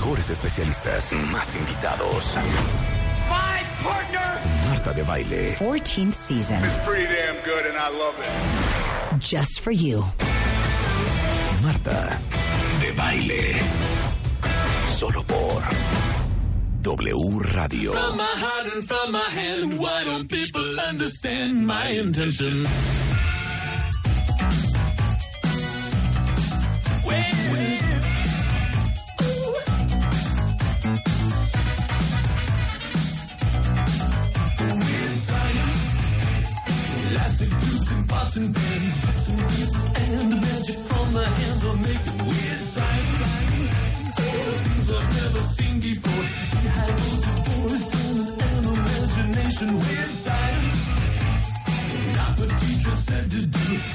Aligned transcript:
Mejores 0.00 0.30
especialistas. 0.30 1.12
Más 1.12 1.54
invitados. 1.56 2.34
My 3.28 3.84
partner! 3.84 4.68
Marta 4.70 4.94
de 4.94 5.02
baile. 5.02 5.56
14th 5.58 6.14
season. 6.14 6.64
It's 6.64 6.78
pretty 6.86 7.04
damn 7.04 7.36
good 7.44 7.66
and 7.66 7.76
I 7.76 7.90
love 7.90 8.14
it. 8.18 9.20
Just 9.20 9.60
for 9.60 9.72
you. 9.72 10.02
Marta 11.62 12.18
de 12.80 12.92
baile. 12.92 13.58
Solo 14.96 15.22
por 15.22 15.62
W 16.80 17.38
Radio. 17.52 17.92
From 17.92 18.16
my 18.16 18.24
heart 18.24 18.72
and 18.74 18.88
from 18.88 19.12
my 19.12 19.18
hand, 19.20 19.78
why 19.78 20.02
don't 20.04 20.30
people 20.30 20.80
understand 20.80 21.66
my 21.66 21.88
intention? 21.88 22.66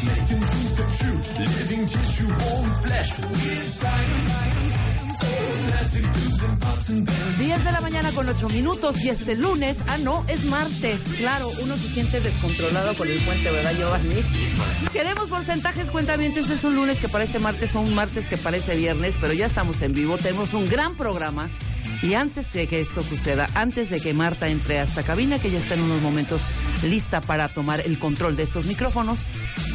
Making 0.05 0.39
dreams 0.39 0.77
come 0.77 0.91
true. 0.91 1.17
Living 1.39 1.85
tissue, 1.87 2.27
warm 2.27 2.69
flesh. 2.83 3.19
Weird 3.19 3.67
science. 3.79 4.94
Plastic 5.19 6.03
tubes 6.13 6.43
and 6.43 6.59
pots 6.61 6.89
and 6.89 7.07
pans. 7.07 7.37
10 7.39 7.63
de 7.63 7.71
la 7.71 7.81
mañana 7.81 8.11
con 8.11 8.27
8 8.27 8.49
minutos 8.49 9.03
y 9.03 9.09
este 9.09 9.35
lunes, 9.35 9.77
ah 9.87 9.97
no, 9.97 10.23
es 10.27 10.45
martes. 10.45 11.01
Claro, 11.17 11.49
uno 11.61 11.75
se 11.77 11.87
siente 11.89 12.19
descontrolado 12.19 12.93
con 12.95 13.07
el 13.07 13.19
puente, 13.21 13.51
¿verdad, 13.51 13.73
Giovanni? 13.77 14.23
Queremos 14.91 15.29
porcentajes, 15.29 15.89
cuentamientos. 15.89 16.49
Es 16.49 16.63
un 16.63 16.75
lunes 16.75 16.99
que 16.99 17.09
parece 17.09 17.39
martes 17.39 17.75
o 17.75 17.81
un 17.81 17.93
martes 17.95 18.27
que 18.27 18.37
parece 18.37 18.75
viernes, 18.75 19.17
pero 19.19 19.33
ya 19.33 19.45
estamos 19.45 19.81
en 19.81 19.93
vivo. 19.93 20.17
Tenemos 20.17 20.53
un 20.53 20.67
gran 20.69 20.95
programa. 20.95 21.49
Y 22.01 22.13
antes 22.13 22.53
de 22.53 22.67
que 22.67 22.81
esto 22.81 23.01
suceda, 23.01 23.47
antes 23.55 23.89
de 23.89 23.99
que 23.99 24.13
Marta 24.13 24.47
entre 24.47 24.79
a 24.79 24.83
esta 24.83 25.03
cabina, 25.03 25.39
que 25.39 25.51
ya 25.51 25.59
está 25.59 25.73
en 25.75 25.81
unos 25.81 26.01
momentos 26.01 26.41
lista 26.83 27.21
para 27.21 27.47
tomar 27.47 27.81
el 27.81 27.97
control 27.99 28.35
de 28.35 28.43
estos 28.43 28.65
micrófonos, 28.65 29.25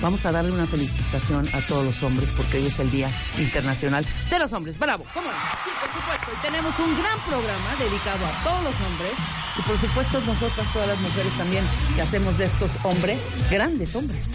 vamos 0.00 0.24
a 0.26 0.32
darle 0.32 0.52
una 0.52 0.66
felicitación 0.66 1.48
a 1.52 1.60
todos 1.66 1.84
los 1.84 2.02
hombres 2.02 2.32
porque 2.32 2.58
hoy 2.58 2.66
es 2.66 2.78
el 2.78 2.90
Día 2.90 3.10
Internacional 3.38 4.04
de 4.30 4.38
los 4.38 4.52
Hombres. 4.52 4.78
¡Bravo! 4.78 5.04
¿Cómo 5.12 5.28
no? 5.28 5.36
Sí, 5.64 5.70
por 5.80 6.00
supuesto. 6.00 6.30
Y 6.32 6.46
tenemos 6.46 6.78
un 6.78 6.96
gran 6.96 7.18
programa 7.20 7.74
dedicado 7.78 8.26
a 8.26 8.44
todos 8.44 8.64
los 8.64 8.74
hombres 8.86 9.12
y 9.58 9.62
por 9.62 9.78
supuesto 9.78 10.20
nosotras, 10.26 10.72
todas 10.72 10.88
las 10.88 11.00
mujeres 11.00 11.32
también, 11.36 11.64
que 11.94 12.02
hacemos 12.02 12.38
de 12.38 12.44
estos 12.44 12.72
hombres 12.84 13.20
grandes 13.50 13.94
hombres. 13.96 14.34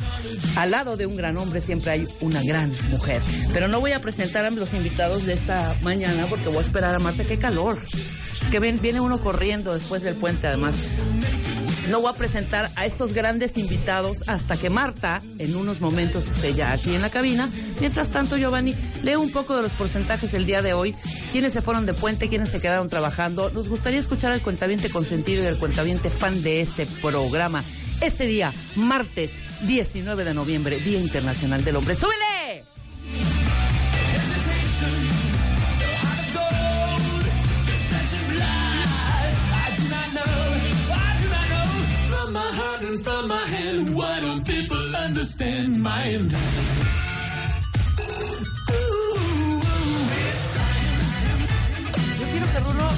Al 0.58 0.72
lado 0.72 0.98
de 0.98 1.06
un 1.06 1.16
gran 1.16 1.38
hombre 1.38 1.62
siempre 1.62 1.92
hay 1.92 2.08
una 2.22 2.42
gran 2.44 2.72
mujer. 2.90 3.22
Pero 3.54 3.68
no 3.68 3.80
voy 3.80 3.94
a 3.94 4.00
presentar 4.00 4.46
a 4.46 4.50
los 4.50 4.74
invitados 4.74 5.26
de 5.26 5.34
esta 5.34 5.76
mañana 5.82 6.26
porque 6.30 6.48
voy 6.50 6.58
a 6.58 6.62
esperar 6.62 6.96
a 6.96 7.00
Marta. 7.00 7.24
¡Qué 7.24 7.38
calor! 7.38 7.75
Que 8.52 8.60
ven, 8.60 8.80
viene 8.82 9.00
uno 9.00 9.20
corriendo 9.20 9.74
después 9.74 10.02
del 10.02 10.16
puente 10.16 10.48
además. 10.48 10.76
No 11.90 12.02
voy 12.02 12.12
a 12.12 12.16
presentar 12.16 12.72
a 12.76 12.86
estos 12.86 13.14
grandes 13.14 13.58
invitados 13.58 14.24
hasta 14.28 14.58
que 14.58 14.72
Marta 14.72 15.22
en 15.38 15.56
unos 15.56 15.82
momentos 15.82 16.28
esté 16.28 16.54
ya 16.54 16.72
aquí 16.72 16.96
en 16.96 17.02
la 17.02 17.10
cabina. 17.12 17.48
Mientras 17.80 18.10
tanto, 18.10 18.38
Giovanni, 18.38 18.74
leo 19.04 19.22
un 19.22 19.32
poco 19.32 19.56
de 19.56 19.62
los 19.62 19.72
porcentajes 19.74 20.32
del 20.32 20.48
día 20.48 20.64
de 20.64 20.74
hoy. 20.74 20.96
Quiénes 21.32 21.54
se 21.54 21.62
fueron 21.62 21.86
de 21.86 21.94
puente, 21.94 22.28
quiénes 22.28 22.50
se 22.50 22.60
quedaron 22.60 22.90
trabajando. 22.90 23.52
Nos 23.52 23.70
gustaría 23.70 24.00
escuchar 24.00 24.32
al 24.32 24.42
cuentaviente 24.42 24.90
consentido 24.90 25.44
y 25.44 25.48
al 25.48 25.58
cuentaviente 25.58 26.10
fan 26.10 26.42
de 26.42 26.62
este 26.62 26.88
programa. 27.02 27.64
Este 28.02 28.26
día, 28.26 28.52
martes 28.76 29.42
19 29.62 30.26
de 30.26 30.34
noviembre, 30.34 30.80
Día 30.80 31.00
Internacional 31.00 31.64
del 31.64 31.76
Hombre. 31.76 31.94
¡Súbele! 31.94 32.35
Yo 52.20 52.26
quiero 52.32 52.46
que 52.52 52.60
Rulo 52.60 52.90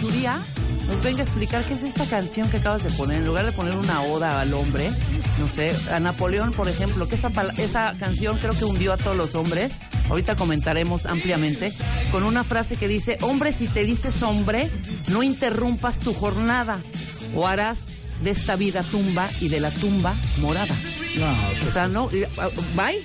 su 0.00 0.10
día 0.12 0.38
nos 0.86 1.02
venga 1.02 1.20
a 1.20 1.22
explicar 1.22 1.64
qué 1.64 1.74
es 1.74 1.82
esta 1.82 2.04
canción 2.06 2.48
que 2.48 2.56
acabas 2.58 2.82
de 2.82 2.90
poner. 2.90 3.18
En 3.18 3.26
lugar 3.26 3.44
de 3.44 3.52
poner 3.52 3.76
una 3.76 4.02
oda 4.02 4.40
al 4.40 4.54
hombre, 4.54 4.90
no 5.38 5.48
sé, 5.48 5.72
a 5.92 6.00
Napoleón, 6.00 6.52
por 6.52 6.68
ejemplo, 6.68 7.08
que 7.08 7.14
esa, 7.14 7.30
esa 7.58 7.94
canción 7.98 8.38
creo 8.38 8.52
que 8.52 8.64
hundió 8.64 8.92
a 8.92 8.96
todos 8.96 9.16
los 9.16 9.34
hombres. 9.34 9.78
Ahorita 10.08 10.36
comentaremos 10.36 11.06
ampliamente. 11.06 11.72
Con 12.10 12.24
una 12.24 12.44
frase 12.44 12.76
que 12.76 12.88
dice, 12.88 13.18
hombre, 13.22 13.52
si 13.52 13.68
te 13.68 13.84
dices 13.84 14.22
hombre, 14.22 14.68
no 15.10 15.22
interrumpas 15.22 15.98
tu 15.98 16.12
jornada 16.12 16.78
o 17.34 17.46
harás 17.46 17.99
de 18.22 18.30
esta 18.30 18.56
vida 18.56 18.82
tumba 18.82 19.28
y 19.40 19.48
de 19.48 19.60
la 19.60 19.70
tumba 19.70 20.14
morada. 20.38 20.74
o 21.66 21.72
sea, 21.72 21.88
no, 21.88 22.08
ah, 22.38 22.48
bye. 22.74 23.02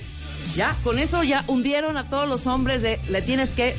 Ya, 0.56 0.76
con 0.84 1.00
eso 1.00 1.22
ya 1.24 1.44
hundieron 1.48 1.98
a 1.98 2.08
todos 2.08 2.30
los 2.30 2.48
hombres 2.48 2.82
de 2.82 3.00
le 3.10 3.22
tienes 3.22 3.50
que 3.50 3.76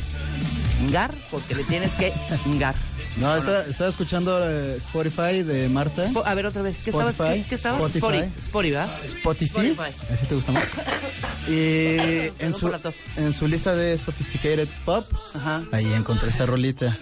chingar 0.78 1.14
porque 1.30 1.54
le 1.54 1.64
tienes 1.64 1.92
que 1.92 2.12
chingar. 2.44 2.74
No, 3.16 3.34
estaba, 3.34 3.62
estaba 3.62 3.88
escuchando 3.88 4.38
eh, 4.46 4.76
Spotify 4.76 5.42
de 5.42 5.68
Marta. 5.68 6.10
A 6.24 6.34
ver 6.34 6.46
otra 6.46 6.60
vez, 6.62 6.84
¿qué 6.84 6.90
estabas? 6.90 7.14
Spotify. 7.14 7.42
¿Qué, 7.42 7.48
qué 7.48 7.54
estabas? 7.54 7.80
Spotify. 7.96 8.18
Spotify, 8.38 8.38
Spotify, 8.38 8.70
¿verdad? 8.70 9.04
Spotify. 9.04 9.66
Spotify. 9.68 10.12
¿Así 10.12 10.26
te 10.26 10.34
gusta 10.34 10.52
más? 10.52 10.64
Y 11.48 12.32
en 12.40 12.52
su, 12.54 12.72
en 13.16 13.32
su 13.32 13.46
lista 13.46 13.76
de 13.76 13.96
Sophisticated 13.98 14.66
Pop, 14.84 15.06
Ajá. 15.32 15.62
ahí 15.70 15.92
encontré 15.92 16.28
esta 16.28 16.44
rolita. 16.44 16.96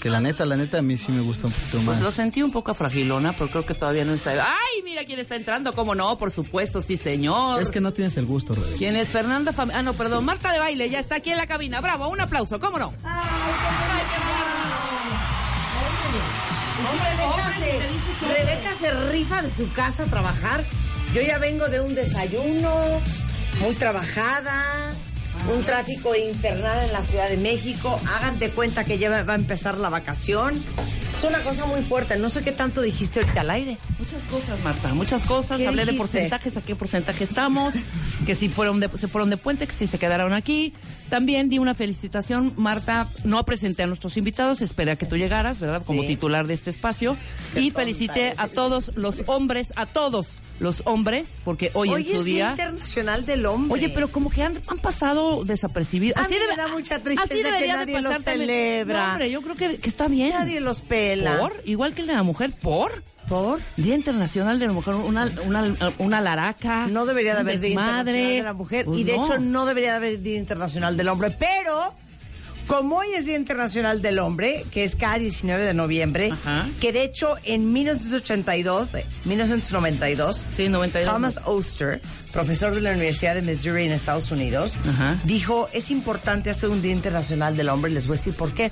Que 0.00 0.08
la 0.08 0.20
neta, 0.20 0.44
la 0.44 0.56
neta, 0.56 0.78
a 0.78 0.82
mí 0.82 0.96
sí 0.96 1.10
me 1.10 1.20
gusta 1.20 1.48
un 1.48 1.52
poquito 1.52 1.78
más. 1.78 1.86
Pues 1.96 2.00
lo 2.00 2.10
sentí 2.12 2.42
un 2.44 2.52
poco 2.52 2.74
fragilona, 2.74 3.32
pero 3.32 3.48
creo 3.50 3.66
que 3.66 3.74
todavía 3.74 4.04
no 4.04 4.14
está. 4.14 4.30
¡Ay, 4.32 4.82
mira 4.84 5.04
quién 5.04 5.18
está 5.18 5.34
entrando! 5.34 5.72
¿Cómo 5.72 5.96
no? 5.96 6.16
Por 6.16 6.30
supuesto, 6.30 6.80
sí, 6.80 6.96
señor. 6.96 7.60
Es 7.60 7.70
que 7.70 7.80
no 7.80 7.92
tienes 7.92 8.16
el 8.18 8.26
gusto, 8.26 8.54
Rebeca. 8.54 8.76
¿Quién 8.78 8.94
es 8.94 9.08
Fernanda 9.08 9.52
Fam- 9.52 9.72
Ah, 9.74 9.82
no, 9.82 9.94
perdón, 9.94 10.24
Marta 10.24 10.52
de 10.52 10.60
Baile, 10.60 10.88
ya 10.88 11.00
está 11.00 11.16
aquí 11.16 11.30
en 11.30 11.36
la 11.38 11.46
cabina. 11.48 11.80
Bravo, 11.80 12.08
un 12.08 12.20
aplauso, 12.20 12.60
¿cómo 12.60 12.78
no? 12.78 12.92
Rebeca 17.22 17.54
se, 17.58 18.26
Rebeca 18.26 18.74
se 18.74 18.90
rifa 19.10 19.42
de 19.42 19.50
su 19.50 19.72
casa 19.72 20.04
a 20.04 20.06
trabajar. 20.06 20.62
Yo 21.14 21.20
ya 21.20 21.38
vengo 21.38 21.68
de 21.68 21.80
un 21.80 21.94
desayuno, 21.94 23.00
muy 23.60 23.74
trabajada, 23.74 24.92
un 25.52 25.62
tráfico 25.62 26.14
infernal 26.14 26.84
en 26.84 26.92
la 26.92 27.02
Ciudad 27.02 27.28
de 27.28 27.36
México. 27.36 28.00
Hagan 28.16 28.38
de 28.38 28.50
cuenta 28.50 28.84
que 28.84 28.98
ya 28.98 29.22
va 29.22 29.32
a 29.32 29.36
empezar 29.36 29.78
la 29.78 29.90
vacación. 29.90 30.54
Es 31.18 31.24
una 31.28 31.42
cosa 31.42 31.66
muy 31.66 31.82
fuerte. 31.82 32.16
No 32.18 32.28
sé 32.28 32.42
qué 32.42 32.50
tanto 32.50 32.82
dijiste 32.82 33.20
ahorita 33.20 33.42
al 33.42 33.50
aire. 33.50 33.78
Muchas 33.98 34.22
cosas, 34.24 34.60
Marta, 34.64 34.94
muchas 34.94 35.22
cosas. 35.24 35.58
¿Qué 35.58 35.68
Hablé 35.68 35.84
de 35.84 35.92
porcentajes, 35.92 36.56
a 36.56 36.62
qué 36.62 36.74
porcentaje 36.74 37.24
estamos, 37.24 37.74
que 38.26 38.34
si 38.34 38.48
fueron 38.48 38.80
de, 38.80 38.88
se 38.96 39.06
fueron 39.06 39.30
de 39.30 39.36
puente, 39.36 39.66
que 39.66 39.72
si 39.72 39.86
se 39.86 39.98
quedaron 39.98 40.32
aquí. 40.32 40.74
También 41.12 41.50
di 41.50 41.58
una 41.58 41.74
felicitación, 41.74 42.54
Marta, 42.56 43.06
no 43.24 43.44
presenté 43.44 43.82
a 43.82 43.86
nuestros 43.86 44.16
invitados, 44.16 44.62
esperé 44.62 44.92
a 44.92 44.96
que 44.96 45.04
tú 45.04 45.18
llegaras, 45.18 45.60
¿verdad? 45.60 45.82
Como 45.84 46.00
Sí. 46.00 46.08
titular 46.08 46.46
de 46.46 46.54
este 46.54 46.70
espacio. 46.70 47.18
Y 47.54 47.70
felicité 47.70 48.32
a 48.38 48.48
todos 48.48 48.92
los 48.94 49.20
hombres, 49.26 49.74
a 49.76 49.84
todos 49.84 50.28
los 50.58 50.80
hombres, 50.86 51.42
porque 51.44 51.70
hoy, 51.74 51.90
Hoy 51.90 52.02
en 52.02 52.08
su 52.08 52.18
es 52.20 52.24
Día 52.24 52.34
día... 52.34 52.50
Internacional 52.52 53.26
del 53.26 53.44
Hombre. 53.44 53.74
Oye, 53.74 53.88
pero 53.90 54.08
como 54.10 54.30
que 54.30 54.42
han, 54.42 54.54
han 54.68 54.78
pasado 54.78 55.44
desapercibidos. 55.44 56.16
A 56.16 56.28
mí 56.28 56.36
me 56.48 56.56
da 56.56 56.68
mucha 56.68 56.98
tristeza 57.02 57.24
así 57.34 57.42
que 57.42 57.50
debería 57.50 57.76
nadie 57.76 57.94
de 57.96 58.00
lo 58.00 58.08
pasar 58.08 58.24
también. 58.24 58.48
celebra. 58.48 59.06
No, 59.06 59.10
hombre, 59.12 59.30
yo 59.30 59.42
creo 59.42 59.54
que, 59.56 59.76
que 59.76 59.88
está 59.90 60.08
bien. 60.08 60.30
Nadie 60.30 60.60
los 60.60 60.80
pela. 60.80 61.38
¿Por? 61.40 61.62
Igual 61.66 61.92
que 61.92 62.00
el 62.00 62.06
de 62.06 62.14
la 62.14 62.22
mujer, 62.22 62.52
¿por? 62.62 63.02
¿Por? 63.32 63.60
Día 63.78 63.94
Internacional 63.94 64.58
de 64.58 64.66
la 64.66 64.72
Mujer, 64.74 64.94
una, 64.94 65.26
una, 65.46 65.64
una 65.98 66.20
laraca. 66.20 66.86
No 66.88 67.06
debería 67.06 67.34
de 67.34 67.40
haber 67.40 67.60
Día. 67.60 67.70
Internacional 67.70 68.04
de 68.04 68.42
la 68.42 68.52
Mujer. 68.52 68.84
Pues 68.84 68.98
y 69.00 69.04
de 69.04 69.16
no. 69.16 69.24
hecho, 69.24 69.38
no 69.38 69.64
debería 69.64 69.92
de 69.92 69.96
haber 69.96 70.20
Día 70.20 70.38
Internacional 70.38 70.96
del 70.96 71.08
Hombre. 71.08 71.30
Pero 71.38 71.94
Como 72.66 72.98
hoy 72.98 73.08
es 73.16 73.24
Día 73.26 73.36
Internacional 73.36 74.00
del 74.02 74.18
Hombre, 74.20 74.64
que 74.70 74.84
es 74.84 74.94
cada 74.96 75.18
19 75.18 75.64
de 75.64 75.74
noviembre, 75.74 76.30
Ajá. 76.30 76.64
que 76.80 76.92
de 76.92 77.02
hecho 77.04 77.36
en 77.44 77.72
1982, 77.72 78.94
eh, 78.94 79.06
1992, 79.24 80.46
Sí, 80.56 80.68
92. 80.68 81.12
Thomas 81.12 81.40
Oster, 81.44 82.00
profesor 82.32 82.74
de 82.74 82.80
la 82.80 82.90
Universidad 82.92 83.34
de 83.34 83.42
Missouri 83.42 83.86
en 83.86 83.92
Estados 83.92 84.30
Unidos, 84.30 84.74
Ajá. 84.88 85.16
dijo, 85.24 85.68
es 85.72 85.90
importante 85.90 86.50
hacer 86.50 86.68
un 86.68 86.80
Día 86.82 86.92
Internacional 86.92 87.56
del 87.56 87.68
Hombre, 87.68 87.90
les 87.90 88.06
voy 88.06 88.14
a 88.14 88.18
decir 88.18 88.34
por 88.34 88.52
qué. 88.54 88.70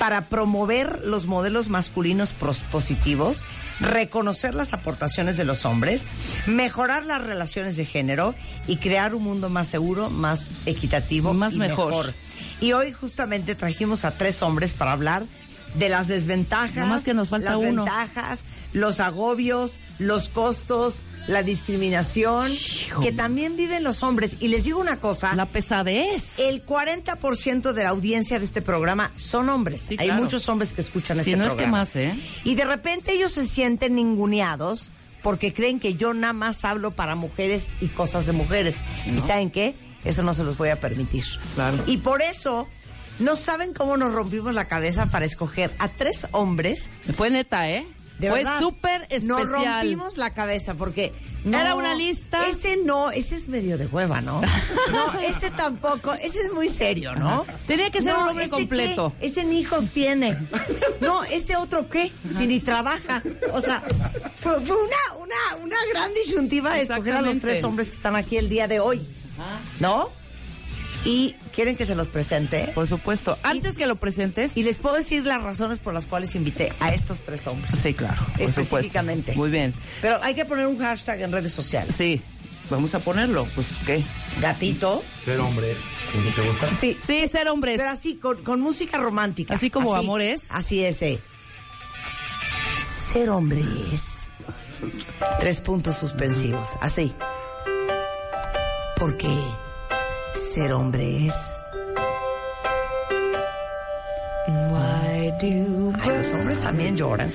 Para 0.00 0.22
promover 0.22 1.02
los 1.04 1.26
modelos 1.26 1.68
masculinos 1.68 2.32
positivos, 2.72 3.44
reconocer 3.80 4.54
las 4.54 4.72
aportaciones 4.72 5.36
de 5.36 5.44
los 5.44 5.66
hombres, 5.66 6.06
mejorar 6.46 7.04
las 7.04 7.22
relaciones 7.22 7.76
de 7.76 7.84
género 7.84 8.34
y 8.66 8.78
crear 8.78 9.14
un 9.14 9.22
mundo 9.22 9.50
más 9.50 9.68
seguro, 9.68 10.08
más 10.08 10.66
equitativo 10.66 11.34
Más 11.34 11.54
y 11.54 11.58
mejor. 11.58 12.14
Y 12.62 12.72
hoy 12.72 12.92
justamente 12.92 13.54
trajimos 13.54 14.06
a 14.06 14.12
tres 14.12 14.40
hombres 14.42 14.72
para 14.72 14.92
hablar 14.92 15.22
de 15.74 15.90
las 15.90 16.08
desventajas, 16.08 16.76
Nomás 16.76 17.04
que 17.04 17.12
nos 17.12 17.28
falta 17.28 17.50
las 17.50 17.58
uno. 17.60 17.84
ventajas, 17.84 18.40
los 18.72 19.00
agobios, 19.00 19.74
los 20.00 20.28
costos, 20.28 21.02
la 21.28 21.42
discriminación 21.44 22.50
que 23.02 23.12
también 23.12 23.56
viven 23.56 23.84
los 23.84 24.02
hombres. 24.02 24.38
Y 24.40 24.48
les 24.48 24.64
digo 24.64 24.80
una 24.80 24.98
cosa, 24.98 25.34
La 25.34 25.46
pesadez. 25.46 26.38
el 26.38 26.64
40% 26.66 27.72
de 27.72 27.82
la 27.84 27.90
audiencia 27.90 28.38
de 28.38 28.44
este 28.44 28.62
programa 28.62 29.12
son 29.16 29.48
hombres. 29.48 29.82
Sí, 29.82 29.96
Hay 29.98 30.06
claro. 30.08 30.22
muchos 30.22 30.48
hombres 30.48 30.72
que 30.72 30.80
escuchan 30.80 31.22
Si 31.22 31.30
este 31.32 31.36
no 31.36 31.46
es 31.46 31.54
que 31.54 31.66
más, 31.66 31.94
¿eh? 31.96 32.14
Y 32.44 32.54
de 32.56 32.64
repente 32.64 33.12
ellos 33.12 33.32
se 33.32 33.46
sienten 33.46 33.94
ninguneados 33.94 34.90
porque 35.22 35.52
creen 35.52 35.78
que 35.78 35.94
yo 35.94 36.14
nada 36.14 36.32
más 36.32 36.64
hablo 36.64 36.92
para 36.92 37.14
mujeres 37.14 37.68
y 37.80 37.88
cosas 37.88 38.26
de 38.26 38.32
mujeres. 38.32 38.76
¿Y 39.06 39.18
saben 39.20 39.50
qué? 39.50 39.74
Eso 40.04 40.22
no 40.22 40.32
se 40.32 40.42
los 40.44 40.56
voy 40.56 40.70
a 40.70 40.80
permitir. 40.80 41.24
Claro. 41.54 41.76
Y 41.86 41.98
por 41.98 42.22
eso 42.22 42.66
no 43.18 43.36
saben 43.36 43.74
cómo 43.74 43.98
nos 43.98 44.14
rompimos 44.14 44.54
la 44.54 44.66
cabeza 44.66 45.06
para 45.06 45.26
escoger 45.26 45.70
a 45.78 45.88
tres 45.88 46.26
hombres. 46.32 46.88
Fue 47.14 47.28
neta, 47.28 47.68
¿eh? 47.70 47.86
De 48.20 48.28
Fue 48.30 48.44
súper 48.60 49.02
especial. 49.08 49.26
Nos 49.26 49.48
rompimos 49.48 50.18
la 50.18 50.30
cabeza 50.30 50.74
porque 50.74 51.12
no, 51.44 51.58
Era 51.58 51.74
una 51.74 51.94
lista. 51.94 52.46
Ese 52.48 52.76
no, 52.76 53.10
ese 53.10 53.34
es 53.34 53.48
medio 53.48 53.78
de 53.78 53.86
hueva, 53.86 54.20
¿no? 54.20 54.42
No, 54.92 55.18
ese 55.20 55.50
tampoco, 55.50 56.12
ese 56.14 56.40
es 56.40 56.52
muy 56.52 56.68
serio, 56.68 57.14
¿no? 57.14 57.42
Ajá. 57.42 57.54
Tenía 57.66 57.90
que 57.90 58.02
ser 58.02 58.14
un 58.14 58.28
hombre 58.28 58.44
¿ese 58.44 58.50
completo. 58.52 59.14
qué? 59.18 59.26
Ese 59.26 59.44
ni 59.44 59.60
hijos 59.60 59.90
tiene. 59.90 60.36
No, 61.00 61.24
ese 61.24 61.56
otro 61.56 61.88
qué, 61.88 62.12
si 62.30 62.46
ni 62.46 62.60
trabaja. 62.60 63.22
O 63.54 63.62
sea, 63.62 63.80
fue, 64.40 64.60
fue 64.60 64.76
una, 64.76 65.16
una, 65.18 65.64
una 65.64 65.76
gran 65.90 66.12
disyuntiva 66.12 66.78
escoger 66.78 67.14
a 67.14 67.22
los 67.22 67.38
tres 67.38 67.64
hombres 67.64 67.88
que 67.88 67.96
están 67.96 68.16
aquí 68.16 68.36
el 68.36 68.50
día 68.50 68.68
de 68.68 68.80
hoy. 68.80 69.00
¿No? 69.80 70.10
Y 71.04 71.34
quieren 71.54 71.76
que 71.76 71.86
se 71.86 71.94
los 71.94 72.08
presente. 72.08 72.70
Por 72.74 72.86
supuesto. 72.86 73.38
Antes 73.42 73.78
que 73.78 73.86
lo 73.86 73.96
presentes. 73.96 74.56
Y 74.56 74.62
les 74.62 74.76
puedo 74.76 74.96
decir 74.96 75.24
las 75.24 75.42
razones 75.42 75.78
por 75.78 75.94
las 75.94 76.04
cuales 76.06 76.34
invité 76.34 76.72
a 76.80 76.92
estos 76.92 77.22
tres 77.22 77.46
hombres. 77.46 77.72
Sí, 77.80 77.94
claro. 77.94 78.16
por 78.16 78.32
supuesto. 78.32 78.60
específicamente. 78.60 79.32
Muy 79.34 79.50
bien. 79.50 79.72
Pero 80.02 80.22
hay 80.22 80.34
que 80.34 80.44
poner 80.44 80.66
un 80.66 80.78
hashtag 80.78 81.22
en 81.22 81.32
redes 81.32 81.52
sociales. 81.52 81.94
Sí. 81.96 82.20
Vamos 82.68 82.94
a 82.94 82.98
ponerlo. 83.00 83.46
Pues, 83.54 83.66
¿qué? 83.86 84.02
Gatito. 84.40 85.02
Ser 85.24 85.40
hombre 85.40 85.72
es 85.72 86.14
lo 86.14 86.22
que 86.22 86.30
te 86.32 86.48
gusta. 86.48 86.72
Sí. 86.72 86.98
Sí, 87.02 87.26
ser 87.28 87.48
hombres. 87.48 87.78
Pero 87.78 87.88
así, 87.90 88.16
con, 88.16 88.42
con 88.44 88.60
música 88.60 88.98
romántica. 88.98 89.54
Así 89.54 89.70
como 89.70 89.94
amores. 89.94 90.42
Así 90.50 90.84
es. 90.84 91.00
eh. 91.02 91.18
Ser 93.12 93.30
hombre 93.30 93.62
es. 93.92 94.30
Tres 95.40 95.60
puntos 95.62 95.96
suspensivos. 95.96 96.68
Así. 96.80 97.12
Porque 98.96 99.28
ser 100.32 100.72
hombre 100.72 101.26
es. 101.26 101.62
Ay, 104.76 105.32
los 106.06 106.32
hombres 106.32 106.60
también 106.62 106.96
lloran. 106.96 107.28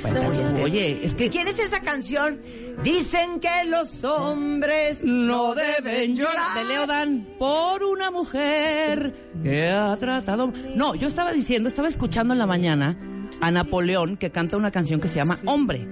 Oye, 0.63 1.00
es 1.03 1.15
que 1.15 1.30
¿Quién 1.30 1.47
es 1.47 1.59
esa 1.59 1.81
canción? 1.81 2.39
Dicen 2.83 3.39
que 3.39 3.65
los 3.68 4.03
hombres 4.03 5.03
no 5.03 5.56
deben 5.56 6.15
llorar. 6.15 6.56
De 6.56 6.65
Leodan 6.65 7.27
por 7.39 7.83
una 7.83 8.12
mujer 8.12 9.13
que 9.42 9.69
ha 9.69 9.95
tratado. 9.97 10.51
No, 10.75 10.95
yo 10.95 11.07
estaba 11.07 11.31
diciendo, 11.31 11.69
estaba 11.69 11.88
escuchando 11.88 12.33
en 12.33 12.39
la 12.39 12.45
mañana 12.47 12.97
a 13.42 13.51
Napoleón 13.51 14.18
que 14.18 14.31
canta 14.31 14.57
una 14.57 14.72
canción 14.72 15.00
que 15.00 15.07
se 15.07 15.16
llama 15.16 15.38
Hombre. 15.45 15.88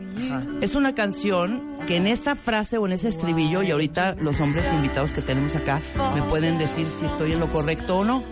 Es 0.61 0.75
una 0.75 0.95
canción 0.95 1.61
que 1.87 1.97
en 1.97 2.07
esa 2.07 2.35
frase 2.35 2.77
o 2.77 2.85
en 2.85 2.93
ese 2.93 3.09
estribillo, 3.09 3.63
y 3.63 3.71
ahorita 3.71 4.15
los 4.15 4.39
hombres 4.39 4.71
invitados 4.73 5.11
que 5.11 5.21
tenemos 5.21 5.55
acá 5.55 5.81
me 6.15 6.21
pueden 6.23 6.57
decir 6.57 6.87
si 6.87 7.05
estoy 7.05 7.33
en 7.33 7.39
lo 7.39 7.47
correcto 7.47 7.97
o 7.97 8.05
no. 8.05 8.23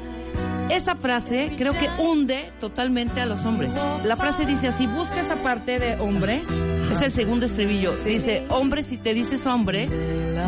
Esa 0.70 0.96
frase 0.96 1.52
creo 1.58 1.74
que 1.74 1.90
hunde 2.02 2.50
totalmente 2.62 3.20
a 3.20 3.26
los 3.26 3.44
hombres. 3.44 3.74
La 4.06 4.16
frase 4.16 4.46
dice 4.46 4.70
así, 4.70 4.88
busca 4.88 5.20
esa 5.20 5.36
parte 5.36 5.80
de 5.80 5.96
hombre, 6.00 6.42
es 6.90 7.02
el 7.02 7.12
segundo 7.12 7.46
estribillo. 7.46 7.94
Dice, 8.06 8.46
hombre, 8.50 8.84
si 8.84 8.98
te 8.98 9.14
dices 9.14 9.46
hombre, 9.46 9.90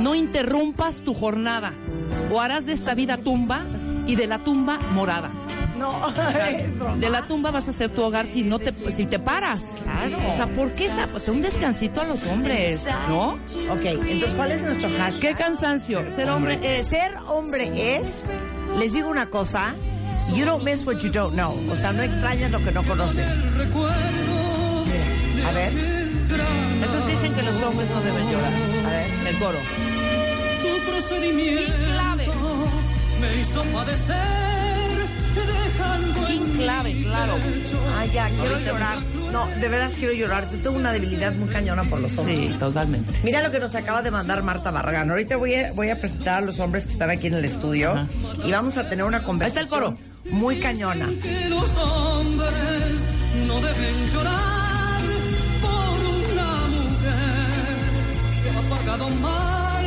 no 0.02 0.16
interrumpas 0.16 1.02
tu 1.02 1.14
jornada 1.14 1.74
o 2.32 2.40
harás 2.40 2.66
de 2.66 2.74
esta 2.74 2.94
vida 2.94 3.18
tumba 3.18 3.66
y 4.08 4.16
de 4.16 4.28
la 4.28 4.40
tumba 4.40 4.80
morada. 4.94 5.30
No. 5.84 6.94
De 7.00 7.10
la 7.10 7.22
tumba 7.24 7.52
vas 7.52 7.68
a 7.68 7.74
ser 7.74 7.90
tu 7.90 8.02
hogar 8.04 8.26
si 8.28 8.44
no 8.44 8.60
te 8.60 8.74
si 8.96 9.06
te 9.06 9.20
paras. 9.20 9.62
Claro. 9.84 10.18
O 10.30 10.36
sea, 10.36 10.48
¿por 10.48 10.72
qué 10.72 10.86
esa, 10.86 11.08
pues, 11.08 11.28
un 11.30 11.42
descansito 11.42 12.02
a 12.02 12.06
los 12.06 12.26
hombres, 12.28 12.86
no? 13.08 13.34
Ok, 13.72 13.84
entonces, 13.86 14.34
¿cuál 14.36 14.52
es 14.52 14.62
nuestro 14.62 14.90
hashtag? 14.90 15.20
Qué 15.20 15.34
cansancio. 15.36 16.02
Ser 16.16 16.30
hombre 16.30 16.60
es 16.62 16.88
Ser 16.88 17.12
hombre 17.28 17.96
es, 17.98 18.34
les 18.80 18.94
digo 18.94 19.10
una 19.10 19.28
cosa, 19.30 19.76
you 20.36 20.46
don't 20.46 20.64
miss 20.64 20.86
what 20.86 20.98
you 21.00 21.10
don't 21.12 21.34
know. 21.34 21.54
O 21.72 21.76
sea, 21.76 21.92
no 21.92 22.02
extrañas 22.04 22.52
lo 22.52 22.60
que 22.64 22.72
no 22.72 22.84
conoces. 22.84 23.28
Mira, 24.86 25.50
a 25.50 25.52
ver, 25.52 25.74
Esos 26.84 27.08
dicen 27.08 27.34
que 27.34 27.44
los 27.44 27.62
hombres 27.64 27.90
no 27.90 28.02
deben 28.02 28.32
llorar. 28.32 28.54
a 28.86 28.90
ver. 28.90 29.28
El 29.28 29.38
coro. 29.40 29.58
Tu 30.62 30.92
procedimiento 30.92 31.74
clave. 31.94 32.28
me 33.22 33.42
hizo 33.42 33.64
padecer, 33.74 34.16
King 36.28 36.58
clave, 36.58 37.04
claro. 37.04 37.34
Ah, 37.98 38.06
ya, 38.06 38.30
quiero 38.30 38.60
llorar. 38.60 38.98
No, 39.31 39.48
de 39.48 39.68
veras 39.68 39.96
quiero 39.96 40.14
llorar. 40.14 40.48
Yo 40.52 40.58
tengo 40.60 40.78
una 40.78 40.92
debilidad 40.94 41.34
muy 41.34 41.50
cañona 41.50 41.84
por 41.84 42.00
los 42.00 42.16
hombres. 42.18 42.50
Sí, 42.50 42.56
totalmente. 42.60 43.12
Mira 43.24 43.42
lo 43.42 43.52
que 43.52 43.60
nos 43.60 43.74
acaba 43.75 44.02
de 44.02 44.12
mandar 44.12 44.44
Marta 44.44 44.72
Barragán. 44.72 45.10
Ahorita 45.10 45.38
voy 45.38 45.56
a, 45.56 45.72
voy 45.74 45.90
a 45.90 46.00
presentar 46.00 46.44
a 46.44 46.46
los 46.46 46.60
hombres 46.60 46.86
que 46.86 46.94
están 46.94 47.10
aquí 47.10 47.28
en 47.28 47.34
el 47.36 47.46
estudio 47.46 47.92
Ajá. 47.92 48.08
y 48.46 48.52
vamos 48.52 48.78
a 48.78 48.88
tener 48.88 49.06
una 49.06 49.24
conversación 49.24 49.68
coro. 49.70 49.94
muy 50.31 50.58
cañona. 50.60 51.08
que 51.22 51.50
los 51.50 51.75
hombres 51.77 53.08
no 53.48 53.56
deben 53.56 54.12
llorar 54.13 55.01
por 55.62 56.00
una 56.06 56.51
mujer 56.77 57.77
que 58.44 58.50
ha 58.50 58.75
pagado 58.75 59.10
mal, 59.10 59.86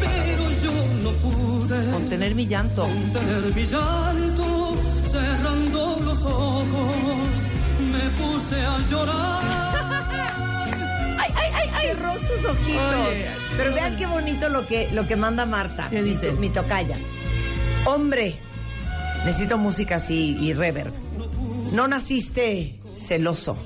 pero 0.00 0.50
yo 0.62 0.72
no 1.02 1.10
pude 1.12 1.90
Contener 1.92 2.34
mi 2.34 2.46
llanto. 2.46 2.82
contener 2.86 3.54
mi 3.54 3.64
llanto, 3.66 4.76
cerrando 5.06 5.98
los 6.04 6.22
ojos, 6.22 6.66
me 7.80 8.10
puse 8.22 8.60
a 8.60 8.78
llorar. 8.90 9.44
¡Ay, 11.18 11.32
ay, 11.36 11.50
ay! 11.54 11.70
ay 11.74 11.86
cerró 11.88 12.12
sus 12.14 12.44
ojitos. 12.44 13.06
Oye. 13.06 13.26
Pero 13.56 13.74
vean 13.74 13.96
qué 13.96 14.06
bonito 14.06 14.48
lo 14.48 14.66
que, 14.66 14.88
lo 14.92 15.06
que 15.06 15.16
manda 15.16 15.46
Marta. 15.46 15.88
¿Qué 15.90 16.02
mi 16.02 16.10
dice? 16.10 16.28
to- 16.30 16.36
Mi, 16.36 16.50
tocaya. 16.50 16.96
Hombre, 17.86 18.36
necesito 19.24 19.56
música 19.58 19.96
así 19.96 20.36
y 20.40 20.52
reverb. 20.52 20.92
No 21.72 21.88
naciste 21.88 22.78
celoso. 22.96 23.56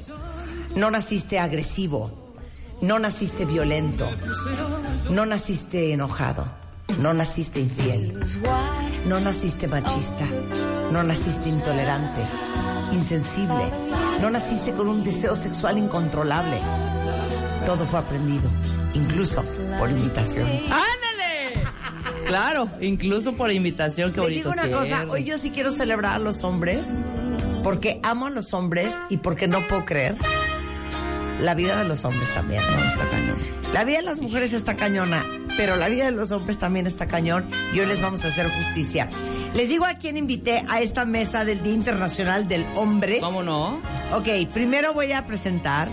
No 0.76 0.90
naciste 0.90 1.38
agresivo. 1.38 2.32
No 2.80 2.99
naciste 2.99 3.44
violento. 3.44 4.09
No 5.11 5.26
naciste 5.26 5.92
enojado. 5.92 6.47
No 6.99 7.12
naciste 7.14 7.61
infiel. 7.61 8.18
No 9.06 9.20
naciste 9.20 9.66
machista. 9.68 10.26
No 10.92 11.02
naciste 11.02 11.49
intolerante. 11.49 12.23
Insensible. 12.92 13.70
No 14.20 14.30
naciste 14.30 14.73
con 14.73 14.88
un 14.88 15.04
deseo 15.04 15.37
sexual 15.37 15.78
incontrolable. 15.78 16.59
Todo 17.64 17.87
fue 17.87 18.00
aprendido, 18.00 18.50
incluso 18.94 19.42
por 19.78 19.90
invitación. 19.90 20.47
¡Ándale! 20.47 21.64
Claro, 22.26 22.68
incluso 22.80 23.32
por 23.35 23.50
invitación, 23.52 24.12
qué 24.12 24.20
Les 24.20 24.30
digo 24.30 24.50
una 24.50 24.62
cierre. 24.64 24.78
cosa, 24.78 25.04
hoy 25.09 25.25
yo 25.25 25.38
sí 25.38 25.50
quiero 25.50 25.70
celebrar 25.70 26.14
a 26.16 26.18
los 26.18 26.42
hombres 26.44 26.88
porque 27.62 28.00
amo 28.02 28.26
a 28.26 28.30
los 28.30 28.52
hombres 28.54 28.92
y 29.09 29.18
porque 29.18 29.47
no 29.49 29.66
puedo 29.66 29.85
creer 29.85 30.16
la 31.40 31.54
vida 31.54 31.78
de 31.78 31.88
los 31.88 32.04
hombres 32.04 32.32
también. 32.35 32.62
No, 32.70 32.85
está 32.85 33.09
cañón. 33.09 33.37
La 33.73 33.85
vida 33.85 33.99
de 33.99 34.04
las 34.04 34.20
mujeres 34.20 34.52
está 34.52 34.76
cañona, 34.76 35.25
pero 35.56 35.76
la 35.76 35.88
vida 35.88 36.06
de 36.06 36.12
los 36.12 36.32
hombres 36.32 36.59
también 36.59 36.87
está 36.87 37.06
cañón 37.06 37.47
y 37.75 37.80
hoy 37.80 37.87
les 37.87 38.00
vamos 38.00 38.25
a 38.25 38.28
hacer 38.28 38.49
justicia. 38.49 39.09
Les 39.54 39.68
digo 39.68 39.85
a 39.85 39.94
quién 39.94 40.16
invité 40.16 40.64
a 40.68 40.80
esta 40.80 41.04
mesa 41.04 41.44
del 41.44 41.62
Día 41.62 41.75
Internacional 41.75 42.47
del 42.47 42.64
Hombre. 42.76 43.20
¿Cómo 43.20 43.42
no? 43.42 43.80
Ok, 44.12 44.28
primero 44.52 44.92
voy 44.94 45.12
a 45.12 45.26
presentar 45.26 45.88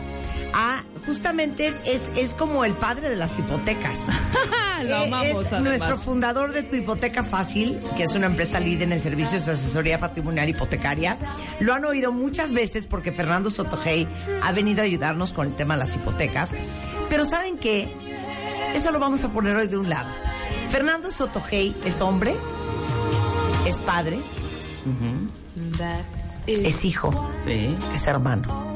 a 0.54 0.82
justamente 1.08 1.66
es, 1.68 1.76
es, 1.86 2.12
es 2.16 2.34
como 2.36 2.64
el 2.66 2.74
padre 2.76 3.10
de 3.10 3.16
las 3.16 3.40
hipotecas. 3.40 4.08
Lo 4.84 4.90
Eh, 4.90 5.08
amamos, 5.08 5.46
es 5.46 5.54
además. 5.54 5.62
nuestro 5.64 5.98
fundador 5.98 6.54
de 6.54 6.62
Tu 6.62 6.76
Hipoteca 6.76 7.24
Fácil, 7.24 7.80
que 7.96 8.04
es 8.04 8.14
una 8.14 8.28
empresa 8.28 8.60
líder 8.60 8.92
en 8.92 9.00
servicios 9.00 9.48
de 9.48 9.54
asesoría 9.54 9.98
patrimonial 10.00 10.48
hipotecaria. 10.50 11.18
Lo 11.60 11.74
han 11.74 11.84
oído 11.86 12.12
muchas 12.12 12.52
veces 12.52 12.86
porque 12.86 13.12
Fernando 13.12 13.50
Sotogey 13.50 14.08
ha 14.44 14.52
venido 14.52 14.82
a 14.82 14.84
ayudarnos 14.86 15.34
con 15.34 15.48
el 15.48 15.56
tema 15.56 15.76
de 15.78 15.86
las 15.86 15.96
hipotecas. 15.96 16.54
Pero 17.10 17.26
¿saben 17.26 17.58
qué? 17.58 17.90
Eso 18.76 18.92
lo 18.92 19.00
vamos 19.00 19.24
a 19.24 19.30
poner 19.30 19.56
hoy 19.56 19.68
de 19.68 19.78
un 19.78 19.90
lado. 19.90 20.10
Fernando 20.70 21.10
Sotogey 21.10 21.76
es 21.86 22.00
hombre, 22.02 22.36
es 23.66 23.80
padre, 23.80 24.20
es 26.46 26.86
hijo, 26.86 27.32
Sí, 27.44 27.76
es 27.94 28.06
hermano. 28.08 28.67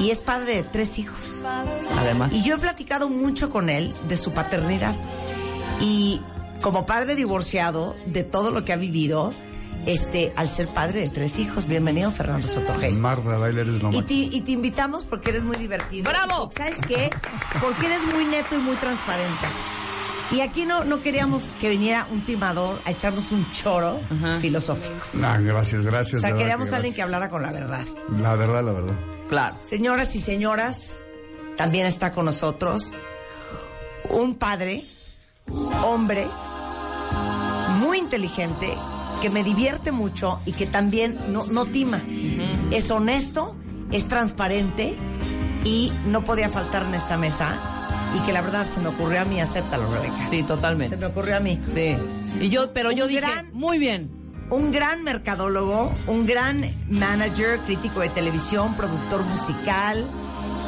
Y 0.00 0.10
es 0.10 0.20
padre 0.20 0.56
de 0.56 0.62
tres 0.62 0.98
hijos. 0.98 1.42
además. 1.98 2.32
Y 2.32 2.42
yo 2.42 2.56
he 2.56 2.58
platicado 2.58 3.08
mucho 3.08 3.50
con 3.50 3.70
él 3.70 3.92
de 4.08 4.16
su 4.16 4.32
paternidad. 4.32 4.94
Y 5.80 6.20
como 6.60 6.86
padre 6.86 7.14
divorciado, 7.14 7.94
de 8.06 8.22
todo 8.22 8.50
lo 8.50 8.64
que 8.64 8.72
ha 8.72 8.76
vivido, 8.76 9.32
este, 9.86 10.32
al 10.36 10.48
ser 10.48 10.68
padre 10.68 11.00
de 11.00 11.08
tres 11.08 11.38
hijos, 11.38 11.66
bienvenido 11.66 12.10
Fernando 12.12 12.46
Sotogey. 12.46 12.92
Marta 12.94 13.36
Baile 13.38 13.62
eres 13.62 13.82
lo 13.82 13.92
Y 13.92 14.02
te, 14.02 14.14
y 14.14 14.40
te 14.42 14.52
invitamos 14.52 15.04
porque 15.04 15.30
eres 15.30 15.44
muy 15.44 15.56
divertido. 15.56 16.10
¡Bravo! 16.10 16.50
¿Sabes 16.56 16.78
qué? 16.86 17.10
Porque 17.60 17.86
eres 17.86 18.04
muy 18.04 18.24
neto 18.24 18.54
y 18.54 18.58
muy 18.58 18.76
transparente. 18.76 19.46
Y 20.32 20.40
aquí 20.40 20.66
no, 20.66 20.84
no 20.84 21.00
queríamos 21.00 21.44
que 21.60 21.68
viniera 21.70 22.06
un 22.10 22.22
timador 22.22 22.80
a 22.84 22.90
echarnos 22.90 23.30
un 23.30 23.50
choro 23.52 24.00
filosófico. 24.40 24.94
Ah, 25.22 25.38
gracias, 25.40 25.84
gracias. 25.84 26.22
O 26.22 26.26
sea, 26.26 26.36
queríamos 26.36 26.68
que 26.68 26.74
alguien 26.74 26.94
que 26.94 27.02
hablara 27.02 27.30
con 27.30 27.42
la 27.42 27.52
verdad. 27.52 27.84
La 28.20 28.34
verdad, 28.34 28.64
la 28.64 28.72
verdad. 28.72 28.94
Claro. 29.28 29.56
Señoras 29.60 30.14
y 30.14 30.20
señoras, 30.20 31.02
también 31.56 31.86
está 31.86 32.12
con 32.12 32.24
nosotros 32.26 32.92
un 34.10 34.34
padre, 34.36 34.84
hombre, 35.84 36.26
muy 37.80 37.98
inteligente, 37.98 38.72
que 39.20 39.30
me 39.30 39.42
divierte 39.42 39.92
mucho 39.92 40.40
y 40.46 40.52
que 40.52 40.66
también 40.66 41.18
no, 41.32 41.44
no 41.46 41.66
tima. 41.66 42.00
Es 42.70 42.90
honesto, 42.90 43.56
es 43.90 44.06
transparente 44.08 44.96
y 45.64 45.92
no 46.06 46.24
podía 46.24 46.48
faltar 46.48 46.84
en 46.84 46.94
esta 46.94 47.16
mesa. 47.16 47.54
Y 48.16 48.20
que 48.24 48.32
la 48.32 48.40
verdad 48.40 48.66
se 48.66 48.80
me 48.80 48.88
ocurrió 48.88 49.20
a 49.20 49.24
mí, 49.24 49.40
acéptalo, 49.40 49.90
Rebeca. 49.90 50.16
Sí, 50.30 50.40
Se 50.40 50.42
totalmente. 50.44 50.96
me 50.96 51.06
ocurrió 51.06 51.36
a 51.36 51.40
mí. 51.40 51.60
Sí. 51.72 51.96
Y 52.40 52.48
yo, 52.48 52.72
pero 52.72 52.92
yo 52.92 53.06
dije, 53.08 53.20
gran- 53.20 53.50
muy 53.52 53.78
bien. 53.78 54.08
Un 54.50 54.70
gran 54.70 55.02
mercadólogo, 55.02 55.92
un 56.06 56.26
gran 56.26 56.64
manager, 56.88 57.58
crítico 57.60 58.00
de 58.00 58.08
televisión, 58.10 58.76
productor 58.76 59.24
musical, 59.24 60.06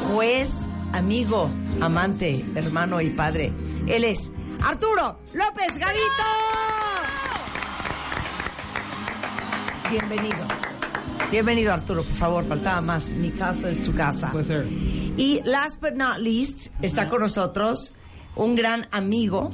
juez, 0.07 0.67
amigo, 0.93 1.49
amante, 1.81 2.43
hermano 2.55 3.01
y 3.01 3.09
padre. 3.11 3.53
Él 3.87 4.03
es 4.03 4.31
Arturo 4.63 5.19
López 5.33 5.77
Gavito. 5.77 6.03
Bienvenido. 9.89 10.45
Bienvenido 11.31 11.73
Arturo, 11.73 12.03
por 12.03 12.13
favor, 12.13 12.43
faltaba 12.43 12.81
más. 12.81 13.11
Mi 13.11 13.31
casa 13.31 13.69
es 13.69 13.85
su 13.85 13.93
casa. 13.93 14.31
Y 15.17 15.41
last 15.45 15.81
but 15.81 15.93
not 15.93 16.17
least, 16.17 16.67
está 16.81 17.07
con 17.07 17.21
nosotros 17.21 17.93
un 18.35 18.55
gran 18.55 18.87
amigo, 18.91 19.49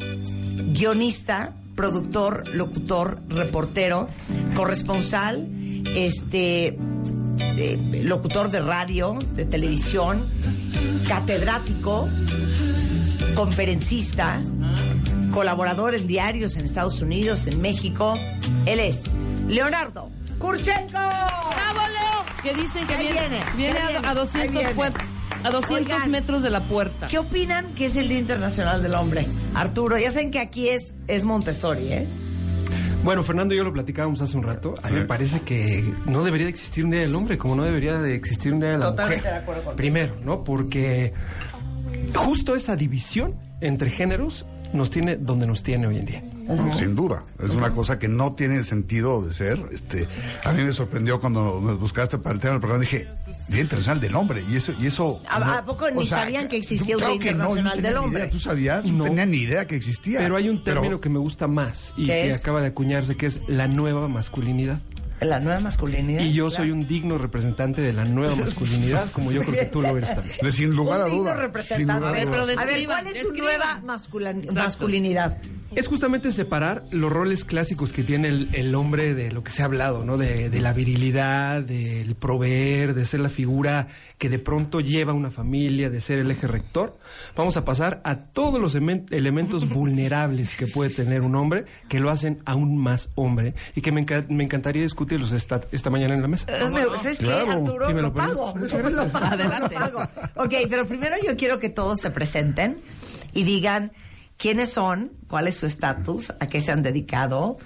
guionista, 0.74 1.56
productor, 1.76 2.44
locutor, 2.54 3.20
reportero, 3.30 4.10
corresponsal, 4.56 5.48
este 5.96 6.78
eh, 7.58 8.02
locutor 8.04 8.50
de 8.50 8.62
radio, 8.62 9.18
de 9.36 9.46
televisión, 9.46 10.24
catedrático, 11.08 12.08
conferencista, 13.36 14.42
colaborador 15.32 15.96
en 15.96 16.08
diarios 16.08 16.58
en 16.58 16.66
Estados 16.66 17.02
Unidos, 17.02 17.48
en 17.48 17.62
México. 17.62 18.18
Él 18.66 18.80
es 18.80 19.10
Leonardo 19.48 20.10
Kurchenko. 20.40 20.92
¡Bravo, 20.92 21.80
Leo! 21.88 22.42
Que 22.44 22.54
dicen 22.54 22.88
que 22.88 22.98
viene, 22.98 23.44
viene, 23.56 23.80
a, 23.80 23.88
a 23.88 24.10
ahí 24.10 24.16
200, 24.16 24.52
viene. 24.54 25.15
A 25.46 25.52
200 25.52 25.72
Oigan. 25.96 26.12
metros 26.12 26.42
de 26.44 26.50
la 26.50 26.68
puerta. 26.68 27.08
¿Qué 27.08 27.18
opinan 27.20 27.74
que 27.74 27.86
es 27.86 27.96
el 27.96 28.08
Día 28.10 28.20
Internacional 28.20 28.82
del 28.82 28.94
Hombre? 28.96 29.26
Arturo, 29.54 29.98
ya 29.98 30.12
saben 30.12 30.32
que 30.32 30.40
aquí 30.40 30.70
es, 30.70 30.96
es 31.08 31.24
Montessori, 31.24 31.94
¿eh? 31.94 32.08
Bueno, 33.04 33.24
Fernando 33.24 33.54
y 33.54 33.58
yo 33.58 33.64
lo 33.64 33.72
platicábamos 33.72 34.20
hace 34.22 34.36
un 34.36 34.44
rato. 34.44 34.74
A 34.82 34.90
mí 34.90 34.96
me 34.98 35.06
parece 35.06 35.42
que 35.42 35.84
no 36.08 36.24
debería 36.24 36.48
de 36.48 36.52
existir 36.52 36.84
un 36.84 36.90
Día 36.92 37.02
del 37.02 37.14
Hombre, 37.16 37.38
como 37.38 37.56
no 37.56 37.64
debería 37.64 38.00
de 38.00 38.16
existir 38.16 38.52
un 38.52 38.60
Día 38.60 38.70
de 38.72 38.78
la 38.80 38.86
Totalmente 38.88 39.20
Mujer. 39.22 39.34
de 39.34 39.40
acuerdo 39.40 39.64
contigo. 39.64 39.78
Primero, 39.78 40.16
¿no? 40.24 40.44
Porque 40.44 41.14
justo 42.16 42.56
esa 42.56 42.76
división 42.76 43.36
entre 43.62 43.92
géneros 43.92 44.46
nos 44.74 44.90
tiene 44.90 45.18
donde 45.18 45.46
nos 45.46 45.62
tiene 45.62 45.86
hoy 45.86 45.98
en 46.00 46.06
día. 46.06 46.24
Sin 46.74 46.96
duda. 46.96 47.24
Es 47.44 47.52
una 47.52 47.72
cosa 47.72 47.98
que 48.00 48.08
no 48.08 48.34
tiene 48.34 48.62
sentido 48.64 49.22
de 49.22 49.34
ser. 49.34 49.60
Este, 49.72 50.08
a 50.44 50.52
mí 50.54 50.64
me 50.64 50.74
sorprendió 50.74 51.20
cuando 51.20 51.60
me 51.62 51.74
buscaste 51.74 52.18
para 52.18 52.36
el 52.36 52.40
tema 52.42 52.52
del 52.54 52.60
programa. 52.62 52.82
Dije, 52.82 53.08
Día 53.48 53.62
Internacional 53.62 54.00
del 54.02 54.16
Hombre. 54.16 54.44
Y 54.50 54.56
eso, 54.58 54.74
y 54.80 54.88
eso. 54.88 55.22
¿A- 55.30 55.40
no- 55.40 55.54
a 55.54 55.64
poco 55.66 55.90
ni 55.92 56.06
sabían 56.06 56.48
que 56.48 56.58
existía 56.58 56.96
un 56.98 57.00
Día 57.02 57.08
no, 57.10 57.14
Internacional 57.16 57.74
del 57.74 57.84
ni 57.84 57.90
idea. 57.90 58.02
Hombre? 58.02 58.28
¿Tú 58.28 58.40
sabías? 58.40 58.86
No. 58.86 58.96
No 58.96 59.04
tenía 59.06 59.26
ni 59.26 59.38
idea 59.38 59.66
que 59.66 59.76
existía. 59.76 60.20
Pero 60.20 60.36
hay 60.36 60.50
un 60.50 60.64
Pero- 60.64 60.82
término 60.82 61.02
que 61.02 61.10
me 61.10 61.20
gusta 61.20 61.48
más 61.48 61.94
y 61.98 62.06
¿Qué 62.06 62.12
que 62.12 62.30
es? 62.32 62.40
acaba 62.42 62.62
de 62.62 62.68
acuñarse, 62.68 63.16
que 63.18 63.26
es 63.28 63.40
la 63.48 63.68
nueva 63.68 64.08
masculinidad. 64.08 64.80
La 65.22 65.40
nueva 65.40 65.62
masculinidad. 65.62 66.22
Y 66.22 66.34
yo 66.34 66.50
soy 66.50 66.72
un 66.72 66.88
digno 66.90 67.18
representante 67.18 67.82
de 67.82 67.94
la 67.94 68.04
nueva 68.04 68.36
masculinidad, 68.36 69.10
como 69.12 69.32
yo 69.32 69.42
creo 69.44 69.54
que 69.62 69.66
tú 69.66 69.82
lo 69.82 69.96
eres 69.98 70.14
también. 70.14 70.36
de 70.42 70.52
sin 70.52 70.72
lugar 70.76 71.00
a 71.02 71.06
un 71.06 71.12
digno 71.12 71.24
duda. 71.24 71.34
representante. 71.36 71.94
sin 71.94 72.00
lugar 72.02 72.10
A 72.10 72.12
ver, 72.14 72.30
pero 72.30 72.46
duda. 72.46 72.62
A 72.62 72.66
ver, 72.66 72.86
¿cuál 72.86 73.08
es 73.08 73.22
su 73.22 73.32
nueva 73.34 73.82
masculin- 73.86 74.52
masculinidad? 74.54 75.38
Es 75.76 75.88
justamente 75.88 76.32
separar 76.32 76.84
los 76.92 77.12
roles 77.12 77.44
clásicos 77.44 77.92
que 77.92 78.04
tiene 78.04 78.30
el, 78.30 78.50
el 78.54 78.74
hombre 78.76 79.14
de 79.14 79.32
lo 79.32 79.44
que 79.44 79.52
se 79.52 79.62
ha 79.62 79.66
hablado, 79.66 80.06
¿no? 80.06 80.18
De, 80.18 80.50
de 80.50 80.60
la 80.62 80.72
virilidad, 80.72 81.62
del 81.62 82.16
proveer, 82.16 82.94
de 82.94 83.06
ser 83.06 83.20
la 83.20 83.28
figura 83.30 83.88
que 84.18 84.30
de 84.30 84.40
pronto 84.40 84.80
lleva 84.80 85.12
una 85.12 85.32
familia, 85.32 85.90
de 85.90 86.00
ser 86.00 86.20
el 86.20 86.32
eje 86.32 86.48
rector. 86.48 86.98
Vamos 87.36 87.58
a 87.58 87.66
pasar 87.66 88.02
a 88.06 88.16
todos 88.16 88.60
los 88.60 88.74
emen- 88.76 89.06
elementos 89.12 89.70
vulnerables 89.74 90.56
que 90.56 90.68
puede 90.68 90.90
tener 90.92 91.22
un 91.22 91.36
hombre 91.36 91.66
que 91.90 92.00
lo 92.00 92.10
hacen 92.10 92.38
aún 92.46 92.78
más 92.78 93.10
hombre 93.16 93.54
y 93.76 93.82
que 93.82 93.92
me, 93.92 94.06
enca- 94.06 94.26
me 94.30 94.46
encantaría 94.46 94.82
discutirlos 94.82 95.34
esta, 95.34 95.60
esta 95.74 95.90
mañana 95.90 96.16
en 96.16 96.22
la 96.22 96.28
mesa. 96.30 96.46
Eh, 96.50 96.70
me- 96.70 96.84
¿Sabes 96.98 97.20
qué, 97.20 97.26
Claro. 97.26 97.52
Arturo? 97.52 97.88
Sí, 97.88 97.94
me 97.94 98.02
lo, 98.02 98.08
lo 98.08 98.14
pago. 98.14 98.56
Muchas 98.56 98.72
Lo 98.72 98.78
gracias. 98.80 99.12
pago, 99.12 99.26
Adelante. 99.26 99.76
lo 99.78 99.82
pago. 99.92 100.02
Ok, 100.36 100.54
pero 100.70 100.86
primero 100.86 101.16
yo 101.26 101.36
quiero 101.36 101.60
que 101.60 101.70
todos 101.70 102.00
se 102.00 102.10
presenten 102.12 102.78
y 103.34 103.44
digan 103.44 103.92
quiénes 104.38 104.72
son, 104.72 105.12
cuál 105.28 105.48
es 105.48 105.58
su 105.58 105.66
estatus, 105.66 106.32
a 106.40 106.48
qué 106.48 106.62
se 106.62 106.72
han 106.72 106.82
dedicado, 106.82 107.58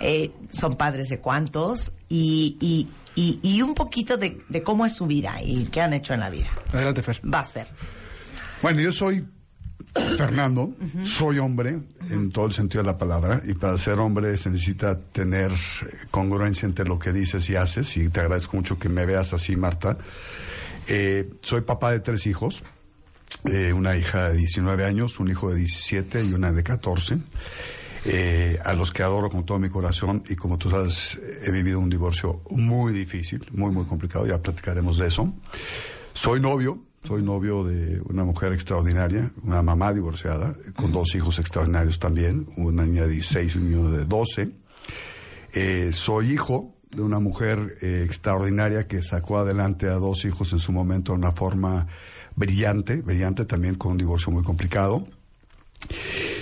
eh, 0.00 0.30
son 0.50 0.74
padres 0.74 1.08
de 1.08 1.20
cuántos 1.20 1.94
y, 2.08 2.56
y, 2.60 2.88
y, 3.14 3.40
y 3.42 3.62
un 3.62 3.74
poquito 3.74 4.16
de, 4.16 4.42
de 4.48 4.62
cómo 4.62 4.86
es 4.86 4.94
su 4.94 5.06
vida 5.06 5.36
y 5.42 5.64
qué 5.66 5.80
han 5.80 5.92
hecho 5.92 6.14
en 6.14 6.20
la 6.20 6.30
vida. 6.30 6.48
Adelante, 6.72 7.02
Fer. 7.02 7.20
Vas, 7.22 7.52
Fer. 7.52 7.66
Bueno, 8.62 8.80
yo 8.80 8.92
soy 8.92 9.24
Fernando, 10.16 10.74
soy 11.04 11.38
hombre 11.38 11.78
en 12.10 12.30
todo 12.30 12.46
el 12.46 12.52
sentido 12.52 12.82
de 12.82 12.86
la 12.86 12.98
palabra 12.98 13.42
y 13.44 13.54
para 13.54 13.76
ser 13.78 13.98
hombre 13.98 14.36
se 14.36 14.50
necesita 14.50 14.98
tener 14.98 15.50
eh, 15.50 15.56
congruencia 16.10 16.66
entre 16.66 16.84
lo 16.84 16.98
que 16.98 17.12
dices 17.12 17.48
y 17.50 17.56
haces 17.56 17.96
y 17.96 18.08
te 18.08 18.20
agradezco 18.20 18.56
mucho 18.56 18.78
que 18.78 18.88
me 18.88 19.06
veas 19.06 19.32
así, 19.32 19.56
Marta. 19.56 19.96
Eh, 20.88 21.30
soy 21.42 21.62
papá 21.62 21.90
de 21.92 22.00
tres 22.00 22.26
hijos, 22.26 22.64
eh, 23.44 23.72
una 23.72 23.96
hija 23.96 24.30
de 24.30 24.38
19 24.38 24.84
años, 24.84 25.20
un 25.20 25.28
hijo 25.28 25.50
de 25.50 25.56
17 25.56 26.24
y 26.24 26.34
una 26.34 26.52
de 26.52 26.62
14. 26.62 27.18
eh, 28.04 28.58
a 28.64 28.72
los 28.74 28.92
que 28.92 29.02
adoro 29.02 29.28
con 29.28 29.44
todo 29.44 29.58
mi 29.58 29.68
corazón 29.68 30.22
y 30.28 30.36
como 30.36 30.56
tú 30.56 30.70
sabes 30.70 31.18
he 31.42 31.50
vivido 31.50 31.80
un 31.80 31.90
divorcio 31.90 32.42
muy 32.50 32.92
difícil, 32.92 33.46
muy 33.52 33.70
muy 33.72 33.84
complicado, 33.84 34.26
ya 34.26 34.38
platicaremos 34.38 34.98
de 34.98 35.08
eso. 35.08 35.32
Soy 36.12 36.40
novio, 36.40 36.78
soy 37.02 37.22
novio 37.22 37.64
de 37.64 38.00
una 38.00 38.24
mujer 38.24 38.52
extraordinaria, 38.52 39.30
una 39.42 39.62
mamá 39.62 39.92
divorciada, 39.92 40.54
con 40.76 40.92
dos 40.92 41.14
hijos 41.14 41.38
extraordinarios 41.38 41.98
también, 41.98 42.46
una 42.56 42.84
niña 42.84 43.02
de 43.02 43.10
16 43.10 43.54
y 43.54 43.58
un 43.58 43.70
niño 43.70 43.90
de 43.90 44.04
12. 44.04 44.50
Eh, 45.54 45.90
soy 45.92 46.32
hijo 46.32 46.74
de 46.90 47.02
una 47.02 47.20
mujer 47.20 47.76
extraordinaria 47.82 48.86
que 48.86 49.02
sacó 49.02 49.38
adelante 49.38 49.88
a 49.88 49.94
dos 49.94 50.24
hijos 50.24 50.52
en 50.52 50.58
su 50.58 50.72
momento 50.72 51.12
de 51.12 51.18
una 51.18 51.32
forma 51.32 51.86
brillante, 52.38 52.96
brillante 53.02 53.44
también 53.44 53.74
con 53.74 53.92
un 53.92 53.98
divorcio 53.98 54.32
muy 54.32 54.42
complicado. 54.42 55.06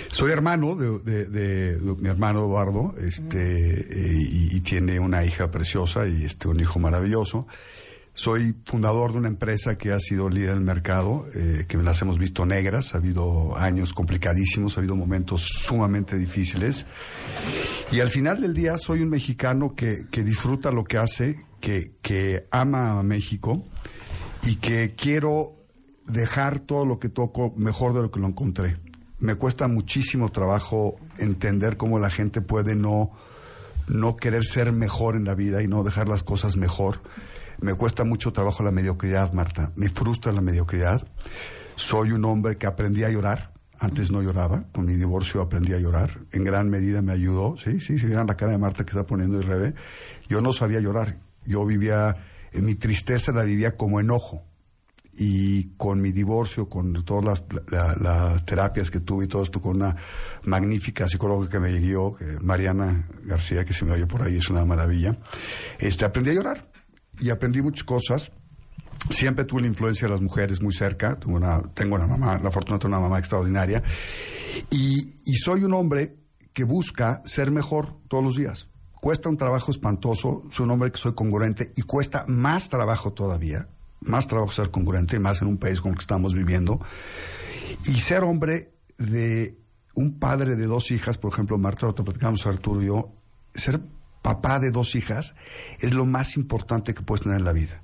Soy 0.09 0.31
hermano 0.31 0.75
de, 0.75 0.99
de- 0.99 1.25
de- 1.25 1.75
de 1.77 1.95
mi 1.95 2.09
hermano 2.09 2.39
Eduardo, 2.39 2.95
este, 2.99 3.81
eh, 3.81 4.13
y, 4.17 4.55
y 4.55 4.59
tiene 4.61 4.99
una 4.99 5.25
hija 5.25 5.51
preciosa 5.51 6.07
y 6.07 6.23
este, 6.25 6.47
un 6.47 6.59
hijo 6.59 6.79
maravilloso. 6.79 7.47
Soy 8.13 8.55
fundador 8.65 9.11
de 9.11 9.19
una 9.19 9.27
empresa 9.27 9.77
que 9.77 9.91
ha 9.91 9.99
sido 9.99 10.27
líder 10.27 10.49
en 10.49 10.57
el 10.57 10.63
mercado, 10.63 11.27
eh, 11.35 11.65
que 11.67 11.77
las 11.77 12.01
hemos 12.01 12.17
visto 12.17 12.47
negras, 12.47 12.95
ha 12.95 12.97
habido 12.97 13.55
años 13.57 13.93
complicadísimos, 13.93 14.75
ha 14.75 14.79
habido 14.79 14.95
momentos 14.95 15.43
sumamente 15.43 16.17
difíciles. 16.17 16.87
Y 17.91 17.99
al 17.99 18.09
final 18.09 18.41
del 18.41 18.55
día 18.55 18.77
soy 18.79 19.01
un 19.01 19.09
mexicano 19.09 19.75
que, 19.75 20.07
que 20.09 20.23
disfruta 20.23 20.71
lo 20.71 20.83
que 20.83 20.97
hace, 20.97 21.45
que, 21.61 21.91
que 22.01 22.47
ama 22.49 22.99
a 22.99 23.03
México 23.03 23.63
y 24.47 24.55
que 24.55 24.95
quiero 24.97 25.56
dejar 26.07 26.59
todo 26.59 26.85
lo 26.85 26.99
que 26.99 27.09
toco 27.09 27.53
mejor 27.57 27.93
de 27.93 28.01
lo 28.01 28.11
que 28.11 28.19
lo 28.19 28.27
encontré. 28.27 28.77
Me 29.19 29.35
cuesta 29.35 29.67
muchísimo 29.67 30.29
trabajo 30.29 30.95
entender 31.17 31.77
cómo 31.77 31.99
la 31.99 32.09
gente 32.09 32.41
puede 32.41 32.75
no, 32.75 33.11
no 33.87 34.15
querer 34.15 34.45
ser 34.45 34.71
mejor 34.71 35.15
en 35.15 35.25
la 35.25 35.35
vida 35.35 35.61
y 35.61 35.67
no 35.67 35.83
dejar 35.83 36.07
las 36.07 36.23
cosas 36.23 36.55
mejor. 36.55 37.01
Me 37.59 37.73
cuesta 37.73 38.03
mucho 38.03 38.31
trabajo 38.31 38.63
la 38.63 38.71
mediocridad, 38.71 39.33
Marta. 39.33 39.71
Me 39.75 39.89
frustra 39.89 40.31
la 40.31 40.41
mediocridad. 40.41 41.07
Soy 41.75 42.11
un 42.11 42.23
hombre 42.25 42.57
que 42.57 42.67
aprendí 42.67 43.03
a 43.03 43.09
llorar. 43.09 43.51
Antes 43.79 44.11
no 44.11 44.21
lloraba. 44.21 44.65
Con 44.71 44.85
mi 44.85 44.95
divorcio 44.95 45.41
aprendí 45.41 45.73
a 45.73 45.79
llorar. 45.79 46.19
En 46.31 46.43
gran 46.43 46.69
medida 46.69 47.01
me 47.01 47.13
ayudó. 47.13 47.57
Sí, 47.57 47.79
sí, 47.79 47.97
si 47.97 48.05
vieran 48.05 48.27
la 48.27 48.37
cara 48.37 48.51
de 48.51 48.59
Marta 48.59 48.85
que 48.85 48.91
está 48.91 49.07
poniendo 49.07 49.39
y 49.39 49.41
rebe. 49.41 49.73
Yo 50.29 50.41
no 50.41 50.53
sabía 50.53 50.79
llorar. 50.79 51.17
Yo 51.45 51.65
vivía, 51.65 52.15
en 52.51 52.65
mi 52.65 52.75
tristeza 52.75 53.31
la 53.31 53.43
vivía 53.43 53.75
como 53.75 53.99
enojo 53.99 54.46
y 55.17 55.75
con 55.77 55.99
mi 55.99 56.11
divorcio, 56.11 56.69
con 56.69 56.93
todas 57.03 57.25
las, 57.25 57.43
la- 57.69 57.95
las 57.99 58.45
terapias 58.45 58.91
que 58.91 58.99
tuve 58.99 59.25
y 59.25 59.27
todo 59.27 59.41
esto, 59.43 59.59
con 59.61 59.77
una 59.77 59.95
magnífica 60.43 61.07
psicóloga 61.07 61.49
que 61.49 61.59
me 61.59 61.77
guió, 61.79 62.15
Mariana 62.41 63.07
García, 63.23 63.65
que 63.65 63.73
se 63.73 63.83
me 63.85 63.91
oye 63.93 64.05
por 64.07 64.21
ahí, 64.21 64.37
es 64.37 64.49
una 64.49 64.63
maravilla, 64.65 65.17
este, 65.79 66.05
aprendí 66.05 66.31
a 66.31 66.33
llorar 66.33 66.71
y 67.19 67.29
aprendí 67.31 67.61
muchas 67.61 67.83
cosas. 67.83 68.31
Siempre 69.09 69.45
tuve 69.45 69.61
la 69.61 69.67
influencia 69.67 70.07
de 70.07 70.11
las 70.11 70.21
mujeres 70.21 70.61
muy 70.61 70.73
cerca, 70.73 71.17
tengo 71.19 71.37
una, 71.37 71.61
tengo 71.73 71.95
una 71.95 72.07
mamá, 72.07 72.39
la 72.39 72.49
fortuna 72.51 72.77
de 72.77 72.81
tener 72.81 72.97
una 72.97 73.07
mamá 73.07 73.19
extraordinaria, 73.19 73.81
y, 74.71 75.21
y 75.25 75.33
soy 75.35 75.63
un 75.63 75.73
hombre 75.73 76.17
que 76.53 76.63
busca 76.63 77.21
ser 77.25 77.51
mejor 77.51 77.95
todos 78.07 78.23
los 78.23 78.35
días. 78.35 78.69
Cuesta 78.99 79.29
un 79.29 79.37
trabajo 79.37 79.69
espantoso, 79.71 80.41
soy 80.49 80.65
un 80.65 80.71
hombre 80.71 80.91
que 80.91 80.97
soy 80.97 81.13
congruente 81.13 81.71
y 81.75 81.83
cuesta 81.83 82.25
más 82.27 82.69
trabajo 82.69 83.13
todavía, 83.13 83.69
más 84.07 84.27
trabajo 84.27 84.51
ser 84.51 84.71
congruente, 84.71 85.19
más 85.19 85.41
en 85.41 85.47
un 85.47 85.57
país 85.57 85.81
como 85.81 85.93
el 85.93 85.97
que 85.97 86.03
estamos 86.03 86.33
viviendo. 86.33 86.79
Y 87.85 87.99
ser 87.99 88.23
hombre 88.23 88.71
de 88.97 89.57
un 89.93 90.19
padre 90.19 90.55
de 90.55 90.65
dos 90.65 90.91
hijas, 90.91 91.17
por 91.17 91.31
ejemplo, 91.31 91.57
Marta, 91.57 91.87
lo 91.87 91.95
platicamos 91.95 92.45
Arturo 92.45 92.81
y 92.81 92.87
yo, 92.87 93.13
ser 93.55 93.81
papá 94.21 94.59
de 94.59 94.71
dos 94.71 94.95
hijas 94.95 95.35
es 95.79 95.93
lo 95.93 96.05
más 96.05 96.37
importante 96.37 96.93
que 96.93 97.01
puedes 97.01 97.23
tener 97.23 97.39
en 97.39 97.45
la 97.45 97.53
vida. 97.53 97.81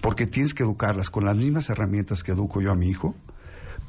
Porque 0.00 0.26
tienes 0.26 0.54
que 0.54 0.62
educarlas 0.62 1.10
con 1.10 1.24
las 1.24 1.36
mismas 1.36 1.70
herramientas 1.70 2.22
que 2.22 2.32
educo 2.32 2.60
yo 2.60 2.72
a 2.72 2.74
mi 2.74 2.88
hijo, 2.88 3.14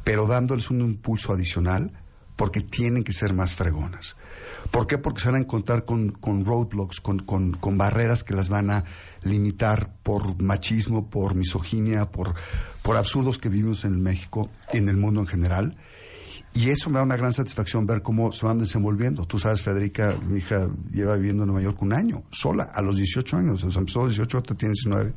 pero 0.04 0.28
dándoles 0.28 0.70
un 0.70 0.82
impulso 0.82 1.34
adicional 1.34 1.92
porque 2.36 2.62
tienen 2.62 3.04
que 3.04 3.14
ser 3.14 3.34
más 3.34 3.56
fregonas. 3.56 4.16
¿Por 4.74 4.88
qué? 4.88 4.98
Porque 4.98 5.22
se 5.22 5.28
van 5.28 5.36
a 5.36 5.44
encontrar 5.44 5.86
con, 5.86 6.16
roadblocks, 6.20 7.00
con, 7.00 7.20
con, 7.20 7.52
con 7.52 7.78
barreras 7.78 8.24
que 8.24 8.34
las 8.34 8.50
van 8.50 8.72
a 8.72 8.86
limitar 9.22 9.94
por 10.02 10.42
machismo, 10.42 11.12
por 11.12 11.36
misoginia, 11.36 12.10
por, 12.10 12.34
por 12.82 12.98
absurdos 12.98 13.38
que 13.38 13.50
vivimos 13.50 13.86
en 13.86 14.02
México 14.02 14.50
y 14.74 14.78
en 14.78 14.90
el 14.90 14.98
mundo 14.98 15.20
en 15.20 15.28
general. 15.28 15.78
Y 16.56 16.72
eso 16.72 16.90
me 16.90 16.98
da 16.98 17.04
una 17.04 17.18
gran 17.18 17.34
satisfacción 17.34 17.86
ver 17.86 18.02
cómo 18.02 18.32
se 18.32 18.48
van 18.48 18.58
desenvolviendo. 18.58 19.28
Tú 19.28 19.38
sabes, 19.38 19.62
Federica, 19.62 20.18
mi 20.28 20.40
hija 20.40 20.68
lleva 20.92 21.18
viviendo 21.18 21.44
en 21.44 21.50
Nueva 21.50 21.62
York 21.62 21.80
un 21.84 21.94
año, 21.94 22.24
sola, 22.32 22.64
a 22.64 22.82
los 22.82 22.96
18 22.98 23.38
años. 23.38 23.64
O 23.64 23.70
sea, 23.70 23.80
empezó 23.80 24.00
a 24.00 24.06
los 24.06 24.16
18, 24.16 24.38
ahorita 24.38 24.56
tiene 24.56 24.74
19. 24.74 25.14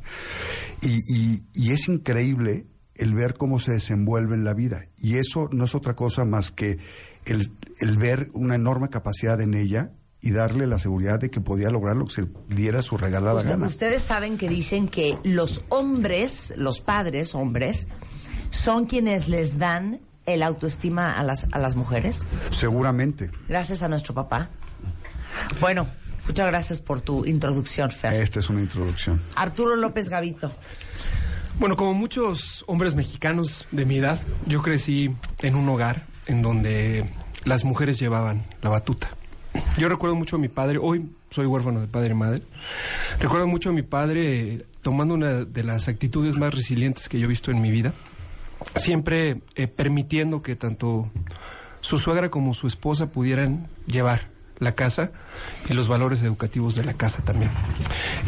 Y, 0.83 0.97
y, 1.15 1.43
y 1.55 1.71
es 1.71 1.87
increíble 1.87 2.67
el 2.93 3.15
ver 3.15 3.33
cómo 3.33 3.57
se 3.57 3.71
desenvuelve 3.71 4.35
en 4.35 4.43
la 4.43 4.53
vida. 4.53 4.85
Y 4.97 5.15
eso 5.15 5.49
no 5.51 5.65
es 5.65 5.73
otra 5.73 5.95
cosa 5.95 6.25
más 6.25 6.51
que 6.51 6.77
el, 7.27 7.51
el 7.79 7.97
ver 7.97 8.29
una 8.33 8.55
enorme 8.55 8.89
capacidad 8.89 9.39
en 9.41 9.53
ella 9.53 9.91
y 10.19 10.31
darle 10.31 10.65
la 10.67 10.79
seguridad 10.79 11.19
de 11.19 11.29
que 11.29 11.39
podía 11.41 11.69
lograr 11.69 11.95
lo 11.95 12.05
que 12.05 12.11
se 12.13 12.27
diera 12.49 12.81
su 12.81 12.97
regalada 12.97 13.35
Usted- 13.37 13.49
gana. 13.49 13.67
ustedes 13.67 14.01
saben 14.01 14.37
que 14.37 14.49
dicen 14.49 14.87
que 14.87 15.17
los 15.23 15.63
hombres, 15.69 16.53
los 16.57 16.81
padres 16.81 17.35
hombres, 17.35 17.87
son 18.49 18.85
quienes 18.87 19.27
les 19.29 19.57
dan 19.59 19.99
el 20.25 20.41
autoestima 20.43 21.17
a 21.17 21.23
las, 21.23 21.47
a 21.51 21.59
las 21.59 21.75
mujeres. 21.75 22.27
Seguramente. 22.49 23.29
Gracias 23.47 23.83
a 23.83 23.87
nuestro 23.89 24.13
papá. 24.13 24.49
Bueno, 25.61 25.87
muchas 26.25 26.47
gracias 26.47 26.81
por 26.81 27.01
tu 27.01 27.25
introducción, 27.25 27.91
Fer. 27.91 28.13
Esta 28.13 28.39
es 28.39 28.49
una 28.49 28.61
introducción. 28.61 29.21
Arturo 29.35 29.75
López 29.75 30.09
Gavito. 30.09 30.51
Bueno, 31.59 31.75
como 31.75 31.93
muchos 31.93 32.63
hombres 32.67 32.93
mexicanos 32.95 33.67
de 33.71 33.85
mi 33.85 33.97
edad, 33.97 34.19
yo 34.45 34.61
crecí 34.61 35.15
en 35.41 35.55
un 35.55 35.67
hogar 35.69 36.05
en 36.27 36.41
donde 36.41 37.05
las 37.45 37.63
mujeres 37.63 37.99
llevaban 37.99 38.45
la 38.61 38.69
batuta. 38.69 39.09
Yo 39.77 39.89
recuerdo 39.89 40.15
mucho 40.15 40.35
a 40.35 40.39
mi 40.39 40.49
padre, 40.49 40.77
hoy 40.79 41.09
soy 41.29 41.45
huérfano 41.45 41.79
de 41.81 41.87
padre 41.87 42.11
y 42.11 42.13
madre, 42.13 42.41
recuerdo 43.19 43.47
mucho 43.47 43.69
a 43.69 43.73
mi 43.73 43.81
padre 43.81 44.53
eh, 44.53 44.65
tomando 44.81 45.13
una 45.13 45.45
de 45.45 45.63
las 45.63 45.87
actitudes 45.87 46.37
más 46.37 46.53
resilientes 46.53 47.09
que 47.09 47.19
yo 47.19 47.25
he 47.25 47.27
visto 47.27 47.51
en 47.51 47.61
mi 47.61 47.71
vida, 47.71 47.93
siempre 48.75 49.41
eh, 49.55 49.67
permitiendo 49.67 50.41
que 50.41 50.55
tanto 50.55 51.09
su 51.81 51.99
suegra 51.99 52.29
como 52.29 52.53
su 52.53 52.67
esposa 52.67 53.11
pudieran 53.11 53.67
llevar 53.87 54.29
la 54.59 54.73
casa 54.73 55.11
y 55.69 55.73
los 55.73 55.87
valores 55.87 56.21
educativos 56.23 56.75
de 56.75 56.83
la 56.83 56.93
casa 56.93 57.23
también. 57.23 57.51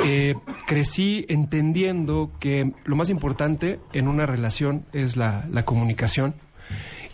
Eh, 0.06 0.36
crecí 0.68 1.26
entendiendo 1.30 2.32
que 2.40 2.74
lo 2.86 2.96
más 2.96 3.10
importante 3.10 3.80
en 3.94 4.08
una 4.08 4.26
relación 4.26 4.86
es 4.94 5.18
la, 5.18 5.48
la 5.52 5.66
comunicación 5.66 6.36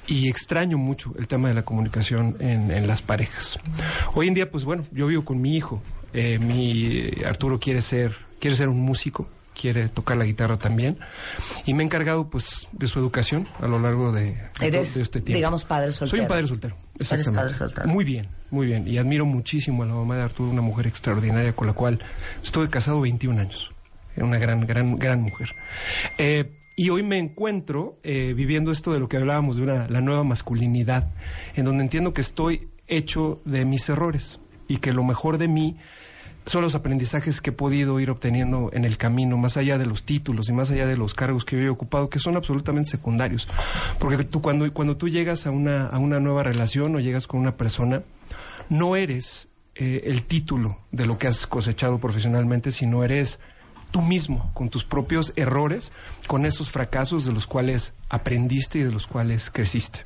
y 0.07 0.29
extraño 0.29 0.77
mucho 0.77 1.13
el 1.17 1.27
tema 1.27 1.47
de 1.49 1.53
la 1.55 1.63
comunicación 1.63 2.37
en, 2.39 2.71
en 2.71 2.87
las 2.87 3.01
parejas. 3.01 3.59
Hoy 4.13 4.27
en 4.27 4.33
día, 4.33 4.49
pues 4.51 4.63
bueno, 4.63 4.85
yo 4.91 5.07
vivo 5.07 5.25
con 5.25 5.41
mi 5.41 5.55
hijo. 5.55 5.81
Eh, 6.13 6.39
mi 6.39 7.11
Arturo 7.25 7.59
quiere 7.59 7.81
ser, 7.81 8.15
quiere 8.39 8.55
ser 8.55 8.69
un 8.69 8.79
músico, 8.79 9.27
quiere 9.53 9.89
tocar 9.89 10.15
la 10.17 10.25
guitarra 10.25 10.57
también, 10.57 10.97
y 11.65 11.73
me 11.73 11.83
he 11.83 11.85
encargado 11.85 12.29
pues 12.29 12.67
de 12.71 12.87
su 12.87 12.99
educación 12.99 13.47
a 13.59 13.67
lo 13.67 13.79
largo 13.79 14.11
de, 14.11 14.37
Eres, 14.61 14.95
de 14.95 15.03
este 15.03 15.19
tiempo. 15.19 15.37
digamos, 15.37 15.65
padre 15.65 15.91
soltero. 15.91 16.09
Soy 16.11 16.19
un 16.21 16.27
padre 16.27 16.47
soltero. 16.47 16.75
Eres 16.95 17.11
Exactamente. 17.11 17.41
padre 17.41 17.53
soltero. 17.53 17.87
Muy 17.87 18.05
bien, 18.05 18.27
muy 18.49 18.67
bien. 18.67 18.87
Y 18.87 18.97
admiro 18.97 19.25
muchísimo 19.25 19.83
a 19.83 19.85
la 19.87 19.93
mamá 19.93 20.15
de 20.15 20.23
Arturo, 20.23 20.49
una 20.49 20.61
mujer 20.61 20.87
extraordinaria 20.87 21.53
con 21.53 21.67
la 21.67 21.73
cual 21.73 21.99
estuve 22.43 22.69
casado 22.69 23.01
21 23.01 23.41
años. 23.41 23.71
Era 24.15 24.25
una 24.25 24.37
gran, 24.37 24.65
gran, 24.65 24.95
gran 24.95 25.21
mujer. 25.21 25.53
Eh, 26.17 26.49
y 26.75 26.89
hoy 26.89 27.03
me 27.03 27.17
encuentro 27.17 27.97
eh, 28.03 28.33
viviendo 28.35 28.71
esto 28.71 28.91
de 28.91 28.99
lo 28.99 29.07
que 29.07 29.17
hablábamos 29.17 29.57
de 29.57 29.63
una, 29.63 29.88
la 29.88 30.01
nueva 30.01 30.23
masculinidad, 30.23 31.09
en 31.55 31.65
donde 31.65 31.83
entiendo 31.83 32.13
que 32.13 32.21
estoy 32.21 32.69
hecho 32.88 33.41
de 33.45 33.65
mis 33.65 33.88
errores 33.89 34.39
y 34.67 34.77
que 34.77 34.93
lo 34.93 35.03
mejor 35.03 35.38
de 35.38 35.47
mí 35.47 35.77
son 36.45 36.61
los 36.61 36.75
aprendizajes 36.75 37.41
que 37.41 37.49
he 37.49 37.53
podido 37.53 37.99
ir 37.99 38.11
obteniendo 38.11 38.69
en 38.73 38.85
el 38.85 38.97
camino, 38.97 39.38
más 39.38 39.57
allá 39.57 39.77
de 39.77 39.88
los 39.88 40.03
títulos 40.03 40.47
y 40.49 40.53
más 40.53 40.69
allá 40.69 40.85
de 40.85 40.97
los 40.97 41.13
cargos 41.13 41.43
que 41.43 41.55
yo 41.55 41.63
he 41.63 41.69
ocupado, 41.69 42.09
que 42.09 42.19
son 42.19 42.35
absolutamente 42.35 42.91
secundarios. 42.91 43.47
Porque 43.97 44.23
tú 44.23 44.41
cuando, 44.41 44.71
cuando 44.71 44.95
tú 44.95 45.09
llegas 45.09 45.47
a 45.47 45.51
una, 45.51 45.88
a 45.88 45.97
una 45.97 46.19
nueva 46.19 46.43
relación 46.43 46.95
o 46.95 46.99
llegas 46.99 47.25
con 47.25 47.39
una 47.39 47.57
persona, 47.57 48.03
no 48.69 48.95
eres 48.95 49.47
eh, 49.73 50.03
el 50.05 50.23
título 50.23 50.79
de 50.91 51.07
lo 51.07 51.17
que 51.17 51.27
has 51.27 51.47
cosechado 51.47 51.99
profesionalmente, 51.99 52.71
sino 52.71 53.03
eres 53.03 53.39
tú 53.95 54.01
mismo, 54.01 54.51
con 54.53 54.67
tus 54.67 54.84
propios 54.84 55.31
errores, 55.38 55.93
con 56.27 56.45
esos 56.45 56.69
fracasos 56.69 57.23
de 57.23 57.31
los 57.31 57.47
cuales 57.47 57.93
aprendiste 58.10 58.79
y 58.79 58.84
de 58.84 58.91
los 58.91 59.08
cuales 59.08 59.49
creciste. 59.49 60.01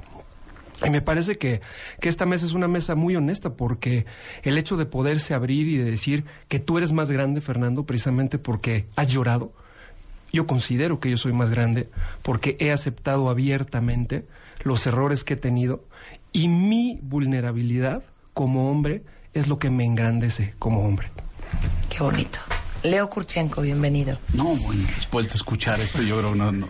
Y 0.85 0.91
me 0.91 1.01
parece 1.01 1.39
que, 1.39 1.61
que 1.99 2.07
esta 2.07 2.27
mesa 2.27 2.45
es 2.45 2.53
una 2.53 2.67
mesa 2.67 2.93
muy 2.93 3.15
honesta 3.15 3.55
porque 3.55 4.05
el 4.43 4.59
hecho 4.59 4.77
de 4.77 4.85
poderse 4.85 5.33
abrir 5.33 5.67
y 5.67 5.77
de 5.77 5.89
decir 5.89 6.23
que 6.47 6.59
tú 6.59 6.77
eres 6.77 6.91
más 6.91 7.09
grande, 7.09 7.41
Fernando, 7.41 7.87
precisamente 7.87 8.37
porque 8.37 8.85
has 8.95 9.07
llorado, 9.07 9.53
yo 10.31 10.45
considero 10.45 10.99
que 10.99 11.09
yo 11.09 11.17
soy 11.17 11.33
más 11.33 11.49
grande 11.49 11.89
porque 12.21 12.57
he 12.59 12.71
aceptado 12.71 13.27
abiertamente 13.27 14.27
los 14.61 14.85
errores 14.85 15.23
que 15.23 15.33
he 15.33 15.37
tenido 15.37 15.83
y 16.31 16.47
mi 16.47 16.99
vulnerabilidad 17.01 18.03
como 18.35 18.69
hombre 18.69 19.01
es 19.33 19.47
lo 19.47 19.57
que 19.57 19.71
me 19.71 19.83
engrandece 19.83 20.53
como 20.59 20.85
hombre. 20.85 21.09
Qué 21.89 22.03
bonito. 22.03 22.39
Leo 22.83 23.09
Kurchenko, 23.09 23.61
bienvenido. 23.61 24.17
No, 24.33 24.45
bueno, 24.45 24.81
después 24.95 25.27
de 25.27 25.35
escuchar 25.35 25.79
esto, 25.79 26.01
yo 26.01 26.17
creo, 26.19 26.33
no, 26.35 26.51
no. 26.51 26.67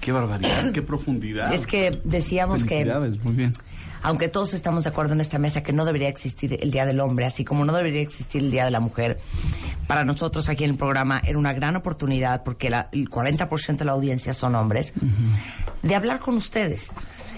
Qué 0.00 0.10
barbaridad, 0.12 0.72
qué 0.72 0.82
profundidad. 0.82 1.52
Es 1.52 1.66
que 1.66 2.00
decíamos 2.04 2.64
que, 2.64 2.84
muy 3.22 3.34
bien. 3.34 3.52
aunque 4.02 4.28
todos 4.28 4.54
estamos 4.54 4.84
de 4.84 4.90
acuerdo 4.90 5.12
en 5.14 5.20
esta 5.20 5.38
mesa 5.38 5.62
que 5.62 5.72
no 5.72 5.84
debería 5.84 6.08
existir 6.08 6.58
el 6.60 6.70
Día 6.72 6.84
del 6.84 6.98
Hombre, 6.98 7.26
así 7.26 7.44
como 7.44 7.64
no 7.64 7.72
debería 7.72 8.00
existir 8.02 8.42
el 8.42 8.50
Día 8.50 8.64
de 8.64 8.72
la 8.72 8.80
Mujer, 8.80 9.18
para 9.86 10.04
nosotros 10.04 10.48
aquí 10.48 10.64
en 10.64 10.70
el 10.70 10.76
programa 10.78 11.20
era 11.24 11.38
una 11.38 11.52
gran 11.52 11.76
oportunidad, 11.76 12.42
porque 12.42 12.68
la- 12.68 12.88
el 12.92 13.08
40% 13.08 13.78
de 13.78 13.84
la 13.84 13.92
audiencia 13.92 14.32
son 14.32 14.56
hombres, 14.56 14.94
de 15.82 15.94
hablar 15.94 16.18
con 16.18 16.36
ustedes. 16.36 16.90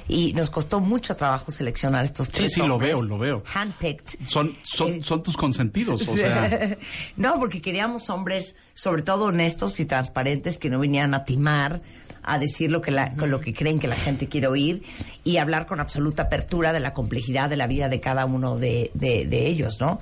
Y 0.09 0.33
nos 0.33 0.49
costó 0.49 0.81
mucho 0.81 1.15
trabajo 1.17 1.51
seleccionar 1.51 2.05
estos 2.05 2.27
Sí, 2.29 2.33
tres 2.33 2.53
sí, 2.55 2.61
lo 2.61 2.75
hombres 2.75 2.93
veo, 2.95 3.03
lo 3.05 3.19
veo. 3.19 3.43
Handpicked. 3.55 4.27
Son, 4.27 4.57
son, 4.63 4.95
Eh, 4.95 5.03
son 5.03 5.23
tus 5.23 5.37
consentidos, 5.37 6.01
o 6.09 6.15
sea. 6.15 6.77
no, 7.17 7.39
porque 7.39 7.61
queríamos 7.61 8.09
hombres, 8.09 8.57
sobre 8.73 9.03
todo 9.03 9.27
honestos 9.27 9.79
y 9.81 9.85
transparentes, 9.85 10.57
que 10.59 10.71
no 10.71 10.81
vinieran 10.81 11.13
a 11.15 11.25
timar, 11.25 11.83
a 12.23 12.39
decir 12.39 12.71
lo 12.71 12.81
que, 12.81 12.91
la- 12.91 13.13
lo 13.17 13.41
que 13.41 13.53
creen 13.55 13.79
que 13.79 13.89
la 13.89 13.97
gente 13.97 14.29
quiere 14.29 14.47
oír 14.47 14.83
y 15.25 15.37
hablar 15.39 15.67
con 15.67 15.81
absoluta 15.81 16.25
apertura 16.25 16.73
de 16.73 16.81
la 16.81 16.95
complejidad 16.95 17.51
de 17.51 17.57
la 17.57 17.67
vida 17.67 17.89
de 17.89 18.01
cada 18.01 18.25
uno 18.27 18.57
de, 18.59 18.91
de- 18.95 19.27
de 19.27 19.47
ellos, 19.47 19.79
¿no? 19.81 20.01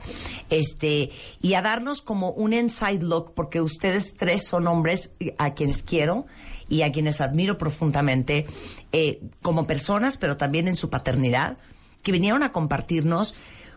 Este, 0.51 1.11
y 1.41 1.55
a 1.55 1.63
darnos 1.63 2.03
como 2.03 2.31
un 2.31 2.53
inside 2.53 3.03
look, 3.03 3.33
porque 3.35 3.61
ustedes 3.61 4.15
tres 4.17 4.47
son 4.47 4.67
hombres 4.67 5.13
a 5.39 5.55
quienes 5.55 5.83
quiero 5.83 6.27
y 6.69 6.83
a 6.83 6.93
quienes 6.93 7.21
admiro 7.21 7.59
profundamente 7.59 8.47
eh, 8.93 9.21
como 9.43 9.67
personas, 9.67 10.17
pero 10.17 10.37
también 10.37 10.69
en 10.69 10.77
su 10.77 10.91
paternidad, 10.91 11.57
que 12.03 12.13
vinieron 12.13 12.43
a 12.43 12.53
compartirnos 12.53 13.35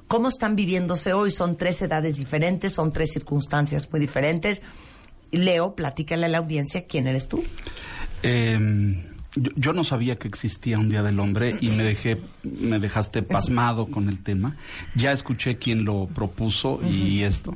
cómo 0.08 0.28
están 0.30 0.56
viviéndose 0.56 1.14
hoy. 1.14 1.32
Son 1.32 1.56
tres 1.58 1.82
edades 1.82 2.18
diferentes, 2.18 2.74
son 2.74 2.92
tres 2.92 3.12
circunstancias 3.12 3.90
muy 3.92 4.00
diferentes. 4.00 4.62
Leo, 5.32 5.76
platícale 5.76 6.26
a 6.26 6.30
la 6.30 6.40
audiencia 6.40 6.86
quién 6.88 7.06
eres 7.08 7.28
tú. 7.28 7.44
Eh, 8.24 9.06
yo, 9.36 9.52
yo 9.56 9.74
no 9.74 9.84
sabía 9.84 10.18
que 10.18 10.28
existía 10.28 10.80
un 10.80 10.90
Día 10.90 11.04
del 11.04 11.20
Hombre 11.20 11.56
y 11.62 11.70
me 11.70 11.84
dejé, 11.84 12.18
me 12.44 12.80
dejaste 12.80 13.22
pasmado 13.22 13.86
con 13.88 14.10
el 14.10 14.20
tema. 14.24 14.58
Ya 14.96 15.12
escuché 15.12 15.58
quién 15.58 15.86
lo 15.86 16.08
propuso 16.08 16.80
y 16.90 17.22
esto. 17.22 17.56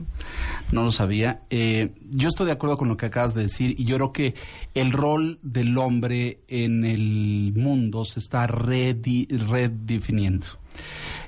No 0.71 0.83
lo 0.83 0.91
sabía. 0.91 1.41
Eh, 1.49 1.91
yo 2.11 2.29
estoy 2.29 2.45
de 2.45 2.51
acuerdo 2.53 2.77
con 2.77 2.89
lo 2.89 2.97
que 2.97 3.07
acabas 3.07 3.33
de 3.33 3.41
decir 3.41 3.75
y 3.77 3.85
yo 3.85 3.95
creo 3.95 4.13
que 4.13 4.35
el 4.75 4.91
rol 4.91 5.39
del 5.41 5.75
hombre 5.77 6.39
en 6.47 6.85
el 6.85 7.53
mundo 7.55 8.05
se 8.05 8.19
está 8.19 8.47
redi- 8.47 9.27
redefiniendo. 9.29 10.45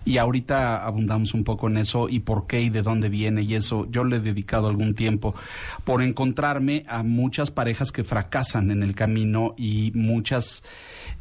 Y 0.05 0.17
ahorita 0.19 0.85
abundamos 0.85 1.33
un 1.33 1.43
poco 1.43 1.67
en 1.67 1.77
eso 1.77 2.07
y 2.09 2.19
por 2.19 2.45
qué 2.47 2.61
y 2.61 2.69
de 2.69 2.83
dónde 2.83 3.09
viene 3.09 3.41
y 3.41 3.55
eso. 3.55 3.87
Yo 3.89 4.03
le 4.03 4.17
he 4.17 4.19
dedicado 4.19 4.67
algún 4.67 4.93
tiempo 4.93 5.33
por 5.83 6.03
encontrarme 6.03 6.83
a 6.87 7.01
muchas 7.03 7.49
parejas 7.51 7.91
que 7.91 8.03
fracasan 8.03 8.69
en 8.71 8.83
el 8.83 8.93
camino 8.93 9.55
y 9.57 9.91
muchas 9.95 10.63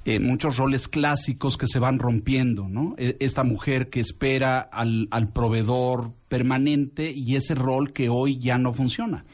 eh, 0.05 0.21
muchos 0.21 0.59
roles 0.59 0.87
clásicos 0.87 1.57
que 1.57 1.67
se 1.67 1.79
van 1.79 1.99
rompiendo, 1.99 2.69
¿no? 2.69 2.95
E- 2.99 3.17
Esta 3.21 3.43
mujer 3.43 3.89
que 3.89 4.01
espera 4.01 4.59
al, 4.61 5.09
al 5.11 5.29
proveedor 5.29 6.13
permanente 6.35 7.13
y 7.13 7.37
ese 7.37 7.55
rol 7.55 7.93
que 7.93 8.09
hoy 8.09 8.39
ya 8.39 8.59
no 8.59 8.73
funciona. 8.73 9.25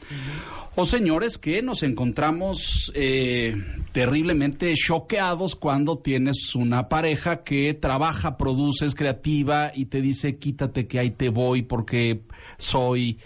O 0.75 0.85
señores 0.85 1.39
que 1.39 1.63
nos 1.63 1.81
encontramos 1.81 2.91
eh, 2.93 3.55
terriblemente 3.91 4.71
choqueados 4.75 5.55
cuando 5.55 5.97
tienes 5.97 6.53
una 6.53 6.89
pareja 6.89 7.43
que 7.43 7.73
trabaja, 7.73 8.37
produce, 8.37 8.85
es 8.85 8.93
creativa 8.93 9.71
y 9.73 9.85
te 9.85 9.99
dice 9.99 10.37
quítate 10.37 10.85
que 10.85 10.99
ahí 10.99 11.09
te 11.09 11.29
voy 11.29 11.63
porque 11.63 12.21
soy 12.59 13.17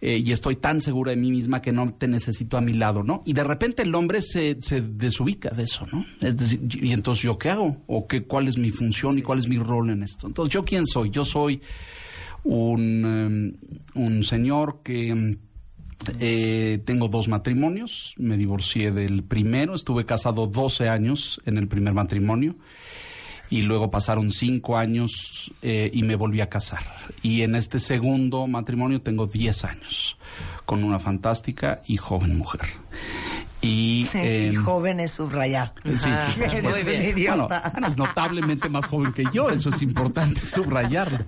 eh, 0.00 0.22
y 0.24 0.32
estoy 0.32 0.56
tan 0.56 0.80
segura 0.80 1.10
de 1.10 1.18
mí 1.18 1.30
misma 1.30 1.60
que 1.60 1.72
no 1.72 1.92
te 1.92 2.08
necesito 2.08 2.56
a 2.56 2.62
mi 2.62 2.72
lado, 2.72 3.02
¿no? 3.02 3.22
Y 3.26 3.34
de 3.34 3.44
repente 3.44 3.82
el 3.82 3.94
hombre 3.94 4.22
se, 4.22 4.56
se 4.60 4.80
desubica 4.80 5.50
de 5.50 5.64
eso, 5.64 5.84
¿no? 5.92 6.06
Es 6.22 6.38
decir, 6.38 6.58
y 6.82 6.92
entonces 6.92 7.22
yo 7.24 7.36
qué 7.36 7.50
hago 7.50 7.76
o 7.86 8.06
qué, 8.06 8.22
cuál 8.22 8.48
es 8.48 8.56
mi 8.56 8.70
función 8.70 9.18
y 9.18 9.20
cuál 9.20 9.40
es 9.40 9.46
mi 9.46 9.58
rol 9.58 9.90
en 9.90 10.02
esto. 10.02 10.26
Entonces 10.26 10.54
yo 10.54 10.64
quién 10.64 10.86
soy? 10.86 11.10
Yo 11.10 11.22
soy 11.22 11.60
un, 12.44 13.56
em, 13.94 14.04
un 14.04 14.24
señor 14.24 14.80
que 14.82 15.08
em, 15.08 15.36
eh, 16.18 16.80
tengo 16.84 17.08
dos 17.08 17.28
matrimonios, 17.28 18.14
me 18.16 18.36
divorcié 18.36 18.90
del 18.90 19.22
primero, 19.22 19.74
estuve 19.74 20.06
casado 20.06 20.46
12 20.46 20.88
años 20.88 21.40
en 21.44 21.58
el 21.58 21.68
primer 21.68 21.92
matrimonio 21.92 22.56
y 23.50 23.62
luego 23.62 23.90
pasaron 23.90 24.30
cinco 24.30 24.78
años 24.78 25.52
eh, 25.60 25.90
y 25.92 26.02
me 26.04 26.16
volví 26.16 26.40
a 26.40 26.48
casar. 26.48 26.84
Y 27.22 27.42
en 27.42 27.56
este 27.56 27.78
segundo 27.78 28.46
matrimonio 28.46 29.02
tengo 29.02 29.26
10 29.26 29.64
años 29.64 30.16
con 30.64 30.84
una 30.84 31.00
fantástica 31.00 31.82
y 31.86 31.96
joven 31.96 32.38
mujer. 32.38 32.62
Y, 33.62 34.08
y 34.14 34.18
em, 34.54 34.54
joven 34.54 35.00
es 35.00 35.12
subrayar. 35.12 35.74
Sí, 35.84 36.08
sí, 36.34 36.40
idiota. 37.10 37.46
Bueno, 37.46 37.62
Ana 37.74 37.88
es 37.88 37.96
notablemente 37.98 38.68
más 38.68 38.86
joven 38.86 39.12
que 39.12 39.24
yo, 39.32 39.50
eso 39.50 39.68
es 39.68 39.82
importante 39.82 40.40
subrayarlo. 40.46 41.24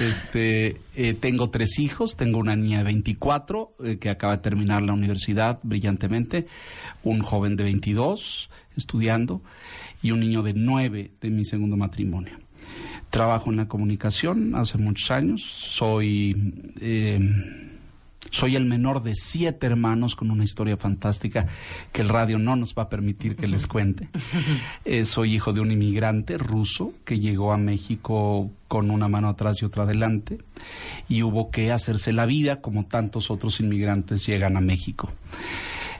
Este, 0.00 0.80
eh, 0.96 1.14
tengo 1.14 1.50
tres 1.50 1.78
hijos, 1.78 2.16
tengo 2.16 2.38
una 2.38 2.56
niña 2.56 2.78
de 2.78 2.84
24 2.84 3.74
eh, 3.84 3.98
que 3.98 4.10
acaba 4.10 4.36
de 4.36 4.42
terminar 4.42 4.82
la 4.82 4.92
universidad 4.92 5.60
brillantemente, 5.62 6.48
un 7.04 7.20
joven 7.20 7.56
de 7.56 7.64
22 7.64 8.50
estudiando 8.76 9.40
y 10.02 10.10
un 10.10 10.20
niño 10.20 10.42
de 10.42 10.54
9 10.54 11.12
de 11.20 11.30
mi 11.30 11.44
segundo 11.44 11.76
matrimonio. 11.76 12.38
Trabajo 13.10 13.50
en 13.50 13.56
la 13.56 13.68
comunicación 13.68 14.54
hace 14.56 14.78
muchos 14.78 15.10
años, 15.10 15.42
soy... 15.42 16.36
soy 18.30 18.56
el 18.56 18.64
menor 18.64 19.02
de 19.02 19.14
siete 19.14 19.66
hermanos 19.66 20.14
con 20.14 20.30
una 20.30 20.44
historia 20.44 20.76
fantástica 20.76 21.46
que 21.92 22.02
el 22.02 22.08
radio 22.08 22.38
no 22.38 22.56
nos 22.56 22.74
va 22.74 22.84
a 22.84 22.88
permitir 22.88 23.36
que 23.36 23.48
les 23.48 23.66
cuente. 23.66 24.08
Eh, 24.84 25.04
soy 25.04 25.34
hijo 25.34 25.52
de 25.52 25.60
un 25.60 25.70
inmigrante 25.70 26.38
ruso 26.38 26.92
que 27.04 27.20
llegó 27.20 27.52
a 27.52 27.56
México 27.56 28.50
con 28.66 28.90
una 28.90 29.08
mano 29.08 29.28
atrás 29.28 29.60
y 29.60 29.64
otra 29.64 29.82
adelante 29.82 30.38
y 31.08 31.22
hubo 31.22 31.50
que 31.50 31.72
hacerse 31.72 32.12
la 32.12 32.26
vida 32.26 32.60
como 32.60 32.86
tantos 32.86 33.30
otros 33.30 33.60
inmigrantes 33.60 34.24
llegan 34.26 34.56
a 34.56 34.60
México. 34.60 35.10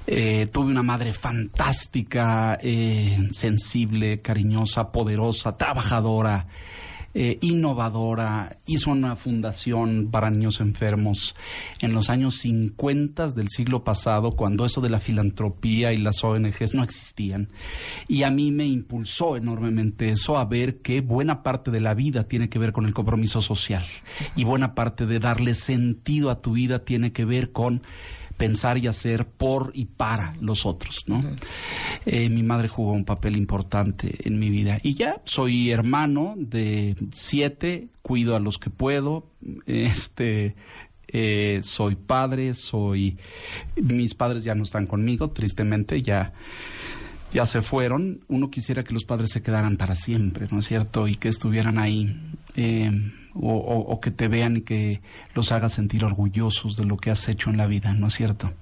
Eh, 0.07 0.49
tuve 0.51 0.71
una 0.71 0.83
madre 0.83 1.13
fantástica, 1.13 2.57
eh, 2.63 3.29
sensible, 3.31 4.23
cariñosa, 4.23 4.91
poderosa, 4.91 5.57
trabajadora, 5.59 6.47
eh, 7.15 7.39
innovadora. 7.41 8.57
Hizo 8.67 8.91
una 8.91 9.17
fundación 9.17 10.09
para 10.11 10.31
niños 10.31 10.61
enfermos 10.61 11.35
en 11.81 11.95
los 11.95 12.11
años 12.11 12.37
50 12.37 13.29
del 13.29 13.49
siglo 13.49 13.85
pasado, 13.85 14.37
cuando 14.37 14.65
eso 14.65 14.81
de 14.81 14.91
la 14.91 15.01
filantropía 15.01 15.93
y 15.93 15.99
las 15.99 16.23
ONGs 16.23 16.75
no 16.75 16.83
existían. 16.83 17.49
Y 18.07 18.23
a 18.23 18.31
mí 18.31 18.51
me 18.53 18.67
impulsó 18.67 19.37
enormemente 19.37 20.11
eso 20.11 20.39
a 20.39 20.45
ver 20.45 20.79
que 20.81 21.01
buena 21.01 21.43
parte 21.43 21.71
de 21.71 21.81
la 21.81 21.95
vida 21.95 22.25
tiene 22.25 22.49
que 22.49 22.59
ver 22.59 22.73
con 22.73 22.85
el 22.85 22.95
compromiso 22.95 23.43
social 23.43 23.85
y 24.37 24.45
buena 24.45 24.75
parte 24.75 25.07
de 25.07 25.19
darle 25.19 25.55
sentido 25.55 26.31
a 26.31 26.41
tu 26.41 26.53
vida 26.53 26.85
tiene 26.85 27.13
que 27.13 27.25
ver 27.25 27.53
con 27.53 27.83
pensar 28.39 28.79
y 28.79 28.87
hacer 28.87 29.27
por 29.27 29.73
y 29.75 29.85
para 29.85 30.35
los 30.41 30.65
otros, 30.65 31.05
¿no? 31.07 31.23
Eh, 32.07 32.31
mi 32.31 32.43
madre 32.43 32.69
jugó 32.69 32.93
un 32.93 33.05
papel 33.05 33.37
importante 33.37 34.17
en 34.27 34.39
mi 34.39 34.49
vida 34.49 34.79
y 34.83 34.95
ya 34.95 35.21
soy 35.25 35.71
hermano 35.71 36.35
de 36.37 36.97
siete, 37.13 37.89
cuido 38.01 38.37
a 38.37 38.41
los 38.41 38.57
que 38.59 38.71
puedo, 38.71 39.27
este, 39.67 40.55
eh, 41.09 41.61
soy 41.63 41.97
padre, 41.97 42.55
soy, 42.55 43.19
mis 43.77 44.15
padres 44.15 44.45
ya 44.45 44.55
no 44.55 44.63
están 44.63 44.87
conmigo, 44.87 45.31
tristemente 45.31 46.01
ya 46.01 46.33
ya 47.31 47.45
se 47.45 47.61
fueron. 47.61 48.25
Uno 48.29 48.51
quisiera 48.51 48.85
que 48.85 48.95
los 48.95 49.05
padres 49.05 49.31
se 49.33 49.43
quedaran 49.43 49.77
para 49.77 49.95
siempre, 49.95 50.47
¿no 50.51 50.61
es 50.61 50.67
cierto? 50.67 51.07
Y 51.09 51.17
que 51.17 51.29
estuvieran 51.29 51.77
ahí. 51.77 52.19
eh, 52.57 52.91
o, 53.41 54.01
que 54.01 54.11
te 54.11 54.29
vean 54.29 54.59
y 54.59 54.61
que 54.63 55.01
los 55.35 55.53
hagas 55.53 55.73
sentir 55.73 56.05
orgullosos 56.05 56.77
de 56.77 56.85
lo 56.85 56.97
que 56.97 57.11
has 57.11 57.29
hecho 57.29 57.51
en 57.51 57.57
la 57.57 57.67
vida, 57.67 57.93
¿no 57.95 58.09
es 58.09 58.15
cierto? 58.15 58.53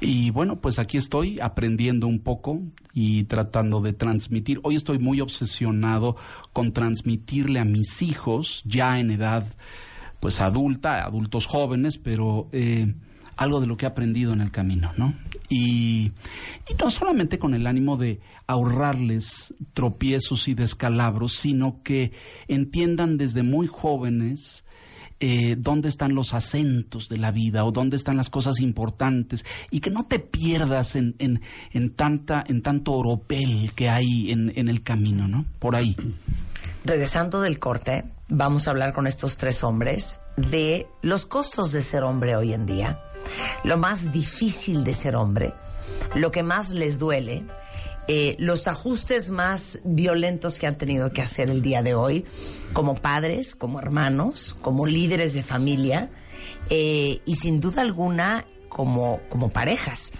Y 0.00 0.30
bueno, 0.30 0.56
pues 0.56 0.78
aquí 0.78 0.96
estoy 0.96 1.40
aprendiendo 1.40 2.06
un 2.06 2.20
poco 2.20 2.60
y 2.94 3.24
tratando 3.24 3.80
de 3.80 3.92
transmitir. 3.92 4.60
Hoy 4.62 4.76
estoy 4.76 4.98
muy 4.98 5.20
obsesionado 5.20 6.16
con 6.52 6.72
transmitirle 6.72 7.58
a 7.58 7.64
mis 7.64 8.02
hijos, 8.02 8.62
ya 8.64 9.00
en 9.00 9.10
edad 9.10 9.44
pues 10.20 10.40
adulta, 10.40 11.04
adultos 11.04 11.46
jóvenes, 11.46 11.98
pero 11.98 12.48
eh, 12.52 12.94
algo 13.38 13.60
de 13.60 13.66
lo 13.66 13.76
que 13.76 13.86
he 13.86 13.88
aprendido 13.88 14.32
en 14.32 14.40
el 14.40 14.50
camino, 14.50 14.92
¿no? 14.96 15.14
Y, 15.48 16.12
no 16.78 16.90
solamente 16.90 17.38
con 17.38 17.54
el 17.54 17.66
ánimo 17.66 17.96
de 17.96 18.20
ahorrarles 18.46 19.54
tropiezos 19.72 20.48
y 20.48 20.54
descalabros, 20.54 21.32
sino 21.32 21.82
que 21.82 22.12
entiendan 22.48 23.16
desde 23.16 23.42
muy 23.42 23.66
jóvenes 23.66 24.64
eh, 25.20 25.56
dónde 25.58 25.88
están 25.88 26.14
los 26.14 26.34
acentos 26.34 27.08
de 27.08 27.16
la 27.16 27.30
vida 27.30 27.64
o 27.64 27.72
dónde 27.72 27.96
están 27.96 28.16
las 28.16 28.28
cosas 28.28 28.60
importantes 28.60 29.44
y 29.70 29.80
que 29.80 29.90
no 29.90 30.06
te 30.06 30.18
pierdas 30.18 30.96
en, 30.96 31.14
en, 31.18 31.40
en 31.72 31.90
tanta, 31.94 32.44
en 32.46 32.60
tanto 32.60 32.92
oropel 32.92 33.72
que 33.74 33.88
hay 33.88 34.30
en, 34.30 34.52
en 34.56 34.68
el 34.68 34.82
camino, 34.82 35.26
¿no? 35.26 35.44
Por 35.58 35.76
ahí. 35.76 35.96
Regresando 36.84 37.40
del 37.40 37.58
corte, 37.58 38.04
vamos 38.28 38.66
a 38.66 38.70
hablar 38.70 38.92
con 38.92 39.06
estos 39.06 39.36
tres 39.36 39.64
hombres 39.64 40.20
de 40.36 40.86
los 41.02 41.26
costos 41.26 41.72
de 41.72 41.82
ser 41.82 42.02
hombre 42.02 42.36
hoy 42.36 42.52
en 42.52 42.66
día, 42.66 43.00
lo 43.64 43.76
más 43.76 44.12
difícil 44.12 44.84
de 44.84 44.94
ser 44.94 45.16
hombre, 45.16 45.54
lo 46.14 46.30
que 46.30 46.42
más 46.42 46.70
les 46.70 46.98
duele, 46.98 47.44
eh, 48.10 48.36
los 48.38 48.68
ajustes 48.68 49.30
más 49.30 49.80
violentos 49.84 50.58
que 50.58 50.66
han 50.66 50.78
tenido 50.78 51.10
que 51.10 51.20
hacer 51.20 51.50
el 51.50 51.60
día 51.60 51.82
de 51.82 51.94
hoy, 51.94 52.24
como 52.72 52.94
padres, 52.94 53.54
como 53.54 53.78
hermanos, 53.78 54.56
como 54.62 54.86
líderes 54.86 55.34
de 55.34 55.42
familia 55.42 56.10
eh, 56.70 57.20
y 57.26 57.36
sin 57.36 57.60
duda 57.60 57.82
alguna 57.82 58.46
como, 58.68 59.20
como 59.28 59.50
parejas. 59.50 60.12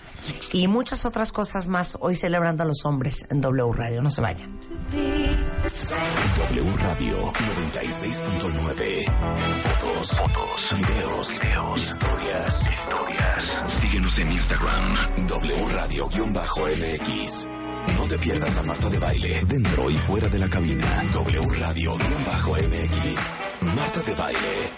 Y 0.53 0.69
muchas 0.69 1.07
otras 1.07 1.33
cosas 1.33 1.69
más 1.69 1.97
hoy 2.01 2.15
celebrando 2.15 2.63
a 2.63 2.67
los 2.67 2.85
hombres 2.85 3.27
en 3.31 3.41
W 3.41 3.73
Radio. 3.73 4.03
No 4.03 4.11
se 4.11 4.21
vayan. 4.21 4.49
W 4.93 6.77
Radio 6.77 7.33
96.9. 7.33 9.07
Fotos, 9.99 10.17
fotos, 10.17 10.79
videos, 10.79 11.41
videos, 11.41 11.81
historias, 11.81 12.71
historias. 12.71 13.65
Síguenos 13.81 14.19
en 14.19 14.31
Instagram, 14.31 15.27
W 15.27 15.69
Radio-MX. 15.75 17.49
No 17.97 18.05
te 18.07 18.17
pierdas 18.19 18.57
a 18.59 18.63
Marta 18.63 18.91
de 18.91 18.99
Baile, 19.01 19.43
dentro 19.49 19.91
y 19.91 19.95
fuera 19.95 20.29
de 20.29 20.39
la 20.39 20.49
cabina. 20.49 21.05
W 21.13 21.51
Radio-MX. 21.59 23.21
Marta 23.75 24.01
de 24.03 24.15
Baile. 24.15 24.71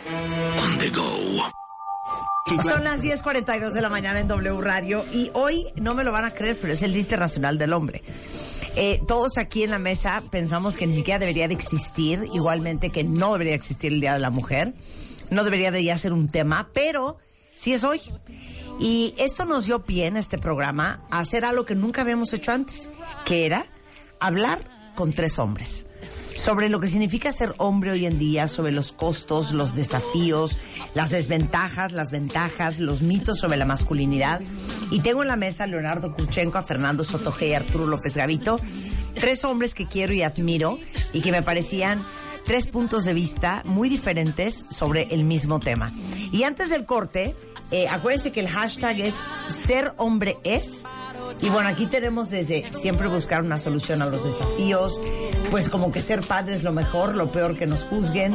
On 0.63 0.79
the 0.79 0.89
go. 0.89 2.63
Son 2.63 2.83
las 2.83 3.03
10.42 3.03 3.73
de 3.73 3.83
la 3.83 3.91
mañana 3.91 4.21
en 4.21 4.29
W 4.29 4.59
Radio 4.63 5.05
y 5.13 5.31
hoy, 5.35 5.67
no 5.77 5.95
me 5.95 6.03
lo 6.03 6.13
van 6.13 6.25
a 6.25 6.31
creer, 6.31 6.57
pero 6.59 6.73
es 6.73 6.81
el 6.81 6.93
Día 6.93 7.03
Internacional 7.03 7.59
del 7.59 7.75
Hombre. 7.75 8.03
Eh, 8.77 9.03
todos 9.07 9.37
aquí 9.37 9.65
en 9.65 9.71
la 9.71 9.79
mesa 9.79 10.23
pensamos 10.31 10.79
que 10.79 10.87
ni 10.87 10.95
siquiera 10.95 11.19
debería 11.19 11.47
de 11.47 11.55
existir, 11.55 12.25
igualmente 12.33 12.89
que 12.89 13.05
no 13.05 13.35
debería 13.35 13.55
existir 13.55 13.93
el 13.93 14.01
Día 14.01 14.15
de 14.15 14.21
la 14.21 14.31
Mujer, 14.31 14.73
no 15.31 15.45
debería 15.45 15.71
de 15.71 15.85
ya 15.85 15.99
ser 15.99 16.13
un 16.13 16.29
tema, 16.29 16.71
pero 16.73 17.19
sí 17.53 17.73
es 17.73 17.85
hoy. 17.85 18.01
Y 18.79 19.15
esto 19.19 19.45
nos 19.45 19.67
dio 19.67 19.85
pie 19.85 20.07
en 20.07 20.17
este 20.17 20.39
programa 20.39 21.03
a 21.11 21.21
hacer 21.21 21.45
algo 21.45 21.65
que 21.65 21.75
nunca 21.75 22.01
habíamos 22.01 22.33
hecho 22.33 22.53
antes, 22.53 22.89
que 23.25 23.47
era 23.47 23.67
hablar 24.21 24.93
con 24.95 25.13
tres 25.13 25.39
hombres 25.39 25.87
sobre 26.41 26.69
lo 26.69 26.81
que 26.81 26.87
significa 26.87 27.33
ser 27.33 27.55
hombre 27.59 27.91
hoy 27.91 28.07
en 28.07 28.19
día, 28.19 28.49
sobre 28.49 28.73
los 28.73 28.93
costos, 28.93 29.53
los 29.53 29.75
desafíos, 29.75 30.57
las 30.95 31.11
desventajas, 31.11 31.93
las 31.93 32.11
ventajas, 32.11 32.79
los 32.79 33.03
mitos 33.03 33.39
sobre 33.39 33.59
la 33.59 33.67
masculinidad. 33.67 34.41
Y 34.91 35.01
tengo 35.01 35.23
en 35.23 35.29
la 35.29 35.37
mesa 35.37 35.65
a 35.65 35.67
Leonardo 35.67 36.15
Kurchenko, 36.15 36.59
a 36.59 36.63
Fernando 36.63 37.05
Sotoje 37.05 37.49
y 37.49 37.53
a 37.53 37.59
Arturo 37.59 37.87
López 37.87 38.17
Gavito, 38.17 38.59
tres 39.15 39.45
hombres 39.45 39.75
que 39.75 39.87
quiero 39.87 40.15
y 40.15 40.23
admiro 40.23 40.79
y 41.13 41.21
que 41.21 41.33
me 41.33 41.43
parecían 41.43 42.03
tres 42.51 42.67
puntos 42.67 43.05
de 43.05 43.15
vista 43.15 43.63
muy 43.65 43.89
diferentes 43.89 44.67
sobre 44.69 45.03
el 45.13 45.23
mismo 45.23 45.61
tema. 45.61 45.93
Y 46.33 46.43
antes 46.43 46.69
del 46.69 46.85
corte, 46.85 47.37
eh, 47.71 47.87
acuérdense 47.87 48.33
que 48.33 48.41
el 48.41 48.49
hashtag 48.49 48.99
es 49.03 49.23
ser 49.47 49.95
hombre 49.99 50.37
es. 50.43 50.85
Y 51.43 51.49
bueno, 51.49 51.69
aquí 51.69 51.87
tenemos 51.87 52.31
desde 52.31 52.71
siempre 52.73 53.09
buscar 53.09 53.43
una 53.43 53.59
solución 53.59 54.03
a 54.03 54.07
los 54.07 54.25
desafíos, 54.25 55.01
pues 55.51 55.69
como 55.69 55.91
que 55.91 56.01
ser 56.01 56.21
padre 56.21 56.55
es 56.55 56.63
lo 56.63 56.73
mejor, 56.73 57.15
lo 57.15 57.31
peor 57.33 57.57
que 57.57 57.67
nos 57.67 57.85
juzguen. 57.85 58.35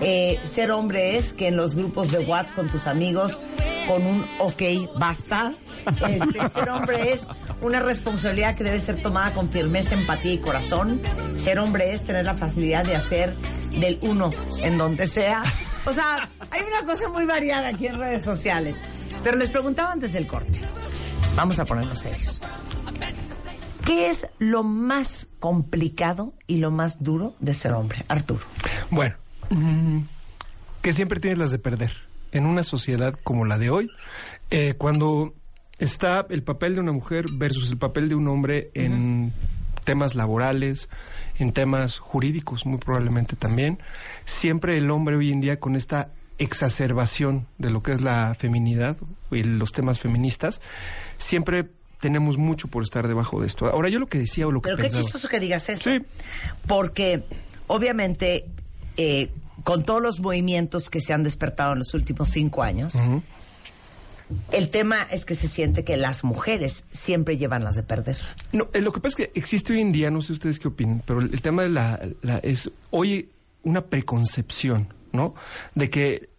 Eh, 0.00 0.40
ser 0.42 0.70
hombre 0.70 1.16
es 1.16 1.32
que 1.32 1.48
en 1.48 1.56
los 1.56 1.74
grupos 1.74 2.10
de 2.10 2.20
WhatsApp 2.20 2.56
con 2.56 2.68
tus 2.68 2.86
amigos, 2.86 3.38
con 3.86 4.04
un 4.06 4.24
ok, 4.38 4.98
basta. 4.98 5.54
Este, 6.08 6.48
ser 6.50 6.68
hombre 6.70 7.12
es 7.12 7.26
una 7.62 7.80
responsabilidad 7.80 8.54
que 8.56 8.64
debe 8.64 8.80
ser 8.80 9.00
tomada 9.02 9.32
con 9.32 9.48
firmeza, 9.50 9.94
empatía 9.94 10.34
y 10.34 10.38
corazón. 10.38 11.00
Ser 11.36 11.58
hombre 11.58 11.92
es 11.92 12.04
tener 12.04 12.24
la 12.24 12.34
facilidad 12.34 12.84
de 12.84 12.96
hacer 12.96 13.34
del 13.80 13.98
uno 14.02 14.30
en 14.62 14.78
donde 14.78 15.06
sea. 15.06 15.42
O 15.84 15.92
sea, 15.92 16.28
hay 16.50 16.60
una 16.62 16.92
cosa 16.92 17.08
muy 17.08 17.24
variada 17.24 17.68
aquí 17.68 17.86
en 17.86 17.98
redes 17.98 18.22
sociales. 18.22 18.78
Pero 19.24 19.36
les 19.36 19.50
preguntaba 19.50 19.92
antes 19.92 20.12
del 20.12 20.26
corte. 20.26 20.60
Vamos 21.38 21.60
a 21.60 21.64
ponernos 21.64 22.00
serios. 22.00 22.42
¿Qué 23.86 24.10
es 24.10 24.26
lo 24.40 24.64
más 24.64 25.28
complicado 25.38 26.34
y 26.48 26.56
lo 26.56 26.72
más 26.72 27.04
duro 27.04 27.36
de 27.38 27.54
ser 27.54 27.74
hombre? 27.74 28.04
Arturo. 28.08 28.40
Bueno, 28.90 29.14
mm, 29.50 30.00
que 30.82 30.92
siempre 30.92 31.20
tienes 31.20 31.38
las 31.38 31.52
de 31.52 31.60
perder. 31.60 31.92
En 32.32 32.44
una 32.44 32.64
sociedad 32.64 33.14
como 33.22 33.44
la 33.44 33.56
de 33.56 33.70
hoy, 33.70 33.88
eh, 34.50 34.74
cuando 34.76 35.32
está 35.78 36.26
el 36.28 36.42
papel 36.42 36.74
de 36.74 36.80
una 36.80 36.90
mujer 36.90 37.26
versus 37.32 37.70
el 37.70 37.78
papel 37.78 38.08
de 38.08 38.16
un 38.16 38.26
hombre 38.26 38.72
en 38.74 39.32
temas 39.84 40.16
laborales, 40.16 40.88
en 41.38 41.52
temas 41.52 41.98
jurídicos 41.98 42.66
muy 42.66 42.78
probablemente 42.78 43.36
también, 43.36 43.78
siempre 44.24 44.76
el 44.76 44.90
hombre 44.90 45.14
hoy 45.14 45.30
en 45.30 45.40
día 45.40 45.60
con 45.60 45.76
esta 45.76 46.10
exacerbación 46.38 47.46
de 47.58 47.70
lo 47.70 47.82
que 47.82 47.92
es 47.92 48.00
la 48.00 48.34
feminidad 48.34 48.96
y 49.30 49.42
los 49.42 49.72
temas 49.72 49.98
feministas, 50.00 50.60
siempre 51.18 51.68
tenemos 52.00 52.36
mucho 52.38 52.68
por 52.68 52.82
estar 52.84 53.08
debajo 53.08 53.40
de 53.40 53.46
esto. 53.48 53.66
Ahora 53.66 53.88
yo 53.88 53.98
lo 53.98 54.06
que 54.06 54.18
decía 54.18 54.46
o 54.46 54.52
lo 54.52 54.62
que 54.62 54.70
Pero 54.70 54.82
qué 54.82 54.90
chistoso 54.90 55.28
que 55.28 55.40
digas 55.40 55.68
eso. 55.68 55.90
Porque 56.66 57.24
obviamente 57.66 58.46
eh, 58.96 59.30
con 59.64 59.82
todos 59.82 60.00
los 60.00 60.20
movimientos 60.20 60.90
que 60.90 61.00
se 61.00 61.12
han 61.12 61.24
despertado 61.24 61.72
en 61.72 61.80
los 61.80 61.92
últimos 61.94 62.28
cinco 62.28 62.62
años, 62.62 62.94
el 64.52 64.68
tema 64.68 65.02
es 65.10 65.24
que 65.24 65.34
se 65.34 65.48
siente 65.48 65.84
que 65.84 65.96
las 65.96 66.22
mujeres 66.22 66.84
siempre 66.92 67.38
llevan 67.38 67.64
las 67.64 67.74
de 67.76 67.82
perder. 67.82 68.16
No, 68.52 68.68
eh, 68.74 68.80
lo 68.82 68.92
que 68.92 69.00
pasa 69.00 69.08
es 69.22 69.28
que 69.28 69.32
existe 69.38 69.72
hoy 69.72 69.80
en 69.80 69.90
día, 69.92 70.10
no 70.10 70.20
sé 70.20 70.32
ustedes 70.32 70.58
qué 70.58 70.68
opinan, 70.68 71.02
pero 71.06 71.20
el, 71.20 71.32
el 71.32 71.40
tema 71.40 71.62
de 71.62 71.70
la, 71.70 71.98
la- 72.22 72.38
es 72.38 72.70
hoy 72.90 73.30
una 73.62 73.86
preconcepción, 73.86 74.92
¿no? 75.12 75.34
De 75.74 75.90
que 75.90 76.30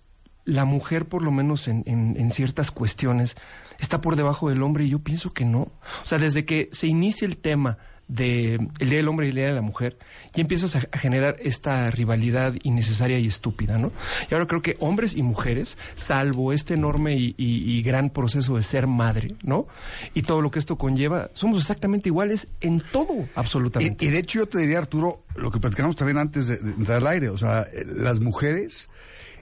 la 0.45 0.65
mujer, 0.65 1.07
por 1.07 1.21
lo 1.21 1.31
menos 1.31 1.67
en, 1.67 1.83
en- 1.85 2.15
en 2.17 2.31
ciertas 2.31 2.71
cuestiones, 2.71 3.35
está 3.79 4.01
por 4.01 4.15
debajo 4.15 4.49
del 4.49 4.63
hombre 4.63 4.85
y 4.85 4.89
yo 4.89 4.99
pienso 4.99 5.31
que 5.33 5.45
no. 5.45 5.61
O 5.61 6.05
sea, 6.05 6.17
desde 6.17 6.45
que 6.45 6.69
se 6.71 6.87
inicia 6.87 7.27
el 7.27 7.37
tema 7.37 7.77
de 8.09 8.55
el 8.55 8.89
Día 8.89 8.97
del 8.97 9.07
Hombre 9.07 9.27
y 9.27 9.29
el 9.29 9.35
Día 9.35 9.47
de 9.47 9.53
la 9.53 9.61
Mujer, 9.61 9.97
ya 10.33 10.41
empiezas 10.41 10.75
a, 10.75 10.81
generar 10.97 11.37
esta 11.39 11.89
rivalidad 11.91 12.53
innecesaria 12.63 13.17
y 13.19 13.27
estúpida, 13.27 13.77
¿no? 13.77 13.91
Y 14.29 14.33
ahora 14.33 14.47
creo 14.47 14.61
que 14.61 14.75
hombres 14.79 15.15
y 15.15 15.23
mujeres, 15.23 15.77
salvo 15.95 16.51
este 16.51 16.73
enorme 16.73 17.15
y, 17.15 17.35
y- 17.37 17.71
y 17.71 17.81
gran 17.83 18.09
proceso 18.09 18.57
de 18.57 18.63
ser 18.63 18.87
madre, 18.87 19.35
¿no? 19.43 19.67
Y 20.13 20.23
todo 20.23 20.41
lo 20.41 20.51
que 20.51 20.59
esto 20.59 20.75
conlleva, 20.77 21.29
somos 21.33 21.59
exactamente 21.61 22.09
iguales 22.09 22.49
en 22.59 22.81
todo, 22.91 23.29
absolutamente. 23.35 24.03
Y, 24.03 24.07
y 24.09 24.11
de 24.11 24.17
hecho 24.19 24.39
yo 24.39 24.45
te 24.47 24.57
diría, 24.57 24.79
Arturo, 24.79 25.23
lo 25.35 25.51
que 25.51 25.59
platicamos 25.59 25.95
también 25.95 26.17
antes 26.17 26.47
de, 26.47 26.57
de 26.57 26.71
entrar 26.71 26.97
al 26.97 27.07
aire, 27.07 27.29
o 27.29 27.37
sea, 27.37 27.61
eh, 27.71 27.85
las 27.87 28.19
mujeres 28.19 28.89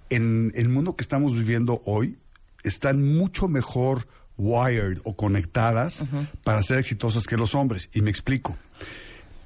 en 0.10 0.52
el 0.56 0.70
mundo 0.70 0.96
que 0.96 1.02
estamos 1.04 1.34
viviendo 1.34 1.82
hoy 1.86 2.18
están 2.64 3.02
mucho 3.18 3.48
mejor 3.48 4.08
wired 4.38 5.00
o 5.04 5.16
conectadas 5.16 6.04
para 6.44 6.62
ser 6.64 6.80
exitosas 6.80 7.26
que 7.26 7.38
los 7.38 7.56
hombres. 7.56 7.90
Y 7.94 8.02
me 8.02 8.10
explico. 8.10 8.58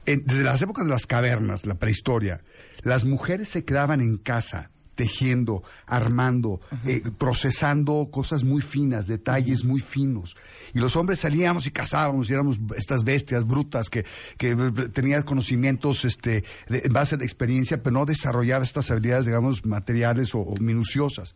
En- 0.06 0.24
desde 0.26 0.44
las 0.44 0.62
épocas 0.62 0.86
de 0.86 0.92
las 0.92 1.06
cavernas, 1.06 1.66
la 1.66 1.76
prehistoria, 1.76 2.42
las 2.82 3.06
mujeres 3.06 3.50
se 3.50 3.64
quedaban 3.64 4.02
en 4.02 4.18
casa 4.18 4.70
tejiendo, 4.96 5.64
armando, 5.88 6.60
eh, 6.86 7.02
procesando 7.18 8.10
cosas 8.12 8.44
muy 8.44 8.62
finas, 8.62 9.08
detalles 9.08 9.64
muy 9.64 9.80
finos. 9.80 10.36
Y 10.74 10.80
los 10.80 10.96
hombres 10.96 11.20
salíamos 11.20 11.66
y 11.66 11.72
cazábamos, 11.72 12.30
y 12.30 12.34
éramos 12.34 12.60
estas 12.78 13.04
bestias 13.04 13.48
brutas 13.48 13.90
que, 13.90 14.06
que 14.38 14.56
tenían 14.94 15.24
conocimientos 15.24 16.06
este, 16.06 16.44
de, 16.68 16.82
en 16.86 16.94
base 16.94 17.16
a 17.16 17.18
la 17.18 17.24
experiencia, 17.24 17.82
pero 17.82 17.94
no 17.94 18.06
desarrollaba 18.06 18.64
estas 18.64 18.92
habilidades, 18.92 19.26
digamos, 19.26 19.66
materiales 19.66 20.36
o- 20.36 20.42
o 20.42 20.56
minuciosas. 20.58 21.36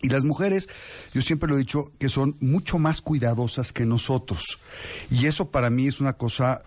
Y 0.00 0.08
las 0.08 0.24
mujeres, 0.24 0.68
yo 1.14 1.22
siempre 1.22 1.48
lo 1.48 1.54
he 1.54 1.58
dicho, 1.58 1.92
que 1.98 2.08
son 2.08 2.36
mucho 2.40 2.78
más 2.78 3.00
cuidadosas 3.00 3.72
que 3.72 3.86
nosotros. 3.86 4.58
Y 5.10 5.26
eso 5.26 5.50
para 5.50 5.70
mí 5.70 5.86
es 5.86 6.00
una 6.00 6.14
cosa 6.14 6.62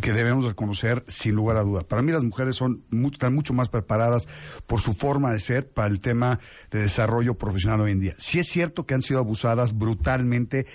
que 0.00 0.12
debemos 0.12 0.44
reconocer 0.44 1.04
sin 1.06 1.34
lugar 1.34 1.56
a 1.56 1.62
duda. 1.62 1.82
Para 1.82 2.02
mí 2.02 2.12
las 2.12 2.24
mujeres 2.24 2.56
son 2.56 2.82
están 3.12 3.34
mucho 3.34 3.52
más 3.52 3.68
preparadas 3.68 4.28
por 4.66 4.80
su 4.80 4.94
forma 4.94 5.32
de 5.32 5.38
ser 5.38 5.68
para 5.68 5.88
el 5.88 6.00
tema 6.00 6.40
de 6.70 6.80
desarrollo 6.80 7.34
profesional 7.34 7.80
hoy 7.80 7.92
en 7.92 8.00
día. 8.00 8.14
Sí 8.18 8.38
es 8.38 8.48
cierto 8.48 8.86
que 8.86 8.94
han 8.94 9.02
sido 9.02 9.20
abusadas 9.20 9.76
brutalmente 9.76 10.66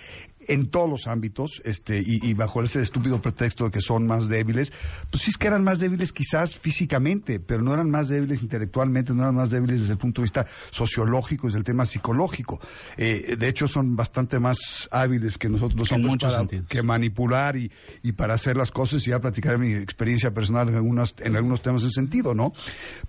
en 0.47 0.69
todos 0.69 0.89
los 0.89 1.07
ámbitos, 1.07 1.61
este, 1.65 1.99
y, 1.99 2.19
y 2.21 2.33
bajo 2.33 2.61
ese 2.63 2.81
estúpido 2.81 3.21
pretexto 3.21 3.65
de 3.65 3.71
que 3.71 3.81
son 3.81 4.05
más 4.07 4.27
débiles, 4.27 4.71
pues 5.09 5.23
sí 5.23 5.31
es 5.31 5.37
que 5.37 5.47
eran 5.47 5.63
más 5.63 5.79
débiles 5.79 6.11
quizás 6.13 6.55
físicamente, 6.55 7.39
pero 7.39 7.61
no 7.61 7.73
eran 7.73 7.89
más 7.89 8.07
débiles 8.07 8.41
intelectualmente, 8.41 9.13
no 9.13 9.23
eran 9.23 9.35
más 9.35 9.49
débiles 9.51 9.79
desde 9.81 9.93
el 9.93 9.99
punto 9.99 10.21
de 10.21 10.25
vista 10.25 10.45
sociológico, 10.71 11.47
desde 11.47 11.59
el 11.59 11.63
tema 11.65 11.85
psicológico. 11.85 12.59
Eh, 12.97 13.35
de 13.37 13.47
hecho, 13.47 13.67
son 13.67 13.95
bastante 13.95 14.39
más 14.39 14.87
hábiles 14.91 15.37
que 15.37 15.49
nosotros 15.49 15.79
los 15.79 15.91
En 15.91 15.95
hombres 15.95 16.11
muchos 16.11 16.29
para 16.33 16.39
sentidos. 16.41 16.67
que 16.67 16.83
manipular 16.83 17.57
y, 17.57 17.71
y 18.03 18.11
para 18.13 18.33
hacer 18.35 18.57
las 18.57 18.71
cosas 18.71 19.05
y 19.07 19.11
ya 19.11 19.19
platicar 19.19 19.57
mi 19.57 19.73
experiencia 19.73 20.33
personal 20.33 20.69
en 20.69 20.75
algunos, 20.75 21.15
en 21.19 21.35
algunos 21.35 21.61
temas 21.61 21.83
de 21.83 21.91
sentido, 21.91 22.33
¿no? 22.33 22.53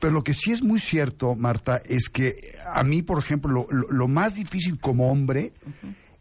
Pero 0.00 0.12
lo 0.12 0.24
que 0.24 0.34
sí 0.34 0.52
es 0.52 0.62
muy 0.62 0.78
cierto, 0.78 1.34
Marta, 1.34 1.80
es 1.86 2.08
que 2.08 2.54
a 2.72 2.82
mí, 2.82 3.02
por 3.02 3.18
ejemplo, 3.18 3.50
lo, 3.52 3.66
lo- 3.70 3.90
lo 3.90 4.08
más 4.08 4.34
difícil 4.34 4.78
como 4.78 5.10
hombre 5.10 5.52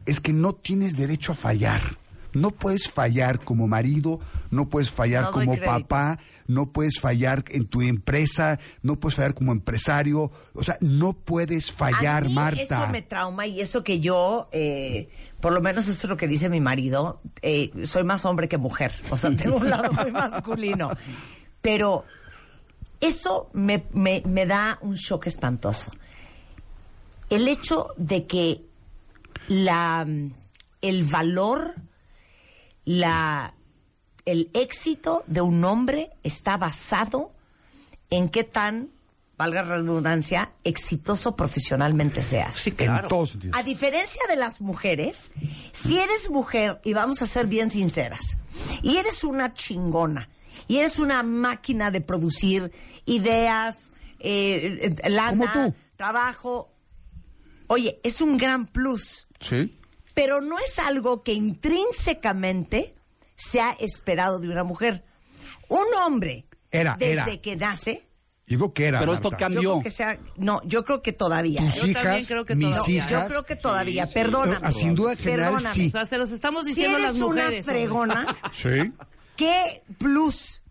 es 0.06 0.20
que 0.20 0.34
no 0.34 0.54
tienes 0.54 0.96
derecho 0.96 1.32
a 1.34 1.36
fallar. 1.36 1.82
No 2.34 2.52
puedes 2.52 2.90
fallar 2.90 3.40
como 3.46 3.66
marido, 3.66 4.20
no 4.52 4.68
puedes 4.68 4.92
fallar 4.92 5.24
No 5.24 5.32
como 5.32 5.56
papá, 5.58 6.20
no 6.48 6.66
puedes 6.74 7.00
fallar 7.00 7.46
en 7.48 7.66
tu 7.66 7.82
empresa, 7.82 8.60
no 8.82 9.00
puedes 9.00 9.16
fallar 9.16 9.34
como 9.36 9.54
empresario. 9.54 10.30
O 10.54 10.62
sea, 10.62 10.78
no 10.82 11.14
puedes 11.14 11.72
fallar, 11.72 12.26
A 12.26 12.28
mí 12.28 12.34
Marta. 12.34 12.62
Eso 12.62 12.88
me 12.88 13.02
trauma 13.02 13.48
y 13.48 13.62
eso 13.62 13.86
que 13.86 14.02
yo, 14.02 14.50
eh, 14.52 15.08
por 15.40 15.54
lo 15.54 15.62
menos 15.62 15.88
eso 15.88 16.08
es 16.08 16.10
lo 16.10 16.18
que 16.18 16.28
dice 16.28 16.50
mi 16.50 16.60
marido, 16.60 17.22
eh, 17.42 17.72
soy 17.86 18.04
más 18.04 18.26
hombre 18.26 18.50
que 18.50 18.58
mujer. 18.58 18.92
O 19.12 19.16
sea, 19.18 19.34
tengo 19.34 19.56
un 19.56 19.70
lado 19.70 19.94
muy 19.94 20.12
masculino. 20.12 20.92
Pero 21.62 22.04
eso 23.00 23.50
me, 23.54 23.86
me- 23.94 24.24
me 24.26 24.46
da 24.46 24.78
un 24.82 24.96
shock 24.96 25.28
espantoso. 25.28 25.90
El 27.30 27.48
hecho 27.48 27.88
de 27.96 28.28
que 28.28 28.65
la, 29.48 30.08
el 30.82 31.04
valor, 31.06 31.76
la, 32.84 33.54
el 34.26 34.50
éxito 34.54 35.24
de 35.28 35.42
un 35.42 35.64
hombre 35.64 36.12
está 36.24 36.58
basado 36.58 37.32
en 38.10 38.30
qué 38.30 38.44
tan, 38.44 38.90
valga 39.38 39.64
la 39.64 39.78
redundancia, 39.78 40.54
exitoso 40.64 41.36
profesionalmente 41.36 42.22
seas. 42.22 42.66
En 42.68 43.08
todos 43.08 43.32
sentidos. 43.32 43.58
A 43.58 43.64
diferencia 43.64 44.22
de 44.30 44.36
las 44.36 44.62
mujeres, 44.62 45.32
si 45.74 46.00
eres 46.00 46.30
mujer, 46.30 46.80
y 46.84 46.94
vamos 46.94 47.22
a 47.22 47.28
ser 47.28 47.48
bien 47.48 47.70
sinceras, 47.70 48.38
y 48.82 48.98
eres 48.98 49.24
una 49.24 49.54
chingona, 49.54 50.30
y 50.68 50.78
eres 50.78 51.00
una 51.00 51.22
máquina 51.24 51.92
de 51.92 52.02
producir 52.02 52.72
ideas, 53.06 53.92
eh, 54.20 54.96
eh, 55.04 55.10
lana, 55.10 55.74
trabajo, 55.98 56.75
Oye, 57.68 58.00
es 58.04 58.22
un 58.22 58.38
gran 58.38 58.66
plus, 58.68 59.28
Sí. 59.40 59.78
pero 60.14 60.42
no 60.42 60.58
es 60.60 60.80
algo 60.80 61.24
que 61.24 61.34
intrínsecamente 61.34 62.96
se 63.36 63.60
ha 63.62 63.72
esperado 63.72 64.40
de 64.40 64.50
una 64.50 64.64
mujer. 64.64 65.04
Un 65.68 65.86
hombre, 66.06 66.46
Era, 66.72 66.96
desde 67.00 67.14
era. 67.14 67.42
que 67.42 67.56
nace, 67.56 68.08
Digo 68.48 68.76
que 68.76 68.86
era. 68.86 69.00
Pero 69.00 69.12
esto 69.16 69.32
Marta. 69.32 69.50
yo 69.50 69.60
creo 69.60 69.80
que 69.82 69.90
sea, 69.90 70.20
no, 70.38 70.62
yo 70.66 70.86
creo 70.86 71.02
que 71.02 71.12
todavía. 71.14 71.62
Tus. 71.62 71.74
Yo 71.78 71.94
también 71.94 72.18
hijas, 72.18 72.28
creo 72.28 72.46
que 72.46 72.54
mis 72.56 72.70
todavía. 72.76 73.08
Yo 73.08 73.18
hijas. 73.18 73.28
creo 73.28 73.44
que 73.44 73.56
todavía, 73.56 74.06
perdóname. 74.06 74.60
Ah, 74.68 74.72
sin 74.72 74.94
duda 74.94 75.16
general, 75.16 75.54
Perdóname. 75.54 75.74
sí. 75.74 75.88
O 75.88 75.90
sea, 75.90 76.06
se 76.06 76.18
los 76.20 76.30
estamos 76.30 76.64
Si 76.66 76.70
diciendo 76.70 76.98
a 76.98 77.00
eres 77.00 77.14
las 77.14 77.22
mujeres. 77.28 77.66
una 77.66 77.74
fregona, 77.74 78.38
Sí. 78.54 78.94
qué 79.36 79.82
plus. 79.98 80.62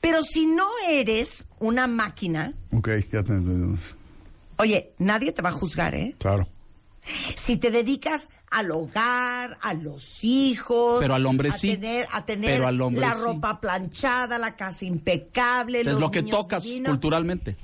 Pero 0.00 0.22
si 0.22 0.46
no 0.46 0.66
eres 0.88 1.46
una 1.58 1.86
máquina, 1.86 2.54
Ok, 2.72 2.88
ya 3.12 3.22
te 3.22 3.34
entendemos. 3.34 3.94
Oye, 4.58 4.94
nadie 4.98 5.32
te 5.32 5.42
va 5.42 5.48
a 5.50 5.52
juzgar, 5.52 5.94
¿eh? 5.94 6.14
Claro. 6.18 6.48
Si 7.36 7.56
te 7.56 7.70
dedicas 7.70 8.28
al 8.50 8.70
hogar, 8.70 9.56
a 9.62 9.72
los 9.74 10.22
hijos, 10.24 11.00
Pero 11.00 11.14
al 11.14 11.24
hombre 11.26 11.48
a 11.48 11.52
sí. 11.52 11.68
tener, 11.70 12.06
a 12.12 12.24
tener 12.26 12.50
Pero 12.50 12.66
al 12.66 12.80
hombre 12.82 13.00
la 13.00 13.14
sí. 13.14 13.20
ropa 13.22 13.60
planchada, 13.60 14.36
la 14.36 14.56
casa 14.56 14.84
impecable, 14.84 15.80
Es 15.80 15.86
los 15.86 16.00
lo 16.00 16.10
que 16.10 16.22
tocas 16.22 16.64
divinos, 16.64 16.90
culturalmente. 16.90 17.56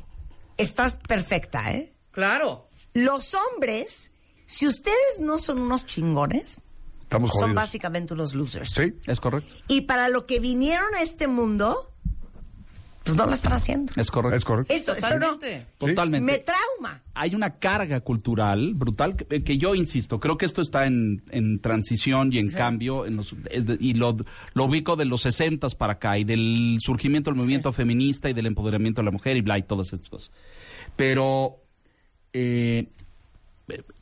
Estás 0.57 0.97
perfecta, 0.97 1.73
¿eh? 1.73 1.93
Claro. 2.13 2.69
Los 2.95 3.35
hombres, 3.35 4.13
si 4.47 4.67
ustedes 4.67 5.21
no 5.21 5.37
son 5.39 5.59
unos 5.61 5.85
chingones, 5.85 6.63
Estamos 7.03 7.31
son 7.31 7.41
jodidos. 7.41 7.55
básicamente 7.57 8.15
unos 8.15 8.35
losers. 8.35 8.71
Sí. 8.71 8.95
Es 9.07 9.21
correcto. 9.21 9.53
Y 9.69 9.83
para 9.83 10.09
lo 10.09 10.27
que 10.27 10.39
vinieron 10.41 10.95
a 10.95 11.03
este 11.03 11.27
mundo, 11.29 11.93
pues 13.05 13.17
no 13.17 13.27
lo 13.27 13.33
están 13.35 13.53
haciendo. 13.53 13.93
Es 13.97 14.11
correcto. 14.11 14.37
Es 14.37 14.45
correcto. 14.45 14.73
Eso, 14.73 14.93
eso 14.93 15.19
no, 15.19 15.37
Totalmente. 15.39 15.67
Totalmente. 15.79 16.33
me 16.33 16.39
trauma. 16.39 17.03
hay 17.15 17.35
una 17.35 17.59
carga 17.59 18.01
cultural 18.01 18.73
brutal 18.75 19.15
que, 19.17 19.45
que 19.45 19.59
yo 19.59 19.75
insisto, 19.75 20.19
creo 20.19 20.37
que 20.37 20.47
esto 20.47 20.63
está 20.63 20.87
en, 20.87 21.23
en 21.31 21.61
transición 21.61 22.33
y 22.33 22.39
en 22.39 22.49
cambio 22.51 23.05
en 23.07 23.17
los, 23.17 23.35
es 23.51 23.67
de- 23.67 23.77
y 23.79 23.95
lo, 23.95 24.17
lo 24.55 24.65
ubico 24.65 24.97
de 24.97 25.05
los 25.05 25.21
sesentas 25.23 25.75
para 25.75 25.93
acá 25.95 26.19
y 26.19 26.25
del 26.25 26.79
surgimiento 26.81 27.31
del 27.31 27.37
movimiento 27.39 27.73
feminista 27.73 28.29
y 28.31 28.33
del 28.33 28.47
empoderamiento 28.47 29.03
de 29.03 29.05
la 29.07 29.11
mujer 29.13 29.37
y 29.37 29.43
bla 29.43 29.59
y 29.59 29.63
todas 29.63 29.93
estas 29.93 30.09
cosas. 30.09 30.31
Pero 30.97 31.59
eh, 32.33 32.89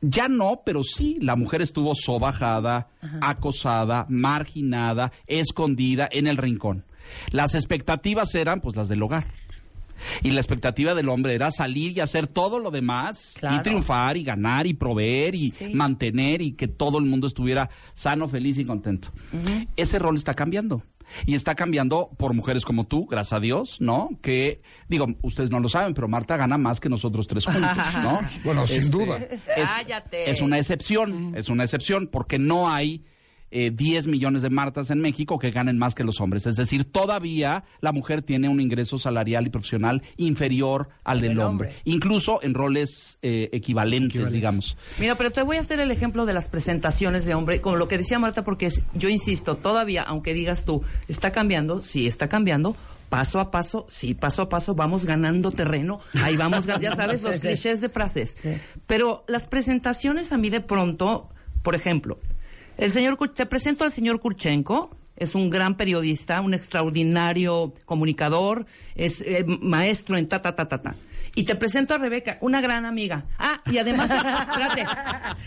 ya 0.01 0.27
no, 0.29 0.63
pero 0.65 0.83
sí, 0.83 1.19
la 1.21 1.37
mujer 1.37 1.63
estuvo 1.63 1.95
sobajada, 1.95 2.89
acosada, 3.21 4.07
marginada, 4.09 5.13
escondida 5.27 6.09
en 6.11 6.27
el 6.27 6.37
rincón. 6.37 6.85
Las 7.31 7.55
expectativas 7.55 8.35
eran 8.35 8.61
pues 8.61 8.77
las 8.77 8.89
del 8.89 9.03
hogar. 9.03 9.27
Y 10.23 10.33
la 10.33 10.41
expectativa 10.41 10.95
del 10.95 11.09
hombre 11.09 11.35
era 11.35 11.53
salir 11.53 11.97
y 11.97 12.01
hacer 12.01 12.27
todo 12.27 12.59
lo 12.59 12.73
demás, 12.73 13.35
Claro. 13.39 13.57
y 13.57 13.63
triunfar, 13.63 14.17
y 14.17 14.25
ganar, 14.25 14.67
y 14.67 14.75
proveer, 14.75 15.35
y 15.37 15.53
Sí. 15.53 15.73
mantener, 15.75 16.43
y 16.43 16.53
que 16.55 16.67
todo 16.67 16.99
el 16.99 17.05
mundo 17.05 17.29
estuviera 17.29 17.71
sano, 17.95 18.27
feliz 18.27 18.59
y 18.59 18.65
contento. 18.65 19.11
Ese 19.77 20.01
rol 20.01 20.17
está 20.17 20.35
cambiando. 20.35 20.83
Y 21.27 21.35
está 21.35 21.55
cambiando 21.55 22.09
por 22.17 22.33
mujeres 22.33 22.65
como 22.65 22.85
tú, 22.85 23.07
gracias 23.07 23.35
a 23.35 23.41
Dios, 23.41 23.81
¿no? 23.81 24.09
Que, 24.23 24.63
digo, 24.89 25.07
ustedes 25.21 25.51
no 25.51 25.61
lo 25.61 25.69
saben, 25.69 25.93
pero 25.95 26.09
Marta 26.09 26.37
gana 26.39 26.57
más 26.57 26.81
que 26.81 26.89
nosotros 26.89 27.27
tres 27.29 27.45
juntos, 27.45 27.77
¿no? 28.03 28.19
Bueno, 28.45 28.67
sin 28.67 28.89
duda. 28.91 29.19
Es, 29.57 29.69
Cállate. 29.77 30.31
es 30.31 30.41
una 30.41 30.59
excepción, 30.59 31.35
es 31.37 31.49
una 31.49 31.65
excepción, 31.65 32.09
porque 32.11 32.39
no 32.39 32.71
hay 32.71 33.05
eh, 33.53 33.71
10 33.71 34.07
millones 34.09 34.43
de 34.43 34.51
Martas 34.51 34.91
en 34.91 35.01
México 35.01 35.39
que 35.39 35.51
ganen 35.51 35.79
más 35.79 35.95
que 35.95 36.03
los 36.05 36.21
hombres. 36.21 36.47
Es 36.47 36.57
decir, 36.57 36.85
todavía 36.85 37.65
la 37.81 37.93
mujer 37.93 38.23
tiene 38.23 38.49
un 38.49 38.61
ingreso 38.61 38.99
salarial 38.99 39.47
y 39.47 39.51
profesional 39.51 40.03
inferior 40.17 40.89
al 41.05 41.21
del 41.21 41.39
hombre, 41.39 41.75
incluso 41.85 42.41
en 42.43 42.55
roles 42.55 43.19
eh, 43.23 43.51
equivalentes, 43.53 44.31
digamos. 44.31 44.77
Mira, 44.99 45.15
pero 45.17 45.31
te 45.31 45.43
voy 45.43 45.57
a 45.59 45.61
hacer 45.61 45.79
el 45.81 45.91
ejemplo 45.91 46.27
de 46.27 46.33
las 46.33 46.49
presentaciones 46.49 47.27
de 47.27 47.35
hombre, 47.35 47.61
con 47.61 47.79
lo 47.79 47.89
que 47.89 47.99
decía 47.99 48.19
Marta, 48.19 48.45
porque 48.45 48.67
es- 48.67 48.83
yo 48.95 49.09
insisto, 49.09 49.57
todavía, 49.57 50.03
aunque 50.03 50.35
digas 50.35 50.65
tú, 50.65 50.83
está 51.09 51.31
cambiando, 51.33 51.83
sí 51.83 52.07
está 52.07 52.29
cambiando, 52.29 52.75
paso 53.09 53.41
a 53.41 53.51
paso, 53.51 53.85
sí, 53.91 54.15
paso 54.15 54.43
a 54.43 54.49
paso, 54.49 54.75
vamos 54.75 55.05
ganando 55.05 55.51
terreno, 55.51 56.01
ahí 56.23 56.37
vamos, 56.37 56.65
ya 56.67 56.79
sabes, 56.97 57.23
los 57.23 57.41
clichés 57.41 57.81
de 57.83 57.89
frases. 57.91 58.37
Pero 58.87 59.25
las 59.29 59.47
presentaciones 59.47 60.33
a 60.33 60.39
mí 60.39 60.49
de 60.49 60.61
pronto, 60.61 61.29
por 61.63 61.75
ejemplo, 61.75 62.19
el 62.79 62.93
señor, 62.93 63.17
te 63.35 63.47
presento 63.47 63.85
al 63.85 63.93
señor 63.93 64.21
Kurchenko, 64.21 64.97
es 65.17 65.35
un 65.35 65.51
gran 65.51 65.77
periodista, 65.77 66.41
un 66.41 66.55
extraordinario 66.55 67.73
comunicador, 67.85 68.67
es 68.95 69.21
eh, 69.21 69.45
maestro 69.61 70.17
en 70.17 70.29
ta, 70.29 70.43
ta, 70.43 70.55
ta, 70.55 70.67
ta, 70.69 70.83
ta. 70.83 70.95
Y 71.35 71.45
te 71.45 71.55
presento 71.55 71.95
a 71.95 71.99
Rebeca, 71.99 72.37
una 72.43 72.61
gran 72.61 72.85
amiga. 72.85 73.25
Ah, 73.39 73.63
y 73.65 73.79
además, 73.79 74.11
es, 74.11 74.17
espérate, 74.51 74.85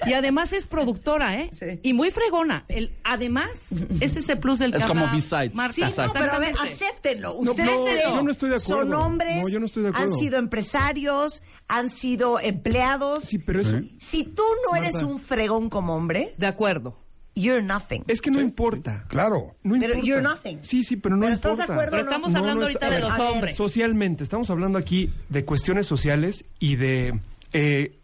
y 0.08 0.14
además 0.14 0.52
es 0.54 0.66
productora, 0.66 1.40
¿eh? 1.40 1.50
Sí. 1.54 1.80
Y 1.84 1.94
muy 1.94 2.10
fregona. 2.10 2.66
El, 2.70 2.96
además, 3.04 3.68
es 4.02 4.16
ese 4.16 4.36
plus 4.36 4.58
del 4.60 4.74
Es 4.74 4.82
que 4.82 4.88
como 4.88 5.02
habla 5.02 5.14
B-sides. 5.14 5.54
Marta. 5.54 5.74
Sí, 5.74 5.82
no, 5.82 6.12
pero 6.14 6.34
a 6.34 6.40
ver, 6.40 6.56
acéptenlo. 6.60 7.38
No, 7.40 7.52
Ustedes 7.52 7.70
no, 7.70 8.16
yo 8.16 8.24
no 8.24 8.32
estoy 8.32 8.50
de 8.50 8.56
acuerdo. 8.56 8.82
son 8.82 8.94
hombres, 8.96 9.44
No, 9.44 9.48
yo 9.50 9.60
no 9.60 9.68
estoy 9.68 9.84
de 9.84 9.90
acuerdo. 9.90 10.12
han 10.12 10.18
sido 10.20 10.40
empresarios, 10.40 11.44
han 11.68 11.90
sido 11.92 12.40
empleados. 12.40 13.26
Sí, 13.26 13.38
pero 13.38 13.62
eso... 13.62 13.80
Si 14.00 14.24
tú 14.24 14.44
no 14.68 14.76
eres 14.78 14.96
Marta. 14.96 15.08
un 15.08 15.20
fregón 15.20 15.70
como 15.70 15.96
hombre, 15.96 16.34
De 16.38 16.48
acuerdo. 16.48 17.05
You're 17.36 17.62
nothing. 17.62 18.04
Es 18.08 18.22
que 18.22 18.32
no 18.32 18.42
importa. 18.42 19.06
Claro. 19.08 19.56
No 19.64 19.74
Pero 19.80 19.94
importa. 19.94 20.08
you're 20.08 20.22
nothing. 20.22 20.58
Sí, 20.62 20.84
sí, 20.84 20.96
pero 20.96 21.16
no 21.16 21.22
Pero 21.24 21.34
¿estás 21.34 21.58
de 21.58 21.64
importa. 21.64 21.74
acuerdo 21.74 21.92
Pero 21.92 22.04
no? 22.06 22.10
estamos 22.10 22.32
No, 22.32 22.40
hablando 22.40 22.60
no 22.62 22.66
ahorita 22.68 22.90
de 22.90 23.00
los 23.00 23.20
hombres. 23.20 23.56
Socialmente, 23.56 24.24
estamos 24.24 24.50
hablando 24.50 24.78
aquí 24.80 25.14
de 25.30 25.46
cuestiones 25.46 25.86
sociales 25.86 26.46
y 26.60 26.76
de 26.78 27.20
eh, 27.54 27.98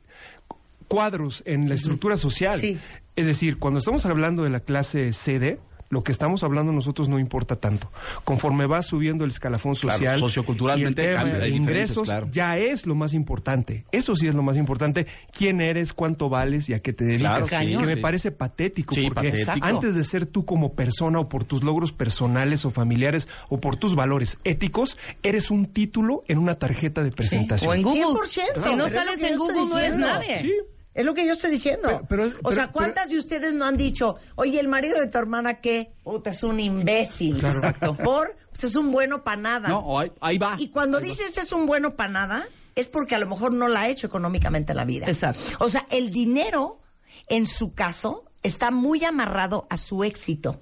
cuadros 0.87 1.43
en 1.45 1.69
la 1.69 1.75
estructura 1.75 2.17
social. 2.17 2.59
Sí. 2.59 2.77
Es 3.15 3.27
decir, 3.27 3.57
cuando 3.57 3.79
estamos 3.79 4.05
hablando 4.05 4.43
de 4.43 4.49
la 4.49 4.59
clase 4.61 5.13
CD, 5.13 5.59
lo 5.91 6.03
que 6.03 6.11
estamos 6.11 6.41
hablando 6.41 6.71
nosotros 6.71 7.07
no 7.07 7.19
importa 7.19 7.57
tanto. 7.57 7.91
Conforme 8.23 8.65
va 8.65 8.81
subiendo 8.81 9.23
el 9.25 9.29
escalafón 9.29 9.75
Claro, 9.75 9.97
social, 9.99 10.19
socioculturalmente 10.19 11.01
y 11.03 11.05
el 11.05 11.11
tema 11.11 11.23
cambia, 11.23 11.39
de 11.39 11.49
ingresos, 11.49 12.07
claro. 12.07 12.27
ya 12.31 12.57
es 12.57 12.85
lo 12.87 12.95
más 12.95 13.13
importante. 13.13 13.85
Eso 13.91 14.15
sí 14.15 14.27
es 14.27 14.33
lo 14.33 14.41
más 14.41 14.57
importante. 14.57 15.05
¿Quién 15.31 15.61
eres? 15.61 15.93
¿Cuánto 15.93 16.29
vales? 16.29 16.67
¿Y 16.69 16.73
a 16.73 16.79
qué 16.79 16.93
te 16.93 17.03
dedicas? 17.03 17.47
Claro, 17.49 17.65
sí, 17.65 17.77
que 17.77 17.85
me 17.85 17.95
sí. 17.95 18.01
parece 18.01 18.31
patético 18.31 18.95
Sí, 18.95 19.09
porque 19.13 19.29
patético. 19.45 19.67
antes 19.67 19.93
de 19.95 20.03
ser 20.03 20.25
tú 20.25 20.45
como 20.45 20.73
persona 20.73 21.19
o 21.19 21.29
por 21.29 21.43
tus 21.43 21.63
logros 21.63 21.91
personales 21.91 22.65
o 22.65 22.71
familiares 22.71 23.27
o 23.49 23.59
por 23.59 23.75
tus 23.75 23.93
valores 23.95 24.39
éticos, 24.45 24.97
eres 25.23 25.51
un 25.51 25.65
título 25.67 26.23
en 26.27 26.37
una 26.39 26.55
tarjeta 26.55 27.03
de 27.03 27.11
presentación. 27.11 27.69
O 27.69 27.73
en 27.73 27.81
Google. 27.81 28.01
100%, 28.29 28.63
Si 28.63 28.75
no 28.75 28.87
sales 28.89 29.21
en 29.21 29.37
Google, 29.37 29.67
no 29.69 29.77
eres 29.79 29.97
nadie. 29.97 30.55
Es 30.93 31.05
lo 31.05 31.13
que 31.13 31.25
yo 31.25 31.31
estoy 31.33 31.51
diciendo. 31.51 31.87
Pero- 31.87 32.05
pero- 32.09 32.23
o 32.25 32.49
pero- 32.49 32.55
sea, 32.55 32.71
¿cuántas 32.71 33.09
de 33.09 33.17
ustedes 33.17 33.53
no 33.53 33.65
han 33.65 33.77
dicho, 33.77 34.17
oye, 34.35 34.59
el 34.59 34.67
marido 34.67 34.99
de 34.99 35.07
tu 35.07 35.17
hermana 35.17 35.61
qué? 35.61 35.93
Puta, 36.03 36.31
es 36.31 36.43
un 36.43 36.59
imbécil. 36.59 37.35
Exacto. 37.37 37.95
Por, 37.97 38.35
pues 38.49 38.63
es 38.65 38.75
un 38.75 38.91
bueno 38.91 39.23
para 39.23 39.37
nada. 39.37 39.69
No, 39.69 39.79
o 39.79 39.99
ahí, 39.99 40.11
ahí 40.19 40.37
va. 40.37 40.55
Y 40.59 40.67
cuando 40.69 40.97
Ahí 40.97 41.03
va. 41.03 41.09
dices 41.09 41.37
es 41.37 41.51
un 41.53 41.65
bueno 41.65 41.95
para 41.95 42.09
nada, 42.11 42.47
es 42.75 42.87
porque 42.89 43.15
a 43.15 43.19
lo 43.19 43.27
mejor 43.27 43.53
no 43.53 43.67
la 43.69 43.81
ha 43.81 43.87
hecho 43.89 44.07
económicamente 44.07 44.73
en 44.73 44.77
la 44.77 44.85
vida. 44.85 45.05
Exacto. 45.07 45.39
O 45.59 45.69
sea, 45.69 45.85
el 45.91 46.11
dinero, 46.11 46.81
en 47.29 47.47
su 47.47 47.73
caso, 47.73 48.25
está 48.43 48.71
muy 48.71 49.03
amarrado 49.05 49.67
a 49.69 49.77
su 49.77 50.03
éxito. 50.03 50.59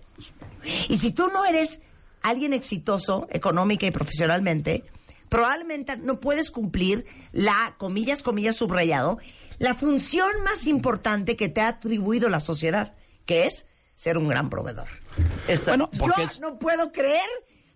Y 0.90 0.98
si 1.00 1.12
tú 1.12 1.28
no 1.34 1.46
eres 1.46 1.82
alguien 2.22 2.54
exitoso 2.54 3.28
económica 3.32 3.86
y 3.88 3.92
profesionalmente, 3.92 4.84
probablemente 5.30 5.98
no 5.98 6.20
puedes 6.20 6.52
cumplir 6.52 7.06
la, 7.32 7.76
comillas, 7.78 8.24
comillas, 8.24 8.56
subrayado, 8.58 9.20
la 9.60 9.76
función 9.76 10.30
más 10.46 10.66
importante 10.68 11.36
que 11.36 11.50
te 11.50 11.62
ha 11.62 11.68
atribuido 11.70 12.30
la 12.30 12.40
sociedad, 12.40 12.96
que 13.26 13.46
es 13.46 13.66
ser 13.96 14.18
un 14.18 14.28
gran 14.28 14.50
proveedor. 14.50 14.88
Bueno, 15.68 15.90
Yo 15.94 16.24
es- 16.24 16.40
no 16.40 16.58
puedo 16.58 16.92
creer 16.92 17.28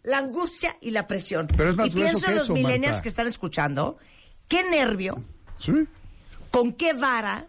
la 0.04 0.18
angustia 0.20 0.76
y 0.82 0.92
la 0.92 1.08
presión. 1.08 1.48
Pero 1.56 1.70
es 1.72 1.76
más 1.76 1.88
y 1.88 1.92
pienso 1.92 2.28
en 2.28 2.36
los 2.36 2.44
eso, 2.46 2.54
millennials 2.54 2.94
Marta. 2.94 3.02
que 3.02 3.10
están 3.10 3.28
escuchando, 3.28 3.98
qué 4.48 4.64
nervio, 4.70 5.24
Sí. 5.58 5.74
con 6.52 6.74
qué 6.74 6.94
vara 6.94 7.48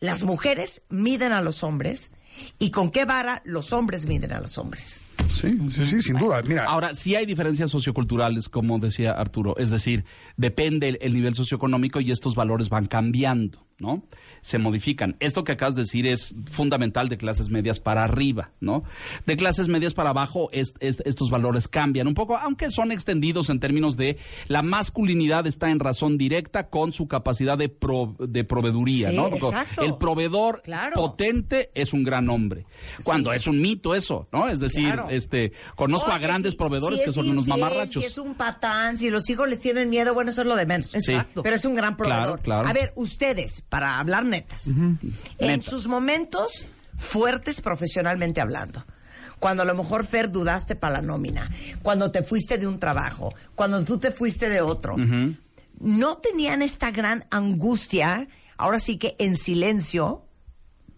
las 0.00 0.22
mujeres 0.22 0.82
miden 0.88 1.32
a 1.32 1.42
los 1.42 1.62
hombres 1.62 2.10
y 2.58 2.70
con 2.70 2.90
qué 2.90 3.04
vara 3.04 3.42
los 3.44 3.72
hombres 3.72 4.06
miden 4.06 4.32
a 4.32 4.40
los 4.40 4.56
hombres. 4.58 5.00
Sí, 5.30 5.58
sí, 5.70 5.86
sí, 5.86 6.00
sin 6.02 6.16
duda. 6.16 6.42
Mira, 6.42 6.64
Ahora, 6.64 6.94
sí 6.94 7.14
hay 7.14 7.24
diferencias 7.26 7.70
socioculturales, 7.70 8.48
como 8.48 8.78
decía 8.78 9.12
Arturo. 9.12 9.56
Es 9.58 9.70
decir, 9.70 10.04
depende 10.36 10.88
el, 10.88 10.98
el 11.02 11.12
nivel 11.14 11.34
socioeconómico 11.34 12.00
y 12.00 12.10
estos 12.10 12.34
valores 12.34 12.68
van 12.68 12.86
cambiando, 12.86 13.66
¿no? 13.80 14.02
Se 14.42 14.58
modifican. 14.58 15.16
Esto 15.20 15.44
que 15.44 15.52
acabas 15.52 15.74
de 15.74 15.82
decir 15.82 16.06
es 16.06 16.34
fundamental 16.50 17.08
de 17.08 17.18
clases 17.18 17.48
medias 17.50 17.80
para 17.80 18.04
arriba, 18.04 18.50
¿no? 18.60 18.84
De 19.26 19.36
clases 19.36 19.68
medias 19.68 19.94
para 19.94 20.10
abajo, 20.10 20.48
es- 20.52 20.74
es- 20.80 21.00
estos 21.04 21.30
valores 21.30 21.68
cambian 21.68 22.06
un 22.06 22.14
poco, 22.14 22.36
aunque 22.36 22.70
son 22.70 22.92
extendidos 22.92 23.50
en 23.50 23.60
términos 23.60 23.96
de 23.96 24.18
la 24.48 24.62
masculinidad 24.62 25.46
está 25.46 25.70
en 25.70 25.80
razón 25.80 26.18
directa 26.18 26.68
con 26.68 26.92
su 26.92 27.06
capacidad 27.08 27.58
de, 27.58 27.68
pro- 27.68 28.16
de 28.18 28.44
proveeduría, 28.44 29.10
Sí, 29.10 29.16
¿no? 29.16 29.28
exacto. 29.28 29.82
El 29.82 29.96
proveedor 29.96 30.62
Claro. 30.62 30.94
potente 30.94 31.70
es 31.74 31.92
un 31.92 32.02
gran 32.04 32.28
hombre. 32.30 32.66
Cuando 33.04 33.32
es 33.32 33.46
un 33.46 33.60
mito 33.60 33.94
eso, 33.94 34.28
¿no? 34.32 34.48
Es 34.48 34.60
decir, 34.60 34.86
Claro. 34.86 35.08
este, 35.10 35.52
conozco 35.76 36.10
a 36.12 36.18
grandes 36.18 36.52
si- 36.52 36.58
proveedores 36.58 37.00
si 37.00 37.04
que 37.06 37.12
son 37.12 37.28
unos 37.30 37.46
mamarrachos. 37.46 38.02
Si 38.02 38.08
es 38.10 38.18
un 38.18 38.34
patán, 38.34 38.98
si 38.98 39.10
los 39.10 39.28
hijos 39.30 39.48
les 39.48 39.60
tienen 39.60 39.90
miedo, 39.90 40.14
bueno, 40.14 40.30
eso 40.30 40.40
es 40.42 40.46
lo 40.46 40.56
de 40.56 40.66
menos. 40.66 40.94
Exacto. 40.94 41.42
Pero 41.42 41.56
es 41.56 41.64
un 41.64 41.74
gran 41.74 41.96
proveedor. 41.96 42.40
Claro, 42.40 42.42
claro. 42.42 42.68
A 42.68 42.72
ver, 42.72 42.92
ustedes, 42.96 43.62
para 43.68 43.98
hablar 43.98 44.24
netas. 44.30 44.68
En 44.68 44.98
Netas. 45.38 45.64
sus 45.66 45.86
momentos 45.86 46.66
fuertes 46.96 47.60
profesionalmente 47.60 48.40
hablando. 48.40 48.84
Cuando 49.38 49.62
a 49.62 49.66
lo 49.66 49.74
mejor 49.74 50.06
Fer 50.06 50.30
dudaste 50.30 50.76
para 50.76 50.94
la 50.94 51.02
nómina, 51.02 51.50
cuando 51.82 52.10
te 52.10 52.22
fuiste 52.22 52.58
de 52.58 52.66
un 52.66 52.78
trabajo, 52.78 53.34
cuando 53.54 53.82
tú 53.84 53.98
te 53.98 54.10
fuiste 54.10 54.48
de 54.48 54.60
otro, 54.60 54.96
no 55.78 56.18
tenían 56.18 56.60
esta 56.62 56.90
gran 56.90 57.24
angustia, 57.30 58.28
ahora 58.58 58.78
sí 58.78 58.98
que 58.98 59.16
en 59.18 59.36
silencio, 59.36 60.24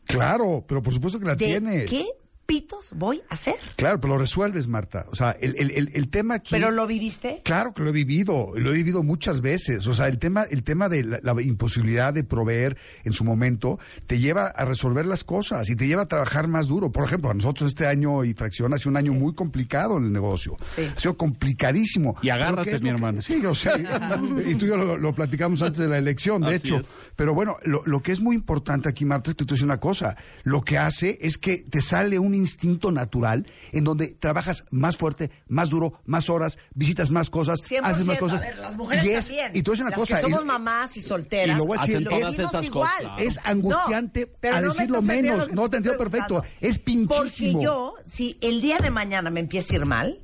Claro, 0.05 0.64
pero 0.66 0.83
por 0.83 0.93
supuesto 0.93 1.20
que 1.20 1.26
la 1.26 1.37
de 1.37 1.47
tienes. 1.47 1.89
qué 1.91 2.05
pitos 2.53 2.92
voy 2.96 3.22
a 3.30 3.34
hacer. 3.34 3.55
Claro, 3.76 3.98
pero 3.98 4.12
lo 4.14 4.18
resuelves, 4.18 4.68
Marta. 4.68 5.07
O 5.11 5.16
sea, 5.16 5.30
el, 5.40 5.57
el, 5.59 5.70
el, 5.70 5.90
el 5.94 6.09
tema 6.11 6.34
aquí... 6.34 6.48
¿Pero 6.50 6.70
lo 6.70 6.86
viviste? 6.86 7.40
Claro 7.44 7.72
que 7.72 7.82
lo 7.82 7.88
he 7.88 7.92
vivido, 7.92 8.53
lo 8.57 8.70
he 8.70 8.74
vivido 8.74 9.03
muchas 9.03 9.40
veces. 9.40 9.86
O 9.86 9.94
sea, 9.94 10.09
el 10.09 10.18
tema, 10.18 10.42
el 10.50 10.62
tema 10.62 10.90
de 10.90 11.03
la, 11.03 11.18
la 11.22 11.40
imposibilidad 11.40 12.12
de 12.12 12.24
proveer 12.24 12.76
en 13.05 13.14
su 13.14 13.24
momento 13.24 13.78
te 14.07 14.18
lleva 14.18 14.48
a 14.48 14.66
resolver 14.66 15.07
las 15.07 15.24
cosas 15.24 15.70
y 15.70 15.76
te 15.76 15.86
lleva 15.86 16.03
a 16.03 16.09
trabajar 16.09 16.46
más 16.46 16.68
duro. 16.68 16.92
Por 16.92 17.05
ejemplo, 17.05 17.30
a 17.30 17.34
nosotros 17.34 17.68
este 17.70 17.86
año 17.86 18.22
y 18.24 18.34
fracción 18.34 18.74
ha 18.74 18.78
sido 18.78 18.90
un 18.90 18.96
año 18.98 19.14
muy 19.14 19.34
complicado 19.34 19.96
en 19.96 20.05
el 20.05 20.12
negocio. 20.12 20.57
Sí. 20.62 20.82
Ha 20.94 20.98
sido 20.98 21.16
complicadísimo. 21.16 22.16
Y 22.22 22.28
agárrate, 22.28 22.64
Pero 22.64 22.70
¿qué 22.70 22.76
es 22.76 22.82
mi 22.82 22.88
que- 22.88 22.94
hermano. 22.94 23.22
Sí, 23.22 23.40
yo 23.42 23.55
sé. 23.55 23.70
y 24.46 24.55
tú 24.57 24.66
y 24.66 24.68
yo 24.68 24.76
lo, 24.76 24.96
lo 24.98 25.14
platicamos 25.14 25.62
antes 25.62 25.78
de 25.80 25.88
la 25.88 25.96
elección, 25.98 26.42
de 26.42 26.48
Así 26.48 26.57
hecho. 26.57 26.80
es. 26.80 26.88
Pero 27.16 27.34
bueno, 27.34 27.57
lo, 27.64 27.82
lo 27.86 28.00
que 28.03 28.12
es 28.12 28.20
muy 28.20 28.36
importante 28.36 28.88
aquí, 28.88 29.05
Marta, 29.05 29.30
es 29.30 29.36
que 29.36 29.44
tú 29.44 29.55
dices 29.55 29.64
una 29.64 29.80
cosa. 29.80 30.16
Lo 30.42 30.61
que 30.62 30.76
hace 30.78 31.18
es 31.20 31.38
que 31.38 31.59
te 31.59 31.80
sale 31.80 32.18
un 32.18 32.34
instinto 32.43 32.93
natural 32.93 33.47
en 33.72 33.84
donde 33.84 34.09
trabajas 34.09 34.64
más 34.70 34.97
fuerte, 34.99 35.30
más 35.49 35.70
duro, 35.70 36.01
más 36.05 36.28
horas, 36.28 36.59
visitas 36.74 37.11
más 37.11 37.30
cosas, 37.30 37.61
100%. 37.62 37.80
haces 37.84 38.07
más 38.07 38.18
cosas. 38.18 38.43
A 38.43 38.45
ver, 38.45 38.59
las 38.59 38.76
mujeres 38.76 39.05
y 39.07 39.11
es, 39.11 39.26
también. 39.26 39.51
Y 39.57 39.62
tú 39.62 39.70
dices 39.70 39.80
una 39.82 39.90
Las 39.90 39.99
cosa. 39.99 40.16
que 40.16 40.22
somos 40.22 40.43
y- 40.43 40.45
mamás 40.45 40.97
y 40.97 41.01
solteras. 41.03 41.57
y 41.57 41.59
lo 41.59 41.64
voy 41.66 41.78
a 41.78 41.80
decir, 41.80 41.97
Hacen 41.97 42.05
lo 42.05 42.11
todas 42.11 42.30
vivimos 42.32 42.51
esas 42.55 42.64
igual. 42.64 42.88
cosas, 42.90 43.01
claro. 43.01 43.22
es 43.22 43.40
angustiante 43.45 44.20
No, 44.26 44.32
pero 44.40 44.57
a 44.57 44.61
no 44.61 44.66
me 44.68 44.74
decirlo 44.74 45.03
menos. 45.03 45.51
No 45.53 45.70
te 45.70 45.76
entiendo 45.78 45.99
perfecto. 45.99 46.45
Es 46.61 46.78
pinchísimo. 46.78 47.53
Porque 47.53 47.64
yo, 47.64 47.95
si 48.07 48.36
el 48.43 48.61
día 48.61 48.78
de 48.78 48.90
mañana 48.90 49.30
me 49.30 49.40
empieza 49.40 49.72
a 49.72 49.76
ir 49.76 49.86
mal, 49.86 50.18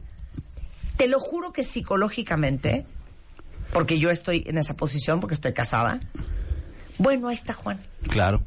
te 0.97 1.09
lo 1.09 1.19
juro 1.21 1.53
que 1.53 1.63
psicológicamente, 1.65 2.85
porque 3.73 3.99
yo 3.99 4.11
estoy 4.11 4.45
en 4.47 4.59
esa 4.59 4.77
posición, 4.77 5.21
porque 5.21 5.35
estoy 5.35 5.53
casada, 5.53 6.01
bueno, 6.99 7.29
ahí 7.29 7.35
está 7.35 7.53
Juan. 7.53 7.79
Claro, 8.09 8.43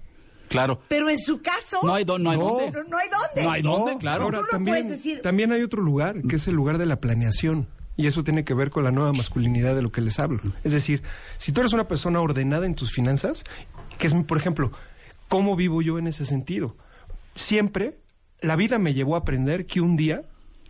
claro. 0.52 0.80
Pero 0.88 1.10
en 1.10 1.18
su 1.18 1.42
caso, 1.42 1.80
No 1.84 1.94
hay, 1.96 2.04
do- 2.04 2.20
no 2.20 2.30
hay 2.30 2.38
No. 2.38 2.44
dónde. 2.46 2.72
no, 2.72 2.84
no 2.90 2.98
hay 2.98 3.10
dónde. 3.10 3.44
No 3.44 3.52
hay 3.52 3.62
dónde, 3.64 3.98
claro. 3.98 4.24
Ahora, 4.26 4.38
tú 4.40 4.44
no 4.44 4.50
también, 4.52 4.78
puedes 4.84 4.90
decir- 4.92 5.22
también 5.22 5.52
hay 5.52 5.64
otro 5.64 5.82
lugar, 5.82 6.22
que 6.28 6.36
es 6.36 6.48
el 6.48 6.56
lugar 6.56 6.78
de 6.78 6.86
la 6.86 7.00
planeación. 7.00 7.68
Y 7.98 8.08
eso 8.08 8.24
tiene 8.24 8.44
que 8.44 8.54
ver 8.54 8.70
con 8.70 8.84
la 8.84 8.92
nueva 8.92 9.12
masculinidad 9.14 9.76
de 9.76 9.82
lo 9.82 9.92
que 9.92 10.02
les 10.02 10.20
hablo. 10.20 10.40
Es 10.64 10.72
decir, 10.72 11.04
si 11.38 11.52
tú 11.52 11.62
eres 11.62 11.74
una 11.74 11.88
persona 11.88 12.20
ordenada 12.22 12.66
en 12.66 12.74
tus 12.76 12.92
finanzas, 12.92 13.44
que 13.98 14.08
es, 14.08 14.14
por 14.14 14.38
ejemplo, 14.38 14.72
¿cómo 15.28 15.56
vivo 15.56 15.82
yo 15.82 16.00
en 16.00 16.08
ese 16.08 16.26
sentido? 16.26 16.76
Siempre 17.36 17.98
la 18.42 18.56
vida 18.56 18.80
me 18.80 18.94
llevó 18.94 19.16
a 19.16 19.20
aprender 19.20 19.66
que 19.66 19.82
un 19.82 19.98
día 19.98 20.24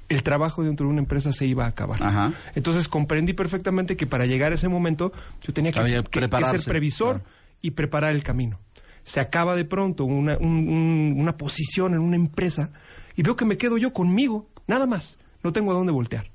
el 0.09 0.23
trabajo 0.23 0.63
dentro 0.63 0.85
de 0.87 0.91
una 0.91 1.01
empresa 1.01 1.31
se 1.31 1.45
iba 1.45 1.63
a 1.65 1.67
acabar. 1.69 2.03
Ajá. 2.03 2.33
Entonces 2.55 2.87
comprendí 2.89 3.31
perfectamente 3.33 3.95
que 3.95 4.05
para 4.07 4.25
llegar 4.25 4.51
a 4.51 4.55
ese 4.55 4.67
momento 4.67 5.13
yo 5.41 5.53
tenía 5.53 5.71
que, 5.71 5.79
ser 5.79 6.63
previsor 6.65 7.19
claro. 7.21 7.29
y 7.61 7.71
preparar 7.71 8.11
el 8.11 8.23
camino. 8.23 8.59
Se 9.03 9.19
acaba 9.19 9.55
de 9.55 9.65
pronto 9.65 10.05
una, 10.05 10.37
un- 10.37 10.67
un- 10.69 11.15
una 11.17 11.37
posición 11.37 11.93
en 11.93 11.99
una 11.99 12.15
empresa 12.15 12.71
y 13.15 13.23
veo 13.23 13.35
que 13.35 13.45
me 13.45 13.57
quedo 13.57 13.77
yo 13.77 13.93
conmigo, 13.93 14.49
nada 14.67 14.85
más. 14.85 15.17
No 15.43 15.51
tengo 15.53 15.71
a 15.71 15.75
dónde 15.75 15.91
voltear. 15.91 16.29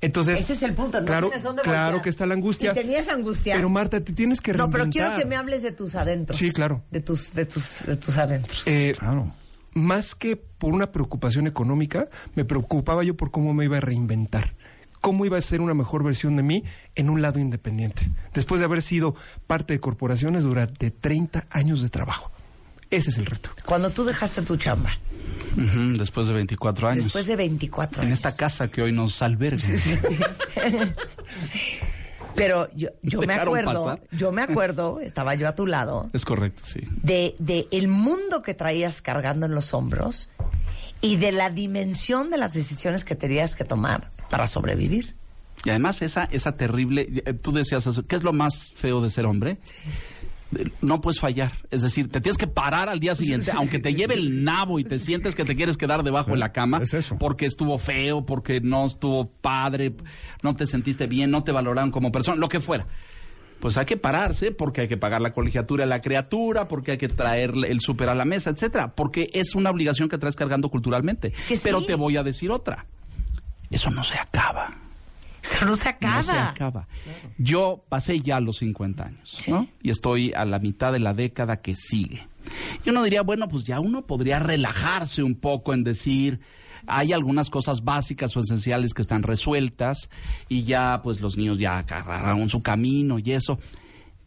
Entonces, 0.00 0.40
Ese 0.40 0.54
es 0.54 0.62
el 0.62 0.74
punto, 0.74 0.98
no 1.00 1.06
claro, 1.06 1.28
tienes 1.28 1.44
dónde 1.44 1.62
claro 1.62 1.82
voltear. 1.84 2.02
que 2.02 2.10
está 2.10 2.26
la 2.26 2.34
angustia. 2.34 2.74
Si 2.74 2.80
tenías 2.80 3.08
angustia. 3.08 3.54
Pero 3.54 3.68
Marta, 3.70 4.00
te 4.02 4.12
tienes 4.12 4.40
que 4.40 4.52
No, 4.52 4.68
pero 4.68 4.84
reinventar. 4.84 5.06
quiero 5.10 5.22
que 5.22 5.28
me 5.28 5.36
hables 5.36 5.62
de 5.62 5.70
tus 5.72 5.94
adentros. 5.94 6.36
Sí, 6.36 6.50
claro. 6.52 6.82
De 6.90 7.00
tus, 7.00 7.32
de 7.32 7.46
tus, 7.46 7.78
de 7.86 7.96
tus 7.96 8.18
adentros. 8.18 8.66
Eh, 8.66 8.94
Claro. 8.98 9.32
más 9.74 10.14
que 10.16 10.36
por 10.36 10.74
una 10.74 10.90
preocupación 10.90 11.46
económica, 11.46 12.08
me 12.34 12.44
preocupaba 12.44 13.04
yo 13.04 13.16
por 13.16 13.30
cómo 13.30 13.54
me 13.54 13.64
iba 13.64 13.76
a 13.76 13.80
reinventar. 13.80 14.54
Cómo 15.02 15.26
iba 15.26 15.36
a 15.36 15.40
ser 15.42 15.60
una 15.60 15.74
mejor 15.74 16.02
versión 16.02 16.36
de 16.36 16.42
mí 16.42 16.64
en 16.94 17.10
un 17.10 17.20
lado 17.20 17.38
independiente. 17.38 18.08
Después 18.32 18.60
de 18.60 18.64
haber 18.64 18.80
sido 18.80 19.14
parte 19.46 19.74
de 19.74 19.80
corporaciones 19.80 20.44
durante 20.44 20.90
30 20.90 21.46
años 21.50 21.82
de 21.82 21.90
trabajo. 21.90 22.30
Ese 22.90 23.10
es 23.10 23.18
el 23.18 23.26
reto. 23.26 23.50
Cuando 23.66 23.90
tú 23.90 24.04
dejaste 24.04 24.42
tu 24.42 24.56
chamba, 24.56 24.90
después 25.98 26.28
de 26.28 26.34
24 26.34 26.88
años. 26.88 27.04
después 27.04 27.26
de 27.26 27.36
24 27.36 28.00
en 28.02 28.06
años. 28.08 28.18
esta 28.18 28.34
casa 28.34 28.68
que 28.68 28.80
hoy 28.82 28.92
nos 28.92 29.20
alberga. 29.22 29.62
Pero 32.34 32.68
yo, 32.74 32.88
yo 33.02 33.20
me 33.22 33.34
acuerdo, 33.34 33.84
pasar. 33.84 34.02
yo 34.12 34.32
me 34.32 34.40
acuerdo, 34.42 35.00
estaba 35.00 35.34
yo 35.34 35.46
a 35.48 35.54
tu 35.54 35.66
lado, 35.66 36.08
Es 36.14 36.24
correcto, 36.24 36.62
sí. 36.66 36.80
de, 37.02 37.34
de 37.38 37.68
el 37.72 37.88
mundo 37.88 38.40
que 38.42 38.54
traías 38.54 39.02
cargando 39.02 39.44
en 39.44 39.54
los 39.54 39.74
hombros 39.74 40.30
y 41.02 41.16
de 41.16 41.32
la 41.32 41.50
dimensión 41.50 42.30
de 42.30 42.38
las 42.38 42.54
decisiones 42.54 43.04
que 43.04 43.16
tenías 43.16 43.54
que 43.54 43.64
tomar 43.64 44.10
para 44.32 44.46
sobrevivir. 44.46 45.14
Y 45.64 45.68
además 45.70 46.00
esa, 46.02 46.24
esa 46.24 46.56
terrible, 46.56 47.06
eh, 47.26 47.34
tú 47.34 47.52
decías 47.52 47.86
eso, 47.86 48.04
¿qué 48.06 48.16
es 48.16 48.22
lo 48.22 48.32
más 48.32 48.72
feo 48.74 49.02
de 49.02 49.10
ser 49.10 49.26
hombre? 49.26 49.58
Eh, 50.56 50.70
No 50.80 51.00
puedes 51.02 51.20
fallar, 51.20 51.52
es 51.70 51.82
decir, 51.82 52.10
te 52.10 52.20
tienes 52.22 52.38
que 52.38 52.46
parar 52.46 52.88
al 52.88 52.98
día 52.98 53.14
siguiente, 53.14 53.52
aunque 53.54 53.78
te 53.78 53.94
lleve 53.94 54.14
el 54.14 54.42
nabo 54.42 54.78
y 54.78 54.84
te 54.84 54.98
sientes 54.98 55.34
que 55.34 55.44
te 55.44 55.54
quieres 55.54 55.76
quedar 55.76 56.02
debajo 56.02 56.30
de 56.32 56.38
la 56.38 56.50
cama, 56.52 56.80
Es 56.82 56.94
eso. 56.94 57.16
porque 57.18 57.44
estuvo 57.46 57.76
feo, 57.78 58.24
porque 58.26 58.60
no 58.62 58.86
estuvo 58.86 59.30
padre, 59.30 59.94
no 60.42 60.56
te 60.56 60.66
sentiste 60.66 61.06
bien, 61.06 61.30
no 61.30 61.44
te 61.44 61.52
valoraron 61.52 61.90
como 61.90 62.10
persona, 62.10 62.38
lo 62.38 62.48
que 62.48 62.58
fuera. 62.60 62.86
Pues 63.60 63.76
hay 63.76 63.84
que 63.86 63.96
pararse 63.96 64.50
porque 64.50 64.80
hay 64.80 64.88
que 64.88 64.96
pagar 64.96 65.20
la 65.20 65.32
colegiatura 65.32 65.84
de 65.84 65.88
la 65.90 66.00
criatura, 66.00 66.66
porque 66.66 66.92
hay 66.92 66.98
que 66.98 67.08
traer 67.08 67.52
el 67.68 67.80
súper 67.80 68.08
a 68.08 68.14
la 68.16 68.24
mesa, 68.24 68.50
etcétera, 68.50 68.94
porque 68.96 69.30
es 69.34 69.54
una 69.54 69.70
obligación 69.70 70.08
que 70.08 70.18
traes 70.18 70.34
cargando 70.34 70.68
culturalmente. 70.70 71.30
que 71.46 71.56
Pero 71.62 71.80
sí. 71.80 71.86
te 71.86 71.94
voy 71.94 72.16
a 72.16 72.24
decir 72.24 72.50
otra. 72.50 72.86
Eso 73.72 73.90
no 73.90 74.04
se 74.04 74.16
acaba. 74.18 74.70
Eso 75.42 75.64
no 75.64 75.74
se 75.74 75.88
acaba. 75.88 76.16
No 76.16 76.22
se 76.22 76.32
acaba. 76.32 76.86
Yo 77.38 77.82
pasé 77.88 78.20
ya 78.20 78.38
los 78.38 78.58
50 78.58 79.04
años, 79.04 79.32
Sí. 79.36 79.50
¿no? 79.50 79.66
Y 79.82 79.90
estoy 79.90 80.32
a 80.34 80.44
la 80.44 80.60
mitad 80.60 80.92
de 80.92 81.00
la 81.00 81.14
década 81.14 81.60
que 81.60 81.74
sigue. 81.74 82.28
Y 82.84 82.90
uno 82.90 83.02
diría, 83.02 83.22
bueno, 83.22 83.48
pues 83.48 83.64
ya 83.64 83.80
uno 83.80 84.02
podría 84.06 84.38
relajarse 84.38 85.22
un 85.22 85.34
poco 85.34 85.74
en 85.74 85.82
decir, 85.84 86.40
hay 86.86 87.12
algunas 87.12 87.50
cosas 87.50 87.82
básicas 87.82 88.36
o 88.36 88.40
esenciales 88.40 88.94
que 88.94 89.02
están 89.02 89.22
resueltas 89.22 90.10
y 90.48 90.62
ya, 90.64 91.00
pues 91.02 91.20
los 91.20 91.36
niños 91.36 91.58
ya 91.58 91.78
agarraron 91.78 92.48
su 92.48 92.62
camino 92.62 93.18
y 93.18 93.32
eso. 93.32 93.58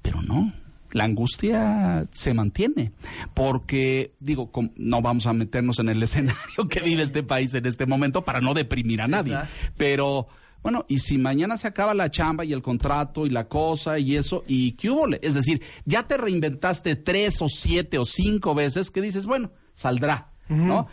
Pero 0.02 0.22
no. 0.22 0.52
La 0.96 1.04
angustia 1.04 2.08
se 2.14 2.34
mantiene, 2.34 2.94
porque, 3.34 4.14
digo, 4.22 4.50
com- 4.52 4.72
no 4.78 5.02
vamos 5.02 5.26
a 5.26 5.34
meternos 5.34 5.80
en 5.80 5.90
el 5.90 6.02
escenario 6.08 6.68
que 6.70 6.80
vive 6.80 7.04
este 7.04 7.22
país 7.22 7.54
en 7.54 7.66
este 7.66 7.86
momento 7.86 8.24
para 8.24 8.40
no 8.40 8.54
deprimir 8.54 9.02
a 9.02 9.08
nadie, 9.08 9.38
pero 9.76 10.28
bueno, 10.64 10.86
y 10.88 11.00
si 11.00 11.18
mañana 11.18 11.58
se 11.58 11.68
acaba 11.68 11.94
la 11.94 12.10
chamba 12.10 12.46
y 12.46 12.54
el 12.54 12.62
contrato 12.62 13.26
y 13.28 13.30
la 13.30 13.48
cosa 13.50 14.00
y 14.00 14.16
eso, 14.16 14.44
¿y 14.48 14.72
qué 14.72 14.90
hubo? 14.90 15.06
Es 15.22 15.34
decir, 15.34 15.62
ya 15.84 16.04
te 16.08 16.16
reinventaste 16.18 16.96
tres 16.96 17.42
o 17.42 17.50
siete 17.50 17.98
o 18.00 18.06
cinco 18.06 18.56
veces 18.56 18.90
que 18.90 19.02
dices, 19.02 19.26
bueno, 19.26 19.52
saldrá, 19.74 20.32
¿no? 20.48 20.88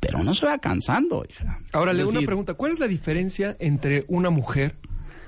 Pero 0.00 0.22
no 0.22 0.34
se 0.34 0.44
va 0.44 0.58
cansando, 0.58 1.24
hija. 1.28 1.60
Ahora, 1.72 1.92
le 1.92 2.04
una 2.04 2.20
pregunta. 2.26 2.54
¿Cuál 2.54 2.72
es 2.72 2.80
la 2.80 2.88
diferencia 2.88 3.56
entre 3.60 4.04
una 4.08 4.28
mujer 4.28 4.76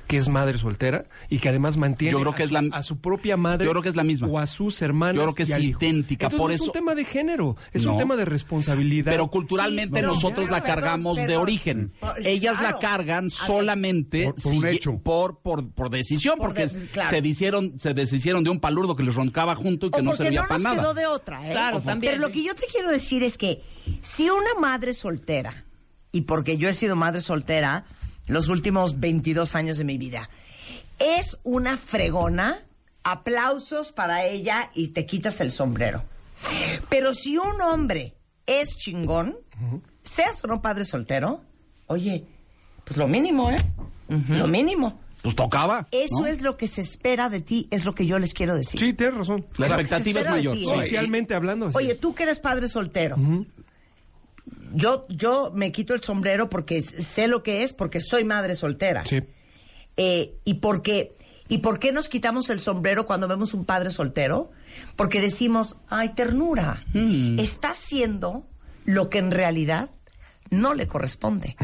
que 0.08 0.16
es 0.16 0.28
madre 0.28 0.58
soltera 0.58 1.04
y 1.28 1.38
que 1.38 1.48
además 1.50 1.76
mantiene 1.76 2.12
Yo 2.12 2.20
creo 2.20 2.34
que 2.34 2.42
a, 2.42 2.46
es 2.46 2.48
su, 2.50 2.54
la- 2.54 2.76
a 2.76 2.82
su 2.82 2.98
propia 3.00 3.36
madre 3.36 3.64
Yo 3.66 3.70
creo 3.70 3.82
que 3.82 3.90
es 3.90 3.94
la 3.96 4.02
misma. 4.02 4.26
o 4.26 4.38
a 4.40 4.46
sus 4.48 4.82
hermanas 4.82 5.14
Yo 5.14 5.22
creo 5.22 5.34
que 5.34 5.42
y 5.44 5.52
es 5.52 5.58
idéntica, 5.60 6.26
Entonces, 6.26 6.38
por 6.40 6.50
no 6.50 6.54
es 6.56 6.60
un 6.62 6.72
tema 6.72 6.94
de 6.96 7.04
género, 7.04 7.56
es 7.72 7.84
No. 7.84 7.92
un 7.92 7.98
tema 7.98 8.16
de 8.16 8.24
responsabilidad. 8.24 9.12
Pero 9.12 9.28
culturalmente 9.28 10.00
Sí, 10.00 10.06
nosotros 10.06 10.50
la 10.50 10.62
cargamos 10.62 11.16
de 11.18 11.36
origen. 11.36 11.92
Ellas 12.24 12.58
claro. 12.58 12.74
la 12.76 12.80
cargan 12.80 13.30
solamente 13.30 14.24
Por- 14.24 14.42
por 14.42 14.52
un 14.54 14.62
si- 14.62 14.68
hecho. 14.68 14.98
por, 14.98 15.38
por, 15.40 15.70
por 15.72 15.90
decisión, 15.90 16.38
Por 16.38 16.48
porque 16.48 16.66
de- 16.66 16.86
claro. 16.88 17.10
se 17.10 17.16
deshicieron, 17.22 17.78
se 17.78 17.94
deshicieron 17.94 18.42
de 18.44 18.50
un 18.50 18.60
palurdo 18.60 18.96
que 18.96 19.02
les 19.02 19.14
roncaba 19.14 19.54
junto 19.54 19.86
y 19.86 19.90
que 19.90 20.00
o 20.00 20.02
no 20.02 20.16
servía 20.16 20.42
no 20.42 20.48
para 20.48 20.60
nada. 20.60 20.76
quedó 20.80 20.94
de 20.94 21.06
otra, 21.06 21.46
¿eh? 21.46 21.52
Claro, 21.52 21.80
también. 21.82 22.14
Pero 22.14 22.26
lo 22.26 22.32
que 22.32 22.42
yo 22.42 22.54
te 22.54 22.66
quiero 22.72 22.88
decir 22.90 23.22
es 23.22 23.36
que 23.36 23.62
si 24.00 24.30
una 24.30 24.54
madre 24.60 24.94
soltera, 24.94 25.64
y 26.10 26.22
porque 26.22 26.56
yo 26.56 26.68
he 26.70 26.72
sido 26.72 26.96
madre 26.96 27.20
soltera 27.20 27.84
los 28.28 28.48
últimos 28.48 29.00
22 29.00 29.54
años 29.54 29.78
de 29.78 29.84
mi 29.84 29.98
vida, 29.98 30.28
es 30.98 31.38
una 31.42 31.76
fregona, 31.76 32.58
aplausos 33.04 33.92
para 33.92 34.24
ella 34.26 34.70
y 34.74 34.88
te 34.88 35.06
quitas 35.06 35.40
el 35.40 35.50
sombrero. 35.50 36.04
Pero 36.88 37.14
si 37.14 37.36
un 37.38 37.60
hombre 37.60 38.14
es 38.46 38.76
chingón, 38.76 39.36
seas 40.02 40.42
o 40.44 40.46
no 40.46 40.62
padre 40.62 40.84
soltero, 40.84 41.42
oye, 41.86 42.24
pues 42.84 42.96
lo 42.96 43.08
mínimo, 43.08 43.50
¿eh? 43.50 43.58
Lo 44.28 44.46
mínimo. 44.46 45.00
Pues 45.22 45.34
tocaba. 45.34 45.88
Eso 45.90 46.20
¿no? 46.20 46.26
es 46.26 46.42
lo 46.42 46.56
que 46.56 46.68
se 46.68 46.80
espera 46.80 47.28
de 47.28 47.40
ti, 47.40 47.66
es 47.70 47.84
lo 47.84 47.94
que 47.94 48.06
yo 48.06 48.18
les 48.18 48.34
quiero 48.34 48.54
decir. 48.54 48.78
Sí, 48.78 48.92
tienes 48.94 49.16
razón. 49.16 49.44
La 49.56 49.66
expectativa 49.66 50.20
es 50.20 50.28
mayor. 50.30 50.54
ti. 50.54 50.64
¿eh? 50.70 50.74
Socialmente 50.74 51.34
hablando. 51.34 51.66
así 51.66 51.76
Oye, 51.76 51.92
es. 51.92 52.00
tú 52.00 52.14
que 52.14 52.22
eres 52.22 52.38
padre 52.38 52.68
soltero. 52.68 53.16
Yo, 54.74 55.06
yo 55.08 55.52
me 55.54 55.72
quito 55.72 55.94
el 55.94 56.02
sombrero 56.02 56.48
porque 56.50 56.82
sé 56.82 57.28
lo 57.28 57.42
que 57.42 57.62
es, 57.62 57.72
porque 57.72 58.00
soy 58.00 58.24
madre 58.24 58.54
soltera. 58.54 59.04
Sí. 59.04 59.20
Eh, 59.96 60.34
y 60.44 60.54
porque 60.54 61.12
¿Y 61.50 61.58
por 61.58 61.78
qué 61.78 61.92
nos 61.92 62.10
quitamos 62.10 62.50
el 62.50 62.60
sombrero 62.60 63.06
cuando 63.06 63.26
vemos 63.26 63.54
un 63.54 63.64
padre 63.64 63.88
soltero? 63.88 64.50
Porque 64.96 65.22
decimos, 65.22 65.76
ay, 65.88 66.10
ternura, 66.10 66.82
Mm. 66.92 67.38
está 67.38 67.70
haciendo 67.70 68.46
lo 68.84 69.08
que 69.08 69.16
en 69.18 69.30
realidad 69.30 69.88
no 70.50 70.74
le 70.74 70.86
corresponde. 70.86 71.56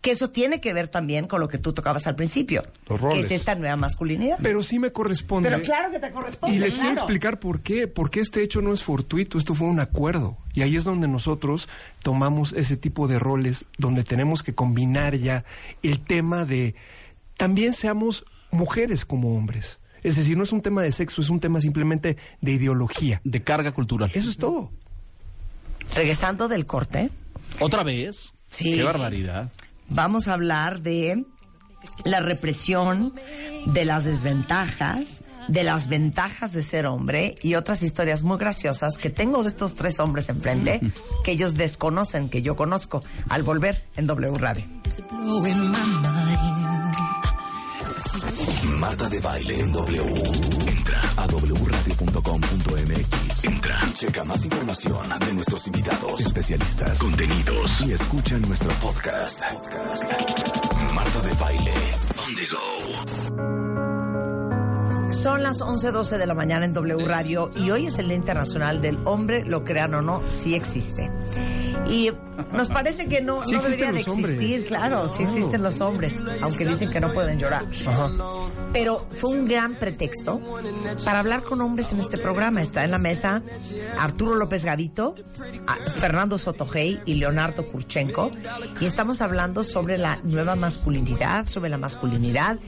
Que 0.00 0.12
eso 0.12 0.30
tiene 0.30 0.60
que 0.60 0.72
ver 0.72 0.88
también 0.88 1.26
con 1.26 1.40
lo 1.40 1.48
que 1.48 1.58
tú 1.58 1.72
tocabas 1.72 2.06
al 2.06 2.14
principio, 2.14 2.62
Los 2.88 2.98
que 3.00 3.04
roles. 3.04 3.24
es 3.26 3.30
esta 3.32 3.54
nueva 3.56 3.76
masculinidad. 3.76 4.38
Pero 4.40 4.62
sí 4.62 4.78
me 4.78 4.92
corresponde. 4.92 5.48
Pero 5.50 5.62
claro 5.62 5.90
que 5.90 5.98
te 5.98 6.12
corresponde. 6.12 6.54
Y 6.54 6.58
les 6.60 6.74
quiero 6.74 6.92
explicar 6.92 7.40
por 7.40 7.60
qué. 7.60 7.88
Porque 7.88 8.20
este 8.20 8.42
hecho 8.42 8.60
no 8.62 8.72
es 8.72 8.82
fortuito, 8.82 9.38
esto 9.38 9.54
fue 9.54 9.66
un 9.66 9.80
acuerdo. 9.80 10.36
Y 10.54 10.62
ahí 10.62 10.76
es 10.76 10.84
donde 10.84 11.08
nosotros 11.08 11.68
tomamos 12.02 12.52
ese 12.52 12.76
tipo 12.76 13.08
de 13.08 13.18
roles, 13.18 13.64
donde 13.78 14.04
tenemos 14.04 14.42
que 14.42 14.54
combinar 14.54 15.16
ya 15.16 15.44
el 15.82 16.00
tema 16.00 16.44
de 16.44 16.74
también 17.36 17.72
seamos 17.72 18.24
mujeres 18.50 19.04
como 19.04 19.36
hombres. 19.36 19.80
Es 20.02 20.14
decir, 20.16 20.36
no 20.36 20.44
es 20.44 20.52
un 20.52 20.62
tema 20.62 20.82
de 20.82 20.92
sexo, 20.92 21.20
es 21.20 21.30
un 21.30 21.40
tema 21.40 21.60
simplemente 21.60 22.16
de 22.40 22.52
ideología. 22.52 23.20
De 23.24 23.42
carga 23.42 23.72
cultural. 23.72 24.10
Eso 24.14 24.30
es 24.30 24.36
todo. 24.36 24.70
Regresando 25.94 26.48
del 26.48 26.66
corte, 26.66 27.10
¿Otra 27.60 27.82
vez? 27.82 28.32
Sí. 28.48 28.76
Qué 28.76 28.82
barbaridad. 28.82 29.50
Vamos 29.88 30.28
a 30.28 30.34
hablar 30.34 30.82
de 30.82 31.24
la 32.04 32.20
represión, 32.20 33.14
de 33.66 33.84
las 33.84 34.04
desventajas, 34.04 35.22
de 35.48 35.62
las 35.62 35.88
ventajas 35.88 36.52
de 36.52 36.62
ser 36.62 36.86
hombre 36.86 37.34
y 37.42 37.54
otras 37.54 37.82
historias 37.82 38.22
muy 38.22 38.38
graciosas 38.38 38.98
que 38.98 39.10
tengo 39.10 39.42
de 39.42 39.48
estos 39.48 39.74
tres 39.74 40.00
hombres 40.00 40.28
enfrente 40.28 40.80
que 41.24 41.32
ellos 41.32 41.54
desconocen, 41.54 42.28
que 42.28 42.42
yo 42.42 42.56
conozco, 42.56 43.02
al 43.28 43.42
volver 43.42 43.84
en 43.96 44.06
W 44.06 44.38
Radio. 44.38 44.64
Marta 48.78 49.08
de 49.08 49.20
Baile 49.20 49.60
en 49.60 49.72
W. 49.72 50.65
A 51.16 51.26
wradio.com.mx. 51.26 53.44
Entra. 53.44 53.76
Checa 53.94 54.24
más 54.24 54.44
información 54.44 55.08
de 55.18 55.32
nuestros 55.34 55.66
invitados, 55.66 56.20
especialistas, 56.20 56.98
contenidos 56.98 57.80
y 57.86 57.92
escucha 57.92 58.38
nuestro 58.38 58.70
podcast. 58.74 59.42
Podcast. 59.52 60.12
Marta 60.94 61.20
de 61.22 61.32
Baile. 61.34 61.72
On 62.18 62.34
the 62.34 62.46
go. 62.50 63.65
Son 65.08 65.42
las 65.42 65.60
11.12 65.60 66.18
de 66.18 66.26
la 66.26 66.34
mañana 66.34 66.64
en 66.64 66.72
W 66.72 67.04
Radio 67.06 67.48
y 67.54 67.70
hoy 67.70 67.86
es 67.86 67.98
el 67.98 68.08
Día 68.08 68.16
Internacional 68.16 68.80
del 68.82 68.98
Hombre, 69.04 69.44
lo 69.44 69.64
crean 69.64 69.94
o 69.94 70.02
no, 70.02 70.28
sí 70.28 70.54
existe. 70.54 71.10
Y 71.88 72.10
nos 72.52 72.68
parece 72.68 73.06
que 73.06 73.20
no, 73.20 73.44
Sí 73.44 73.52
no 73.52 73.62
debería 73.62 73.92
de 73.92 74.00
existir, 74.00 74.34
hombres. 74.34 74.64
claro, 74.64 75.08
sí 75.08 75.22
existen 75.22 75.62
los 75.62 75.80
hombres, 75.80 76.24
aunque 76.42 76.66
dicen 76.66 76.90
que 76.90 77.00
no 77.00 77.12
pueden 77.12 77.38
llorar. 77.38 77.66
Ajá. 77.86 78.10
Pero 78.72 79.06
fue 79.10 79.30
un 79.30 79.46
gran 79.46 79.76
pretexto 79.76 80.40
para 81.04 81.20
hablar 81.20 81.42
con 81.42 81.60
hombres 81.60 81.92
en 81.92 82.00
este 82.00 82.18
programa. 82.18 82.60
Está 82.60 82.84
en 82.84 82.90
la 82.90 82.98
mesa 82.98 83.42
Arturo 83.98 84.34
López 84.34 84.64
Gavito, 84.64 85.14
Fernando 85.98 86.36
Sotogey 86.36 87.00
y 87.06 87.14
Leonardo 87.14 87.66
Kurchenko. 87.66 88.32
Y 88.80 88.86
estamos 88.86 89.20
hablando 89.22 89.62
sobre 89.62 89.98
la 89.98 90.18
nueva 90.24 90.56
masculinidad, 90.56 91.46
sobre 91.46 91.70
la 91.70 91.78
masculinidad. 91.78 92.58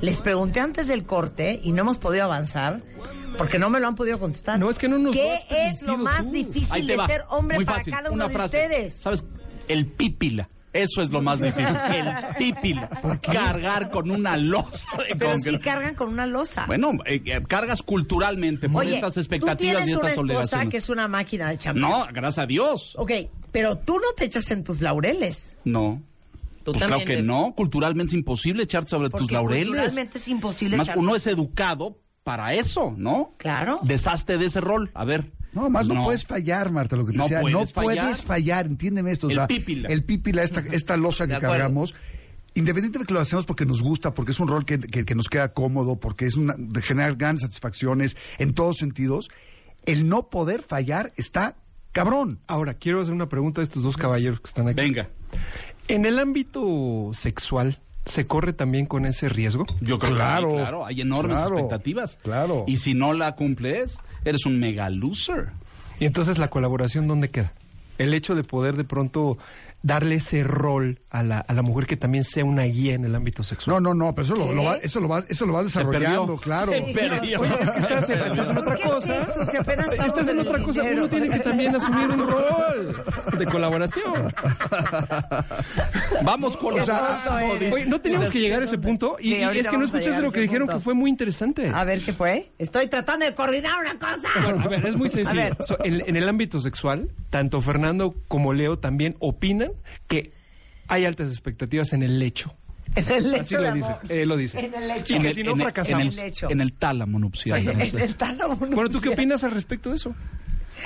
Les 0.00 0.20
pregunté 0.22 0.60
antes 0.60 0.88
del 0.88 1.04
corte 1.04 1.58
y 1.62 1.72
no 1.72 1.82
hemos 1.82 1.98
podido 1.98 2.24
avanzar 2.24 2.82
porque 3.38 3.58
no 3.58 3.70
me 3.70 3.80
lo 3.80 3.88
han 3.88 3.94
podido 3.94 4.18
contestar. 4.18 4.58
No, 4.58 4.70
es 4.70 4.78
que 4.78 4.88
no 4.88 4.98
nos 4.98 5.14
¿Qué 5.14 5.38
es 5.50 5.82
lo 5.82 5.96
más 5.98 6.26
tú. 6.26 6.32
Difícil 6.32 6.86
de 6.86 6.96
va. 6.96 7.06
ser 7.06 7.22
hombre 7.30 7.56
Muy 7.56 7.64
para 7.64 7.78
fácil. 7.78 7.92
cada 7.94 8.10
Una 8.10 8.26
uno 8.26 8.34
frase. 8.34 8.56
de 8.58 8.64
ustedes? 8.66 8.94
¿Sabes? 9.00 9.24
El 9.68 9.86
pípila. 9.86 10.48
Eso 10.72 11.00
es 11.00 11.10
lo 11.10 11.22
más 11.22 11.40
difícil. 11.40 11.66
El 11.94 12.36
pípila. 12.36 12.90
Cargar 13.22 13.90
con 13.90 14.10
una 14.10 14.36
losa 14.36 14.86
Pero 15.18 15.32
sí 15.38 15.44
concreto. 15.44 15.60
cargan 15.64 15.94
con 15.94 16.08
una 16.10 16.26
losa. 16.26 16.64
Bueno, 16.66 16.92
eh, 17.06 17.22
eh, 17.24 17.42
cargas 17.48 17.82
culturalmente 17.82 18.68
por 18.68 18.84
Oye, 18.84 18.96
estas 18.96 19.14
tú 19.14 19.20
expectativas 19.20 19.56
tienes 19.84 19.88
y 19.88 19.92
una 19.92 20.08
estas 20.08 20.10
esposa 20.12 20.20
obligaciones. 20.22 20.68
que 20.68 20.76
es 20.76 20.88
una 20.90 21.08
máquina 21.08 21.48
de 21.48 21.56
champán. 21.58 21.80
No, 21.80 22.06
gracias 22.12 22.38
a 22.44 22.46
Dios. 22.46 22.92
Ok, 22.98 23.12
pero 23.52 23.76
tú 23.78 23.94
no 23.94 24.12
te 24.14 24.26
echas 24.26 24.50
en 24.50 24.64
tus 24.64 24.82
laureles. 24.82 25.56
No. 25.64 26.02
Tú 26.66 26.72
pues 26.72 26.84
claro 26.84 27.02
que 27.04 27.22
no. 27.22 27.54
Culturalmente 27.56 28.10
es 28.10 28.14
imposible 28.14 28.64
echarte 28.64 28.90
sobre 28.90 29.08
tus 29.08 29.30
laureles. 29.30 29.68
culturalmente 29.68 30.18
es 30.18 30.28
imposible 30.28 30.76
Más 30.76 30.88
echarse- 30.88 30.98
uno 30.98 31.14
es 31.16 31.26
educado 31.28 32.00
para 32.24 32.52
eso, 32.54 32.92
¿no? 32.98 33.34
Claro. 33.38 33.78
Deshazte 33.84 34.36
de 34.36 34.46
ese 34.46 34.60
rol. 34.60 34.90
A 34.92 35.04
ver. 35.04 35.30
No, 35.52 35.70
más 35.70 35.86
no, 35.86 36.02
puedes 36.04 36.26
fallar, 36.26 36.70
Marta, 36.72 36.96
lo 36.96 37.06
que 37.06 37.12
te 37.12 37.18
No 37.18 37.24
decía. 37.24 37.40
puedes 37.40 37.56
no 37.56 37.66
fallar. 37.66 38.04
puedes 38.04 38.20
fallar, 38.22 38.66
entiéndeme 38.66 39.10
esto. 39.12 39.28
o 39.28 39.30
El 39.30 39.46
pípila. 39.46 39.88
El 39.88 40.04
pípila, 40.04 40.42
esta, 40.42 40.58
esta 40.60 40.96
losa 40.96 41.26
que 41.28 41.38
cargamos. 41.38 41.94
Independientemente 42.54 42.98
de 42.98 43.04
que 43.06 43.14
lo 43.14 43.20
hacemos 43.20 43.46
porque 43.46 43.64
nos 43.64 43.80
gusta, 43.82 44.12
porque 44.12 44.32
es 44.32 44.40
un 44.40 44.48
rol 44.48 44.64
que, 44.64 44.80
que- 44.80 45.04
que 45.04 45.14
nos 45.14 45.28
queda 45.28 45.52
cómodo, 45.52 46.00
porque 46.00 46.26
es 46.26 46.36
una, 46.36 46.54
de 46.58 46.82
generar 46.82 47.14
grandes 47.14 47.42
satisfacciones 47.42 48.16
en 48.38 48.54
todos 48.54 48.78
sentidos, 48.78 49.28
el 49.84 50.08
no 50.08 50.28
poder 50.30 50.62
fallar 50.62 51.12
está 51.16 51.56
cabrón. 51.92 52.40
Ahora, 52.48 52.74
quiero 52.74 53.00
hacer 53.00 53.14
una 53.14 53.28
pregunta 53.28 53.60
a 53.60 53.64
estos 53.64 53.82
dos 53.84 53.96
caballeros 53.96 54.40
que 54.40 54.48
están 54.48 54.66
aquí. 54.68 54.80
Venga. 54.80 55.08
En 55.88 56.04
el 56.06 56.18
ámbito 56.18 57.10
sexual, 57.12 57.78
¿se 58.04 58.26
corre 58.26 58.52
también 58.52 58.86
con 58.86 59.06
ese 59.06 59.28
riesgo? 59.28 59.66
Yo 59.80 59.98
creo 59.98 60.14
Claro, 60.14 60.48
que 60.48 60.54
sí, 60.54 60.60
claro. 60.60 60.86
Hay 60.86 61.00
enormes 61.00 61.36
claro, 61.38 61.54
expectativas. 61.58 62.18
claro. 62.22 62.64
Y 62.66 62.76
si 62.78 62.94
no 62.94 63.12
la 63.12 63.36
cumples, 63.36 63.98
eres 64.24 64.46
un 64.46 64.58
mega 64.58 64.90
loser. 64.90 65.50
Y 65.98 66.04
entonces 66.04 66.38
la 66.38 66.48
colaboración, 66.50 67.06
¿dónde 67.06 67.30
queda? 67.30 67.52
El 67.98 68.12
hecho 68.14 68.34
de 68.34 68.44
poder 68.44 68.76
de 68.76 68.84
pronto 68.84 69.38
darle 69.86 70.16
ese 70.16 70.42
rol 70.42 70.98
a 71.10 71.22
la, 71.22 71.38
a 71.38 71.52
la 71.54 71.62
mujer 71.62 71.86
que 71.86 71.96
también 71.96 72.24
sea 72.24 72.44
una 72.44 72.64
guía 72.64 72.94
en 72.94 73.04
el 73.04 73.14
ámbito 73.14 73.42
sexual. 73.44 73.80
No, 73.82 73.94
no, 73.94 74.06
no, 74.06 74.14
pero 74.14 74.24
eso 74.24 74.34
lo, 74.34 74.52
lo 74.52 74.64
va- 74.64 74.76
eso 74.78 74.98
lo 75.00 75.06
vas, 75.08 75.24
eso 75.28 75.46
lo 75.46 75.52
vas 75.52 75.66
desarrollando, 75.66 76.36
claro. 76.38 76.72
Se 76.72 76.80
perdió. 76.92 77.40
Oye, 77.40 77.54
es 77.60 77.70
que 77.70 77.78
estás 77.78 78.08
en, 78.08 78.18
estás 78.20 78.50
en 78.50 78.58
otra 78.58 78.74
¿Por 78.76 78.84
cosa. 78.94 79.24
sexo? 79.24 79.44
Si 79.46 79.56
apenas 79.56 79.86
estamos 79.88 80.06
Estás 80.08 80.28
en 80.28 80.38
otra 80.40 80.62
cosa. 80.62 80.80
dinero. 80.82 80.98
Uno 81.02 81.08
tiene 81.08 81.28
que 81.30 81.38
también 81.40 81.76
asumir 81.76 82.08
un 82.08 82.28
rol 82.28 83.04
de 83.38 83.46
colaboración. 83.46 84.34
Vamos 86.22 86.58
tonto 86.58 87.38
eres. 87.38 87.72
Oye, 87.72 87.86
no 87.86 88.00
teníamos 88.00 88.30
que 88.30 88.40
llegar 88.40 88.62
a 88.62 88.64
ese 88.64 88.78
punto. 88.78 89.16
Y, 89.20 89.26
Sí, 89.26 89.36
y 89.36 89.42
ahorita 89.42 89.60
es 89.62 89.68
que 89.68 89.78
no 89.78 89.84
escuchaste 89.84 90.22
lo 90.22 90.32
que 90.32 90.40
dijeron 90.40 90.66
punto. 90.66 90.78
que 90.78 90.84
fue 90.84 90.94
muy 90.94 91.10
interesante. 91.10 91.70
A 91.72 91.84
ver, 91.84 92.00
¿qué 92.00 92.12
fue? 92.12 92.50
Estoy 92.58 92.88
tratando 92.88 93.24
de 93.26 93.34
coordinar 93.34 93.78
una 93.80 93.98
cosa. 93.98 94.28
Bueno, 94.42 94.60
a 94.64 94.68
ver, 94.68 94.86
es 94.86 94.96
muy 94.96 95.08
sencillo. 95.08 95.40
ver. 95.42 95.56
So, 95.64 95.76
en, 95.84 96.02
en 96.06 96.16
el 96.16 96.28
ámbito 96.28 96.60
sexual, 96.60 97.10
tanto 97.30 97.60
Fernando 97.62 98.14
como 98.28 98.52
Leo 98.52 98.78
también 98.78 99.14
opinan 99.20 99.72
que 100.08 100.32
hay 100.88 101.04
altas 101.04 101.30
expectativas 101.30 101.92
en 101.92 102.02
el 102.02 102.18
lecho. 102.18 102.54
En 102.94 103.04
el 103.12 103.30
lecho 103.32 103.40
Así 103.42 103.54
lo 103.56 103.72
dice. 103.72 104.26
lo 104.26 104.36
dice. 104.36 104.58
En 104.60 104.74
el 104.74 104.88
lecho. 104.88 105.12
Y 105.14 105.16
en 105.16 105.26
el, 105.26 105.34
si 105.34 105.42
no 105.42 105.50
en 105.52 105.56
el- 105.58 105.62
fracasamos. 105.64 106.00
en 106.02 106.06
En 106.12 106.18
el 106.18 106.24
lecho. 106.24 106.50
en 106.50 106.60
el 106.60 106.72
tálamo 106.72 107.18
nupcial. 107.18 107.68
En 107.68 107.80
el 107.80 108.14
tálamo 108.16 108.56
Bueno, 108.56 108.74
¿tú 108.84 109.00
qué 109.00 109.08
nupcial. 109.08 109.12
opinas 109.14 109.44
al 109.44 109.50
respecto 109.50 109.90
de 109.90 109.96
eso? 109.96 110.14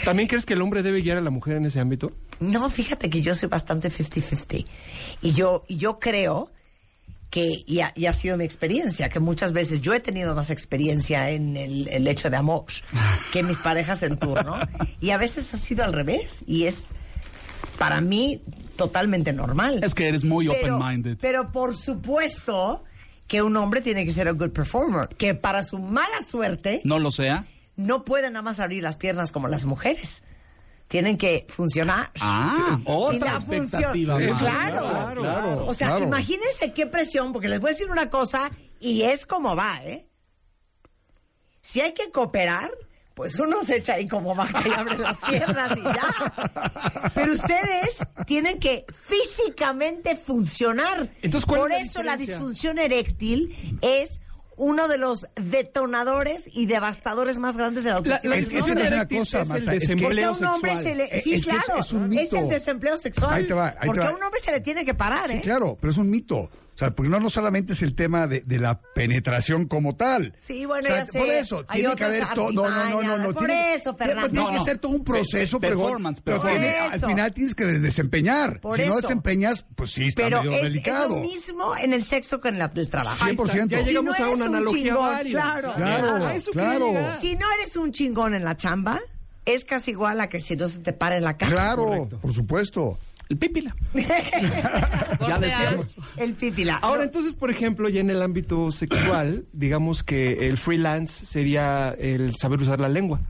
¿También 0.04 0.28
crees 0.28 0.46
que 0.46 0.54
el 0.54 0.62
hombre 0.62 0.82
debe 0.82 1.02
guiar 1.02 1.18
a 1.18 1.20
la 1.20 1.30
mujer 1.30 1.56
en 1.56 1.66
ese 1.66 1.80
ámbito? 1.80 2.12
No, 2.40 2.70
fíjate 2.70 3.10
que 3.10 3.22
yo 3.22 3.34
soy 3.34 3.48
bastante 3.48 3.90
50-50. 3.90 4.64
Y 5.22 5.32
yo, 5.32 5.64
y 5.68 5.76
yo 5.76 5.98
creo 5.98 6.50
que, 7.28 7.62
y 7.66 7.80
ha, 7.80 7.92
y 7.94 8.06
ha 8.06 8.12
sido 8.12 8.36
mi 8.36 8.44
experiencia, 8.44 9.08
que 9.08 9.20
muchas 9.20 9.52
veces 9.52 9.80
yo 9.80 9.92
he 9.94 10.00
tenido 10.00 10.34
más 10.34 10.50
experiencia 10.50 11.30
en 11.30 11.56
el, 11.56 11.86
el 11.88 12.06
hecho 12.08 12.30
de 12.30 12.36
amor 12.36 12.64
que 13.32 13.42
mis 13.42 13.58
parejas 13.58 14.02
en 14.02 14.16
turno. 14.16 14.56
Y 15.00 15.10
a 15.10 15.18
veces 15.18 15.52
ha 15.54 15.56
sido 15.58 15.84
al 15.84 15.92
revés. 15.92 16.44
Y 16.46 16.64
es, 16.64 16.88
para 17.78 18.00
mí, 18.00 18.42
totalmente 18.76 19.32
normal. 19.32 19.80
Es 19.82 19.94
que 19.94 20.08
eres 20.08 20.24
muy 20.24 20.48
open-minded. 20.48 21.18
Pero 21.20 21.50
por 21.52 21.76
supuesto 21.76 22.84
que 23.26 23.42
un 23.42 23.56
hombre 23.56 23.80
tiene 23.80 24.04
que 24.04 24.10
ser 24.12 24.30
un 24.30 24.38
good 24.38 24.50
performer. 24.50 25.08
Que 25.16 25.34
para 25.34 25.62
su 25.64 25.78
mala 25.78 26.22
suerte 26.26 26.80
No 26.84 26.98
lo 26.98 27.10
sea. 27.10 27.44
no 27.76 28.04
puede 28.04 28.28
nada 28.30 28.42
más 28.42 28.58
abrir 28.60 28.82
las 28.82 28.96
piernas 28.96 29.32
como 29.32 29.48
las 29.48 29.64
mujeres. 29.64 30.24
Tienen 30.88 31.16
que 31.16 31.46
funcionar. 31.48 32.10
Ah, 32.20 32.78
y 32.80 32.82
otra 32.86 33.40
función. 33.40 33.92
Claro, 34.02 34.34
claro, 34.38 35.20
claro, 35.22 35.66
O 35.66 35.74
sea, 35.74 35.90
claro. 35.90 36.04
imagínense 36.06 36.72
qué 36.72 36.86
presión, 36.86 37.32
porque 37.32 37.48
les 37.48 37.60
voy 37.60 37.68
a 37.70 37.72
decir 37.74 37.88
una 37.90 38.10
cosa 38.10 38.50
y 38.80 39.02
es 39.02 39.24
como 39.24 39.54
va, 39.54 39.76
¿eh? 39.84 40.08
Si 41.62 41.80
hay 41.80 41.92
que 41.92 42.10
cooperar, 42.10 42.70
pues 43.20 43.38
uno 43.38 43.62
se 43.62 43.76
echa 43.76 43.92
ahí 43.94 44.08
como 44.08 44.34
vaca 44.34 44.62
y 44.66 44.70
abre 44.72 44.96
las 44.96 45.14
piernas 45.18 45.76
y 45.76 45.82
ya. 45.82 47.12
Pero 47.14 47.34
ustedes 47.34 47.98
tienen 48.26 48.58
que 48.58 48.86
físicamente 49.06 50.16
funcionar. 50.16 51.10
Entonces, 51.20 51.44
¿cuál 51.46 51.60
Por 51.60 51.72
es 51.72 51.76
la 51.78 51.82
eso 51.84 52.02
la 52.02 52.16
disfunción 52.16 52.78
eréctil 52.78 53.78
es 53.82 54.22
uno 54.56 54.88
de 54.88 54.96
los 54.96 55.26
detonadores 55.36 56.48
y 56.50 56.64
devastadores 56.64 57.36
más 57.36 57.58
grandes 57.58 57.84
de 57.84 57.90
la 57.90 57.96
autoestima. 57.96 58.34
la 58.34 58.40
Es 58.40 58.48
que 58.48 58.54
disfunción 58.54 58.78
es 58.78 58.86
una 58.88 58.96
eréctil 58.96 59.18
cosa, 59.18 59.36
es 59.38 59.42
el 59.42 59.48
Marta, 59.48 59.74
es 59.74 59.80
que- 59.80 59.86
Porque 59.96 59.96
desempleo 59.96 60.28
a 60.30 60.32
un 60.32 60.44
hombre 60.46 60.70
sexual. 60.76 60.82
se 60.88 60.94
le... 60.94 61.04
Eh, 61.18 61.20
Sí, 61.22 61.34
es 61.34 61.44
claro. 61.44 61.60
es 61.78 61.92
un 61.92 62.08
mito. 62.08 62.36
el 62.38 62.48
desempleo 62.48 62.96
sexual. 62.98 63.34
Ahí 63.34 63.46
te 63.46 63.52
va, 63.54 63.66
ahí 63.68 63.74
te 63.80 63.86
Porque 63.86 64.00
va. 64.00 64.08
a 64.08 64.14
un 64.14 64.22
hombre 64.22 64.40
se 64.40 64.50
le 64.50 64.60
tiene 64.60 64.84
que 64.86 64.94
parar, 64.94 65.30
¿eh? 65.30 65.36
Sí, 65.36 65.40
claro, 65.42 65.76
pero 65.78 65.90
es 65.92 65.98
un 65.98 66.08
mito. 66.08 66.50
O 66.80 66.82
sea, 66.82 66.94
porque 66.94 67.10
no, 67.10 67.20
no 67.20 67.28
solamente 67.28 67.74
es 67.74 67.82
el 67.82 67.94
tema 67.94 68.26
de, 68.26 68.40
de 68.40 68.58
la 68.58 68.80
penetración 68.80 69.66
como 69.66 69.96
tal. 69.96 70.34
Sí, 70.38 70.64
bueno, 70.64 70.84
O 70.84 70.86
sea, 70.86 71.04
ya 71.04 71.04
sé. 71.04 71.18
Por 71.18 71.28
eso, 71.28 71.64
Hay 71.68 71.80
tiene 71.82 71.94
que 71.94 72.04
haber 72.04 72.24
todo. 72.34 72.52
No, 72.52 72.62
no, 72.70 72.88
no, 72.88 73.02
no. 73.02 73.18
no 73.18 73.34
Por 73.34 73.46
tiene, 73.46 73.74
eso, 73.74 73.94
tiene- 73.94 74.12
Fernando. 74.14 74.30
Tiene 74.32 74.44
No, 74.46 74.50
que 74.52 74.56
no. 74.60 74.64
ser 74.64 74.78
todo 74.78 74.92
un 74.92 75.04
proceso, 75.04 75.60
Pe- 75.60 75.66
pero, 75.68 75.80
performance, 75.82 76.22
pero 76.24 76.40
Por 76.40 76.50
al 76.50 76.98
final 77.00 77.34
tienes 77.34 77.54
que 77.54 77.64
desempeñar. 77.66 78.60
Por 78.60 78.78
si 78.78 78.86
no 78.86 78.92
eso. 78.98 79.02
desempeñas, 79.02 79.66
pues 79.74 79.90
sí, 79.90 80.08
está 80.08 80.22
Pero 80.22 80.38
medio 80.38 80.52
es, 80.52 80.56
es 80.58 80.62
delicado. 80.70 81.08
lo 81.16 81.16
mismo 81.20 81.76
en 81.76 81.92
el 81.92 82.02
sexo 82.02 82.40
que 82.40 82.48
en 82.48 82.58
la- 82.58 82.72
el 82.74 82.88
trabajo. 82.88 83.26
100%. 83.26 83.66
Ya 83.68 83.80
Si 83.80 83.84
llegamos 83.90 84.18
no 84.18 84.24
a 84.24 84.28
una 84.28 84.34
eres 84.36 84.48
un 84.48 84.54
analogía 84.54 84.82
chingón, 84.94 85.10
válida. 85.12 85.40
claro. 85.60 85.74
Claro, 85.74 86.28
eso 86.30 86.50
claro. 86.52 86.92
Si 87.20 87.34
no 87.36 87.46
eres 87.60 87.76
un 87.76 87.92
chingón 87.92 88.32
en 88.34 88.42
la 88.42 88.56
chamba, 88.56 88.98
es 89.44 89.66
casi 89.66 89.90
igual 89.90 90.18
a 90.22 90.30
que 90.30 90.40
si 90.40 90.56
no 90.56 90.66
se 90.66 90.78
te 90.78 90.94
para 90.94 91.18
en 91.18 91.24
la 91.24 91.36
cara. 91.36 91.52
Claro, 91.52 92.08
por 92.22 92.32
supuesto. 92.32 92.98
El 93.30 93.38
pípila. 93.38 93.74
Ya 95.20 95.38
decíamos. 95.38 95.96
El 96.16 96.32
pípila. 96.34 96.76
Ahora, 96.76 97.04
entonces, 97.04 97.34
por 97.34 97.50
ejemplo, 97.50 97.88
ya 97.88 98.00
en 98.00 98.10
el 98.10 98.22
ámbito 98.22 98.72
sexual, 98.72 99.44
digamos 99.52 100.02
que 100.02 100.48
el 100.48 100.56
freelance 100.56 101.26
sería 101.26 101.94
el 101.98 102.34
saber 102.36 102.60
usar 102.60 102.80
la 102.80 102.88
lengua. 102.88 103.20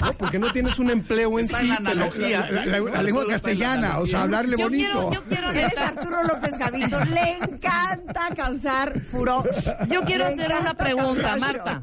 No, 0.00 0.12
porque 0.14 0.38
no 0.38 0.52
tienes 0.52 0.78
un 0.78 0.90
empleo 0.90 1.38
en 1.38 1.46
Está 1.46 1.60
sí. 1.60 1.70
en 1.70 1.76
pero- 1.76 1.90
analogía. 1.90 2.48
La, 2.50 2.64
la- 2.64 2.78
la 2.80 3.02
lengua 3.02 3.26
castellana, 3.26 3.98
o 3.98 4.06
sea, 4.06 4.22
hablarle 4.22 4.56
Yo 4.56 4.64
bonito. 4.64 4.90
quiero, 4.92 5.12
yo 5.12 5.22
quiero 5.24 5.50
Eres 5.50 5.78
Arturo 5.78 6.22
López 6.24 6.56
Gavito. 6.58 7.04
Le 7.06 7.36
encanta 7.38 8.28
causar 8.36 9.00
furor. 9.00 9.48
Yo 9.88 10.02
quiero 10.02 10.28
Le 10.28 10.34
hacer 10.34 10.54
una 10.60 10.74
pregunta, 10.74 11.36
Marta. 11.36 11.82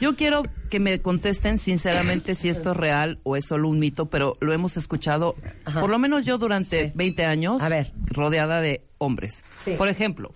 Yo 0.00 0.16
quiero 0.16 0.42
que 0.70 0.80
me 0.80 1.00
contesten 1.00 1.58
sinceramente 1.58 2.34
si 2.34 2.48
esto 2.48 2.72
es 2.72 2.76
real 2.76 3.20
o 3.22 3.36
es 3.36 3.44
solo 3.46 3.68
un 3.68 3.78
mito, 3.78 4.06
pero 4.06 4.36
lo 4.40 4.52
hemos 4.52 4.76
escuchado, 4.76 5.36
por 5.72 5.88
lo 5.90 5.98
menos 5.98 6.26
yo 6.26 6.38
durante 6.38 6.92
20 6.94 7.24
años, 7.24 7.62
A 7.62 7.68
ver. 7.68 7.92
rodeada 8.06 8.60
de 8.60 8.84
hombres. 8.98 9.44
Sí. 9.64 9.72
Por 9.78 9.88
ejemplo, 9.88 10.34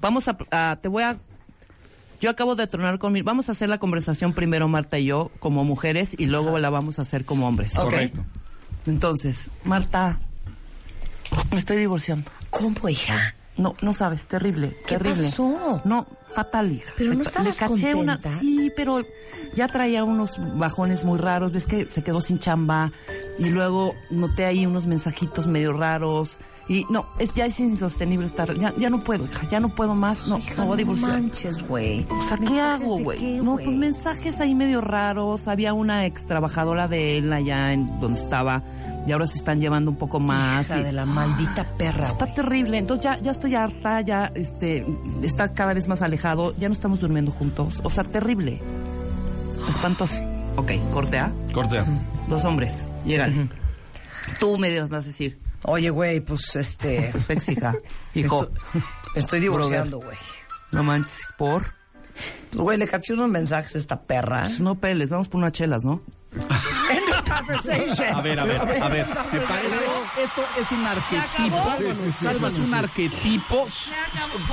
vamos 0.00 0.28
a, 0.28 0.36
a- 0.50 0.78
te 0.80 0.88
voy 0.88 1.02
a, 1.02 1.18
yo 2.20 2.30
acabo 2.30 2.54
de 2.54 2.66
tronar 2.66 2.98
con 2.98 3.12
mi, 3.12 3.22
vamos 3.22 3.48
a 3.48 3.52
hacer 3.52 3.68
la 3.68 3.78
conversación 3.78 4.32
primero 4.32 4.68
Marta 4.68 4.98
y 4.98 5.06
yo 5.06 5.30
como 5.38 5.64
mujeres 5.64 6.14
y 6.18 6.26
luego 6.26 6.58
la 6.58 6.70
vamos 6.70 6.98
a 6.98 7.02
hacer 7.02 7.24
como 7.24 7.46
hombres. 7.46 7.76
Ok. 7.76 7.84
Correcto. 7.84 8.24
Entonces, 8.86 9.48
Marta, 9.64 10.18
me 11.50 11.58
estoy 11.58 11.76
divorciando. 11.78 12.30
¿Cómo, 12.50 12.88
hija? 12.88 13.34
No, 13.56 13.74
no 13.80 13.94
sabes, 13.94 14.26
terrible, 14.28 14.76
¿Qué 14.86 14.98
terrible. 14.98 15.24
pasó? 15.24 15.80
No, 15.84 16.06
fatal, 16.34 16.72
hija. 16.72 16.92
Pero 16.96 17.14
no 17.14 17.22
estabas 17.22 17.48
le 17.48 17.66
caché 17.66 17.94
una, 17.94 18.14
contenta. 18.18 18.38
sí, 18.38 18.70
pero 18.76 19.02
ya 19.54 19.66
traía 19.66 20.04
unos 20.04 20.36
bajones 20.58 21.04
muy 21.04 21.18
raros, 21.18 21.52
ves 21.52 21.64
que 21.64 21.90
se 21.90 22.04
quedó 22.04 22.20
sin 22.20 22.38
chamba 22.38 22.92
y 23.38 23.48
luego 23.48 23.94
noté 24.10 24.44
ahí 24.44 24.66
unos 24.66 24.86
mensajitos 24.86 25.46
medio 25.46 25.72
raros 25.72 26.36
y 26.68 26.84
no, 26.90 27.06
es 27.18 27.32
ya 27.32 27.46
es 27.46 27.60
insostenible 27.60 28.26
estar, 28.26 28.52
ya, 28.56 28.74
ya 28.76 28.90
no 28.90 28.98
puedo, 29.00 29.24
hija, 29.24 29.46
ya 29.48 29.60
no 29.60 29.68
puedo 29.68 29.94
más, 29.94 30.26
no, 30.26 30.38
Hija, 30.38 30.62
me 30.62 30.66
voy 30.66 30.74
a 30.74 30.76
divorciar. 30.78 31.10
manches, 31.12 31.66
güey. 31.68 32.06
O 32.10 32.26
sea, 32.28 32.36
¿qué 32.38 32.44
¿Mensajes 32.46 32.82
hago, 32.82 32.98
güey? 32.98 33.40
No, 33.40 33.56
pues 33.56 33.74
mensajes 33.76 34.40
ahí 34.40 34.54
medio 34.54 34.80
raros. 34.80 35.46
Había 35.48 35.72
una 35.74 36.06
ex 36.06 36.26
trabajadora 36.26 36.88
de 36.88 37.18
él 37.18 37.32
allá 37.32 37.72
en 37.72 38.00
donde 38.00 38.18
estaba 38.20 38.62
y 39.06 39.12
ahora 39.12 39.28
se 39.28 39.38
están 39.38 39.60
llevando 39.60 39.90
un 39.92 39.96
poco 39.96 40.18
más. 40.18 40.66
Hija 40.66 40.80
y- 40.80 40.82
de 40.84 40.92
la 40.92 41.06
maldita 41.06 41.64
perra, 41.78 42.06
Está 42.06 42.32
terrible, 42.34 42.78
entonces 42.78 43.04
ya, 43.04 43.18
ya 43.20 43.30
estoy 43.30 43.54
harta, 43.54 44.00
ya 44.00 44.32
este, 44.34 44.84
está 45.22 45.52
cada 45.54 45.72
vez 45.74 45.86
más 45.86 46.02
alejado, 46.02 46.52
ya 46.58 46.68
no 46.68 46.72
estamos 46.74 46.98
durmiendo 47.00 47.30
juntos. 47.30 47.80
O 47.84 47.90
sea, 47.90 48.02
terrible. 48.02 48.60
Espantoso. 49.68 50.16
Ok, 50.56 50.72
corte 50.92 51.18
A. 51.18 51.32
Cortea. 51.52 51.84
Dos 52.28 52.44
hombres. 52.44 52.84
Llegan. 53.04 53.50
Tú 54.40 54.58
me 54.58 54.80
vas 54.80 55.04
a 55.04 55.06
decir. 55.08 55.38
Oye, 55.66 55.90
güey, 55.90 56.20
pues 56.20 56.56
este. 56.56 57.12
Pex, 57.26 57.48
hija. 57.50 57.74
Hijo. 58.14 58.48
Estoy 59.14 59.40
divorciando, 59.40 59.98
güey. 59.98 60.16
No 60.72 60.82
manches. 60.82 61.26
¿Por? 61.36 61.74
Pues, 62.50 62.60
güey, 62.62 62.78
le 62.78 62.86
caché 62.88 63.12
unos 63.14 63.28
mensajes 63.28 63.74
a 63.74 63.78
esta 63.78 64.00
perra. 64.02 64.40
Pues 64.42 64.60
no 64.60 64.74
peles, 64.76 65.10
vamos 65.10 65.28
por 65.28 65.38
unas 65.38 65.52
chelas, 65.52 65.84
¿no? 65.84 66.02
End 66.90 67.08
of 67.14 67.28
conversation. 67.30 68.14
A 68.14 68.20
ver, 68.20 68.38
a 68.40 68.44
ver, 68.44 68.60
a 68.82 68.88
ver. 68.88 69.06
¿Te 69.06 69.40
parece? 69.40 69.76
Esto 70.22 70.42
es 70.60 70.70
un 70.72 70.86
arquetipo. 70.86 72.28
Esto 72.30 72.46
es 72.46 72.58
un 72.58 72.74
arquetipo. 72.74 73.66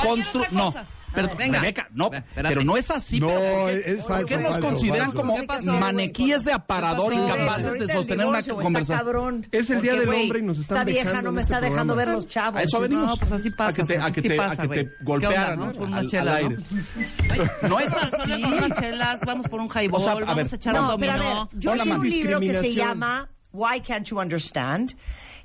Constru- 0.04 0.48
No. 0.52 0.74
Cosa. 1.14 1.28
Pero, 1.28 1.38
Venga. 1.38 1.60
Rebeca, 1.60 1.88
no, 1.94 2.06
Espérate. 2.06 2.42
pero 2.50 2.64
no 2.64 2.78
es 2.78 2.92
así. 2.92 3.20
No, 3.20 3.30
es- 3.70 3.86
es 3.88 4.04
¿Por 4.04 4.08
falso, 4.12 4.26
qué 4.28 4.38
nos 4.38 4.52
falso, 4.52 4.68
consideran 4.68 5.00
falso. 5.12 5.18
como 5.18 5.36
¿Qué 5.40 5.44
pasó, 5.44 5.80
maniquíes 5.80 6.44
de 6.44 6.52
aparador 6.54 7.14
incapaces 7.14 7.80
de 7.80 7.88
sostener 7.94 8.26
una 8.26 8.42
conversación? 8.44 9.48
Es 9.52 9.70
el 9.70 9.82
día 9.82 9.94
Porque, 9.94 10.10
del 10.10 10.22
hombre 10.22 10.40
y 10.40 10.42
nos 10.44 10.60
están 10.60 10.78
Esta 10.80 10.86
vieja 10.86 11.10
dejando 11.10 11.30
no 11.32 11.36
me 11.36 11.42
este 11.42 11.54
está 11.54 11.62
dejando 11.62 11.94
programa. 11.94 12.12
ver 12.12 12.16
los 12.24 12.28
chavos. 12.28 12.60
A 12.60 12.64
eso 12.64 12.80
venimos. 12.80 13.06
No, 13.08 13.18
pues 13.18 13.32
así 13.32 13.50
pasa. 13.52 13.72
A 13.72 13.86
que 13.86 13.94
te, 13.94 14.02
a 14.02 14.12
que 14.12 14.22
sí 14.22 14.28
te, 14.30 14.36
pasa, 14.36 14.54
a 14.54 14.58
que 14.64 14.68
güey. 14.68 14.84
te 14.86 14.90
¿Qué 14.90 14.96
golpearan 15.04 15.60
por 15.60 15.82
unas 15.88 16.14
al- 16.14 16.26
¿no? 16.26 16.34
aire. 16.34 16.56
No 17.70 17.80
es 17.80 17.94
así. 17.94 18.32
por 18.44 18.54
unas 18.54 18.80
chelas, 18.80 19.22
vamos 19.26 19.48
por 19.48 19.60
un 19.60 19.68
highball, 19.70 20.02
O 20.02 20.04
sea, 20.04 20.12
a 20.14 20.16
ver, 20.16 20.26
vamos 20.26 20.54
a 20.54 20.56
echar 20.56 20.74
No, 20.74 20.94
un 20.94 21.00
pero 21.00 21.12
a 21.14 21.18
dominó. 21.18 21.50
ver, 21.52 21.60
yo 21.62 21.76
leí 21.76 21.92
un 21.92 22.10
libro 22.10 22.40
que 22.40 22.54
se 22.54 22.74
llama 22.76 23.30
Why 23.52 23.82
Can't 23.82 24.06
You 24.08 24.20
Understand? 24.20 24.94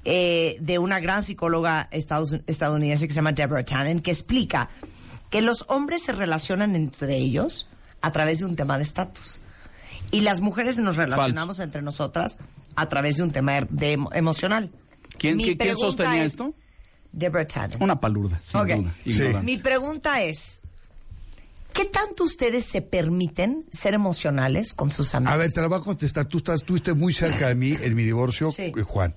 eh, 0.05 0.57
de 0.61 0.79
una 0.79 1.01
gran 1.01 1.23
psicóloga 1.23 1.89
estadounidense 1.91 3.07
que 3.07 3.13
se 3.13 3.17
llama 3.17 3.33
Deborah 3.33 3.65
Tannen, 3.65 4.01
que 4.01 4.11
explica 4.13 4.71
que 5.31 5.43
los 5.43 5.65
hombres 5.69 6.03
se 6.03 6.13
relacionan 6.13 6.75
entre 6.77 7.17
ellos 7.17 7.69
a 8.01 8.13
través 8.13 8.39
de 8.41 8.45
un 8.47 8.57
tema 8.57 8.77
de 8.79 8.85
estatus. 8.85 9.41
Y 10.11 10.21
las 10.23 10.41
mujeres 10.41 10.79
nos 10.79 10.97
relacionamos 10.97 11.61
entre 11.61 11.83
nosotras 11.83 12.39
a 12.77 12.89
través 12.89 13.17
de 13.19 13.23
un 13.25 13.31
tema 13.31 13.61
de 13.69 13.99
emo- 13.99 14.11
emocional. 14.15 14.71
¿Quién, 15.19 15.37
Mi 15.37 15.57
quién- 15.57 15.77
sostenía 15.77 16.25
es- 16.25 16.33
esto? 16.33 16.55
Deborah 17.13 17.47
Tannen. 17.47 17.83
Una 17.83 18.01
palurda, 18.01 18.41
sin 18.43 18.61
Ok. 18.61 18.69
duda. 18.69 18.95
Sí. 19.05 19.23
Mi 19.43 19.57
pregunta 19.59 20.23
es, 20.23 20.61
¿qué 21.73 21.85
tanto 21.87 22.25
ustedes 22.25 22.65
se 22.65 22.81
permiten 22.83 23.65
ser 23.71 23.95
emocionales 23.95 24.73
con 24.75 24.91
sus 24.93 25.15
amigos? 25.15 25.35
A 25.35 25.37
ver, 25.37 25.53
te 25.53 25.61
la 25.61 25.69
voy 25.69 25.79
a 25.79 25.83
contestar. 25.83 26.27
Tú 26.27 26.39
estás, 26.39 26.61
estuviste 26.61 26.93
muy 26.95 27.13
cerca 27.13 27.49
de 27.49 27.55
mí 27.55 27.77
en 27.81 27.95
mi 27.95 28.05
divorcio, 28.05 28.51
Sí. 28.53 28.73
eh, 28.77 28.83
Juan. 28.83 29.15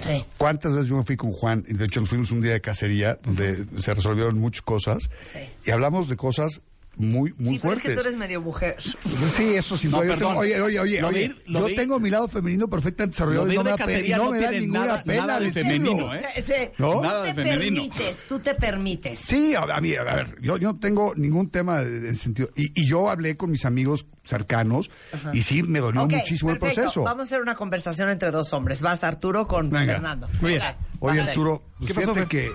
Sí. 0.00 0.24
¿Cuántas 0.36 0.74
veces 0.74 0.88
yo 0.88 0.96
me 0.96 1.02
fui 1.02 1.16
con 1.16 1.32
Juan? 1.32 1.64
Y 1.68 1.74
de 1.74 1.86
hecho, 1.86 2.00
nos 2.00 2.08
fuimos 2.08 2.30
un 2.30 2.42
día 2.42 2.52
de 2.52 2.60
cacería 2.60 3.18
donde 3.22 3.64
se 3.78 3.94
resolvieron 3.94 4.38
muchas 4.38 4.62
cosas. 4.62 5.10
Sí. 5.22 5.38
Y 5.64 5.70
hablamos 5.70 6.08
de 6.08 6.16
cosas 6.16 6.60
muy, 6.96 7.08
muy 7.12 7.30
sí, 7.30 7.34
pero 7.38 7.52
es 7.54 7.60
fuertes. 7.60 7.82
que 7.82 7.94
tú 7.94 8.00
eres 8.00 8.16
medio 8.16 8.40
mujer. 8.40 8.76
Pues 9.02 9.32
sí, 9.34 9.54
eso 9.54 9.76
No. 9.90 10.02
Yo 10.04 10.16
tengo- 10.18 10.36
oye, 10.38 10.60
oye, 10.60 10.80
oye, 10.80 11.00
Lo 11.00 11.08
oye, 11.08 11.24
ir- 11.26 11.42
yo 11.46 11.68
ir- 11.68 11.76
tengo 11.76 12.00
mi 12.00 12.10
lado 12.10 12.26
femenino 12.28 12.68
perfectamente 12.68 13.12
desarrollado 13.14 13.52
y 13.52 13.56
no 13.56 13.62
me 13.64 13.70
no 13.70 13.76
no 14.24 14.30
me 14.32 14.40
da 14.40 14.50
ninguna 14.52 14.80
nada- 14.86 15.02
pena 15.02 15.26
nada 15.26 15.40
de 15.40 15.46
decirlo. 15.46 15.70
femenino, 15.70 16.14
¿eh? 16.14 16.26
Te- 16.34 16.42
sí, 16.42 16.54
¿No? 16.78 17.02
Nada 17.02 17.22
te 17.22 17.28
de 17.34 17.34
femenino. 17.52 17.82
permites, 17.88 18.24
tú 18.28 18.38
te 18.38 18.54
permites. 18.54 19.18
Sí, 19.18 19.54
a, 19.54 19.60
a 19.62 19.80
mí, 19.80 19.94
a 19.94 20.02
ver, 20.04 20.36
yo, 20.40 20.56
yo 20.56 20.72
no 20.72 20.78
tengo 20.78 21.14
ningún 21.16 21.50
tema 21.50 21.82
de, 21.82 22.00
de 22.00 22.14
sentido. 22.14 22.48
Y, 22.56 22.72
y 22.74 22.88
yo 22.88 23.10
hablé 23.10 23.36
con 23.36 23.50
mis 23.50 23.64
amigos 23.64 24.06
cercanos 24.24 24.90
y 25.32 25.42
sí, 25.42 25.62
me 25.62 25.78
dolió 25.80 26.06
muchísimo 26.06 26.50
el 26.50 26.58
proceso. 26.58 27.02
Vamos 27.02 27.20
a 27.20 27.24
hacer 27.24 27.42
una 27.42 27.54
conversación 27.56 28.08
entre 28.08 28.30
dos 28.30 28.52
hombres. 28.52 28.80
Vas 28.82 29.04
Arturo 29.04 29.46
con 29.46 29.70
Venga. 29.70 29.92
Fernando. 29.94 30.28
Muy 30.40 30.52
bien. 30.52 30.62
Ok, 30.98 31.10
Oye. 31.12 31.20
Arturo, 31.20 31.62
¿Qué 31.86 31.92
pasó, 31.94 32.14
fíjate 32.14 32.26
que 32.28 32.50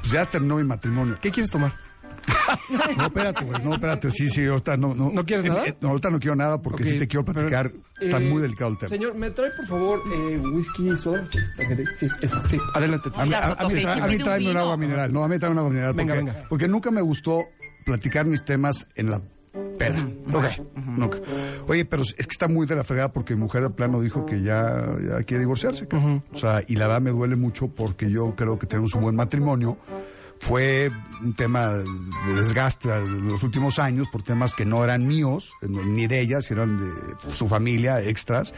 pues 0.00 0.12
ya 0.12 0.24
terminó 0.26 0.56
mi 0.56 0.64
matrimonio. 0.64 1.18
¿Qué 1.20 1.30
quieres 1.30 1.50
tomar? 1.50 1.72
No, 2.96 3.04
espérate, 3.06 3.44
güey, 3.44 3.62
no, 3.64 3.74
espérate, 3.74 4.10
sí, 4.10 4.28
sí, 4.28 4.44
ahorita 4.46 4.76
no. 4.76 4.94
¿No, 4.94 5.10
¿No 5.10 5.24
quieres 5.24 5.44
eh, 5.46 5.48
nada? 5.48 5.66
eh, 5.66 5.76
no, 5.80 5.88
ahorita 5.88 6.10
no 6.10 6.18
quiero 6.18 6.36
nada 6.36 6.60
porque 6.60 6.82
Ok, 6.82 6.88
sí 6.90 6.98
te 6.98 7.08
quiero 7.08 7.24
pero, 7.24 7.40
platicar. 7.40 7.72
Está 8.00 8.18
eh, 8.18 8.28
muy 8.30 8.42
delicado 8.42 8.70
el 8.72 8.78
tema. 8.78 8.88
Señor, 8.88 9.14
¿me 9.14 9.30
trae 9.30 9.50
por 9.52 9.66
favor 9.66 10.02
eh, 10.14 10.38
whisky 10.38 10.90
y 10.90 10.96
soda? 10.96 11.26
Sí, 11.98 12.06
eso, 12.22 12.40
sí. 12.48 12.58
Adelante. 12.74 13.10
A 13.16 13.24
mí, 13.24 13.34
a- 13.34 13.44
a 13.44 13.48
mí 13.48 13.54
fotofe- 13.54 13.82
tra- 13.84 14.02
a 14.02 14.06
mí 14.06 14.16
pide 14.18 14.50
un 14.50 14.56
agua 14.56 14.76
mineral. 14.76 15.12
No, 15.12 15.24
a 15.24 15.28
mí 15.28 15.38
tráeme 15.38 15.52
un 15.54 15.58
agua 15.58 15.70
mineral. 15.70 15.94
Venga, 15.94 16.14
porque, 16.14 16.30
venga. 16.32 16.46
porque 16.48 16.68
nunca 16.68 16.90
me 16.90 17.00
gustó 17.00 17.44
platicar 17.84 18.26
mis 18.26 18.44
temas 18.44 18.86
en 18.94 19.10
la 19.10 19.20
peda. 19.78 20.06
Ok. 20.32 20.44
Nunca. 20.76 21.18
Oye, 21.66 21.84
pero 21.84 22.02
es 22.02 22.14
que 22.14 22.32
está 22.32 22.48
muy 22.48 22.66
de 22.66 22.76
la 22.76 22.84
fregada 22.84 23.12
porque 23.12 23.34
mi 23.34 23.42
mujer 23.42 23.62
de 23.62 23.70
plano 23.70 24.00
dijo 24.00 24.26
que 24.26 24.42
ya, 24.42 24.86
ya 25.00 25.22
quiere 25.22 25.40
divorciarse. 25.40 25.86
cabrón. 25.88 26.22
O 26.32 26.36
sea, 26.38 26.62
y 26.66 26.76
la 26.76 26.86
verdad 26.88 27.00
me 27.02 27.10
duele 27.10 27.36
mucho 27.36 27.68
porque 27.68 28.10
yo 28.10 28.34
creo 28.36 28.58
que 28.58 28.66
tenemos 28.66 28.94
un 28.94 29.02
buen 29.02 29.16
matrimonio. 29.16 29.78
Fue 30.40 30.90
un 31.20 31.34
tema 31.34 31.68
de 31.68 32.34
desgaste 32.34 32.88
en 32.90 33.28
los 33.28 33.42
últimos 33.42 33.78
años 33.78 34.08
por 34.08 34.22
temas 34.22 34.54
que 34.54 34.64
no 34.64 34.84
eran 34.84 35.06
míos, 35.06 35.52
ni 35.62 36.06
de 36.06 36.20
ellas, 36.20 36.50
eran 36.50 36.78
de 36.78 37.32
su 37.34 37.48
familia, 37.48 38.00
extras. 38.00 38.54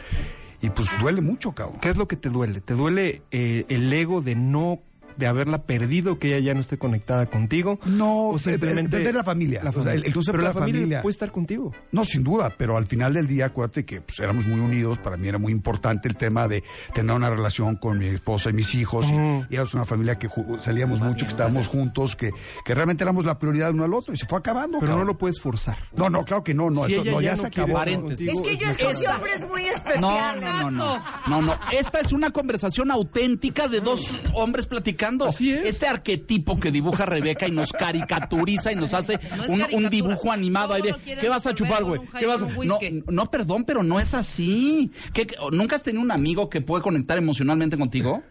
Y 0.62 0.70
pues 0.70 0.88
duele 1.00 1.22
mucho, 1.22 1.52
cabrón. 1.52 1.80
¿Qué 1.80 1.88
es 1.88 1.96
lo 1.96 2.06
que 2.06 2.16
te 2.16 2.28
duele? 2.28 2.60
¿Te 2.60 2.74
duele 2.74 3.22
eh, 3.30 3.64
el 3.68 3.90
ego 3.92 4.20
de 4.20 4.34
no 4.34 4.82
de 5.16 5.26
haberla 5.26 5.62
perdido, 5.64 6.18
que 6.18 6.28
ella 6.36 6.46
ya 6.46 6.54
no 6.54 6.60
esté 6.60 6.78
conectada 6.78 7.26
contigo? 7.26 7.78
No, 7.86 8.28
o 8.30 8.36
eh, 8.36 8.38
simplemente 8.38 8.96
perder 8.96 9.14
la 9.14 9.24
familia. 9.24 9.62
La 9.62 9.70
O 9.70 9.72
sea, 9.72 9.82
familia. 9.82 10.00
el- 10.00 10.06
el 10.06 10.12
concepto 10.14 10.32
Pero 10.32 10.42
de 10.42 10.48
la 10.48 10.54
la 10.54 10.60
familia, 10.60 10.80
familia. 10.80 11.02
puede 11.02 11.12
estar 11.12 11.32
contigo. 11.32 11.72
No, 11.92 12.04
sin 12.04 12.24
duda, 12.24 12.52
pero 12.56 12.76
al 12.76 12.86
final 12.86 13.14
del 13.14 13.26
día, 13.26 13.46
acuérdate 13.46 13.84
que 13.84 14.00
pues, 14.00 14.18
éramos 14.20 14.46
muy 14.46 14.60
unidos. 14.60 14.98
Para 14.98 15.16
mí 15.16 15.28
era 15.28 15.38
muy 15.38 15.52
importante 15.52 16.08
el 16.08 16.16
tema 16.16 16.48
de 16.48 16.62
tener 16.94 17.14
una 17.14 17.30
relación 17.30 17.76
con 17.76 17.98
mi 17.98 18.08
esposa 18.08 18.50
y 18.50 18.52
mis 18.52 18.74
hijos. 18.74 19.06
y-. 19.08 19.12
Y, 19.50 19.54
éramos 19.54 19.74
una 19.74 19.84
familia 19.84 20.18
que 20.18 20.28
salíamos 20.60 21.00
mucho, 21.00 21.24
que 21.26 21.30
estábamos 21.30 21.68
juntos, 21.68 22.16
que, 22.16 22.30
que 22.64 22.74
realmente 22.74 23.04
éramos 23.04 23.24
la 23.24 23.38
prioridad 23.38 23.70
uno 23.72 23.84
al 23.84 23.94
otro. 23.94 24.14
Y 24.14 24.16
se 24.16 24.26
fue 24.26 24.38
acabando. 24.38 24.78
Pero 24.78 24.92
cabrón. 24.92 25.06
no 25.06 25.12
lo 25.12 25.18
puedes 25.18 25.40
forzar. 25.40 25.76
No, 25.96 26.08
no, 26.10 26.24
claro 26.24 26.44
que 26.44 26.54
no, 26.54 26.70
no, 26.70 26.84
Si 26.84 26.92
eso, 26.94 27.02
ella 27.02 27.10
no, 27.12 27.20
ya 27.20 27.30
ya, 27.30 27.36
no 27.36 27.40
se 27.42 27.46
acabó. 27.46 27.82
Es 27.82 28.18
que 28.42 28.56
yo 28.56 28.66
escogí 28.68 29.06
hombres 29.06 29.46
muy 29.48 29.62
No, 29.64 29.68
especiales. 29.70 30.42
no, 30.42 30.70
no, 30.70 30.98
no, 30.98 31.02
no, 31.28 31.42
no. 31.42 31.58
Esta 31.72 32.00
es 32.00 32.12
una 32.12 32.30
conversación 32.30 32.90
auténtica 32.90 33.68
de 33.68 33.80
dos 33.80 34.08
hombres 34.34 34.66
platicando 34.66 34.99
explicando. 35.00 35.26
Así 35.26 35.52
es. 35.52 35.66
Este 35.66 35.86
arquetipo 35.86 36.60
que 36.60 36.70
dibuja 36.70 37.06
Rebeca 37.06 37.48
y 37.48 37.50
nos 37.50 37.72
caricaturiza 37.72 38.72
y 38.72 38.76
nos 38.76 38.94
hace 38.94 39.18
No 39.48 39.66
un, 39.72 39.88
dibujo 39.90 40.30
animado 40.32 40.74
ahí 40.74 40.82
de, 40.82 40.94
¿qué 41.20 41.28
vas 41.28 41.46
a 41.46 41.54
chupar, 41.54 41.84
güey? 41.84 42.00
¿Qué 42.18 42.26
vas 42.26 42.42
a...? 42.42 42.46
No, 42.46 42.78
no, 43.08 43.30
perdón, 43.30 43.64
pero 43.64 43.82
no 43.82 43.98
es 43.98 44.14
así. 44.14 44.90
¿Qué- 45.12 45.26
qué- 45.26 45.36
¿Nunca 45.52 45.76
has 45.76 45.82
tenido 45.82 46.02
un 46.02 46.10
amigo 46.10 46.48
que 46.50 46.60
puede 46.60 46.82
conectar 46.82 47.16
emocionalmente 47.18 47.76
contigo? 47.76 48.22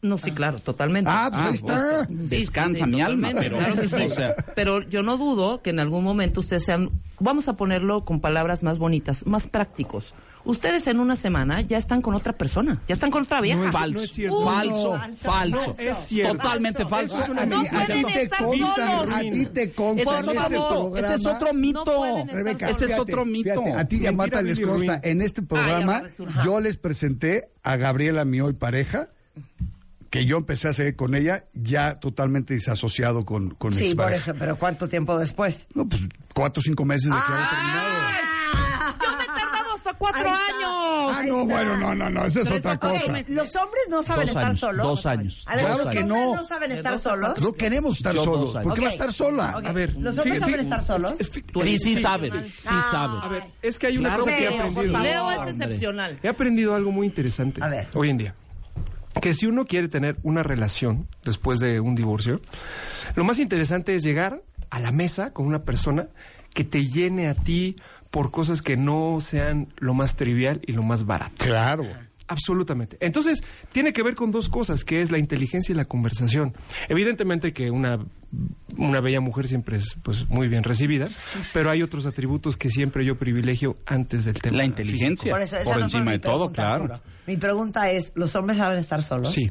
No, 0.00 0.16
sí, 0.16 0.30
claro, 0.30 0.60
totalmente. 0.60 1.10
Ah, 1.12 1.28
pues 1.32 1.44
ahí 1.44 1.54
está. 1.54 2.04
Sí, 2.06 2.14
Descansa 2.14 2.84
sí, 2.84 2.90
mi 2.90 3.00
alma, 3.00 3.32
pero... 3.34 3.58
claro 3.58 3.74
que 3.80 3.88
sí. 3.88 4.02
o 4.04 4.10
sea, 4.10 4.34
Pero 4.54 4.82
yo 4.88 5.02
no 5.02 5.16
dudo 5.16 5.60
que 5.60 5.70
en 5.70 5.80
algún 5.80 6.04
momento 6.04 6.38
ustedes 6.40 6.64
sean, 6.64 6.90
vamos 7.18 7.48
a 7.48 7.56
ponerlo 7.56 8.04
con 8.04 8.20
palabras 8.20 8.62
más 8.62 8.78
bonitas, 8.78 9.26
más 9.26 9.48
prácticos. 9.48 10.14
Ustedes 10.44 10.86
en 10.88 10.98
una 10.98 11.14
semana 11.16 11.60
ya 11.60 11.78
están 11.78 12.02
con 12.02 12.14
otra 12.14 12.32
persona, 12.32 12.80
ya 12.88 12.94
están 12.94 13.10
con 13.10 13.22
otra 13.22 13.40
vieja. 13.40 13.70
falso, 13.70 13.98
no 13.98 14.02
es 14.02 14.10
cierto. 14.12 14.38
Uh, 14.40 14.44
falso, 14.44 14.92
falso, 14.92 15.16
falso, 15.30 15.56
no 15.68 15.74
es 15.90 15.98
cierto. 15.98 16.36
totalmente 16.36 16.86
falso. 16.86 17.20
Es 17.20 17.28
una 17.28 17.46
No 17.46 17.60
pueden 17.62 17.76
a 17.76 17.86
ti 17.86 18.04
te 18.04 18.22
estar 18.22 18.44
consta, 18.44 18.98
solos. 18.98 19.16
a 19.16 19.20
ti 19.20 19.46
te 19.46 19.72
consta 19.72 20.02
en 20.02 20.08
es 20.08 20.16
este 20.18 20.34
programa. 20.34 20.98
ese 20.98 21.14
es 21.14 21.26
otro 21.26 21.54
mito. 21.54 22.24
Rebeca, 22.32 22.70
Ese 22.70 22.84
es 22.86 22.98
otro 22.98 23.24
mito. 23.24 23.50
fíjate, 23.62 23.72
a 23.72 23.84
ti 23.86 23.96
y 24.02 24.06
a 24.06 24.12
Marta 24.12 24.42
les 24.42 24.58
consta, 24.60 25.00
en 25.02 25.22
este 25.22 25.42
programa 25.42 26.02
yo 26.44 26.60
les 26.60 26.76
presenté 26.76 27.48
a 27.62 27.76
Gabriela, 27.76 28.24
mi 28.24 28.40
hoy 28.40 28.54
pareja, 28.54 29.08
que 30.10 30.26
yo 30.26 30.36
empecé 30.36 30.68
a 30.68 30.72
seguir 30.74 30.96
con 30.96 31.14
ella, 31.14 31.46
ya 31.54 31.98
totalmente 32.00 32.52
desasociado 32.54 33.24
con, 33.24 33.50
con 33.54 33.70
mi 33.70 33.76
Sí, 33.76 33.94
por 33.94 34.12
eso, 34.12 34.34
pero 34.38 34.58
¿cuánto 34.58 34.88
tiempo 34.88 35.18
después? 35.18 35.66
No, 35.74 35.88
pues 35.88 36.02
cuatro 36.34 36.60
o 36.60 36.62
cinco 36.62 36.84
meses 36.84 37.10
de 37.10 37.16
que 37.16 37.32
había 37.32 37.46
Ah. 37.46 37.50
terminado. 37.50 37.92
Yo 39.04 39.16
me 39.16 39.24
he 39.24 39.26
tardado 39.26 39.74
hasta 39.74 39.91
cuatro 40.10 40.28
años. 40.28 40.68
Ah, 41.14 41.22
no, 41.26 41.44
bueno, 41.46 41.76
no, 41.76 41.94
no, 41.94 42.10
no, 42.10 42.24
esa 42.26 42.40
es 42.42 42.50
otra 42.50 42.78
cosa. 42.78 42.94
Los 43.28 43.54
hombres 43.56 43.82
no 43.90 44.02
saben 44.02 44.26
Dos 44.26 44.30
estar 44.36 44.44
años, 44.46 44.58
solos. 44.60 44.86
dos 44.86 45.06
años, 45.06 45.42
A 45.46 45.54
ver, 45.56 45.64
Claro 45.64 45.82
los 45.84 45.92
que 45.92 45.98
hombres 46.00 46.18
no. 46.24 46.34
no 46.36 46.44
saben 46.44 46.72
estar 46.72 46.98
solos. 46.98 47.40
No 47.40 47.52
queremos 47.52 47.96
estar 47.96 48.14
solos. 48.16 48.52
¿Por 48.62 48.74
qué 48.74 48.80
va 48.80 48.86
a 48.88 48.90
estar 48.90 49.12
sola? 49.12 49.48
A 49.64 49.72
ver, 49.72 49.94
¿Los 49.96 50.18
hombres 50.18 50.38
saben 50.40 50.60
estar 50.60 50.82
solos? 50.82 51.14
Sí, 51.62 51.78
sí 51.78 51.96
sabe, 52.00 52.30
sí 52.30 52.36
sabe. 52.90 53.18
A 53.22 53.28
ver, 53.28 53.42
es 53.62 53.78
que 53.78 53.86
hay 53.88 53.98
una 53.98 54.08
Claro 54.10 54.24
cosa 54.24 54.36
que 54.36 54.44
he 54.44 54.48
aprendido. 54.60 54.98
Leo 54.98 55.30
es 55.32 55.48
excepcional. 55.48 56.18
He 56.22 56.28
aprendido 56.28 56.74
algo 56.74 56.90
muy 56.92 57.06
interesante 57.06 57.62
A 57.62 57.68
ver. 57.68 57.88
hoy 57.94 58.10
en 58.10 58.18
día. 58.18 58.34
Que 59.20 59.34
si 59.34 59.46
uno 59.46 59.66
quiere 59.66 59.88
tener 59.88 60.16
una 60.22 60.42
relación 60.42 61.06
después 61.24 61.58
de 61.58 61.80
un 61.80 61.94
divorcio, 61.94 62.40
lo 63.14 63.24
más 63.24 63.38
interesante 63.38 63.94
es 63.94 64.02
llegar 64.02 64.42
a 64.70 64.80
la 64.80 64.90
mesa 64.90 65.32
con 65.34 65.46
una 65.46 65.64
persona 65.64 66.08
que 66.54 66.64
te 66.64 66.82
llene 66.86 67.28
a 67.28 67.34
ti 67.34 67.76
por 68.12 68.30
cosas 68.30 68.60
que 68.60 68.76
no 68.76 69.20
sean 69.20 69.72
lo 69.78 69.94
más 69.94 70.16
trivial 70.16 70.60
y 70.66 70.72
lo 70.72 70.82
más 70.82 71.06
barato. 71.06 71.44
Claro. 71.44 71.86
Absolutamente. 72.28 72.98
Entonces, 73.00 73.42
tiene 73.72 73.92
que 73.92 74.02
ver 74.02 74.14
con 74.14 74.30
dos 74.30 74.48
cosas, 74.48 74.84
que 74.84 75.02
es 75.02 75.10
la 75.10 75.18
inteligencia 75.18 75.72
y 75.72 75.76
la 75.76 75.86
conversación. 75.86 76.54
Evidentemente 76.88 77.52
que 77.52 77.70
una, 77.70 77.98
una 78.76 79.00
bella 79.00 79.20
mujer 79.20 79.48
siempre 79.48 79.78
es 79.78 79.96
pues 80.02 80.28
muy 80.28 80.48
bien 80.48 80.62
recibida, 80.62 81.08
pero 81.54 81.70
hay 81.70 81.82
otros 81.82 82.04
atributos 82.04 82.56
que 82.56 82.68
siempre 82.70 83.04
yo 83.04 83.18
privilegio 83.18 83.78
antes 83.86 84.26
del 84.26 84.34
tema. 84.34 84.58
La 84.58 84.64
inteligencia. 84.66 85.32
Por 85.32 85.40
eso, 85.40 85.56
esa 85.56 85.72
Por 85.72 85.80
no 85.80 85.88
fue 85.88 85.98
encima 85.98 86.12
de 86.12 86.18
todo, 86.18 86.52
claro. 86.52 87.00
Mi 87.26 87.38
pregunta 87.38 87.90
es, 87.90 88.12
¿los 88.14 88.36
hombres 88.36 88.58
saben 88.58 88.78
estar 88.78 89.02
solos? 89.02 89.32
Sí. 89.32 89.50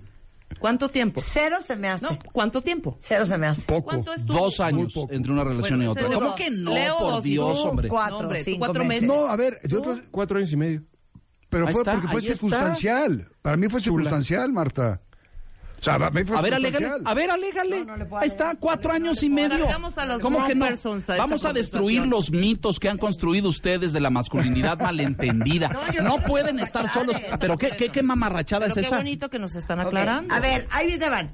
¿Cuánto 0.60 0.90
tiempo? 0.90 1.22
Cero 1.24 1.58
se 1.60 1.76
me 1.76 1.88
hace. 1.88 2.06
No, 2.06 2.18
¿cuánto 2.32 2.62
tiempo? 2.62 2.98
Cero 3.02 3.26
se 3.26 3.38
me 3.38 3.48
hace. 3.48 3.64
Poco. 3.64 3.84
¿Cuánto 3.86 4.14
es 4.14 4.26
tu 4.26 4.34
Dos 4.34 4.60
años 4.60 4.94
poco. 4.94 5.14
entre 5.14 5.32
una 5.32 5.44
relación 5.44 5.80
Bueno, 5.80 5.84
y 5.84 5.88
otra. 5.94 6.08
¿Cómo 6.14 6.20
dos. 6.28 6.36
que 6.36 6.50
no? 6.52 6.74
Leo 6.74 6.98
por 7.00 7.22
Dios, 7.24 7.54
tú, 7.64 7.68
hombre. 7.70 7.88
Cuatro, 7.88 8.18
No, 8.18 8.24
hombre, 8.24 8.40
tú 8.40 8.44
cinco 8.46 8.60
cuatro 8.60 8.86
meses. 8.86 9.02
meses. 9.04 9.16
No, 9.18 9.28
a 9.28 9.36
ver, 9.36 9.60
yo 9.68 9.82
Cuatro 10.12 10.38
años 10.38 10.52
y 10.52 10.58
medio. 10.58 10.84
pero 11.50 11.68
Ahí 11.68 11.74
fue 11.74 11.82
está, 11.82 11.94
porque 11.94 12.08
fue 12.08 12.20
está. 12.20 12.34
circunstancial. 12.34 13.30
Para 13.42 13.58
mí 13.58 13.68
fue 13.70 13.82
circunstancial, 13.82 14.52
Marta. 14.54 15.02
O 15.82 15.84
sea, 15.84 15.98
para 15.98 16.12
mí 16.12 16.24
fue 16.24 16.38
A 16.38 16.42
ver, 16.42 16.54
alégale. 16.54 16.92
A 17.04 17.14
ver, 17.16 17.32
alégale. 17.32 17.86
No, 17.86 17.98
no 17.98 18.18
Ahí 18.18 18.28
está, 18.28 18.54
cuatro 18.60 18.94
años 18.94 19.24
y 19.24 19.30
medio. 19.30 19.68
A 19.68 20.06
los 20.06 20.22
¿Cómo 20.22 20.38
que 20.38 20.54
grown 20.54 20.60
no? 20.60 20.66
persons 20.68 21.10
a 21.10 21.14
esta 21.14 21.24
Vamos 21.24 21.44
a 21.44 21.54
destruir 21.54 22.06
los 22.06 22.30
mitos 22.30 22.80
que 22.80 22.88
han 22.88 23.00
construido 23.00 23.50
ustedes 23.50 23.92
de 23.92 24.00
la 24.00 24.12
masculinidad 24.12 24.80
malentendida. 24.82 25.72
No, 26.04 26.22
pueden 26.22 26.60
estar 26.60 26.88
solos. 26.94 27.16
Pero 27.40 27.58
qué, 27.58 27.72
qué, 27.72 27.90
qué 27.90 28.04
mamarrachada 28.04 28.68
Pero 28.68 28.74
es 28.76 28.82
qué 28.82 28.86
esa. 28.88 28.98
bonito 28.98 29.30
que 29.32 29.40
nos 29.40 29.56
están 29.56 29.80
aclarando. 29.80 30.32
A 30.36 30.40
ver, 30.40 30.68
ahí 30.70 31.00
te 31.00 31.10
van. 31.10 31.34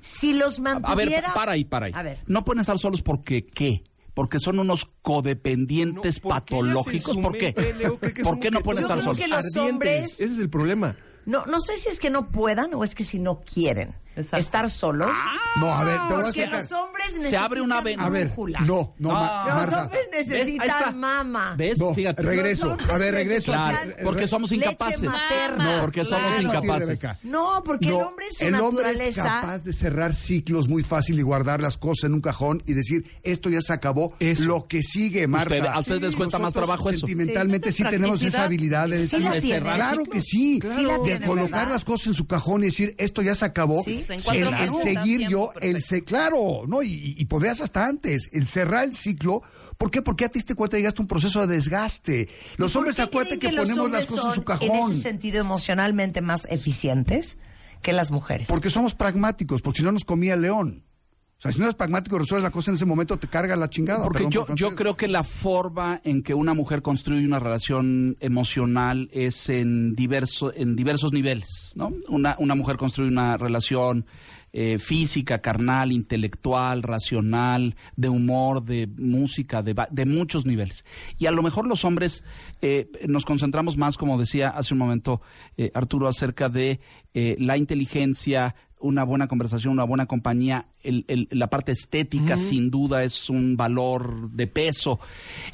Si 0.00 0.32
los 0.32 0.58
A 0.58 0.62
ver, 0.62 0.80
mantuviera... 0.82 1.32
para 1.32 1.52
ahí, 1.52 1.64
para 1.64 1.86
ahí. 1.86 1.92
A 1.94 2.02
ver. 2.02 2.18
No 2.26 2.44
pueden 2.44 2.60
estar 2.60 2.76
solos 2.80 3.00
porque 3.00 3.46
qué. 3.46 3.84
Porque 4.12 4.40
son 4.40 4.58
unos 4.58 4.90
codependientes 5.02 6.16
No, 6.16 6.30
¿por 6.30 6.44
qué 6.44 6.54
patológicos. 6.54 7.16
¿Por 7.16 7.38
qué? 7.38 7.74
Leo, 7.78 7.98
que 7.98 8.22
¿Por 8.22 8.40
qué 8.40 8.50
no 8.50 8.60
pueden 8.60 8.82
estar 8.82 9.00
solos? 9.00 9.20
Ese 9.20 10.24
es 10.24 10.38
el 10.40 10.50
problema. 10.50 10.96
No, 11.26 11.44
no 11.46 11.60
sé 11.60 11.76
si 11.76 11.88
es 11.88 12.00
que 12.00 12.10
no 12.10 12.30
puedan 12.30 12.74
o 12.74 12.84
es 12.84 12.94
que 12.94 13.04
si 13.04 13.18
no 13.18 13.40
quieren 13.40 13.94
Exacto. 14.16 14.36
estar 14.44 14.70
solos. 14.70 15.10
No, 15.56 15.72
a 15.72 15.84
ver, 15.84 15.94
te 15.96 16.00
voy 16.14 16.20
a 16.20 16.24
porque 16.24 16.44
sacar. 16.44 16.62
los 16.62 16.72
hombres 16.72 17.06
necesitan 17.06 17.30
Se 17.30 17.36
abre 17.36 17.60
una 17.60 17.80
ven- 17.80 18.00
A 18.00 18.08
ver, 18.08 18.30
no, 18.64 18.94
no, 18.98 19.08
Ma- 19.10 19.44
Los 19.46 19.54
Marta. 19.56 19.82
hombres 19.84 20.02
necesitan 20.12 20.98
mama. 20.98 21.54
¿Ves? 21.56 21.78
No, 21.78 21.94
Fíjate. 21.94 22.22
regreso. 22.22 22.76
A 22.92 22.98
ver, 22.98 23.14
regreso. 23.14 23.52
Claro, 23.52 23.94
porque 24.02 24.26
somos 24.26 24.50
leche 24.50 24.66
incapaces. 24.66 25.02
materna. 25.02 25.76
No, 25.76 25.80
porque 25.82 26.04
somos 26.04 26.40
incapaces. 26.40 27.00
No, 27.24 27.62
porque 27.64 27.88
el 27.88 27.94
hombre 27.94 28.26
en 28.26 28.32
su 28.34 28.44
el 28.44 28.54
hombre 28.54 28.90
es 28.90 28.96
naturaleza... 28.96 29.22
capaz 29.24 29.62
de 29.64 29.72
cerrar 29.72 30.14
ciclos 30.14 30.68
muy 30.68 30.82
fácil 30.82 31.18
y 31.18 31.22
guardar 31.22 31.60
las 31.60 31.76
cosas 31.76 32.04
en 32.04 32.14
un 32.14 32.20
cajón 32.20 32.62
y 32.66 32.74
decir, 32.74 33.04
esto 33.22 33.50
ya 33.50 33.60
se 33.60 33.72
acabó, 33.72 34.14
Eso. 34.20 34.44
lo 34.44 34.66
que 34.66 34.82
sigue, 34.82 35.26
Marta. 35.26 35.54
Usted- 35.54 35.66
a 35.68 35.78
ustedes 35.80 36.00
les 36.02 36.16
cuesta 36.16 36.38
más 36.38 36.52
trabajo 36.54 36.90
eso. 36.90 37.00
Sentimentalmente 37.06 37.72
Sí. 37.72 37.82
sí, 37.82 37.90
tenemos 37.90 38.22
esa 38.22 38.44
habilidad 38.44 38.88
de 38.88 38.96
Sí 38.96 39.16
decir, 39.16 39.20
la 39.22 39.40
tienen. 39.40 39.62
claro 39.74 40.02
que 40.04 40.20
sí, 40.20 40.60
Sí 40.62 40.82
la 40.82 40.98
de 40.98 41.20
colocar 41.26 41.50
¿verdad? 41.60 41.68
las 41.72 41.84
cosas 41.84 42.08
en 42.08 42.14
su 42.14 42.26
cajón 42.26 42.62
y 42.62 42.66
decir, 42.66 42.94
esto 42.98 43.22
ya 43.22 43.34
se 43.34 43.44
acabó. 43.44 43.82
Sí. 44.06 44.12
En 44.12 44.22
cuatro 44.22 44.56
El, 44.58 44.72
seguir 44.72 45.28
yo, 45.28 45.52
el 45.60 45.82
se, 45.82 46.04
claro, 46.04 46.62
¿no? 46.66 46.82
Y, 46.82 47.14
y 47.18 47.24
podrías 47.26 47.60
hasta 47.60 47.86
antes, 47.86 48.28
el 48.32 48.46
cerrar 48.46 48.84
el 48.84 48.94
ciclo. 48.94 49.42
¿Por 49.76 49.90
qué? 49.90 50.02
Porque 50.02 50.24
ya 50.24 50.28
te 50.28 50.38
diste 50.38 50.54
cuenta, 50.54 50.76
llegaste 50.76 51.00
a 51.00 51.04
un 51.04 51.08
proceso 51.08 51.46
de 51.46 51.54
desgaste. 51.54 52.28
Los 52.56 52.72
¿Y 52.72 52.74
por 52.74 52.80
hombres, 52.82 53.00
acuérdate 53.00 53.38
que, 53.38 53.52
los 53.52 53.68
ponemos 53.68 53.90
las 53.90 54.06
cosas 54.06 54.26
en 54.26 54.32
su 54.32 54.44
cajón. 54.44 54.70
En 54.70 54.90
ese 54.90 55.00
sentido, 55.00 55.40
emocionalmente 55.40 56.20
más 56.20 56.46
eficientes 56.50 57.38
que 57.82 57.92
las 57.92 58.10
mujeres. 58.10 58.48
Porque 58.48 58.70
somos 58.70 58.94
pragmáticos, 58.94 59.62
porque 59.62 59.78
si 59.78 59.84
no 59.84 59.92
nos 59.92 60.04
comía 60.04 60.34
el 60.34 60.42
león. 60.42 60.84
O 61.36 61.40
sea, 61.44 61.52
si 61.52 61.58
no 61.58 61.64
eres 61.64 61.74
pragmático, 61.74 62.18
resuelves 62.18 62.44
la 62.44 62.50
cosa 62.50 62.70
en 62.70 62.76
ese 62.76 62.86
momento, 62.86 63.18
te 63.18 63.28
carga 63.28 63.56
la 63.56 63.68
chingada. 63.68 64.04
Porque 64.04 64.26
yo, 64.30 64.46
por 64.46 64.56
yo 64.56 64.74
creo 64.74 64.96
que 64.96 65.08
la 65.08 65.24
forma 65.24 66.00
en 66.04 66.22
que 66.22 66.32
una 66.32 66.54
mujer 66.54 66.80
construye 66.80 67.26
una 67.26 67.38
relación 67.38 68.16
emocional 68.20 69.10
es 69.12 69.48
en, 69.48 69.94
diverso, 69.94 70.54
en 70.54 70.76
diversos 70.76 71.12
niveles, 71.12 71.72
¿no? 71.74 71.92
Una, 72.08 72.36
una 72.38 72.54
mujer 72.54 72.76
construye 72.76 73.10
una 73.10 73.36
relación 73.36 74.06
eh, 74.56 74.78
física, 74.78 75.40
carnal, 75.40 75.90
intelectual, 75.90 76.84
racional, 76.84 77.74
de 77.96 78.08
humor, 78.08 78.64
de 78.64 78.86
música, 78.86 79.64
de, 79.64 79.74
de 79.90 80.06
muchos 80.06 80.46
niveles. 80.46 80.84
Y 81.18 81.26
a 81.26 81.32
lo 81.32 81.42
mejor 81.42 81.66
los 81.66 81.84
hombres 81.84 82.22
eh, 82.62 82.88
nos 83.08 83.24
concentramos 83.24 83.76
más, 83.76 83.96
como 83.96 84.16
decía 84.16 84.50
hace 84.50 84.74
un 84.74 84.78
momento 84.78 85.20
eh, 85.56 85.72
Arturo, 85.74 86.06
acerca 86.06 86.48
de 86.48 86.78
la 87.14 87.56
inteligencia, 87.56 88.56
una 88.84 89.02
buena 89.02 89.26
conversación, 89.28 89.72
una 89.72 89.84
buena 89.84 90.06
compañía, 90.06 90.66
el- 90.82 91.04
el- 91.08 91.28
la 91.30 91.48
parte 91.48 91.72
estética 91.72 92.36
sin 92.36 92.70
duda 92.70 93.02
es 93.02 93.30
un 93.30 93.56
valor 93.56 94.30
de 94.30 94.46
peso. 94.46 95.00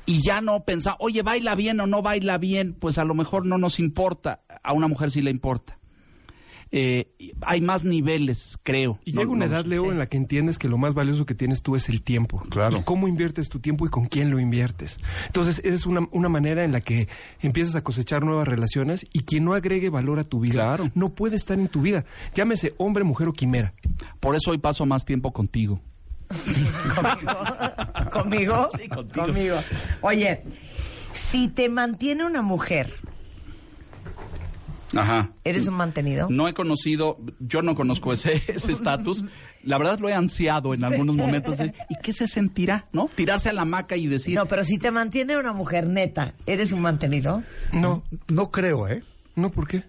Y 0.06 0.20
ya 0.22 0.40
no 0.40 0.64
pensar, 0.64 0.96
oye, 0.98 1.22
baila 1.22 1.54
bien 1.54 1.78
o 1.80 1.86
no 1.86 2.02
baila 2.02 2.38
bien, 2.38 2.74
pues 2.78 2.98
a 2.98 3.04
lo 3.04 3.14
mejor 3.14 3.46
no 3.46 3.56
nos 3.58 3.78
importa, 3.78 4.40
a 4.62 4.72
una 4.72 4.88
mujer 4.88 5.10
sí 5.10 5.22
le 5.22 5.30
importa. 5.30 5.78
Eh, 6.72 7.08
hay 7.42 7.60
más 7.60 7.84
niveles, 7.84 8.56
creo. 8.62 9.00
Y 9.04 9.12
No- 9.12 9.22
llega 9.22 9.32
una 9.32 9.46
no 9.46 9.52
edad, 9.52 9.62
sé. 9.64 9.68
Leo, 9.70 9.90
en 9.90 9.98
la 9.98 10.06
que 10.08 10.16
entiendes 10.16 10.56
que 10.56 10.68
lo 10.68 10.78
más 10.78 10.94
valioso 10.94 11.26
que 11.26 11.34
tienes 11.34 11.62
tú 11.62 11.74
es 11.74 11.88
el 11.88 12.00
tiempo. 12.02 12.40
Claro. 12.48 12.78
Y 12.78 12.82
cómo 12.82 13.08
inviertes 13.08 13.48
tu 13.48 13.58
tiempo 13.58 13.86
y 13.86 13.90
con 13.90 14.06
quién 14.06 14.30
lo 14.30 14.38
inviertes. 14.38 14.98
Entonces, 15.26 15.58
esa 15.64 15.74
es 15.74 15.86
una, 15.86 16.06
una 16.12 16.28
manera 16.28 16.62
en 16.62 16.70
la 16.70 16.80
que 16.80 17.08
empiezas 17.40 17.74
a 17.74 17.82
cosechar 17.82 18.22
nuevas 18.24 18.46
relaciones 18.46 19.04
y 19.12 19.24
quien 19.24 19.44
no 19.44 19.54
agregue 19.54 19.90
valor 19.90 20.20
a 20.20 20.24
tu 20.24 20.38
vida 20.40 20.52
Claro. 20.52 20.90
no 20.94 21.08
puede 21.08 21.34
estar 21.36 21.58
en 21.58 21.66
tu 21.68 21.82
vida. 21.82 22.04
Llámese 22.34 22.74
hombre, 22.78 23.02
mujer 23.02 23.26
o 23.26 23.32
quimera. 23.32 23.74
Por 24.20 24.36
eso 24.36 24.52
hoy 24.52 24.58
paso 24.58 24.86
más 24.86 25.04
tiempo 25.04 25.32
contigo. 25.32 25.80
¿Conmigo? 28.12 28.68
Sí, 28.80 28.88
contigo. 28.88 29.26
Conmigo. 29.26 29.56
Oye, 30.02 30.42
si 31.12 31.48
te 31.48 31.68
mantiene 31.68 32.24
una 32.24 32.42
mujer, 32.42 32.92
Ajá. 34.96 35.30
¿eres 35.44 35.66
un 35.68 35.74
mantenido? 35.74 36.26
No 36.30 36.48
he 36.48 36.54
conocido, 36.54 37.18
yo 37.38 37.62
no 37.62 37.74
conozco 37.74 38.12
ese 38.12 38.42
ese 38.48 38.72
estatus. 38.72 39.24
La 39.62 39.78
verdad 39.78 39.98
lo 39.98 40.08
he 40.08 40.14
ansiado 40.14 40.72
en 40.74 40.84
algunos 40.84 41.14
momentos. 41.16 41.58
de, 41.58 41.74
¿Y 41.88 41.96
qué 42.02 42.12
se 42.12 42.26
sentirá? 42.26 42.86
¿No? 42.92 43.08
Tirarse 43.14 43.48
a 43.50 43.52
la 43.52 43.62
hamaca 43.62 43.96
y 43.96 44.06
decir, 44.06 44.34
No, 44.34 44.46
pero 44.46 44.64
si 44.64 44.78
te 44.78 44.90
mantiene 44.90 45.36
una 45.38 45.52
mujer 45.52 45.86
neta, 45.86 46.34
¿eres 46.46 46.72
un 46.72 46.80
mantenido? 46.80 47.42
No, 47.72 48.02
No 48.28 48.50
creo, 48.50 48.88
¿eh? 48.88 49.04
no, 49.36 49.50
¿por 49.50 49.68
qué? 49.68 49.84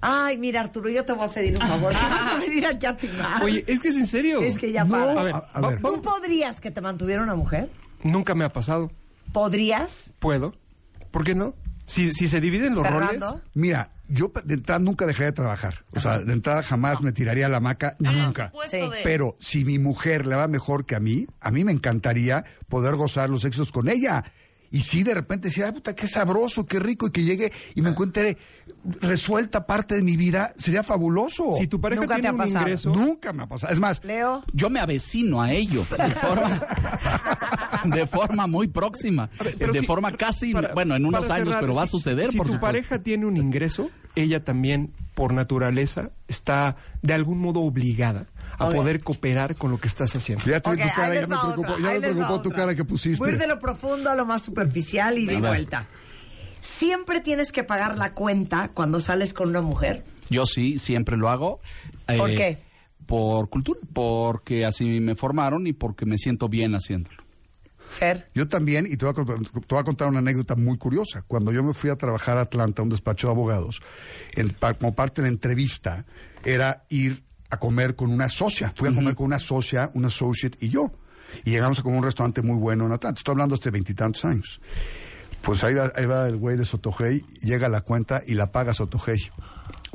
Ay, 0.00 0.38
mira, 0.38 0.60
Arturo, 0.60 0.88
yo 0.88 1.04
te 1.04 1.12
voy 1.12 1.26
a 1.26 1.30
pedir 1.30 1.54
un 1.54 1.66
favor. 1.66 1.92
Si 1.98 2.04
vas 2.10 2.32
a 2.32 2.38
venir 2.38 2.66
aquí 2.66 2.86
a 2.86 2.96
timar. 2.96 3.42
Oye, 3.42 3.64
es 3.66 3.80
que 3.80 3.88
es 3.88 3.96
en 3.96 4.06
serio. 4.06 4.40
es 4.40 4.58
que 4.58 4.70
ya 4.72 4.84
No, 4.84 4.90
para. 4.90 5.12
A 5.20 5.22
ver, 5.22 5.34
a, 5.34 5.38
a 5.52 5.68
ver. 5.68 5.80
¿Tú 5.82 6.00
podrías 6.02 6.60
que 6.60 6.70
te 6.70 6.80
mantuviera 6.80 7.22
una 7.22 7.34
mujer? 7.34 7.70
Nunca 8.02 8.34
me 8.34 8.44
ha 8.44 8.52
pasado. 8.52 8.90
¿Podrías? 9.32 10.12
¿Puedo? 10.18 10.54
¿Por 11.10 11.24
qué 11.24 11.34
no? 11.34 11.54
Si, 11.86 12.12
si 12.12 12.28
se 12.28 12.40
dividen 12.40 12.74
los 12.74 12.84
Fernando. 12.84 13.26
roles, 13.30 13.42
Mira, 13.54 13.90
yo 14.08 14.32
de 14.44 14.54
entrada 14.54 14.78
nunca 14.78 15.06
dejaría 15.06 15.26
de 15.26 15.32
trabajar. 15.32 15.84
O 15.92 16.00
sea, 16.00 16.20
de 16.20 16.32
entrada 16.32 16.62
jamás 16.62 17.00
me 17.02 17.12
tiraría 17.12 17.46
a 17.46 17.48
la 17.48 17.58
hamaca, 17.58 17.96
nunca. 17.98 18.52
Sí. 18.70 18.78
Pero 19.04 19.36
si 19.40 19.64
mi 19.64 19.78
mujer 19.78 20.26
le 20.26 20.36
va 20.36 20.48
mejor 20.48 20.86
que 20.86 20.96
a 20.96 21.00
mí, 21.00 21.26
a 21.40 21.50
mí 21.50 21.64
me 21.64 21.72
encantaría 21.72 22.44
poder 22.68 22.96
gozar 22.96 23.30
los 23.30 23.44
éxitos 23.44 23.72
con 23.72 23.88
ella. 23.88 24.24
Y 24.70 24.80
sí, 24.80 25.02
de 25.02 25.14
repente 25.14 25.48
decir, 25.48 25.64
ay, 25.64 25.72
puta, 25.72 25.94
qué 25.94 26.06
sabroso, 26.08 26.66
qué 26.66 26.78
rico, 26.78 27.06
y 27.06 27.10
que 27.10 27.22
llegue 27.24 27.52
y 27.74 27.82
me 27.82 27.90
encuentre 27.90 28.36
resuelta 29.00 29.66
parte 29.66 29.94
de 29.94 30.02
mi 30.02 30.16
vida, 30.16 30.52
sería 30.58 30.82
fabuloso. 30.82 31.54
si 31.56 31.66
tu 31.68 31.80
pareja 31.80 32.02
Nunca 32.02 32.16
te 32.16 32.20
tiene 32.22 32.28
ha 32.28 32.32
un 32.32 32.38
pasado. 32.38 32.60
ingreso, 32.60 32.90
Nunca 32.94 33.32
me 33.32 33.42
ha 33.44 33.46
pasado. 33.46 33.72
Es 33.72 33.78
más, 33.80 34.02
Leo. 34.04 34.42
Yo 34.52 34.68
me 34.70 34.80
avecino 34.80 35.40
a 35.40 35.52
ello 35.52 35.84
de 35.96 36.10
forma, 36.14 36.66
de 37.84 38.06
forma 38.06 38.46
muy 38.46 38.68
próxima, 38.68 39.30
de 39.58 39.82
forma 39.82 40.12
casi, 40.12 40.52
para- 40.52 40.72
bueno, 40.74 40.96
en 40.96 41.04
unos 41.06 41.30
años, 41.30 41.46
cerrar, 41.48 41.60
pero 41.60 41.74
va 41.74 41.84
a 41.84 41.86
suceder, 41.86 42.30
Si 42.30 42.36
por 42.36 42.46
tu 42.46 42.54
supuesto. 42.54 42.66
pareja 42.66 42.98
tiene 43.02 43.26
un 43.26 43.36
ingreso, 43.36 43.90
ella 44.14 44.44
también, 44.44 44.92
por 45.14 45.32
naturaleza, 45.32 46.10
está 46.28 46.76
de 47.02 47.14
algún 47.14 47.38
modo 47.38 47.60
obligada 47.60 48.26
a 48.58 48.68
poder 48.70 49.00
cooperar 49.02 49.56
con 49.56 49.70
lo 49.70 49.78
que 49.78 49.88
estás 49.88 50.14
haciendo. 50.16 50.44
ya 50.44 50.60
te 50.60 50.70
vi 50.74 50.82
Ok, 50.82 50.88
tu 50.88 50.94
cara, 50.94 51.14
ya 51.14 51.20
me 51.22 51.26
preocupó, 51.26 51.78
ya 51.78 51.90
me 51.92 52.00
preocupó 52.00 52.40
tu 52.42 52.48
otra. 52.50 52.62
cara 52.62 52.74
que 52.74 52.84
pusiste. 52.84 53.18
Voy 53.24 53.36
de 53.36 53.46
lo 53.46 53.58
profundo 53.58 54.10
a 54.10 54.14
lo 54.14 54.24
más 54.26 54.42
superficial 54.42 55.18
y 55.18 55.26
de 55.26 55.38
vuelta. 55.40 55.86
¿Siempre 56.60 57.20
tienes 57.20 57.52
que 57.52 57.64
pagar 57.64 57.96
la 57.96 58.12
cuenta 58.12 58.70
cuando 58.74 59.00
sales 59.00 59.32
con 59.32 59.50
una 59.50 59.60
mujer? 59.60 60.04
Yo 60.30 60.46
sí, 60.46 60.78
siempre 60.78 61.16
lo 61.16 61.28
hago. 61.28 61.60
¿Por 62.16 62.30
eh, 62.30 62.34
qué? 62.36 62.58
Por 63.06 63.48
cultura, 63.48 63.78
porque 63.92 64.64
así 64.66 65.00
me 65.00 65.14
formaron 65.14 65.66
y 65.66 65.72
porque 65.72 66.06
me 66.06 66.18
siento 66.18 66.48
bien 66.48 66.74
haciéndolo. 66.74 67.22
Fer. 67.88 68.26
Yo 68.34 68.48
también, 68.48 68.84
y 68.90 68.96
te 68.96 69.04
voy, 69.04 69.12
a, 69.12 69.14
contar- 69.14 69.38
te 69.38 69.60
voy 69.68 69.78
a 69.78 69.84
contar 69.84 70.08
una 70.08 70.18
anécdota 70.18 70.56
muy 70.56 70.76
curiosa. 70.76 71.22
Cuando 71.22 71.52
yo 71.52 71.62
me 71.62 71.72
fui 71.72 71.88
a 71.88 71.94
trabajar 71.94 72.36
a 72.36 72.40
Atlanta, 72.40 72.82
a 72.82 72.84
un 72.84 72.88
despacho 72.88 73.28
de 73.28 73.32
abogados, 73.34 73.80
en- 74.32 74.56
como 74.80 74.92
parte 74.96 75.22
de 75.22 75.28
la 75.28 75.32
entrevista, 75.32 76.04
era 76.44 76.84
ir 76.88 77.22
a 77.50 77.56
comer 77.58 77.94
con 77.96 78.10
una 78.10 78.28
socia. 78.28 78.72
Fui 78.76 78.88
a 78.88 78.94
comer 78.94 79.14
con 79.14 79.26
una 79.26 79.38
socia, 79.38 79.90
una 79.94 80.08
associate 80.08 80.58
y 80.60 80.68
yo. 80.68 80.92
Y 81.44 81.50
llegamos 81.50 81.78
a 81.78 81.82
comer 81.82 81.96
a 81.96 81.98
un 82.00 82.04
restaurante 82.04 82.42
muy 82.42 82.56
bueno 82.56 82.86
en 82.86 82.92
Atlanta. 82.92 83.18
Estoy 83.18 83.32
hablando 83.32 83.54
hace 83.56 83.70
veintitantos 83.70 84.24
años. 84.24 84.60
Pues 85.42 85.62
ahí 85.64 85.74
va, 85.74 85.92
ahí 85.94 86.06
va 86.06 86.26
el 86.28 86.36
güey 86.36 86.56
de 86.56 86.64
Sotogey, 86.64 87.24
llega 87.40 87.68
la 87.68 87.82
cuenta 87.82 88.22
y 88.26 88.34
la 88.34 88.50
paga 88.52 88.72
Sotogey. 88.72 89.28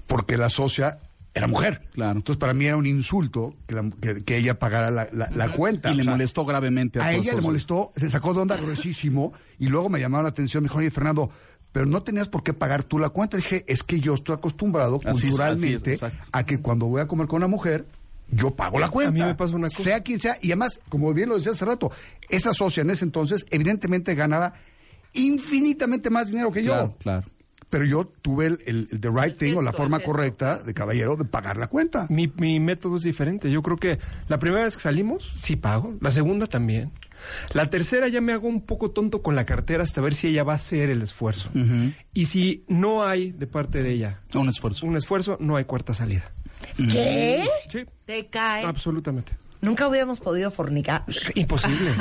Porque 0.07 0.37
la 0.37 0.49
socia 0.49 0.99
era 1.33 1.47
mujer. 1.47 1.81
Claro. 1.93 2.17
Entonces 2.19 2.37
para 2.39 2.53
mí 2.53 2.65
era 2.65 2.75
un 2.77 2.85
insulto 2.85 3.55
que, 3.67 3.75
la- 3.75 3.89
que- 4.01 4.23
que 4.23 4.37
ella 4.37 4.59
pagara 4.59 4.91
la, 4.91 5.07
la- 5.13 5.29
la 5.33 5.49
cuenta. 5.49 5.89
Y 5.89 5.93
O 5.93 5.95
le 5.97 6.03
sea, 6.03 6.11
molestó 6.13 6.45
gravemente 6.45 6.99
a, 6.99 7.05
a 7.05 7.13
ella 7.13 7.33
le 7.33 7.41
molestó, 7.41 7.91
se 7.95 8.09
sacó 8.09 8.33
de 8.33 8.41
onda 8.41 8.57
gruesísimo 8.57 9.33
y 9.57 9.67
luego 9.67 9.89
me 9.89 9.99
llamaron 9.99 10.23
la 10.25 10.29
atención. 10.29 10.63
Me 10.63 10.67
dijo, 10.67 10.79
oye, 10.79 10.91
Fernando, 10.91 11.31
pero 11.71 11.85
no 11.85 12.03
tenías 12.03 12.27
por 12.27 12.43
qué 12.43 12.53
pagar 12.53 12.83
tú 12.83 12.99
la 12.99 13.09
cuenta. 13.09 13.37
Dije, 13.37 13.63
es 13.67 13.83
que 13.83 13.99
yo 13.99 14.13
estoy 14.13 14.35
acostumbrado 14.35 14.99
Así 15.05 15.27
culturalmente 15.27 15.93
es, 15.93 16.01
a 16.03 16.45
que 16.45 16.59
cuando 16.59 16.87
voy 16.87 17.01
a 17.01 17.07
comer 17.07 17.27
con 17.27 17.37
una 17.37 17.47
mujer, 17.47 17.85
yo 18.29 18.51
pago 18.51 18.79
la 18.79 18.89
cuenta. 18.89 19.09
A 19.09 19.13
mí 19.13 19.21
me 19.21 19.35
pasa 19.35 19.55
una 19.55 19.69
cosa. 19.69 19.83
Sea 19.83 20.01
quien 20.01 20.19
sea. 20.19 20.37
Y 20.41 20.47
además, 20.47 20.79
como 20.89 21.13
bien 21.13 21.29
lo 21.29 21.35
decía 21.35 21.51
hace 21.51 21.65
rato, 21.65 21.91
esa 22.29 22.53
socia 22.53 22.81
en 22.81 22.89
ese 22.89 23.05
entonces, 23.05 23.45
evidentemente 23.49 24.15
ganaba 24.15 24.53
infinitamente 25.13 26.09
más 26.09 26.27
dinero 26.27 26.51
que 26.51 26.63
yo. 26.63 26.71
Claro, 26.71 26.95
claro. 26.99 27.27
Pero 27.71 27.85
yo 27.85 28.05
tuve 28.05 28.45
el, 28.45 28.59
el- 28.67 28.87
el 28.91 29.01
the 29.01 29.09
right 29.09 29.35
thing 29.37 29.55
o 29.55 29.61
la 29.63 29.71
forma 29.73 29.99
correcta 30.01 30.59
de 30.61 30.73
caballero 30.75 31.15
de 31.15 31.25
pagar 31.25 31.57
la 31.57 31.67
cuenta. 31.67 32.05
Mi, 32.09 32.31
mi 32.37 32.59
método 32.59 32.97
es 32.97 33.03
diferente. 33.03 33.49
Yo 33.49 33.63
creo 33.63 33.77
que 33.77 33.97
la 34.27 34.37
primera 34.37 34.63
vez 34.65 34.75
que 34.75 34.81
salimos, 34.83 35.31
sí 35.37 35.55
pago. 35.55 35.95
La 36.01 36.11
segunda 36.11 36.45
también. 36.47 36.91
La 37.53 37.69
tercera 37.69 38.07
ya 38.07 38.19
me 38.19 38.33
hago 38.33 38.47
un 38.47 38.61
poco 38.61 38.91
tonto 38.91 39.21
con 39.23 39.35
la 39.35 39.45
cartera 39.45 39.83
hasta 39.83 40.01
ver 40.01 40.13
si 40.13 40.27
ella 40.27 40.43
va 40.43 40.53
a 40.53 40.55
hacer 40.57 40.89
el 40.89 41.01
esfuerzo. 41.01 41.49
Y 42.13 42.25
si 42.27 42.65
no 42.67 43.03
hay 43.03 43.31
de 43.31 43.47
parte 43.47 43.81
de 43.83 43.91
ella 43.91 44.21
Un 44.33 44.49
esfuerzo. 44.49 44.85
un 44.85 44.97
esfuerzo, 44.97 45.37
no 45.39 45.55
hay 45.55 45.63
cuarta 45.65 45.93
salida. 45.93 46.31
¿Qué? 46.77 47.43
Sí, 47.71 47.85
Te 48.05 48.27
cae. 48.27 48.65
absolutamente. 48.65 49.31
Nunca 49.61 49.87
hubiéramos 49.87 50.19
podido 50.19 50.49
fornicar. 50.51 51.03
Imposible. 51.35 51.91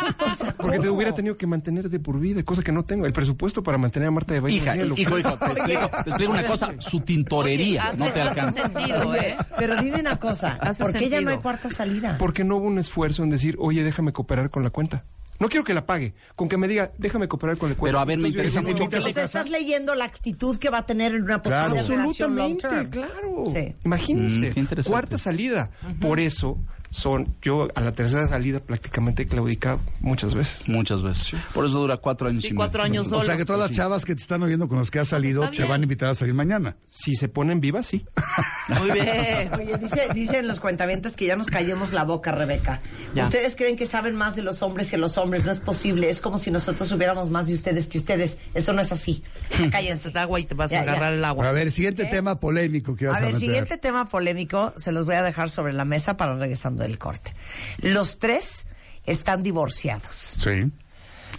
Porque 0.58 0.78
te 0.78 0.88
hubiera 0.90 1.14
tenido 1.14 1.36
que 1.36 1.46
mantener 1.46 1.88
de 1.88 1.98
por 1.98 2.20
vida, 2.20 2.42
cosa 2.42 2.62
que 2.62 2.72
no 2.72 2.84
tengo. 2.84 3.06
El 3.06 3.12
presupuesto 3.12 3.62
para 3.62 3.78
mantener 3.78 4.08
a 4.08 4.10
Marta 4.10 4.34
de 4.34 4.40
Baile. 4.40 4.58
Hija, 4.58 4.76
hijo, 4.76 5.18
hijo, 5.18 5.38
te 5.38 5.46
explico, 5.52 5.90
te 6.04 6.10
explico 6.10 6.32
una 6.32 6.42
cosa. 6.46 6.74
Su 6.78 7.00
tintorería 7.00 7.88
Oye, 7.90 7.98
no 7.98 8.12
te 8.12 8.20
alcanza. 8.20 8.62
Sentido, 8.62 9.14
¿eh? 9.14 9.36
Pero 9.58 9.80
dime 9.82 10.00
una 10.00 10.18
cosa, 10.18 10.58
Hace 10.60 10.82
¿por 10.82 10.92
qué 10.92 11.08
ya 11.08 11.20
no 11.20 11.30
hay 11.30 11.38
cuarta 11.38 11.70
salida? 11.70 12.16
Porque 12.18 12.44
no 12.44 12.56
hubo 12.56 12.66
un 12.66 12.78
esfuerzo 12.78 13.22
en 13.22 13.30
decir, 13.30 13.56
oye, 13.58 13.82
déjame 13.82 14.12
cooperar 14.12 14.50
con 14.50 14.62
la 14.62 14.70
cuenta. 14.70 15.04
No 15.38 15.48
quiero 15.48 15.64
que 15.64 15.74
la 15.74 15.84
pague, 15.84 16.14
con 16.34 16.48
que 16.48 16.56
me 16.56 16.66
diga, 16.66 16.92
déjame 16.96 17.28
cooperar 17.28 17.58
con 17.58 17.68
la 17.68 17.76
cuenta. 17.76 17.92
Pero, 17.92 18.00
a 18.00 18.04
ver, 18.06 18.16
me 18.18 18.28
Entonces, 18.28 18.54
interesa 18.54 18.62
mucho 18.62 18.84
Entonces 18.84 19.16
estás 19.22 19.50
leyendo 19.50 19.94
la 19.94 20.06
actitud 20.06 20.56
que 20.56 20.70
va 20.70 20.78
a 20.78 20.86
tener 20.86 21.14
en 21.14 21.22
una 21.24 21.42
posible 21.42 21.58
Claro. 21.58 21.86
relación 21.86 22.36
long 22.36 22.52
Absolutamente, 22.52 22.68
term. 22.68 22.90
claro. 22.90 23.44
Sí. 23.52 23.74
Imagínense. 23.84 24.50
Mm, 24.50 24.52
qué 24.54 24.60
interesante. 24.60 24.90
cuarta 24.92 25.18
salida. 25.18 25.70
Por 26.00 26.20
eso 26.20 26.58
son, 26.90 27.34
yo 27.42 27.68
a 27.74 27.80
la 27.80 27.92
tercera 27.92 28.26
salida 28.26 28.60
prácticamente 28.60 29.22
he 29.22 29.26
claudicado 29.26 29.80
muchas 30.00 30.34
veces. 30.34 30.68
Muchas 30.68 31.02
veces. 31.02 31.32
Por 31.52 31.64
eso 31.66 31.78
dura 31.80 31.96
cuatro 31.98 32.28
años 32.28 32.42
Sí, 32.42 32.48
y 32.48 32.50
medio. 32.52 32.58
cuatro 32.58 32.82
años 32.82 33.06
O 33.06 33.10
solo. 33.10 33.22
sea 33.24 33.36
que 33.36 33.44
todas 33.44 33.60
las 33.60 33.70
chavas 33.76 34.04
que 34.04 34.14
te 34.14 34.20
están 34.22 34.42
oyendo 34.42 34.68
con 34.68 34.78
las 34.78 34.90
que 34.90 34.98
has 34.98 35.08
salido 35.08 35.44
Está 35.44 35.56
te 35.56 35.64
van 35.64 35.80
a 35.80 35.84
invitar 35.84 36.08
a 36.10 36.14
salir 36.14 36.34
mañana. 36.34 36.76
Si 36.90 37.14
se 37.14 37.28
ponen 37.28 37.60
vivas, 37.60 37.86
sí. 37.86 38.04
Muy 38.68 38.90
bien. 38.92 39.50
Oye, 39.54 39.76
dice, 39.78 40.02
dicen 40.14 40.46
los 40.48 40.60
cuentavientes 40.60 41.16
que 41.16 41.26
ya 41.26 41.36
nos 41.36 41.46
callemos 41.46 41.92
la 41.92 42.04
boca, 42.04 42.32
Rebeca. 42.32 42.80
Ya. 43.14 43.24
Ustedes 43.24 43.56
creen 43.56 43.76
que 43.76 43.86
saben 43.86 44.14
más 44.16 44.36
de 44.36 44.42
los 44.42 44.62
hombres 44.62 44.90
que 44.90 44.96
los 44.98 45.18
hombres. 45.18 45.44
No 45.44 45.52
es 45.52 45.60
posible. 45.60 46.08
Es 46.08 46.20
como 46.20 46.38
si 46.38 46.50
nosotros 46.50 46.88
supiéramos 46.88 47.30
más 47.30 47.48
de 47.48 47.54
ustedes 47.54 47.86
que 47.86 47.98
ustedes. 47.98 48.38
Eso 48.54 48.72
no 48.72 48.80
es 48.80 48.92
así. 48.92 49.22
Cállense. 49.70 50.08
El 50.10 50.16
agua 50.18 50.40
y 50.40 50.44
te 50.44 50.54
vas 50.54 50.70
Ya, 50.70 50.80
a 50.80 50.84
ya. 50.84 50.90
agarrar 50.92 51.12
el 51.12 51.24
agua. 51.24 51.48
A 51.48 51.52
ver, 51.52 51.70
siguiente 51.70 52.04
tema 52.06 52.38
polémico 52.40 52.96
que 52.96 53.06
vas 53.06 53.14
A 53.14 53.18
a, 53.18 53.20
ver, 53.20 53.28
meter. 53.34 53.40
siguiente 53.40 53.76
tema 53.76 54.08
polémico 54.08 54.72
se 54.76 54.92
los 54.92 55.04
voy 55.04 55.14
a 55.16 55.22
dejar 55.22 55.50
sobre 55.50 55.72
la 55.72 55.84
mesa 55.84 56.16
para 56.16 56.36
regresando 56.36 56.84
del 56.86 56.98
corte. 56.98 57.34
Los 57.78 58.18
tres 58.18 58.66
están 59.04 59.42
divorciados. 59.42 60.36
Sí. 60.38 60.70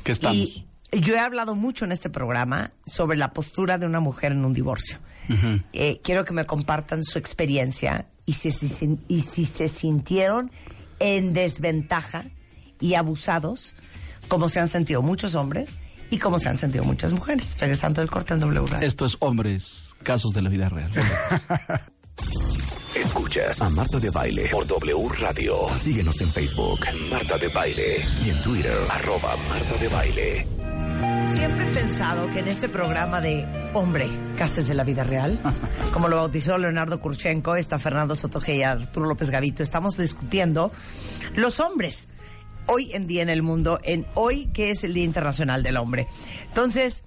Que 0.03 0.11
estamos. 0.11 0.37
Y 0.37 0.67
yo 0.91 1.15
he 1.15 1.19
hablado 1.19 1.55
mucho 1.55 1.85
en 1.85 1.91
este 1.91 2.09
programa 2.09 2.71
sobre 2.85 3.17
la 3.17 3.33
postura 3.33 3.77
de 3.77 3.85
una 3.85 3.99
mujer 3.99 4.31
en 4.31 4.45
un 4.45 4.53
divorcio. 4.53 4.99
Eh, 5.73 5.99
quiero 6.03 6.23
que 6.23 6.31
me 6.33 6.45
compartan 6.45 7.03
su 7.03 7.19
experiencia 7.19 8.07
y 8.25 8.33
si, 8.33 8.49
si- 8.51 8.97
y 9.09 9.19
si 9.21 9.45
se 9.45 9.67
sintieron 9.67 10.51
en 10.99 11.33
desventaja 11.33 12.23
y 12.79 12.93
abusados, 12.93 13.75
como 14.29 14.47
se 14.47 14.61
han 14.61 14.69
sentido 14.69 15.01
muchos 15.01 15.35
hombres 15.35 15.77
y 16.09 16.19
como 16.19 16.39
se 16.39 16.47
han 16.47 16.57
sentido 16.57 16.85
muchas 16.85 17.11
mujeres. 17.11 17.57
Regresando 17.59 17.99
del 17.99 18.09
corte 18.09 18.35
en 18.35 18.39
W 18.39 18.67
Radio. 18.67 18.87
Esto 18.87 19.05
es 19.05 19.17
hombres, 19.19 19.89
casos 20.03 20.31
de 20.33 20.41
la 20.41 20.49
vida 20.49 20.69
real. 20.69 20.89
Escuchas 22.97 23.61
a 23.61 23.69
Marta 23.69 23.99
de 23.99 24.09
Baile 24.09 24.49
por 24.49 24.65
W 24.65 25.07
Radio. 25.19 25.69
Síguenos 25.79 26.19
en 26.21 26.33
Facebook, 26.33 26.79
Marta 27.11 27.37
de 27.37 27.47
Baile. 27.49 28.03
Y 28.25 28.31
en 28.31 28.41
Twitter, 28.41 28.75
arroba 28.89 29.35
Marta 29.49 29.77
de 29.79 29.87
Baile. 29.87 30.47
Siempre 31.31 31.69
he 31.69 31.73
pensado 31.75 32.27
que 32.31 32.39
en 32.39 32.47
este 32.47 32.69
programa 32.69 33.21
de 33.21 33.45
Hombre, 33.75 34.09
Cases 34.35 34.67
de 34.67 34.73
la 34.73 34.83
Vida 34.83 35.03
Real, 35.03 35.39
como 35.93 36.07
lo 36.07 36.15
bautizó 36.15 36.57
Leonardo 36.57 36.99
Kurchenko, 36.99 37.55
está 37.55 37.77
Fernando 37.77 38.15
Sotoge 38.15 38.55
y 38.55 38.63
Arturo 38.63 39.05
López 39.05 39.29
Gavito, 39.29 39.61
estamos 39.61 39.95
discutiendo 39.97 40.71
los 41.35 41.59
hombres 41.59 42.07
hoy 42.65 42.93
en 42.93 43.05
día 43.05 43.21
en 43.21 43.29
el 43.29 43.43
mundo, 43.43 43.79
en 43.83 44.07
hoy 44.15 44.47
que 44.47 44.71
es 44.71 44.83
el 44.83 44.95
Día 44.95 45.05
Internacional 45.05 45.61
del 45.61 45.77
Hombre. 45.77 46.07
Entonces, 46.47 47.03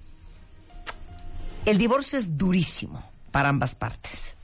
el 1.65 1.77
divorcio 1.77 2.17
es 2.17 2.37
durísimo 2.37 3.03
para 3.31 3.49
ambas 3.49 3.75
partes. 3.75 4.35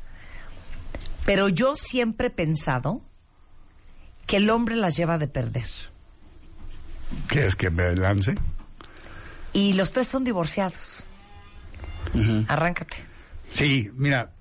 Pero 1.28 1.50
yo 1.50 1.76
siempre 1.76 2.28
he 2.28 2.32
pensado 2.32 3.02
que 4.26 4.38
el 4.38 4.50
hombre 4.50 4.78
las 4.78 4.96
lleva 4.96 5.18
de 5.18 5.28
perder. 5.28 5.68
¿Quieres 7.28 7.56
que 7.58 7.70
me 7.70 7.94
lance? 7.96 8.36
Y 9.52 9.74
los 9.74 9.92
tres 9.92 10.08
son 10.08 10.24
divorciados. 10.24 11.04
Arráncate. 12.48 12.96
Sí, 13.50 13.92
mira, 13.96 14.32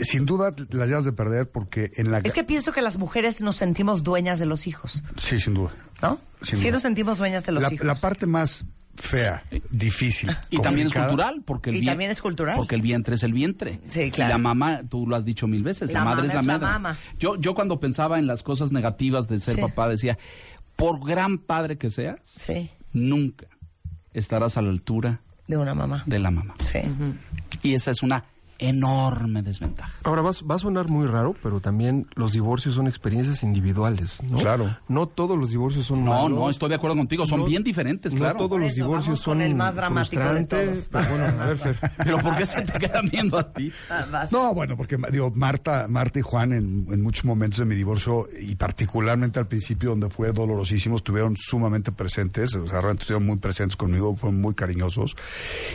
sin 0.00 0.24
duda 0.24 0.54
las 0.70 0.88
llevas 0.88 1.04
de 1.04 1.12
perder 1.12 1.50
porque 1.50 1.92
en 1.96 2.10
la... 2.10 2.18
Es 2.18 2.32
que 2.32 2.44
pienso 2.44 2.72
que 2.72 2.80
las 2.80 2.96
mujeres 2.96 3.42
nos 3.42 3.56
sentimos 3.56 4.02
dueñas 4.02 4.38
de 4.38 4.46
los 4.46 4.66
hijos, 4.66 5.02
Sí, 5.18 5.38
sin 5.38 5.52
duda. 5.52 5.74
¿no? 6.00 6.18
Sin 6.42 6.56
sí 6.56 6.64
duda. 6.64 6.72
nos 6.72 6.82
sentimos 6.82 7.18
dueñas 7.18 7.44
de 7.44 7.52
los 7.52 7.62
la, 7.62 7.72
hijos. 7.74 7.86
la 7.86 7.94
parte 7.94 8.24
más 8.26 8.64
fea, 8.96 9.42
difícil. 9.70 10.30
Y 10.50 10.58
también 10.60 10.86
es 10.88 10.92
cultural, 10.94 11.42
porque 11.44 11.70
el 11.70 11.76
Y 11.76 11.84
también 11.84 12.10
es 12.10 12.20
cultural. 12.20 12.56
Porque 12.56 12.74
el 12.74 12.82
vientre 12.82 13.14
es 13.14 13.22
el 13.22 13.32
vientre. 13.32 13.80
Sí, 13.88 14.02
Y 14.02 14.10
claro. 14.10 14.32
la 14.32 14.38
mamá, 14.38 14.82
tú 14.88 15.06
lo 15.06 15.16
has 15.16 15.24
dicho 15.24 15.46
mil 15.46 15.62
veces, 15.62 15.92
la, 15.92 16.00
La 16.00 16.04
madre 16.04 16.26
es 16.26 16.34
la 16.34 16.40
es 16.40 16.46
la 16.46 16.52
madre. 16.58 16.66
mama. 16.72 16.96
Yo, 17.18 17.36
yo 17.36 17.54
cuando 17.54 17.80
pensaba 17.80 18.18
en 18.18 18.26
las 18.26 18.42
cosas 18.42 18.70
negativas 18.72 19.28
de 19.28 19.40
ser 19.40 19.54
Sí. 19.56 19.60
papá, 19.62 19.88
decía, 19.88 20.18
por 20.76 21.04
gran 21.06 21.38
padre 21.38 21.78
que 21.78 21.90
seas, 21.90 22.18
Sí, 22.24 22.70
nunca 22.92 23.46
estarás 24.12 24.56
a 24.56 24.62
la 24.62 24.68
altura 24.70 25.20
de 25.48 25.56
una 25.56 25.74
mamá. 25.74 26.02
de 26.06 26.18
la 26.18 26.30
mamá. 26.30 26.54
Sí. 26.60 26.80
Y 27.62 27.74
esa 27.74 27.90
es 27.90 28.02
una 28.02 28.24
enorme 28.68 29.42
desventaja. 29.42 29.92
Ahora 30.04 30.22
vas, 30.22 30.42
va 30.48 30.54
a 30.54 30.58
sonar 30.58 30.88
muy 30.88 31.06
raro, 31.06 31.34
pero 31.42 31.60
también 31.60 32.06
los 32.14 32.32
divorcios 32.32 32.74
son 32.74 32.86
experiencias 32.86 33.42
individuales, 33.42 34.22
¿no? 34.22 34.38
Claro. 34.38 34.76
No 34.88 35.06
todos 35.08 35.36
los 35.38 35.50
divorcios 35.50 35.86
son 35.86 36.04
No, 36.04 36.12
malos. 36.12 36.30
no, 36.30 36.50
estoy 36.50 36.68
de 36.68 36.76
acuerdo 36.76 36.96
contigo, 36.96 37.26
son 37.26 37.40
No- 37.40 37.46
bien 37.46 37.62
diferentes, 37.62 38.14
claro. 38.14 38.38
No 38.40 38.46
todos 38.48 38.60
los 38.60 38.74
divorcios 38.74 39.20
son 39.20 39.40
el 39.40 39.54
más 39.54 39.74
dramático 39.74 40.22
de 40.22 40.28
frustrantes. 40.46 40.88
todos. 40.88 41.02
Pero 41.04 41.16
bueno, 41.16 41.42
a 41.42 41.46
ver, 41.46 41.58
Fer. 41.58 41.78
Pero 41.98 42.18
¿por 42.18 42.36
qué 42.36 42.46
se 42.46 42.62
te 42.62 42.78
quedan 42.78 43.08
viendo 43.08 43.38
a 43.38 43.52
ti? 43.52 43.72
Ah. 43.90 44.26
No, 44.30 44.54
bueno, 44.54 44.76
porque 44.76 44.96
digo, 45.10 45.30
Marta, 45.34 45.86
Marta 45.88 46.18
y 46.18 46.22
Juan 46.22 46.52
en, 46.52 46.86
en 46.90 47.02
muchos 47.02 47.24
momentos 47.24 47.58
de 47.58 47.64
mi 47.64 47.74
divorcio 47.74 48.28
y 48.40 48.54
particularmente 48.54 49.38
al 49.38 49.46
principio 49.48 49.90
donde 49.90 50.08
fue 50.10 50.32
dolorosísimo, 50.32 50.96
estuvieron 50.96 51.36
sumamente 51.36 51.92
presentes, 51.92 52.54
o 52.54 52.66
sea, 52.66 52.80
realmente 52.80 53.02
estuvieron 53.02 53.26
muy 53.26 53.36
presentes 53.38 53.76
conmigo, 53.76 54.14
fueron 54.16 54.40
muy 54.40 54.54
cariñosos. 54.54 55.16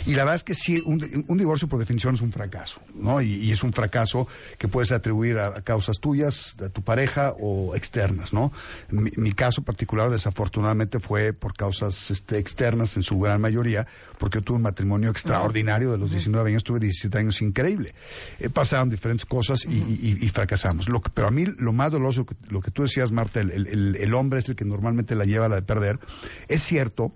Y 0.05 0.11
la 0.11 0.17
verdad 0.23 0.35
es 0.35 0.43
que 0.43 0.55
sí, 0.55 0.81
un, 0.85 1.25
un 1.27 1.37
divorcio 1.37 1.67
por 1.67 1.79
definición 1.79 2.15
es 2.15 2.21
un 2.21 2.31
fracaso, 2.31 2.76
¿no? 2.95 3.21
Y, 3.21 3.33
y 3.35 3.51
es 3.51 3.63
un 3.63 3.73
fracaso 3.73 4.27
que 4.57 4.67
puedes 4.67 4.91
atribuir 4.91 5.37
a, 5.39 5.47
a 5.57 5.61
causas 5.61 5.99
tuyas, 5.99 6.55
de 6.57 6.69
tu 6.69 6.81
pareja 6.81 7.33
o 7.39 7.75
externas, 7.75 8.33
¿no? 8.33 8.51
Mi, 8.89 9.11
mi 9.17 9.31
caso 9.31 9.61
particular 9.63 10.09
desafortunadamente 10.09 10.99
fue 10.99 11.33
por 11.33 11.53
causas 11.55 12.11
este, 12.11 12.37
externas 12.37 12.95
en 12.97 13.03
su 13.03 13.19
gran 13.19 13.41
mayoría, 13.41 13.87
porque 14.17 14.39
yo 14.39 14.43
tuve 14.43 14.57
un 14.57 14.63
matrimonio 14.63 15.09
extraordinario 15.11 15.91
de 15.91 15.97
los 15.97 16.11
19 16.11 16.49
años, 16.49 16.63
tuve 16.63 16.79
17 16.79 17.17
años 17.17 17.41
increíble. 17.41 17.93
Eh, 18.39 18.49
pasaron 18.49 18.89
diferentes 18.89 19.25
cosas 19.25 19.65
y, 19.65 19.69
y- 19.77 20.17
y 20.21 20.29
fracasamos. 20.29 20.89
Lo 20.89 21.01
que- 21.01 21.11
pero 21.13 21.27
a 21.27 21.31
mí 21.31 21.45
lo 21.59 21.73
más 21.73 21.91
doloroso, 21.91 22.25
lo 22.49 22.61
que 22.61 22.71
tú 22.71 22.83
decías, 22.83 23.11
Marta, 23.11 23.39
el- 23.41 23.95
el 23.95 24.13
hombre 24.13 24.39
es 24.39 24.49
el 24.49 24.55
que 24.55 24.65
normalmente 24.65 25.15
la 25.15 25.25
lleva 25.25 25.45
a 25.45 25.49
la 25.49 25.55
de 25.55 25.61
perder, 25.61 25.99
es 26.47 26.63
cierto, 26.63 27.13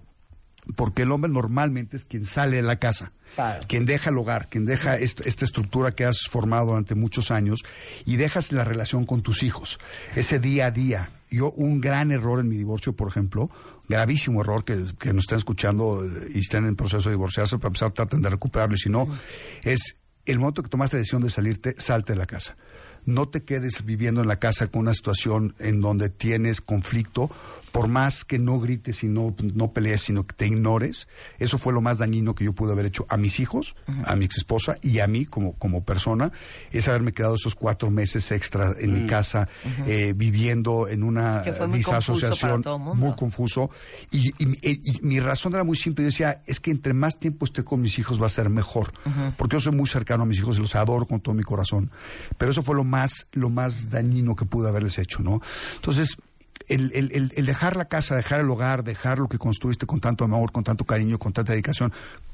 porque 0.76 1.04
el 1.04 1.12
hombre 1.12 1.32
normalmente 1.32 1.98
es 1.98 2.06
quien 2.06 2.26
sale 2.26 2.58
de 2.58 2.62
la 2.64 2.78
casa, 2.78 3.12
Claro. 3.36 3.62
quien 3.68 3.86
deja 3.86 4.10
el 4.10 4.18
hogar, 4.18 4.50
quien 4.50 4.66
deja 4.66 4.98
est- 4.98 5.26
esta 5.26 5.46
estructura 5.46 5.92
que 5.92 6.06
has 6.06 6.28
formado 6.30 6.68
durante 6.68 6.96
muchos 6.96 7.32
años 7.32 7.60
y 8.06 8.18
dejas 8.18 8.52
la 8.52 8.64
relación 8.64 9.06
con 9.06 9.22
tus 9.22 9.44
hijos, 9.44 9.80
ese 10.16 10.40
día 10.40 10.68
a 10.68 10.72
día. 10.72 11.12
Yo, 11.30 11.52
un 11.52 11.80
gran 11.80 12.12
error 12.12 12.40
en 12.42 12.50
mi 12.50 12.58
divorcio, 12.58 12.94
por 12.94 13.08
ejemplo, 13.08 13.50
gravísimo 13.88 14.42
error 14.42 14.66
que, 14.66 14.84
que 15.00 15.14
nos 15.14 15.24
estén 15.24 15.38
escuchando 15.38 16.06
y 16.34 16.40
estén 16.40 16.66
en 16.66 16.76
proceso 16.76 17.10
de 17.10 17.16
divorciarse, 17.16 17.58
para 17.58 17.70
empezar 17.70 17.92
traten 17.92 18.22
de 18.22 18.30
recuperarlo 18.30 18.76
y 18.76 18.80
si 18.80 18.90
no, 18.90 19.08
es 19.64 19.96
el 20.26 20.40
momento 20.40 20.62
que 20.62 20.70
tomaste 20.70 20.98
la 20.98 21.00
decisión 21.00 21.22
de 21.22 21.30
salirte, 21.30 21.76
salte 21.78 22.14
de 22.14 22.20
la 22.20 22.26
casa. 22.26 22.56
No 23.06 23.28
te 23.30 23.44
quedes 23.44 23.84
viviendo 23.84 24.22
en 24.22 24.28
la 24.28 24.38
casa 24.38 24.68
con 24.68 24.82
una 24.82 24.94
situación 24.94 25.56
en 25.58 25.82
donde 25.82 26.10
tienes 26.10 26.62
conflicto, 26.62 27.32
por 27.72 27.88
más 27.88 28.24
que 28.26 28.38
no 28.40 28.60
grites 28.60 29.04
y 29.04 29.08
no, 29.08 29.36
no 29.56 29.72
pelees, 29.74 30.02
sino 30.02 30.26
que 30.28 30.36
te 30.36 30.46
ignores. 30.48 31.08
Eso 31.40 31.58
fue 31.58 31.74
lo 31.74 31.82
más 31.82 31.98
dañino 31.98 32.36
que 32.36 32.44
yo 32.46 32.54
pude 32.54 32.72
haber 32.74 32.86
hecho 32.86 33.06
a 33.10 33.18
mis 33.18 33.40
hijos, 33.40 33.76
a 34.06 34.16
mi 34.16 34.26
ex 34.26 34.38
esposa 34.38 34.76
y 34.82 35.00
a 35.00 35.08
mí 35.08 35.26
como, 35.26 35.54
como 35.54 35.84
persona, 35.84 36.32
es 36.72 36.88
haberme 36.88 37.14
quedado 37.14 37.36
esos 37.36 37.56
cuatro 37.56 37.90
meses 37.92 38.32
extra 38.32 38.76
en 38.78 38.94
mi 38.94 39.08
casa, 39.08 39.48
eh, 39.86 40.14
viviendo 40.16 40.88
en 40.88 41.04
una 41.04 41.44
disasociación 41.78 42.62
muy 43.00 43.16
confuso. 43.16 43.70
Y, 44.12 44.30
y- 44.38 44.58
y- 44.62 44.82
y 44.98 45.00
mi 45.02 45.20
razón 45.20 45.54
era 45.54 45.64
muy 45.64 45.78
simple. 45.78 46.04
Yo 46.04 46.08
decía, 46.08 46.42
es 46.46 46.60
que 46.60 46.72
entre 46.72 46.94
más 46.94 47.18
tiempo 47.18 47.46
esté 47.46 47.64
con 47.64 47.82
mis 47.82 47.98
hijos 48.00 48.22
va 48.22 48.26
a 48.26 48.30
ser 48.30 48.50
mejor. 48.50 48.92
Porque 49.38 49.56
yo 49.56 49.60
soy 49.60 49.74
muy 49.74 49.88
cercano 49.88 50.24
a 50.24 50.26
mis 50.26 50.40
hijos 50.40 50.58
y 50.58 50.62
los 50.62 50.76
adoro 50.76 51.06
con 51.06 51.22
todo 51.22 51.34
mi 51.36 51.44
corazón. 51.44 51.92
Pero 52.38 52.52
eso 52.52 52.64
fue 52.64 52.76
lo 52.76 52.84
más, 52.84 53.28
lo 53.34 53.50
más 53.50 53.90
dañino 53.90 54.36
que 54.36 54.46
pude 54.46 54.68
haberles 54.70 54.98
hecho, 55.00 55.22
¿no? 55.22 55.42
Entonces, 55.76 56.18
el, 56.68 56.92
el- 56.94 57.32
el- 57.36 57.46
dejar 57.46 57.76
la 57.76 57.86
casa, 57.86 58.16
dejar 58.16 58.40
el 58.42 58.50
hogar, 58.50 58.84
dejar 58.84 59.20
lo 59.20 59.28
que 59.28 59.38
construiste 59.38 59.86
con 59.86 60.00
tanto 60.00 60.24
amor, 60.24 60.52
con 60.52 60.64
tanto 60.64 60.86
cariño, 60.86 61.18
con 61.20 61.34
tanta 61.34 61.52
dedicación, 61.54 61.92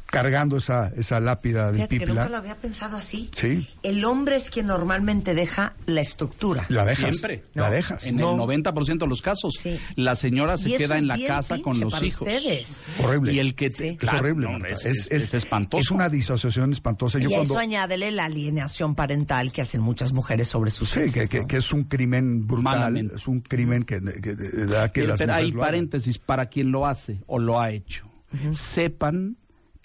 cargando 0.07 0.57
esa, 0.57 0.87
esa 0.95 1.19
lápida 1.19 1.67
de 1.71 1.75
Fíjate 1.79 1.99
que 1.99 2.05
nunca 2.07 2.29
lo 2.29 2.37
había 2.37 2.55
pensado 2.55 2.95
así. 2.97 3.29
Sí. 3.35 3.67
El 3.83 4.03
hombre 4.05 4.37
es 4.37 4.49
quien 4.49 4.67
normalmente 4.67 5.35
deja 5.35 5.75
la 5.85 6.01
estructura. 6.01 6.65
la 6.69 6.85
dejas. 6.85 7.09
Siempre. 7.15 7.43
La 7.53 7.67
No. 7.67 7.71
dejas. 7.73 8.07
En 8.07 8.15
No. 8.17 8.31
el 8.31 8.37
90% 8.37 9.05
de 9.05 9.09
los 9.09 9.21
casos, 9.21 9.55
Sí. 9.61 9.77
la 9.95 10.15
señora 10.15 10.57
se 10.57 10.73
queda 10.75 10.97
en 10.97 11.07
la 11.07 11.17
casa 11.27 11.59
con 11.61 11.79
los 11.79 11.93
para 11.93 12.05
hijos. 12.05 12.21
ustedes. 12.21 12.83
Horrible. 13.03 13.33
Y 13.33 13.39
el 13.39 13.53
que 13.55 13.69
Sí. 13.69 13.89
Es 13.89 13.97
claro, 13.97 14.19
horrible. 14.19 14.47
no, 14.59 14.65
es, 14.65 14.85
es- 14.85 15.11
es 15.11 15.33
espantoso. 15.33 15.81
Es 15.81 15.91
una 15.91 16.07
disasociación 16.09 16.71
espantosa. 16.71 17.19
Yo 17.19 17.29
y 17.29 17.33
a 17.33 17.37
cuando, 17.37 17.53
eso 17.55 17.59
añádele 17.59 18.11
la 18.11 18.25
alienación 18.25 18.95
parental 18.95 19.51
que 19.51 19.61
hacen 19.61 19.81
muchas 19.81 20.13
mujeres 20.13 20.47
sobre 20.47 20.71
sus 20.71 20.89
Sí, 20.89 21.01
que, 21.11 21.57
es 21.57 21.73
un 21.73 21.83
crimen 21.83 22.47
brutal, 22.47 22.63
Malamente. 22.63 23.15
es 23.15 23.27
un 23.27 23.41
crimen 23.41 23.83
que, 23.83 24.01
que, 24.01 24.21
que 24.21 24.35
da 24.65 24.89
que 24.91 25.01
Pero, 25.01 25.09
las 25.13 25.17
pero 25.19 25.33
hay 25.33 25.51
paréntesis 25.51 26.17
para 26.17 26.47
quien 26.47 26.71
lo 26.71 26.85
hace 26.87 27.21
o 27.27 27.39
lo 27.39 27.59
ha 27.59 27.71
hecho. 27.71 28.07
Sepan 28.53 29.37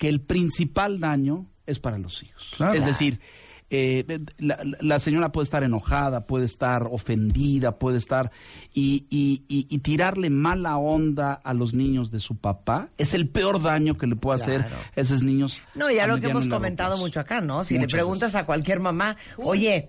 que 0.03 0.09
el 0.09 0.21
principal 0.21 0.99
daño 0.99 1.47
es 1.65 1.79
para 1.79 1.97
los 1.97 2.25
hijos. 2.25 2.51
Claro. 2.57 2.75
Es 2.77 2.85
decir, 2.85 3.21
eh, 3.71 4.19
la, 4.39 4.59
la 4.81 4.99
señora 4.99 5.31
puede 5.31 5.45
estar 5.45 5.63
enojada, 5.63 6.27
puede 6.27 6.45
estar 6.45 6.89
ofendida, 6.91 7.79
puede 7.79 7.99
estar 7.99 8.33
y, 8.75 9.07
y- 9.11 9.45
y- 9.47 9.69
y 9.71 9.79
tirarle 9.79 10.29
mala 10.29 10.77
onda 10.77 11.35
a 11.35 11.55
los 11.55 11.73
niños 11.73 12.11
de 12.11 12.19
su 12.19 12.37
papá 12.37 12.89
es 12.99 13.15
el 13.15 13.29
peor 13.29 13.63
daño 13.63 13.97
que 13.97 14.09
le 14.09 14.17
puede 14.17 14.43
hacer 14.43 14.63
Claro. 14.67 14.77
a 14.97 15.01
esos 15.01 15.23
niños. 15.23 15.59
No, 15.77 15.89
ya 15.89 16.09
lo 16.09 16.19
que 16.19 16.27
hemos 16.27 16.49
comentado 16.49 16.99
mucho 16.99 17.21
acá, 17.21 17.41
¿no? 17.41 17.63
Si 17.63 17.79
le 17.79 17.87
preguntas 17.87 18.35
a 18.35 18.45
cualquier 18.45 18.81
mamá, 18.81 19.17
oye, 19.37 19.89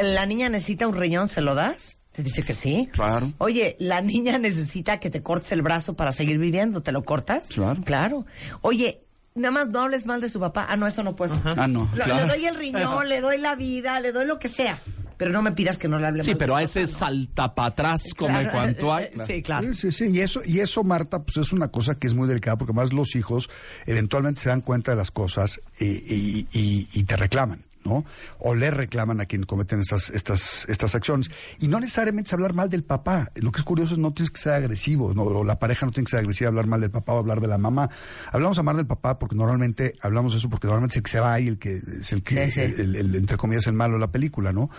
¿la 0.00 0.26
niña 0.26 0.48
necesita 0.48 0.86
un 0.86 0.94
riñón? 0.94 1.28
¿Se 1.28 1.40
lo 1.40 1.56
das? 1.56 1.98
Te 2.12 2.22
dice 2.22 2.42
que 2.44 2.52
sí. 2.52 2.86
Claro. 2.92 3.30
Oye, 3.38 3.76
la 3.80 4.00
niña 4.00 4.38
necesita 4.38 4.98
que 5.00 5.10
te 5.10 5.22
cortes 5.22 5.52
el 5.52 5.62
brazo 5.62 5.94
para 5.94 6.12
seguir 6.12 6.38
viviendo. 6.38 6.82
¿Te 6.82 6.92
lo 6.92 7.02
cortas? 7.04 7.48
Claro. 7.48 7.80
Claro. 7.84 8.26
Oye, 8.62 9.02
nada 9.34 9.50
más 9.52 9.68
no 9.68 9.80
hables 9.80 10.06
mal 10.06 10.20
de 10.20 10.28
su 10.28 10.40
papá. 10.40 10.66
Ah, 10.68 10.76
no, 10.76 10.86
eso 10.86 11.02
no 11.02 11.14
puedo. 11.16 11.40
Ah, 11.44 11.66
no, 11.68 11.88
Lo- 11.94 12.04
claro. 12.04 12.26
Le 12.26 12.32
doy 12.32 12.46
el 12.46 12.54
riñón, 12.56 13.08
le 13.08 13.20
doy 13.20 13.38
la 13.38 13.54
vida, 13.56 14.00
le 14.00 14.12
doy 14.12 14.26
lo 14.26 14.38
que 14.38 14.48
sea. 14.48 14.82
Pero 15.16 15.32
no 15.32 15.42
me 15.42 15.52
pidas 15.52 15.76
que 15.76 15.86
no 15.86 15.98
le 15.98 16.06
hable 16.06 16.22
Sí, 16.22 16.30
mal 16.30 16.38
de 16.38 16.38
pero 16.38 16.52
su 16.52 16.56
a 16.56 16.62
ese 16.62 16.80
papá, 16.80 16.92
¿no? 16.92 16.98
salta 16.98 17.54
para 17.54 17.68
atrás 17.68 18.14
como 18.16 18.30
Claro, 18.38 18.52
cuanto 18.52 18.94
hay. 18.94 19.10
Sí, 19.26 19.42
claro. 19.42 19.74
Sí, 19.74 19.90
sí, 19.90 19.92
sí. 19.92 20.10
Y 20.16 20.20
eso, 20.20 20.40
y 20.46 20.60
eso, 20.60 20.82
Marta, 20.82 21.22
pues 21.22 21.36
es 21.36 21.52
una 21.52 21.68
cosa 21.68 21.96
que 21.96 22.06
es 22.06 22.14
muy 22.14 22.26
delicada, 22.26 22.56
porque 22.56 22.72
más 22.72 22.92
los 22.94 23.14
hijos 23.16 23.50
eventualmente 23.84 24.40
se 24.40 24.48
dan 24.48 24.62
cuenta 24.62 24.92
de 24.92 24.96
las 24.96 25.10
cosas 25.10 25.60
y, 25.78 25.84
y- 25.86 26.48
y- 26.52 26.88
y 26.94 27.04
te 27.04 27.16
reclaman. 27.18 27.64
¿No? 27.84 28.04
O 28.38 28.54
le 28.54 28.70
reclaman 28.70 29.20
a 29.20 29.26
quien 29.26 29.44
cometen 29.44 29.80
estas, 29.80 30.10
estas, 30.10 30.64
estas 30.68 30.94
acciones. 30.94 31.30
Y 31.58 31.68
no 31.68 31.80
necesariamente 31.80 32.28
es 32.28 32.32
hablar 32.32 32.54
mal 32.54 32.68
del 32.70 32.82
papá. 32.84 33.30
Lo 33.36 33.52
que 33.52 33.60
es 33.60 33.64
curioso 33.64 33.94
es 33.94 33.98
no 33.98 34.12
tienes 34.12 34.30
que 34.30 34.40
ser 34.40 34.52
agresivo, 34.52 35.14
¿no? 35.14 35.22
o 35.22 35.44
la 35.44 35.58
pareja 35.58 35.86
no 35.86 35.92
tiene 35.92 36.06
que 36.06 36.10
ser 36.10 36.20
agresiva, 36.20 36.48
hablar 36.48 36.66
mal 36.66 36.80
del 36.80 36.90
papá 36.90 37.14
o 37.14 37.18
hablar 37.18 37.40
de 37.40 37.46
la 37.48 37.58
mamá. 37.58 37.90
Hablamos 38.32 38.58
a 38.58 38.62
mal 38.62 38.76
del 38.76 38.86
papá 38.86 39.18
porque 39.18 39.36
normalmente, 39.36 39.94
hablamos 40.02 40.32
de 40.32 40.38
eso 40.38 40.48
porque 40.50 40.66
normalmente 40.66 40.92
es 40.94 40.96
el 40.98 41.02
que 41.04 41.10
se 41.10 41.20
va 41.20 41.40
y 41.40 41.48
el 41.48 41.58
que 41.58 41.80
es 42.00 42.12
el 42.12 42.22
que, 42.22 42.46
Sí, 42.46 42.52
sí. 42.52 42.60
el- 42.60 42.96
el- 42.96 43.14
entre 43.16 43.36
comillas, 43.36 43.66
el 43.66 43.72
malo 43.74 43.94
de 43.94 44.00
la 44.00 44.10
película, 44.12 44.52
¿no? 44.52 44.70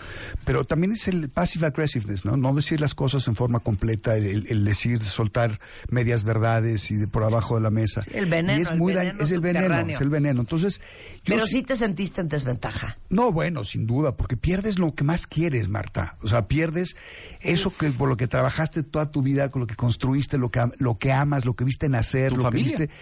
Pero 0.44 0.64
también 0.64 0.92
es 0.92 1.08
el 1.08 1.28
passive 1.30 1.66
aggressiveness, 1.66 2.24
¿no? 2.24 2.36
No 2.36 2.52
decir 2.54 2.80
las 2.80 2.94
cosas 2.94 3.26
en 3.28 3.34
forma 3.36 3.60
completa, 3.60 4.16
el, 4.16 4.46
el 4.48 4.64
decir, 4.64 5.02
soltar 5.02 5.60
medias 5.90 6.24
verdades 6.24 6.90
y 6.90 6.96
de 6.96 7.06
por 7.08 7.24
abajo 7.24 7.56
de 7.56 7.62
la 7.62 7.70
mesa. 7.70 8.02
el 8.12 8.26
veneno, 8.26 8.58
Y 8.58 8.62
es 8.62 8.70
el 8.70 8.78
muy 8.78 8.94
veneno 8.94 9.22
es 9.22 9.30
el 9.30 9.40
veneno, 9.40 9.64
subterráneo. 9.66 9.94
es 9.96 10.00
el 10.00 10.08
veneno. 10.08 10.40
Entonces, 10.40 10.80
yo 11.24 11.34
Pero 11.34 11.46
sí 11.46 11.62
te 11.62 11.76
sentiste 11.76 12.20
en 12.20 12.28
desventaja. 12.28 12.91
No, 13.08 13.32
bueno, 13.32 13.64
sin 13.64 13.86
duda, 13.86 14.16
porque 14.16 14.36
pierdes 14.36 14.78
lo 14.78 14.94
que 14.94 15.04
más 15.04 15.26
quieres, 15.26 15.68
Marta. 15.68 16.16
O 16.22 16.28
sea, 16.28 16.48
pierdes 16.48 16.96
eso 17.40 17.72
que 17.76 17.90
por 17.90 18.08
lo 18.08 18.16
que 18.16 18.26
trabajaste 18.26 18.82
toda 18.82 19.10
tu 19.10 19.22
vida, 19.22 19.50
con 19.50 19.60
lo 19.60 19.66
que 19.66 19.76
construiste, 19.76 20.38
lo 20.38 20.50
que, 20.50 20.62
lo 20.78 20.98
que 20.98 21.12
amas, 21.12 21.44
lo 21.44 21.54
que 21.54 21.64
viste 21.64 21.88
nacer, 21.88 22.32
lo 22.32 22.44
familia. 22.44 22.76
que 22.76 22.82
viste, 22.84 22.94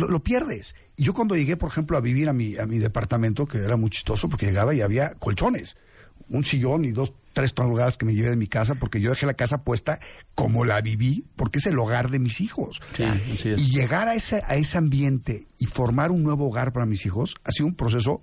lo, 0.00 0.08
lo 0.08 0.22
pierdes. 0.22 0.74
Y 0.96 1.04
yo 1.04 1.14
cuando 1.14 1.36
llegué, 1.36 1.56
por 1.56 1.70
ejemplo, 1.70 1.96
a 1.96 2.00
vivir 2.00 2.28
a 2.28 2.32
mi, 2.32 2.56
a 2.56 2.66
mi 2.66 2.78
departamento, 2.78 3.46
que 3.46 3.58
era 3.58 3.76
muy 3.76 3.90
chistoso, 3.90 4.28
porque 4.28 4.46
llegaba 4.46 4.74
y 4.74 4.80
había 4.80 5.14
colchones, 5.14 5.76
un 6.28 6.44
sillón 6.44 6.84
y 6.84 6.92
dos, 6.92 7.14
tres 7.32 7.54
toneladas 7.54 7.96
que 7.96 8.04
me 8.04 8.14
llevé 8.14 8.30
de 8.30 8.36
mi 8.36 8.48
casa, 8.48 8.74
porque 8.74 9.00
yo 9.00 9.10
dejé 9.10 9.26
la 9.26 9.34
casa 9.34 9.62
puesta 9.62 10.00
como 10.34 10.64
la 10.64 10.80
viví, 10.80 11.24
porque 11.36 11.58
es 11.58 11.66
el 11.66 11.78
hogar 11.78 12.10
de 12.10 12.18
mis 12.18 12.40
hijos. 12.40 12.80
Sí, 12.94 13.04
así 13.04 13.50
es. 13.50 13.60
Y 13.60 13.70
llegar 13.70 14.08
a 14.08 14.14
ese, 14.14 14.42
a 14.46 14.56
ese 14.56 14.78
ambiente 14.78 15.46
y 15.58 15.66
formar 15.66 16.10
un 16.10 16.22
nuevo 16.22 16.46
hogar 16.46 16.72
para 16.72 16.86
mis 16.86 17.06
hijos 17.06 17.36
ha 17.44 17.52
sido 17.52 17.66
un 17.66 17.74
proceso 17.74 18.20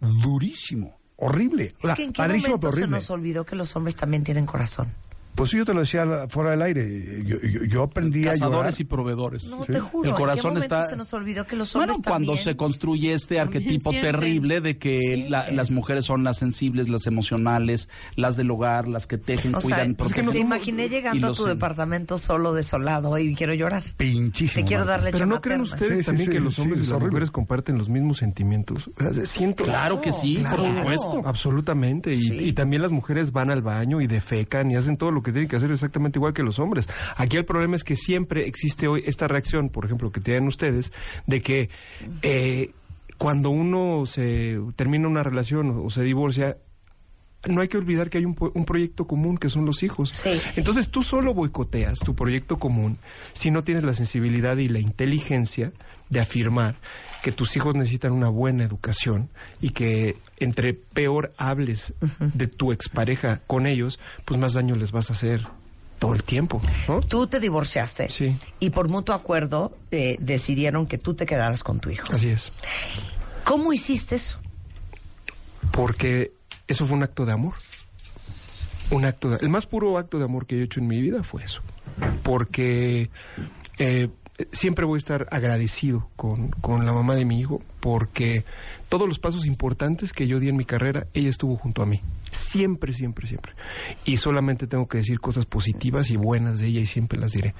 durísimo, 0.00 0.98
horrible. 1.16 1.74
O 1.82 1.86
sea, 1.86 1.92
es 1.92 1.96
que 1.96 2.04
en 2.04 2.12
qué 2.12 2.18
padrísimo, 2.22 2.48
momento 2.52 2.60
pero 2.66 2.70
se 2.72 2.76
horrible. 2.82 2.96
nos 2.96 3.10
olvidó 3.10 3.46
que 3.46 3.56
los 3.56 3.74
hombres 3.76 3.96
también 3.96 4.24
tienen 4.24 4.46
corazón. 4.46 4.92
Pues 5.36 5.50
sí, 5.50 5.58
yo 5.58 5.64
te 5.64 5.74
lo 5.74 5.80
decía 5.80 6.04
fuera 6.28 6.50
del 6.50 6.62
aire. 6.62 7.22
Yo, 7.24 7.36
yo, 7.40 7.64
yo 7.64 7.82
aprendí 7.82 8.20
a 8.22 8.34
llorar. 8.34 8.38
Cazadores 8.50 8.80
y 8.80 8.84
proveedores. 8.84 9.44
No, 9.44 9.64
te 9.64 9.78
juro. 9.78 10.08
El 10.08 10.14
corazón 10.16 10.52
¿en 10.52 10.56
qué 10.58 10.62
está. 10.62 10.86
se 10.86 10.96
nos 10.96 11.12
olvidó 11.12 11.46
que 11.46 11.56
los 11.56 11.72
Bueno, 11.74 11.92
hombres 11.92 12.08
cuando 12.08 12.32
también... 12.32 12.44
se 12.44 12.56
construye 12.56 13.12
este 13.12 13.38
arquetipo 13.38 13.90
sienten. 13.90 14.12
terrible 14.12 14.60
de 14.60 14.78
que 14.78 14.98
Sí. 14.98 15.28
la- 15.28 15.50
las 15.52 15.70
mujeres 15.70 16.04
son 16.06 16.24
las 16.24 16.38
sensibles, 16.38 16.88
las 16.88 17.06
emocionales, 17.06 17.88
las 18.16 18.36
del 18.36 18.50
hogar, 18.50 18.88
las 18.88 19.06
que 19.06 19.18
tejen, 19.18 19.54
O 19.54 19.60
sea, 19.60 19.76
cuidan, 19.76 19.94
pues 19.94 20.12
que 20.12 20.22
protegen. 20.22 20.32
te 20.32 20.46
imaginé 20.46 20.88
llegando 20.88 21.28
a 21.28 21.32
tu 21.32 21.44
departamento 21.44 22.18
solo, 22.18 22.54
desolado, 22.54 23.18
y 23.18 23.34
quiero 23.34 23.52
llorar. 23.54 23.82
Pinchísimo. 23.96 24.64
Te 24.64 24.68
quiero 24.68 24.84
dar 24.84 25.02
leche 25.02 25.18
Pero 25.18 25.26
¿no 25.26 25.40
creen 25.40 25.60
ustedes 25.60 25.90
Sí, 25.92 25.98
sí, 25.98 26.04
también 26.06 26.30
sí, 26.30 26.36
que 26.36 26.40
los 26.40 26.54
sí, 26.54 26.62
hombres 26.62 26.80
es 26.80 26.86
y 26.86 26.88
las 26.90 26.96
horrible. 26.96 27.10
mujeres 27.10 27.30
comparten 27.30 27.78
los 27.78 27.88
mismos 27.88 28.16
sentimientos? 28.18 28.90
Siento... 29.24 29.64
Claro 29.64 30.00
que 30.00 30.12
sí, 30.12 30.42
por 30.50 30.64
supuesto. 30.64 31.22
Absolutamente. 31.24 32.14
Y, 32.14 32.22
Sí. 32.22 32.34
y 32.48 32.52
también 32.54 32.82
las 32.82 32.90
mujeres 32.90 33.32
van 33.32 33.50
al 33.50 33.62
baño 33.62 34.00
y 34.00 34.06
defecan 34.06 34.70
y 34.70 34.76
hacen 34.76 34.96
todo 34.96 35.10
lo 35.10 35.22
que 35.22 35.25
tienen 35.32 35.48
que 35.48 35.56
hacer 35.56 35.70
exactamente 35.70 36.18
igual 36.18 36.32
que 36.32 36.42
los 36.42 36.58
hombres. 36.58 36.88
Aquí 37.16 37.36
el 37.36 37.44
problema 37.44 37.76
es 37.76 37.84
que 37.84 37.96
siempre 37.96 38.46
existe 38.46 38.88
hoy 38.88 39.02
esta 39.06 39.28
reacción, 39.28 39.68
por 39.68 39.84
ejemplo, 39.84 40.10
que 40.10 40.20
tienen 40.20 40.46
ustedes, 40.48 40.92
de 41.26 41.42
que 41.42 41.70
eh, 42.22 42.70
cuando 43.18 43.50
uno 43.50 44.04
se 44.06 44.58
termina 44.76 45.08
una 45.08 45.22
relación 45.22 45.82
o, 45.84 45.90
se 45.90 46.02
divorcia, 46.02 46.58
no 47.48 47.60
hay 47.60 47.68
que 47.68 47.78
olvidar 47.78 48.10
que 48.10 48.18
hay 48.18 48.24
un, 48.24 48.36
un 48.54 48.64
proyecto 48.64 49.06
común 49.06 49.38
que 49.38 49.50
son 49.50 49.64
los 49.64 49.82
hijos. 49.82 50.10
Sí. 50.10 50.30
Entonces 50.56 50.90
tú 50.90 51.02
solo 51.02 51.32
boicoteas 51.34 52.00
tu 52.00 52.14
proyecto 52.14 52.58
común 52.58 52.98
si 53.32 53.50
no 53.50 53.62
tienes 53.62 53.84
la 53.84 53.94
sensibilidad 53.94 54.56
y 54.56 54.68
la 54.68 54.80
inteligencia 54.80 55.72
de 56.08 56.20
afirmar 56.20 56.74
que 57.22 57.32
tus 57.32 57.56
hijos 57.56 57.74
necesitan 57.74 58.12
una 58.12 58.28
buena 58.28 58.64
educación 58.64 59.28
y 59.60 59.70
que 59.70 60.16
entre 60.38 60.74
peor 60.74 61.32
hables 61.36 61.94
de 62.20 62.46
tu 62.46 62.72
expareja 62.72 63.40
con 63.46 63.66
ellos, 63.66 63.98
pues 64.24 64.38
más 64.40 64.52
daño 64.54 64.76
les 64.76 64.92
vas 64.92 65.10
a 65.10 65.14
hacer 65.14 65.46
todo 65.98 66.12
el 66.14 66.22
tiempo, 66.24 66.60
¿no? 66.88 67.00
Tú 67.00 67.26
te 67.26 67.40
divorciaste 67.40 68.10
Sí. 68.10 68.36
y 68.60 68.70
por 68.70 68.88
mutuo 68.88 69.14
acuerdo 69.14 69.76
eh, 69.90 70.16
decidieron 70.20 70.86
que 70.86 70.98
tú 70.98 71.14
te 71.14 71.24
quedaras 71.26 71.64
con 71.64 71.80
tu 71.80 71.90
hijo. 71.90 72.12
Así 72.12 72.28
es. 72.28 72.52
¿Cómo 73.44 73.72
hiciste 73.72 74.16
eso? 74.16 74.38
Porque 75.72 76.32
eso 76.68 76.86
fue 76.86 76.96
un 76.96 77.02
acto 77.02 77.24
de 77.26 77.32
amor. 77.32 77.54
Un 78.90 79.04
acto 79.04 79.30
de- 79.30 79.38
el 79.38 79.48
más 79.48 79.66
puro 79.66 79.98
acto 79.98 80.18
de 80.18 80.24
amor 80.24 80.46
que 80.46 80.56
yo 80.56 80.62
he 80.62 80.64
hecho 80.64 80.80
en 80.80 80.86
mi 80.86 81.00
vida 81.00 81.22
fue 81.22 81.42
eso. 81.44 81.60
Porque 82.22 83.10
eh, 83.78 84.08
siempre 84.52 84.84
voy 84.84 84.96
a 84.96 84.98
estar 84.98 85.28
agradecido 85.30 86.10
con, 86.16 86.50
con 86.50 86.84
la 86.86 86.92
mamá 86.92 87.14
de 87.14 87.24
mi 87.24 87.40
hijo, 87.40 87.62
porque 87.80 88.44
todos 88.88 89.08
los 89.08 89.18
pasos 89.18 89.46
importantes 89.46 90.12
que 90.12 90.26
yo 90.26 90.40
di 90.40 90.48
en 90.48 90.56
mi 90.56 90.64
carrera, 90.64 91.06
ella 91.14 91.30
estuvo 91.30 91.56
junto 91.56 91.82
a 91.82 91.86
mí. 91.86 92.02
Siempre, 92.30 92.92
siempre, 92.92 93.26
siempre. 93.26 93.52
Y 94.04 94.18
solamente 94.18 94.66
tengo 94.66 94.88
que 94.88 94.98
decir 94.98 95.20
cosas 95.20 95.46
positivas 95.46 96.10
y 96.10 96.16
buenas 96.16 96.58
de 96.58 96.66
ella 96.66 96.80
y 96.80 96.86
siempre 96.86 97.18
las 97.18 97.32
diré. 97.32 97.54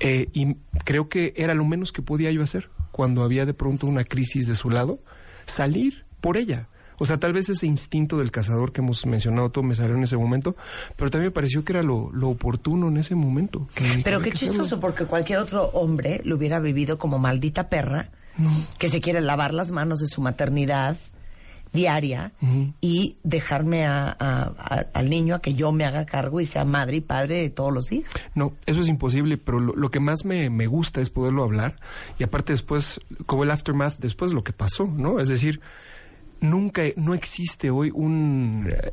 Eh, 0.00 0.28
y 0.32 0.56
creo 0.84 1.08
que 1.08 1.32
era 1.36 1.54
lo 1.54 1.64
menos 1.64 1.92
que 1.92 2.02
podía 2.02 2.30
yo 2.30 2.42
hacer 2.42 2.70
cuando 2.92 3.22
había 3.22 3.46
de 3.46 3.54
pronto 3.54 3.86
una 3.86 4.04
crisis 4.04 4.46
de 4.46 4.56
su 4.56 4.70
lado, 4.70 5.00
salir 5.46 6.04
por 6.20 6.36
ella. 6.36 6.68
O 6.98 7.06
sea, 7.06 7.18
tal 7.18 7.32
vez 7.32 7.48
ese 7.48 7.66
instinto 7.66 8.18
del 8.18 8.30
cazador 8.30 8.72
que 8.72 8.80
hemos 8.80 9.06
mencionado 9.06 9.50
todo 9.50 9.64
me 9.64 9.74
salió 9.76 9.96
en 9.96 10.02
ese 10.02 10.16
momento, 10.16 10.56
pero 10.96 11.10
también 11.10 11.28
me 11.28 11.34
pareció 11.34 11.64
que 11.64 11.72
era 11.72 11.82
lo, 11.82 12.10
lo 12.12 12.28
oportuno 12.28 12.88
en 12.88 12.96
ese 12.96 13.14
momento. 13.14 13.68
que- 13.74 14.00
Pero 14.04 14.20
qué 14.20 14.30
hacerlo. 14.30 14.54
chistoso, 14.54 14.80
porque 14.80 15.04
cualquier 15.06 15.38
otro 15.38 15.66
hombre 15.74 16.20
lo 16.24 16.36
hubiera 16.36 16.58
vivido 16.60 16.98
como 16.98 17.18
maldita 17.18 17.68
perra, 17.68 18.10
que 18.78 18.88
se 18.88 19.00
quiere 19.00 19.20
lavar 19.20 19.52
las 19.54 19.72
manos 19.72 19.98
de 19.98 20.06
su 20.06 20.20
maternidad 20.22 20.96
diaria 21.72 22.32
y 22.80 23.16
dejarme 23.24 23.84
a- 23.86 24.08
a- 24.18 24.52
a- 24.56 24.86
al 24.94 25.10
niño 25.10 25.34
a 25.34 25.42
que 25.42 25.54
yo 25.54 25.70
me 25.70 25.84
haga 25.84 26.06
cargo 26.06 26.40
y 26.40 26.46
sea 26.46 26.64
madre 26.64 26.96
y 26.96 27.00
padre 27.02 27.42
de 27.42 27.50
todos 27.50 27.72
los 27.72 27.86
días. 27.90 28.06
No, 28.34 28.54
eso 28.64 28.80
es 28.80 28.88
imposible, 28.88 29.36
pero 29.36 29.60
lo, 29.60 29.74
lo 29.76 29.90
que 29.90 30.00
más 30.00 30.24
me, 30.24 30.48
me 30.50 30.66
gusta 30.66 31.00
es 31.02 31.10
poderlo 31.10 31.42
hablar 31.44 31.76
y 32.18 32.22
aparte 32.24 32.52
después, 32.54 33.00
como 33.26 33.44
el 33.44 33.50
aftermath, 33.50 33.98
después 33.98 34.32
lo 34.32 34.42
que 34.42 34.52
pasó, 34.54 34.86
¿no? 34.86 35.20
Es 35.20 35.28
decir, 35.28 35.60
nunca, 36.40 36.82
no 36.96 37.14
existe 37.14 37.70
hoy 37.70 37.90
un 37.94 38.66
eh, 38.70 38.92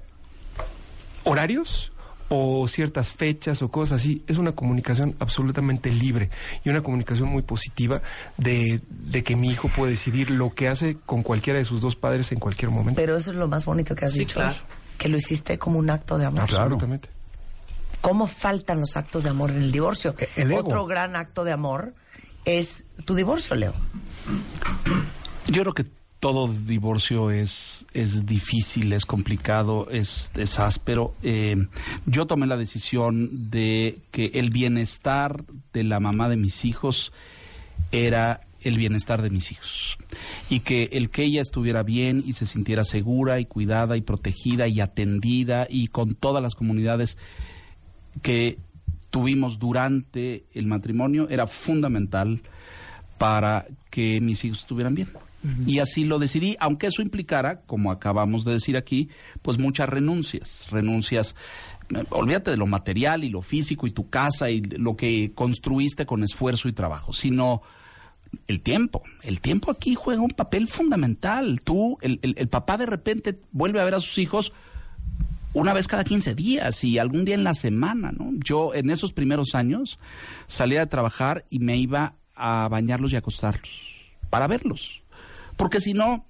horarios 1.23 1.91
o 2.29 2.67
ciertas 2.67 3.11
fechas 3.11 3.61
o 3.61 3.69
cosas 3.69 4.01
así. 4.01 4.23
Es 4.27 4.37
una 4.37 4.53
comunicación 4.53 5.15
absolutamente 5.19 5.91
libre 5.91 6.29
y 6.63 6.69
una 6.69 6.81
comunicación 6.81 7.29
muy 7.29 7.43
positiva 7.43 8.01
de, 8.37 8.81
de 8.89 9.23
que 9.23 9.35
mi 9.35 9.49
hijo 9.49 9.67
puede 9.69 9.91
decidir 9.91 10.31
lo 10.31 10.53
que 10.53 10.67
hace 10.67 10.97
con 11.05 11.21
cualquiera 11.23 11.59
de 11.59 11.65
sus 11.65 11.81
dos 11.81 11.95
padres 11.95 12.31
en 12.31 12.39
cualquier 12.39 12.71
momento. 12.71 12.99
Pero 12.99 13.15
eso 13.15 13.31
es 13.31 13.37
lo 13.37 13.47
más 13.47 13.65
bonito 13.65 13.95
que 13.95 14.05
has 14.05 14.13
Sí, 14.13 14.19
dicho. 14.19 14.35
claro. 14.39 14.55
Que 14.97 15.09
lo 15.09 15.17
hiciste 15.17 15.59
como 15.59 15.77
un 15.77 15.89
acto 15.89 16.17
de 16.17 16.25
amor. 16.25 16.41
Absolutamente. 16.41 17.09
¿Cómo 18.01 18.27
faltan 18.27 18.79
los 18.79 18.95
actos 18.97 19.23
de 19.23 19.29
amor 19.29 19.51
en 19.51 19.57
el 19.63 19.71
divorcio? 19.71 20.15
E- 20.17 20.29
el 20.37 20.51
ego. 20.51 20.61
Otro 20.61 20.85
gran 20.85 21.15
acto 21.15 21.43
de 21.43 21.51
amor 21.51 21.93
es 22.45 22.85
tu 23.03 23.13
divorcio, 23.15 23.55
Leo. 23.55 23.73
Yo 25.47 25.61
creo 25.61 25.73
que 25.73 25.85
todo 26.25 26.47
divorcio 26.47 27.29
es, 27.29 27.85
es 27.93 28.25
difícil, 28.25 28.91
es 28.93 29.05
complicado, 29.05 29.87
es, 29.91 30.31
es 30.33 30.57
áspero. 30.57 31.13
Eh, 31.21 31.67
yo 32.07 32.25
tomé 32.25 32.47
la 32.47 32.57
decisión 32.57 33.51
de 33.51 33.99
que 34.09 34.31
el 34.33 34.49
bienestar 34.49 35.45
de 35.71 35.83
la 35.83 35.99
mamá 35.99 36.27
de 36.27 36.35
mis 36.35 36.65
hijos 36.65 37.13
era 37.91 38.41
el 38.61 38.75
bienestar 38.79 39.21
de 39.21 39.29
mis 39.29 39.51
hijos. 39.51 39.99
Y 40.49 40.61
que 40.61 40.89
el 40.93 41.11
que 41.11 41.25
ella 41.25 41.43
estuviera 41.43 41.83
bien 41.83 42.23
y 42.25 42.33
se 42.33 42.47
sintiera 42.47 42.85
segura 42.85 43.39
y 43.39 43.45
cuidada 43.45 43.95
y 43.95 44.01
protegida 44.01 44.67
y 44.67 44.81
atendida 44.81 45.67
y 45.69 45.89
con 45.89 46.15
todas 46.15 46.41
las 46.41 46.55
comunidades 46.55 47.19
que 48.23 48.57
tuvimos 49.11 49.59
durante 49.59 50.45
el 50.55 50.65
matrimonio 50.65 51.29
era 51.29 51.45
fundamental 51.45 52.41
para 53.19 53.67
que 53.91 54.19
mis 54.21 54.43
hijos 54.43 54.61
estuvieran 54.61 54.95
bien. 54.95 55.09
Y 55.67 55.79
así 55.79 56.03
lo 56.05 56.17
decidí, 56.19 56.55
aunque 56.59 56.87
eso 56.87 57.01
implicara, 57.01 57.61
como 57.61 57.91
acabamos 57.91 58.45
de 58.45 58.53
decir 58.53 58.77
aquí, 58.77 59.09
pues 59.41 59.59
muchas 59.59 59.89
renuncias, 59.89 60.67
renuncias, 60.71 61.35
eh, 61.95 62.03
olvídate 62.09 62.51
de 62.51 62.57
lo 62.57 62.65
material 62.65 63.23
y 63.23 63.29
lo 63.29 63.41
físico 63.41 63.85
y 63.87 63.91
tu 63.91 64.09
casa 64.09 64.49
y 64.49 64.61
lo 64.61 64.95
que 64.95 65.31
construiste 65.35 66.05
con 66.05 66.23
esfuerzo 66.23 66.67
y 66.67 66.73
trabajo, 66.73 67.13
sino 67.13 67.61
el 68.47 68.61
tiempo. 68.61 69.03
El 69.23 69.39
tiempo 69.39 69.71
aquí 69.71 69.95
juega 69.95 70.21
un 70.21 70.31
papel 70.31 70.67
fundamental. 70.67 71.61
Tú, 71.61 71.97
el, 72.01 72.19
el- 72.23 72.35
el 72.37 72.47
papá 72.47 72.77
de 72.77 72.85
repente 72.85 73.39
vuelve 73.51 73.79
a 73.79 73.85
ver 73.85 73.95
a 73.95 73.99
sus 73.99 74.17
hijos 74.17 74.51
una 75.53 75.73
vez 75.73 75.87
cada 75.87 76.03
15 76.03 76.35
días 76.35 76.83
y 76.83 76.97
algún 76.97 77.23
día 77.23 77.35
en 77.35 77.43
la 77.45 77.53
semana, 77.53 78.11
¿no? 78.11 78.31
Yo 78.43 78.73
en 78.73 78.89
esos 78.89 79.13
primeros 79.13 79.55
años 79.55 79.99
salía 80.47 80.79
de 80.81 80.87
trabajar 80.87 81.45
y 81.49 81.59
me 81.59 81.77
iba 81.77 82.15
a 82.35 82.67
bañarlos 82.67 83.13
y 83.13 83.15
acostarlos 83.15 83.69
para 84.29 84.47
verlos. 84.47 85.01
Porque 85.57 85.79
si 85.81 85.93
no, 85.93 86.25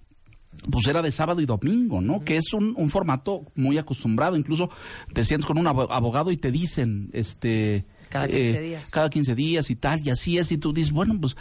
pues 0.72 0.88
era 0.88 1.02
de 1.02 1.12
sábado 1.12 1.42
y 1.42 1.46
domingo, 1.46 2.02
¿no? 2.02 2.24
Que 2.24 2.38
es 2.38 2.54
un, 2.54 2.74
un 2.78 2.90
formato 2.90 3.46
muy 3.56 3.78
acostumbrado. 3.78 4.38
Incluso 4.38 4.70
te 5.14 5.24
sientes 5.24 5.46
con 5.46 5.58
un 5.58 5.66
abo- 5.68 5.88
abogado 5.92 6.32
y 6.32 6.38
te 6.38 6.52
dicen, 6.52 7.10
este... 7.14 7.76
eh, 7.78 7.86
Cada 8.10 8.28
15 8.28 8.62
días. 8.62 8.90
Cada 8.92 9.10
15 9.10 9.36
días 9.36 9.70
y 9.70 9.76
tal, 9.76 10.06
y 10.06 10.10
así 10.10 10.38
es. 10.38 10.52
Y 10.52 10.58
tú 10.58 10.74
dices, 10.74 10.92
bueno, 10.94 11.20
pues... 11.20 11.36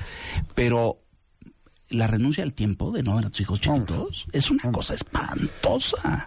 Pero 0.54 1.00
la 1.90 2.06
renuncia 2.06 2.42
al 2.42 2.54
tiempo 2.54 2.90
de 2.90 3.02
no 3.02 3.14
ver 3.16 3.26
a 3.26 3.30
tus 3.30 3.42
hijos 3.42 3.60
chiquitos 3.60 4.26
es 4.32 4.50
una 4.50 4.72
cosa 4.72 4.94
espantosa. 4.94 6.26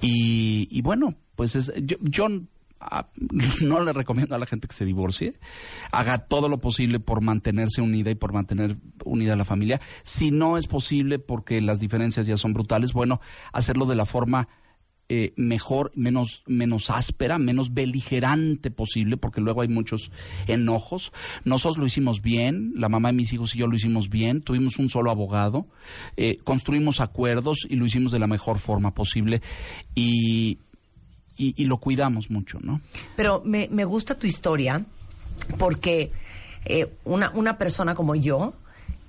Y, 0.00 0.68
y 0.70 0.80
bueno, 0.82 1.14
pues 1.36 1.56
es, 1.56 1.72
yo, 1.82 1.96
yo 2.00 2.28
no 3.62 3.80
le 3.80 3.92
recomiendo 3.92 4.34
a 4.34 4.38
la 4.38 4.46
gente 4.46 4.68
que 4.68 4.74
se 4.74 4.84
divorcie. 4.84 5.38
Haga 5.92 6.18
todo 6.18 6.48
lo 6.48 6.58
posible 6.58 7.00
por 7.00 7.20
mantenerse 7.20 7.80
unida 7.80 8.10
y 8.10 8.14
por 8.14 8.32
mantener 8.32 8.76
unida 9.04 9.36
la 9.36 9.44
familia. 9.44 9.80
Si 10.02 10.30
no 10.30 10.56
es 10.56 10.66
posible 10.66 11.18
porque 11.18 11.60
las 11.60 11.80
diferencias 11.80 12.26
ya 12.26 12.36
son 12.36 12.52
brutales, 12.52 12.92
bueno, 12.92 13.20
hacerlo 13.52 13.86
de 13.86 13.96
la 13.96 14.06
forma 14.06 14.48
eh, 15.10 15.32
mejor, 15.36 15.90
menos, 15.94 16.42
menos 16.46 16.90
áspera, 16.90 17.38
menos 17.38 17.72
beligerante 17.72 18.70
posible, 18.70 19.16
porque 19.16 19.40
luego 19.40 19.62
hay 19.62 19.68
muchos 19.68 20.10
enojos. 20.46 21.12
Nosotros 21.44 21.78
lo 21.78 21.86
hicimos 21.86 22.20
bien, 22.20 22.72
la 22.76 22.90
mamá 22.90 23.08
de 23.08 23.14
mis 23.14 23.32
hijos 23.32 23.54
y 23.54 23.58
yo 23.58 23.68
lo 23.68 23.74
hicimos 23.74 24.10
bien, 24.10 24.42
tuvimos 24.42 24.78
un 24.78 24.90
solo 24.90 25.10
abogado, 25.10 25.66
eh, 26.18 26.36
construimos 26.44 27.00
acuerdos 27.00 27.66
y 27.70 27.76
lo 27.76 27.86
hicimos 27.86 28.12
de 28.12 28.18
la 28.18 28.26
mejor 28.26 28.58
forma 28.58 28.92
posible 28.92 29.40
y, 29.94 30.58
y, 31.38 31.54
y 31.56 31.64
lo 31.64 31.78
cuidamos 31.78 32.30
mucho, 32.30 32.58
¿no? 32.60 32.80
Pero 33.16 33.42
me, 33.44 33.68
me 33.70 33.84
gusta 33.84 34.16
tu 34.16 34.26
historia 34.26 34.84
porque 35.56 36.10
eh, 36.64 36.92
una, 37.04 37.30
una 37.30 37.56
persona 37.56 37.94
como 37.94 38.14
yo 38.14 38.54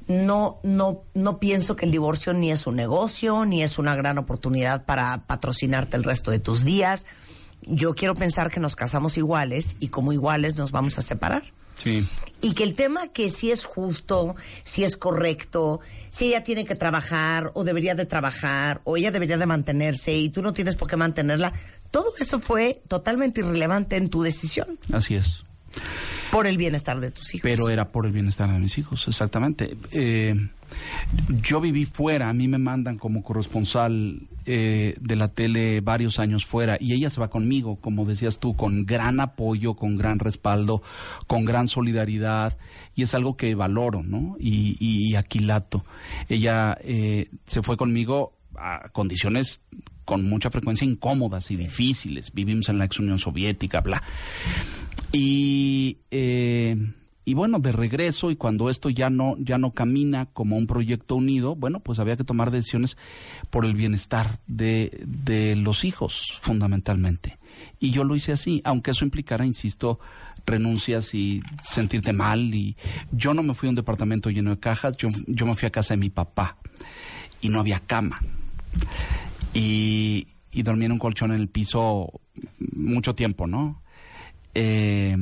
no, 0.07 0.59
no, 0.63 1.03
no 1.13 1.39
pienso 1.39 1.75
que 1.75 1.85
el 1.85 1.91
divorcio 1.91 2.33
ni 2.33 2.51
es 2.51 2.65
un 2.65 2.75
negocio, 2.75 3.45
ni 3.45 3.61
es 3.61 3.77
una 3.77 3.95
gran 3.95 4.17
oportunidad 4.17 4.85
para 4.85 5.25
patrocinarte 5.27 5.97
el 5.97 6.03
resto 6.03 6.31
de 6.31 6.39
tus 6.39 6.63
días. 6.63 7.05
Yo 7.61 7.93
quiero 7.93 8.15
pensar 8.15 8.49
que 8.49 8.59
nos 8.59 8.75
casamos 8.75 9.17
iguales 9.17 9.77
y 9.79 9.89
como 9.89 10.13
iguales 10.13 10.55
nos 10.55 10.71
vamos 10.71 10.97
a 10.97 11.01
separar. 11.01 11.43
Sí. 11.83 12.05
Y 12.41 12.53
que 12.53 12.63
el 12.63 12.73
tema 12.73 13.07
que 13.07 13.29
si 13.29 13.51
es 13.51 13.65
justo, 13.65 14.35
si 14.63 14.83
es 14.83 14.97
correcto, 14.97 15.79
si 16.09 16.25
ella 16.25 16.43
tiene 16.43 16.65
que 16.65 16.75
trabajar 16.75 17.51
o 17.53 17.63
debería 17.63 17.95
de 17.95 18.05
trabajar 18.05 18.81
o 18.83 18.97
ella 18.97 19.11
debería 19.11 19.37
de 19.37 19.45
mantenerse 19.45 20.13
y 20.13 20.29
tú 20.29 20.41
no 20.41 20.53
tienes 20.53 20.75
por 20.75 20.89
qué 20.89 20.97
mantenerla, 20.97 21.53
todo 21.91 22.13
eso 22.19 22.39
fue 22.39 22.81
totalmente 22.87 23.41
irrelevante 23.41 23.97
en 23.97 24.09
tu 24.09 24.21
decisión 24.21 24.79
Así 24.91 25.15
es. 25.15 25.43
por 26.31 26.47
el 26.47 26.57
bienestar 26.57 26.99
de 26.99 27.11
tus 27.11 27.33
hijos. 27.35 27.43
Pero 27.43 27.69
era 27.69 27.91
por 27.91 28.05
el 28.05 28.11
bienestar 28.11 28.51
de 28.51 28.59
mis 28.59 28.77
hijos, 28.77 29.07
exactamente. 29.07 29.75
Eh, 29.91 30.35
yo 31.41 31.59
viví 31.59 31.85
fuera, 31.85 32.29
a 32.29 32.33
mí 32.33 32.47
me 32.47 32.59
mandan 32.59 32.97
como 32.97 33.23
corresponsal 33.23 34.21
eh, 34.45 34.95
de 34.99 35.15
la 35.15 35.27
tele 35.29 35.81
varios 35.81 36.19
años 36.19 36.45
fuera 36.45 36.77
y 36.79 36.93
ella 36.93 37.09
se 37.09 37.19
va 37.19 37.29
conmigo, 37.29 37.77
como 37.77 38.05
decías 38.05 38.39
tú, 38.39 38.55
con 38.55 38.85
gran 38.85 39.19
apoyo, 39.19 39.73
con 39.75 39.97
gran 39.97 40.19
respaldo, 40.19 40.83
con 41.27 41.45
gran 41.45 41.67
solidaridad 41.67 42.57
y 42.95 43.03
es 43.03 43.13
algo 43.15 43.35
que 43.35 43.55
valoro, 43.55 44.03
¿no? 44.03 44.35
Y, 44.39 44.77
y, 44.79 45.11
y 45.11 45.15
aquilato. 45.15 45.83
Ella 46.27 46.77
eh, 46.81 47.29
se 47.47 47.63
fue 47.63 47.77
conmigo 47.77 48.33
a 48.55 48.89
condiciones 48.89 49.61
con 50.09 50.27
mucha 50.27 50.49
frecuencia 50.49 50.87
incómodas 50.87 51.51
y 51.51 51.55
difíciles. 51.55 52.33
Vivimos 52.33 52.67
en 52.69 52.79
la 52.79 52.85
ex 52.85 52.97
Unión 52.97 53.19
Soviética, 53.19 53.81
bla. 53.81 54.01
Y, 55.11 55.99
eh, 56.09 56.75
Y 57.25 57.35
bueno, 57.35 57.59
de 57.59 57.71
regreso 57.71 58.31
y 58.31 58.35
cuando 58.35 58.71
esto 58.71 58.89
ya 58.89 59.11
no 59.11 59.35
ya 59.37 59.59
no 59.59 59.71
camina 59.71 60.25
como 60.33 60.57
un 60.57 60.65
proyecto 60.65 61.15
unido, 61.15 61.55
bueno, 61.55 61.79
pues 61.79 61.99
había 61.99 62.17
que 62.17 62.23
tomar 62.23 62.49
decisiones 62.49 62.97
por 63.51 63.65
el 63.65 63.75
bienestar 63.75 64.39
de, 64.47 64.89
de 65.05 65.55
los 65.55 65.83
hijos 65.83 66.39
fundamentalmente. 66.41 67.37
Y 67.79 67.91
yo 67.91 68.03
lo 68.03 68.15
hice 68.15 68.31
así, 68.31 68.61
aunque 68.63 68.91
eso 68.91 69.05
implicara, 69.05 69.45
insisto, 69.45 69.99
renuncias 70.47 71.13
y 71.13 71.41
sentirte 71.61 72.13
mal. 72.13 72.39
Y 72.55 72.75
yo 73.11 73.35
no 73.35 73.43
me 73.43 73.53
fui 73.53 73.67
a 73.67 73.69
un 73.69 73.75
departamento 73.75 74.31
lleno 74.31 74.49
de 74.49 74.59
cajas, 74.59 74.97
yo, 74.97 75.07
yo 75.27 75.45
me 75.45 75.53
fui 75.53 75.67
a 75.67 75.71
casa 75.71 75.93
de 75.93 75.99
mi 75.99 76.09
papá 76.09 76.57
y 77.41 77.49
no 77.49 77.59
había 77.59 77.79
cama. 77.79 78.17
Y, 79.53 80.27
y 80.51 80.63
dormí 80.63 80.85
en 80.85 80.91
un 80.91 80.99
colchón 80.99 81.31
en 81.31 81.39
el 81.41 81.49
piso 81.49 82.21
mucho 82.73 83.15
tiempo, 83.15 83.47
¿no? 83.47 83.81
Eh, 84.53 85.15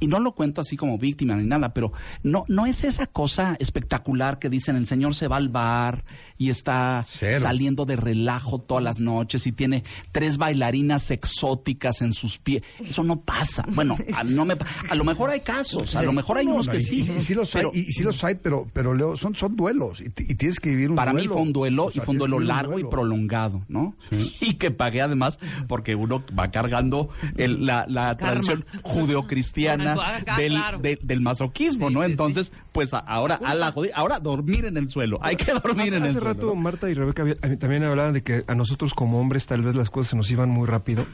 y 0.00 0.06
no 0.06 0.18
lo 0.20 0.32
cuento 0.32 0.60
así 0.60 0.76
como 0.76 0.98
víctima 0.98 1.34
ni 1.36 1.44
nada, 1.44 1.72
pero 1.74 1.92
no, 2.22 2.44
no 2.48 2.66
es 2.66 2.84
esa 2.84 3.06
cosa 3.06 3.56
espectacular 3.58 4.38
que 4.38 4.48
dicen 4.48 4.76
el 4.76 4.86
señor 4.86 5.14
se 5.14 5.28
va 5.28 5.36
al 5.36 5.48
bar 5.48 6.04
y 6.36 6.50
está 6.50 7.04
Cero. 7.06 7.40
saliendo 7.40 7.84
de 7.84 7.96
relajo 7.96 8.60
todas 8.60 8.82
las 8.84 9.00
noches 9.00 9.46
y 9.46 9.52
tiene 9.52 9.84
tres 10.12 10.38
bailarinas 10.38 11.10
exóticas 11.10 12.02
en 12.02 12.12
sus 12.12 12.38
pies. 12.38 12.62
Eso 12.80 13.02
no 13.04 13.20
pasa. 13.20 13.64
Bueno, 13.74 13.96
a, 14.14 14.24
no 14.24 14.44
me, 14.44 14.54
a 14.90 14.94
lo 14.94 15.04
mejor 15.04 15.30
hay 15.30 15.40
casos, 15.40 15.94
a 15.96 16.02
lo 16.02 16.12
mejor 16.12 16.38
hay 16.38 16.46
No, 16.46 16.54
unos 16.54 16.66
no, 16.66 16.72
que 16.72 16.78
y- 16.78 16.82
sí. 16.82 16.96
Y, 17.08 17.16
y 17.16 17.20
sí 17.20 17.34
los 17.34 17.54
hay, 17.54 17.62
pero- 17.62 17.70
y, 17.74 17.80
y 17.88 17.92
sí 17.92 18.02
los 18.02 18.22
hay, 18.24 18.34
pero, 18.36 18.66
pero 18.72 18.94
Leo, 18.94 19.16
son, 19.16 19.34
son 19.34 19.56
duelos. 19.56 20.00
Y, 20.00 20.10
tienes 20.10 20.60
que 20.60 20.70
vivir 20.70 20.90
un 20.90 20.96
para 20.96 21.12
duelo. 21.12 21.28
mí 21.28 21.32
fue 21.34 21.42
un 21.42 21.52
duelo 21.52 21.84
O 21.86 21.90
sea, 21.90 22.02
y 22.02 22.04
fue 22.04 22.12
un 22.14 22.18
duelo 22.18 22.36
un 22.36 22.46
largo 22.46 22.78
y 22.78 22.84
prolongado, 22.84 23.62
¿no? 23.68 23.94
Y 24.40 24.54
que 24.54 24.70
pagué 24.70 25.00
además 25.02 25.38
porque 25.66 25.94
uno 25.94 26.22
va 26.38 26.50
cargando 26.50 27.08
el- 27.36 27.66
la, 27.66 27.86
la 27.88 28.16
tradición 28.16 28.64
judeocristiana 28.82 29.87
Ah, 29.98 30.36
del, 30.36 30.52
claro. 30.52 30.78
de- 30.78 30.98
del 31.02 31.20
masoquismo, 31.20 31.88
Sí, 31.88 31.94
¿no? 31.94 32.04
sí, 32.04 32.10
Entonces, 32.10 32.52
pues 32.72 32.92
ahora 32.92 33.40
a 33.44 33.54
la 33.54 33.74
ahora 33.94 34.18
dormir 34.20 34.64
en 34.64 34.76
el 34.76 34.88
suelo. 34.90 35.18
Hay 35.22 35.36
que 35.36 35.52
dormir 35.52 35.88
Hace, 35.88 35.96
en 35.96 36.02
el 36.02 36.10
hace 36.10 36.18
suelo. 36.20 36.34
rato 36.34 36.46
¿no? 36.48 36.54
Marta 36.56 36.90
y 36.90 36.94
Rebeca 36.94 37.24
mí 37.24 37.34
también 37.58 37.84
hablaban 37.84 38.12
de 38.12 38.22
que 38.22 38.44
a 38.46 38.54
nosotros 38.54 38.94
como 38.94 39.20
hombres 39.20 39.46
tal 39.46 39.62
vez 39.62 39.74
las 39.74 39.90
cosas 39.90 40.10
se 40.10 40.16
nos 40.16 40.30
iban 40.30 40.48
muy 40.50 40.66
rápido. 40.66 41.06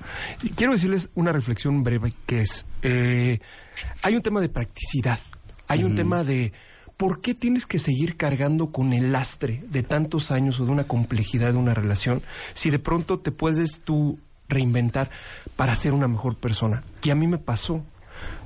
Y 0.42 0.50
quiero 0.50 0.72
decirles 0.72 1.10
una 1.14 1.32
reflexión 1.32 1.82
breve 1.82 2.12
que 2.26 2.42
es, 2.42 2.66
eh, 2.82 3.40
hay 4.02 4.16
un 4.16 4.22
tema 4.22 4.40
de 4.40 4.48
practicidad, 4.48 5.18
hay 5.68 5.84
un 5.84 5.94
tema 5.94 6.24
de 6.24 6.52
por 6.96 7.20
qué 7.20 7.34
tienes 7.34 7.66
que 7.66 7.78
seguir 7.80 8.16
cargando 8.16 8.70
con 8.70 8.92
el 8.92 9.10
lastre 9.10 9.64
de 9.68 9.82
tantos 9.82 10.30
años 10.30 10.60
o 10.60 10.64
de 10.64 10.70
una 10.70 10.84
complejidad 10.84 11.52
de 11.52 11.58
una 11.58 11.74
relación 11.74 12.22
si 12.52 12.70
de 12.70 12.78
pronto 12.78 13.18
te 13.18 13.32
puedes 13.32 13.80
tú 13.80 14.18
reinventar 14.48 15.10
para 15.56 15.74
ser 15.74 15.92
una 15.92 16.06
mejor 16.06 16.36
persona. 16.36 16.84
Y 17.02 17.10
a 17.10 17.14
mí 17.14 17.26
me 17.26 17.38
pasó 17.38 17.82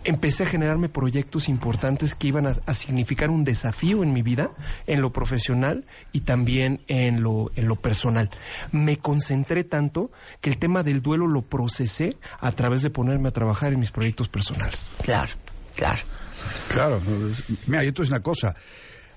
empecé 0.04 0.44
a 0.44 0.46
generarme 0.46 0.88
proyectos 0.88 1.48
importantes 1.48 2.14
que 2.14 2.28
iban 2.28 2.46
a, 2.46 2.56
a 2.66 2.74
significar 2.74 3.30
un 3.30 3.44
desafío 3.44 4.02
en 4.02 4.12
mi 4.12 4.22
vida, 4.22 4.50
en 4.86 5.00
lo 5.00 5.12
profesional 5.12 5.86
y 6.12 6.20
también 6.20 6.80
en 6.88 7.22
lo, 7.22 7.50
en 7.56 7.68
lo 7.68 7.76
personal. 7.76 8.30
Me 8.72 8.96
concentré 8.96 9.64
tanto 9.64 10.10
que 10.40 10.50
el 10.50 10.58
tema 10.58 10.82
del 10.82 11.02
duelo 11.02 11.26
lo 11.26 11.42
procesé 11.42 12.16
a 12.40 12.52
través 12.52 12.82
de 12.82 12.90
ponerme 12.90 13.28
a 13.28 13.32
trabajar 13.32 13.72
en 13.72 13.80
mis 13.80 13.90
proyectos 13.90 14.28
personales. 14.28 14.86
Claro, 15.02 15.32
claro. 15.76 16.00
Claro. 16.72 16.96
es- 16.96 17.68
Mira, 17.68 17.84
yo 17.84 17.92
te 17.92 18.00
voy 18.02 18.06
a 18.06 18.10
decir 18.10 18.12
una 18.14 18.22
cosa. 18.22 18.54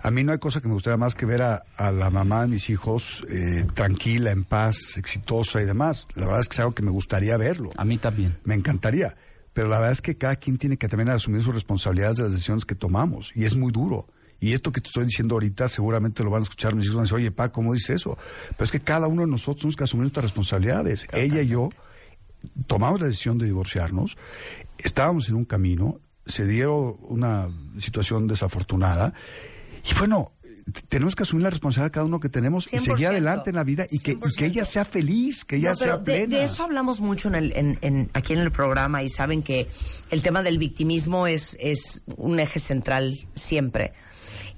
A 0.03 0.10
mí 0.10 0.24
no 0.24 0.32
hay 0.32 0.40
cosa 0.40 0.62
que 0.62 0.68
me 0.68 0.74
gustaría 0.74 0.98
más 0.98 1.14
que 1.14 1.28
ver 1.28 1.44
a, 1.44 1.64
a 1.78 1.91
la 1.91 2.10
mamá 2.10 2.41
de 2.41 2.48
mis 2.48 2.72
hijos 2.72 3.24
eh, 3.30 3.68
tranquila, 3.76 4.32
en 4.32 4.44
paz, 4.45 4.98
exitosa 4.98 5.62
y 5.62 5.66
demás. 5.66 6.08
La 6.16 6.26
verdad 6.26 6.41
es 6.41 6.49
que 6.49 6.56
es 6.56 6.60
algo 6.60 6.74
que 6.74 6.82
me 6.82 6.90
gustaría 6.90 7.38
verlo. 7.38 7.70
A 7.78 7.86
mí 7.86 7.99
también. 7.99 8.38
Me 8.44 8.56
encantaría. 8.56 9.16
Pero 9.53 9.68
la 9.68 9.78
verdad 9.78 9.91
es 9.91 10.02
que 10.02 10.18
cada 10.18 10.36
quien 10.38 10.57
tiene 10.57 10.78
que 10.78 10.88
también 10.88 11.10
asumir 11.10 11.41
sus 11.41 11.53
responsabilidades 11.53 12.18
de 12.18 12.23
las 12.23 12.32
decisiones 12.32 12.65
que 12.65 12.76
tomamos. 12.76 13.32
Y 13.36 13.45
es 13.45 13.56
muy 13.56 13.72
duro. 13.72 14.07
Y 14.40 14.53
esto 14.53 14.72
que 14.72 14.82
te 14.82 14.88
estoy 14.88 15.06
diciendo 15.06 15.36
ahorita 15.36 15.68
seguramente 15.68 16.23
lo 16.23 16.32
van 16.32 16.41
a 16.41 16.44
escuchar 16.44 16.73
mis 16.73 16.86
hijos. 16.86 16.95
Van 16.95 17.02
a 17.02 17.03
decir, 17.03 17.15
oye, 17.15 17.32
pa, 17.32 17.52
¿cómo 17.52 17.73
dices 17.73 17.98
eso? 17.98 18.18
Pero 18.49 18.64
es 18.64 18.72
que 18.72 18.80
cada 18.80 19.07
uno 19.07 19.22
de 19.22 19.28
nosotros 19.28 19.57
tenemos 19.57 19.76
que 19.76 19.84
asumir 19.84 20.03
nuestras 20.03 20.26
responsabilidades. 20.26 21.06
Ella 21.14 21.41
y 21.41 21.48
yo 21.48 21.69
tomamos 22.65 22.99
la 22.99 23.07
decisión 23.07 23.38
de 23.38 23.45
divorciarnos. 23.45 24.18
Estábamos 24.80 25.30
en 25.30 25.36
un 25.36 25.45
camino. 25.45 25.99
Se 26.26 26.48
dio 26.48 26.95
una 26.95 27.49
situación 27.78 28.28
desafortunada. 28.28 29.14
Y 29.90 29.98
bueno, 29.98 30.32
tenemos 30.89 31.15
que 31.15 31.23
asumir 31.23 31.43
la 31.43 31.49
responsabilidad 31.49 31.88
de 31.88 31.91
cada 31.91 32.06
uno 32.06 32.19
que 32.19 32.30
tenemos 32.30 32.72
y 32.73 32.77
100%, 32.77 32.81
seguir 32.81 33.07
adelante 33.07 33.49
en 33.52 33.56
la 33.56 33.64
vida 33.64 33.88
y 33.89 33.99
que, 33.99 34.11
y 34.11 34.35
que 34.38 34.45
ella 34.45 34.65
sea 34.65 34.85
feliz, 34.85 35.45
que 35.45 35.57
ella 35.57 35.72
No, 35.72 35.76
sea 35.76 35.98
de, 35.98 36.03
plena. 36.03 36.38
de 36.38 36.43
eso 36.45 36.64
hablamos 36.64 37.02
mucho 37.02 37.27
en 37.30 37.35
el, 37.35 37.53
en, 37.56 37.77
en- 37.81 38.10
aquí 38.14 38.34
en 38.34 38.39
el 38.39 38.52
programa 38.52 39.03
y 39.03 39.10
saben 39.10 39.43
que 39.43 39.69
el 40.10 40.22
tema 40.22 40.43
del 40.43 40.57
victimismo 40.57 41.27
es, 41.27 41.57
es 41.60 42.03
un 42.18 42.39
eje 42.39 42.60
central 42.60 43.18
siempre. 43.34 43.93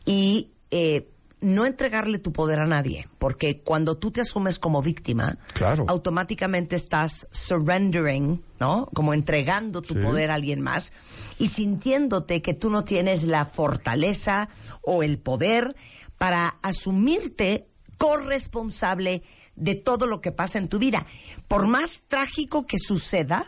Y 0.06 0.50
eh, 0.72 1.10
no 1.42 1.66
entregarle 1.66 2.20
tu 2.20 2.32
poder 2.32 2.60
a 2.60 2.66
nadie, 2.68 3.08
porque 3.20 3.62
cuando 3.62 3.98
tú 3.98 4.12
te 4.12 4.22
asumes 4.22 4.60
como 4.60 4.82
víctima, 4.82 5.38
Claro. 5.54 5.86
automáticamente 5.90 6.76
estás 6.78 7.28
surrendering, 7.32 8.42
¿no? 8.62 8.90
Como 8.94 9.14
entregando 9.14 9.82
tu 9.82 9.94
Sí. 9.94 10.00
poder 10.00 10.32
a 10.32 10.36
alguien 10.36 10.62
más 10.62 10.94
y 11.40 11.50
sintiéndote 11.50 12.42
que 12.42 12.54
tú 12.54 12.70
no 12.70 12.86
tienes 12.86 13.24
la 13.26 13.46
fortaleza 13.46 14.48
o 14.82 15.04
el 15.04 15.18
poder 15.20 15.76
para 16.24 16.58
asumirte 16.62 17.68
corresponsable 17.98 19.24
de 19.58 19.76
todo 19.76 20.08
lo 20.08 20.22
que 20.22 20.32
pasa 20.32 20.58
en 20.58 20.70
tu 20.70 20.80
vida. 20.80 21.06
Por 21.50 21.68
más 21.68 22.04
trágico 22.08 22.66
que 22.66 22.78
suceda, 22.80 23.46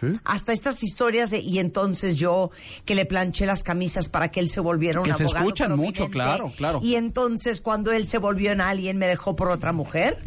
Sí. 0.00 0.06
hasta 0.24 0.54
estas 0.54 0.82
historias 0.82 1.28
de, 1.30 1.40
y 1.40 1.58
entonces 1.58 2.16
yo 2.16 2.50
que 2.86 2.94
le 2.94 3.04
planché 3.04 3.44
las 3.44 3.62
camisas 3.62 4.08
para 4.08 4.30
que 4.30 4.40
él 4.40 4.48
se 4.48 4.60
volviera 4.60 5.00
un 5.00 5.04
Que 5.04 5.12
se 5.12 5.24
abogado 5.24 5.44
escuchan 5.44 5.76
mucho, 5.76 6.08
claro, 6.08 6.50
claro. 6.56 6.80
Y 6.82 6.94
entonces 6.94 7.60
cuando 7.60 7.92
él 7.92 8.08
se 8.08 8.16
volvió 8.16 8.50
en 8.50 8.62
alguien 8.62 8.96
me 8.96 9.06
dejó 9.06 9.36
por 9.36 9.50
otra 9.50 9.74
mujer. 9.74 10.18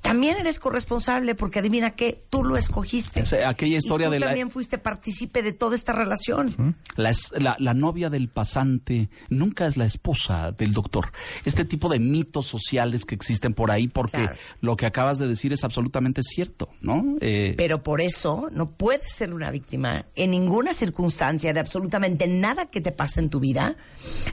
También 0.00 0.36
eres 0.38 0.58
corresponsable 0.58 1.34
porque 1.34 1.58
adivina 1.58 1.90
qué, 1.90 2.22
tú 2.30 2.42
lo 2.42 2.56
escogiste. 2.56 3.20
Es, 3.20 3.32
aquella 3.32 3.76
historia 3.78 4.06
y 4.06 4.08
tú 4.08 4.12
de 4.14 4.20
la- 4.20 4.26
también 4.26 4.50
fuiste 4.50 4.78
partícipe 4.78 5.42
de 5.42 5.52
toda 5.52 5.76
esta 5.76 5.92
relación. 5.92 6.76
La, 6.96 7.12
la- 7.38 7.56
la 7.58 7.74
novia 7.74 8.10
del 8.10 8.28
pasante 8.28 9.10
nunca 9.28 9.66
es 9.66 9.76
la 9.76 9.84
esposa 9.84 10.52
del 10.52 10.72
doctor. 10.72 11.12
Este 11.44 11.64
tipo 11.64 11.88
de 11.88 11.98
mitos 11.98 12.46
sociales 12.46 13.04
que 13.04 13.14
existen 13.14 13.54
por 13.54 13.70
ahí, 13.70 13.88
porque 13.88 14.18
Claro. 14.18 14.36
lo 14.60 14.76
que 14.76 14.86
acabas 14.86 15.18
de 15.18 15.26
decir 15.28 15.52
es 15.52 15.64
absolutamente 15.64 16.22
cierto, 16.22 16.70
¿no? 16.80 17.16
Eh, 17.20 17.54
Pero 17.56 17.82
por 17.82 18.00
eso 18.00 18.48
no 18.52 18.70
puedes 18.70 19.12
ser 19.12 19.32
una 19.34 19.50
víctima 19.50 20.06
en 20.14 20.30
ninguna 20.30 20.72
circunstancia 20.72 21.52
de 21.52 21.60
absolutamente 21.60 22.26
nada 22.26 22.66
que 22.66 22.80
te 22.80 22.90
pase 22.92 23.20
en 23.20 23.30
tu 23.30 23.38
vida, 23.40 23.76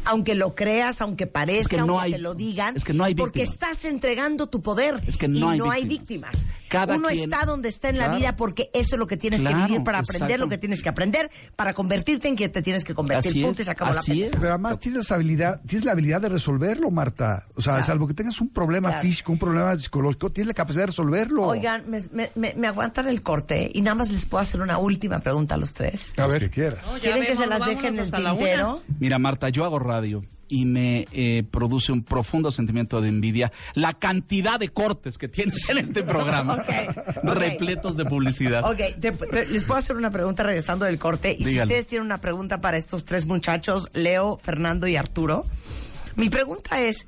aunque 0.06 0.34
lo 0.36 0.56
creas, 0.56 1.02
aunque 1.02 1.28
parezca, 1.28 1.62
Es 1.62 1.68
que 1.68 1.78
no 1.78 1.94
aunque 2.00 2.06
hay- 2.06 2.12
te 2.14 2.18
lo 2.20 2.36
digan, 2.36 2.76
es 2.76 2.84
que 2.86 2.94
no 2.94 3.04
hay 3.04 3.16
porque 3.16 3.44
estás 3.44 3.86
entregando 3.86 4.48
tu 4.48 4.62
poder 4.62 5.02
Es 5.08 5.18
que 5.18 5.28
no 5.28 5.50
hay 5.50 5.57
no 5.58 5.72
hay 5.72 5.86
víctimas. 5.86 6.48
Cada 6.70 6.96
Uno 6.98 7.08
quien- 7.08 7.24
está 7.24 7.46
donde 7.46 7.70
está 7.70 7.90
en 7.90 7.98
la 7.98 8.06
Claro. 8.06 8.20
vida 8.20 8.36
porque 8.36 8.70
eso 8.74 8.96
es 8.96 9.00
lo 9.00 9.08
que 9.08 9.16
tienes 9.16 9.40
Claro, 9.42 9.58
que 9.58 9.64
vivir 9.68 9.84
para 9.84 10.00
aprender 10.00 10.24
exacto. 10.32 10.46
lo 10.46 10.50
que 10.50 10.58
tienes 10.58 10.84
que 10.84 10.90
aprender, 10.90 11.32
para 11.56 11.74
convertirte 11.74 12.28
en 12.28 12.36
quien 12.36 12.52
te 12.52 12.62
tienes 12.62 12.84
que 12.84 12.94
convertir. 12.94 13.32
Así 13.32 13.42
Punto 13.42 13.62
y 13.62 13.66
se 13.66 13.72
acabó 13.72 13.94
la 13.94 14.02
es. 14.02 14.32
Pero 14.32 14.50
además 14.50 14.80
tienes 14.80 15.10
la 15.10 15.16
habilidad, 15.16 15.62
tienes 15.66 15.86
la 15.86 15.94
habilidad 15.94 16.20
de 16.22 16.30
resolverlo, 16.30 16.92
Marta. 16.92 17.46
O 17.56 17.62
sea, 17.62 17.74
Claro. 17.74 17.86
salvo 17.88 18.08
que 18.08 18.14
tengas 18.14 18.42
un 18.42 18.50
problema 18.50 18.90
Claro. 18.90 19.02
físico, 19.04 19.32
un 19.32 19.40
problema 19.40 19.78
psicológico, 19.80 20.30
tienes 20.32 20.48
la 20.48 20.54
capacidad 20.54 20.84
de 20.84 20.88
resolverlo. 20.88 21.48
Oigan, 21.48 21.90
me, 21.90 22.02
me- 22.12 22.32
me- 22.36 22.54
me 22.56 22.68
aguantan 22.68 23.08
el 23.08 23.22
corte 23.22 23.72
y 23.74 23.82
nada 23.82 23.96
más 23.96 24.10
les 24.12 24.26
puedo 24.26 24.42
hacer 24.42 24.60
una 24.62 24.78
última 24.78 25.20
pregunta 25.20 25.56
a 25.56 25.58
los 25.58 25.74
tres. 25.74 26.14
a 26.18 26.28
ver, 26.28 26.40
que 26.40 26.50
quieras. 26.50 26.80
No, 26.86 27.00
¿Quieren 27.00 27.24
que 27.26 27.36
se 27.36 27.48
las 27.48 27.60
vámonos 27.60 27.82
deje 27.82 27.88
en 27.88 28.00
el 28.00 28.12
tintero? 28.12 28.82
Mira, 29.00 29.20
Marta, 29.20 29.50
yo 29.50 29.64
hago 29.64 29.80
radio 29.80 30.22
y 30.50 30.66
me 30.66 31.08
eh, 31.12 31.44
produce 31.50 31.92
un 31.92 32.04
profundo 32.04 32.52
sentimiento 32.52 33.02
de 33.02 33.10
envidia 33.10 33.52
la 33.74 33.94
cantidad 33.94 34.60
de 34.60 34.70
cortes 34.70 35.18
que 35.18 35.28
tienes 35.28 35.70
en 35.70 35.78
este 35.80 36.04
programa, 36.04 36.64
repletos 37.24 37.98
de 37.98 38.06
publicidad. 38.06 38.64
Ok, 38.70 38.78
te- 39.00 39.12
te- 39.12 39.46
les 39.48 39.64
puedo 39.64 39.80
hacer 39.80 39.96
una 39.96 40.10
pregunta 40.12 40.44
regresando 40.44 40.86
del 40.86 41.00
corte. 41.00 41.36
Y 41.38 41.44
si 41.46 41.60
ustedes 41.62 41.88
tienen 41.88 42.06
una 42.06 42.20
pregunta 42.22 42.62
para 42.62 42.78
estos 42.78 43.06
tres 43.06 43.26
muchachos, 43.26 43.90
Leo, 43.94 44.38
Fernando 44.42 44.88
y 44.88 44.96
Arturo, 44.96 45.46
mi 46.16 46.30
pregunta 46.30 46.82
es, 46.82 47.08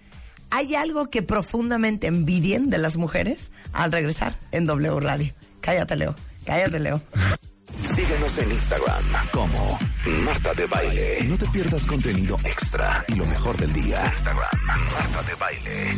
¿hay 0.49 0.75
algo 0.75 1.09
que 1.09 1.21
profundamente 1.21 2.07
envidien 2.07 2.69
de 2.69 2.77
las 2.77 2.97
mujeres 2.97 3.51
al 3.73 3.91
regresar 3.91 4.37
en 4.51 4.65
W 4.65 4.99
Radio? 4.99 5.33
Cállate, 5.61 5.95
Leo. 5.95 6.15
Cállate, 6.45 6.79
Leo. 6.79 7.01
Síguenos 7.95 8.37
en 8.37 8.51
Instagram 8.51 9.03
como 9.31 9.79
Marta 10.23 10.53
de 10.53 10.65
Baile. 10.67 11.23
No 11.23 11.37
te 11.37 11.45
pierdas 11.47 11.85
contenido 11.85 12.37
extra 12.43 13.03
y 13.07 13.15
lo 13.15 13.25
mejor 13.25 13.57
del 13.57 13.73
día. 13.73 14.11
Instagram, 14.13 14.49
Marta 14.65 15.23
de 15.23 15.35
Baile. 15.35 15.93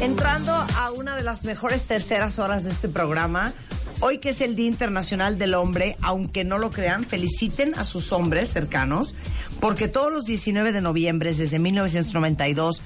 Entrando 0.00 0.52
a 0.52 0.90
una 0.90 1.14
de 1.14 1.22
las 1.22 1.44
mejores 1.44 1.86
terceras 1.86 2.38
horas 2.40 2.64
de 2.64 2.70
este 2.70 2.88
programa, 2.88 3.52
hoy 4.00 4.18
que 4.18 4.30
es 4.30 4.40
el 4.40 4.56
Día 4.56 4.66
Internacional 4.66 5.38
del 5.38 5.54
Hombre, 5.54 5.96
aunque 6.00 6.42
no 6.42 6.58
lo 6.58 6.72
crean, 6.72 7.04
feliciten 7.04 7.74
a 7.76 7.84
sus 7.84 8.10
hombres 8.10 8.48
cercanos, 8.48 9.14
porque 9.60 9.86
todos 9.86 10.12
los 10.12 10.24
19 10.24 10.72
de 10.72 10.80
noviembre, 10.80 11.32
desde 11.32 11.60
1992, 11.60 12.82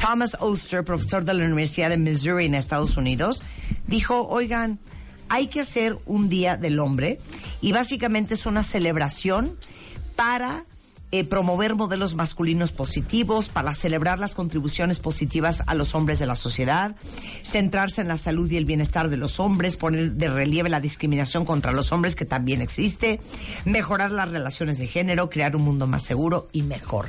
Thomas 0.00 0.36
Oster, 0.40 0.82
profesor 0.82 1.24
de 1.24 1.34
la 1.34 1.44
Universidad 1.44 1.90
de 1.90 1.98
Missouri 1.98 2.46
en 2.46 2.54
Estados 2.54 2.96
Unidos, 2.96 3.42
dijo, 3.86 4.26
oigan, 4.28 4.78
hay 5.28 5.48
que 5.48 5.60
hacer 5.60 5.98
un 6.06 6.30
Día 6.30 6.56
del 6.56 6.78
Hombre 6.78 7.18
y 7.60 7.72
básicamente 7.72 8.34
es 8.34 8.46
una 8.46 8.64
celebración 8.64 9.58
para 10.16 10.64
eh, 11.12 11.24
promover 11.24 11.74
modelos 11.74 12.14
masculinos 12.14 12.72
positivos, 12.72 13.48
para 13.48 13.74
celebrar 13.74 14.18
las 14.18 14.34
contribuciones 14.34 15.00
positivas 15.00 15.62
a 15.66 15.74
los 15.74 15.94
hombres 15.94 16.18
de 16.18 16.26
la 16.26 16.36
sociedad, 16.36 16.94
centrarse 17.42 18.00
en 18.00 18.08
la 18.08 18.18
salud 18.18 18.50
y 18.50 18.56
el 18.56 18.64
bienestar 18.64 19.08
de 19.08 19.16
los 19.16 19.40
hombres, 19.40 19.76
poner 19.76 20.12
de 20.12 20.28
relieve 20.28 20.68
la 20.68 20.80
discriminación 20.80 21.44
contra 21.44 21.72
los 21.72 21.92
hombres 21.92 22.14
que 22.14 22.24
también 22.24 22.62
existe, 22.62 23.20
mejorar 23.64 24.12
las 24.12 24.30
relaciones 24.30 24.78
de 24.78 24.86
género, 24.86 25.30
crear 25.30 25.56
un 25.56 25.62
mundo 25.62 25.86
más 25.86 26.02
seguro 26.02 26.48
y 26.52 26.62
mejor. 26.62 27.08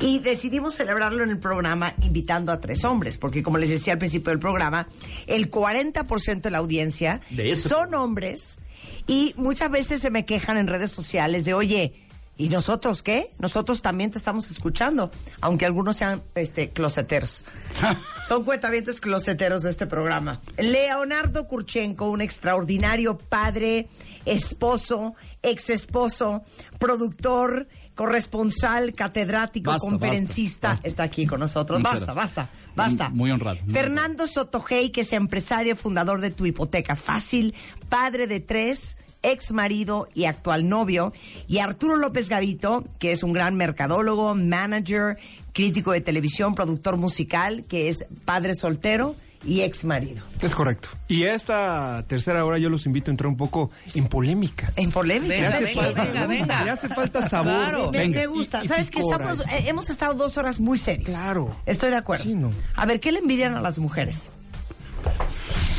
Y 0.00 0.20
decidimos 0.20 0.74
celebrarlo 0.74 1.24
en 1.24 1.30
el 1.30 1.38
programa 1.38 1.94
invitando 2.02 2.52
a 2.52 2.60
tres 2.60 2.84
hombres, 2.84 3.18
porque 3.18 3.42
como 3.42 3.58
les 3.58 3.70
decía 3.70 3.94
al 3.94 3.98
principio 3.98 4.30
del 4.30 4.38
programa, 4.38 4.88
el 5.26 5.50
40% 5.50 6.40
de 6.40 6.50
la 6.50 6.58
audiencia 6.58 7.20
De 7.30 7.56
son 7.56 7.94
hombres 7.94 8.58
y 9.06 9.34
muchas 9.36 9.70
veces 9.70 10.00
se 10.00 10.10
me 10.10 10.24
quejan 10.24 10.56
en 10.56 10.66
redes 10.66 10.90
sociales 10.90 11.44
de, 11.44 11.54
oye, 11.54 12.09
¿y 12.40 12.48
nosotros 12.48 13.02
qué? 13.02 13.32
Nosotros 13.38 13.82
también 13.82 14.10
te 14.10 14.18
estamos 14.18 14.50
escuchando, 14.50 15.10
aunque 15.40 15.66
algunos 15.66 15.96
sean 15.96 16.22
este, 16.34 16.70
closeteros. 16.70 17.44
Son 18.26 18.44
cuentavientes 18.44 19.00
closeteros 19.00 19.62
de 19.62 19.70
este 19.70 19.86
programa. 19.86 20.40
Leonardo 20.56 21.46
Kurchenko, 21.46 22.08
un 22.10 22.20
extraordinario 22.22 23.18
padre, 23.18 23.88
esposo, 24.24 25.14
ex 25.42 25.70
esposo, 25.70 26.42
productor, 26.78 27.68
corresponsal, 27.94 28.94
catedrático, 28.94 29.72
Basta, 29.72 29.86
conferencista, 29.86 30.68
basta, 30.68 30.76
basta. 30.76 30.88
está 30.88 31.02
aquí 31.02 31.26
con 31.26 31.40
nosotros. 31.40 31.82
Basta, 31.82 32.14
basta, 32.14 32.50
basta. 32.74 33.10
Muy- 33.10 33.30
honrado, 33.30 33.58
muy 33.62 33.74
Fernando 33.74 34.26
Sotogey, 34.26 34.90
que 34.90 35.02
es 35.02 35.12
empresario, 35.12 35.76
fundador 35.76 36.22
de 36.22 36.30
Tu 36.30 36.46
Hipoteca 36.46 36.96
Fácil, 36.96 37.54
padre 37.90 38.26
de 38.26 38.40
tres, 38.40 38.96
ex 39.22 39.52
marido 39.52 40.08
y 40.14 40.24
actual 40.24 40.68
novio. 40.68 41.12
Y 41.48 41.58
Arturo 41.58 41.96
López 41.96 42.28
Gavito, 42.28 42.84
que 42.98 43.12
es 43.12 43.22
un 43.22 43.32
gran 43.32 43.54
mercadólogo, 43.56 44.34
manager, 44.34 45.18
crítico 45.52 45.92
de 45.92 46.00
televisión, 46.00 46.54
productor 46.54 46.96
musical, 46.96 47.64
que 47.68 47.88
es 47.88 48.06
padre 48.24 48.54
soltero 48.54 49.14
y 49.42 49.62
ex 49.62 49.84
marido. 49.84 50.22
Es 50.42 50.54
correcto. 50.54 50.90
Y 51.08 51.22
esta 51.22 52.04
tercera 52.06 52.44
hora 52.44 52.58
yo 52.58 52.68
los 52.68 52.84
invito 52.84 53.10
a 53.10 53.12
entrar 53.12 53.26
un 53.28 53.38
poco 53.38 53.70
en 53.94 54.06
polémica. 54.06 54.70
En 54.76 54.90
polémica. 54.90 55.34
Venga, 55.34 55.50
¿sabes 55.52 55.76
venga, 55.96 56.26
venga. 56.26 56.64
Le 56.64 56.70
hace 56.70 56.88
falta 56.90 57.26
sabor. 57.26 57.52
Claro. 57.54 57.90
Me, 57.90 57.98
Venga. 58.00 58.20
me 58.20 58.26
gusta. 58.26 58.60
Y- 58.62 58.66
y 58.66 58.68
¿Sabes 58.68 58.90
que 58.90 59.00
estamos, 59.00 59.40
eh, 59.40 59.64
hemos 59.66 59.88
estado 59.88 60.12
dos 60.12 60.36
horas 60.36 60.60
muy 60.60 60.76
serios? 60.76 61.08
Claro. 61.08 61.56
Estoy 61.64 61.88
de 61.88 61.96
acuerdo. 61.96 62.24
Sí, 62.24 62.34
no. 62.34 62.50
A 62.76 62.84
ver, 62.84 63.00
¿qué 63.00 63.12
le 63.12 63.20
envidian 63.20 63.54
a 63.54 63.62
las 63.62 63.78
mujeres? 63.78 64.28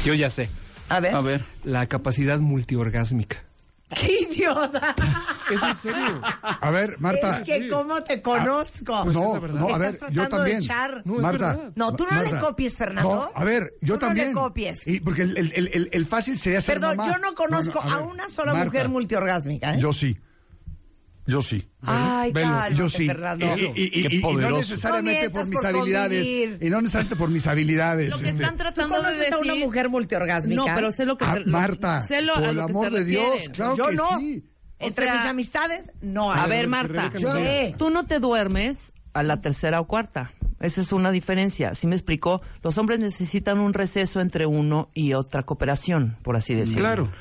Yo 0.06 0.16
ya 0.16 0.30
sé. 0.32 0.50
A 0.96 1.00
ver. 1.00 1.16
A 1.16 1.22
ver. 1.22 1.46
La 1.64 1.86
capacidad 1.88 2.40
multiorgásmica. 2.40 3.38
¡Qué 3.96 4.10
idiota! 4.30 4.96
¿Es 5.54 5.62
en 5.62 5.76
serio? 5.76 6.22
A 6.42 6.70
ver, 6.72 6.98
Marta. 7.00 7.40
Es 7.40 7.44
que 7.46 7.68
cómo 7.68 8.02
te 8.04 8.22
conozco. 8.22 9.04
Pues 9.04 9.16
es 9.18 9.22
no, 9.22 9.42
verdad. 9.42 9.60
no, 9.60 9.68
a 9.68 9.72
Estás 9.72 9.80
ver, 9.80 9.92
yo 10.14 10.22
tratando 10.22 10.22
de 10.22 10.52
también. 10.52 10.62
echar- 10.62 11.02
No, 11.04 11.16
es 11.18 11.22
Marta. 11.22 11.48
verdad. 11.56 11.72
No, 11.76 11.96
tú 11.96 12.06
no 12.06 12.12
Marta. 12.12 12.32
le 12.36 12.40
copies, 12.40 12.78
Fernando. 12.78 13.16
No, 13.16 13.32
a 13.36 13.44
ver, 13.44 13.74
yo 13.82 13.96
Tú 13.96 14.06
no 14.06 14.08
también. 14.08 14.28
le 14.30 14.34
copies. 14.34 14.88
Y 14.88 15.02
porque 15.02 15.24
el, 15.24 15.36
el- 15.38 15.70
el- 15.74 15.90
el- 15.92 16.06
fácil 16.06 16.38
sería 16.38 16.62
ser 16.62 16.76
Perdón, 16.80 16.96
mamá. 16.98 17.12
yo 17.12 17.20
no 17.20 17.34
conozco 17.36 17.82
No, 17.84 17.90
no, 17.90 17.96
a, 17.96 17.98
ver, 18.00 18.08
una 18.08 18.30
sola 18.30 18.54
Marta, 18.54 18.66
mujer 18.68 18.88
multiorgásmica. 18.90 19.76
¿eh? 19.76 19.80
Yo 19.80 19.92
sí. 19.92 20.18
Yo 21.28 21.42
sí. 21.42 21.68
Ay, 21.84 22.32
Velo, 22.32 22.48
cálmate, 22.50 22.76
yo 22.76 22.90
sí. 22.90 23.06
Fernando. 23.08 23.46
Y, 23.58 23.62
y- 23.62 23.66
y- 23.66 24.08
Qué 24.08 24.16
y- 24.16 24.18
y 24.18 24.22
no 24.22 24.28
poderoso. 24.30 24.58
necesariamente 24.62 25.26
No 25.28 25.32
por 25.32 25.48
mis 25.48 25.56
por 25.58 25.66
habilidades. 25.68 26.18
convivir. 26.20 26.58
Y 26.62 26.70
no 26.70 26.82
necesariamente 26.82 27.16
por 27.16 27.30
mis 27.30 27.48
habilidades. 27.48 28.10
Lo 28.10 28.18
que 28.20 28.30
este. 28.30 28.42
están 28.44 28.58
¿Tú 28.58 28.64
tratando 28.64 28.96
de 28.98 29.02
conoces 29.04 29.32
a 29.34 29.38
una 29.38 29.54
decir... 29.54 29.66
mujer 29.66 29.90
multiorgásmica? 29.90 30.66
No, 30.66 30.76
pero 30.76 30.92
sé 30.92 31.06
lo 31.06 31.18
que... 31.18 31.26
Ah, 31.26 31.40
lo- 31.40 31.46
Marta, 31.52 32.00
sé 32.00 32.22
lo, 32.22 32.34
por 32.34 32.44
a 32.44 32.50
el 32.50 32.60
amor 32.60 32.86
se 32.92 32.98
de 33.00 33.06
Dios, 33.06 33.50
claro 33.54 33.76
Yo 33.78 33.86
que 33.88 33.96
no. 33.96 34.20
sí. 34.20 34.46
Entre 34.80 35.06
O 35.06 35.08
sea- 35.10 35.22
mis 35.22 35.30
amistades, 35.30 35.92
no 36.02 36.32
hay. 36.32 36.40
A 36.40 36.48
ver, 36.48 36.68
Marta, 36.68 37.12
tú 37.78 37.90
no 37.92 38.06
te 38.06 38.20
duermes 38.20 38.94
a 39.14 39.22
la 39.24 39.40
tercera 39.42 39.80
o 39.80 39.86
cuarta. 39.88 40.34
Esa 40.60 40.82
es 40.82 40.92
una 40.92 41.10
diferencia. 41.12 41.74
¿Sí 41.74 41.88
me 41.88 41.96
explicó? 41.96 42.42
Los 42.62 42.78
hombres 42.78 43.00
necesitan 43.00 43.60
un 43.60 43.74
receso 43.74 44.22
entre 44.22 44.46
uno 44.46 44.90
y 44.94 45.14
otra 45.14 45.42
cooperación, 45.42 46.18
por 46.22 46.36
así 46.36 46.54
decirlo. 46.54 46.82
Claro. 46.82 47.12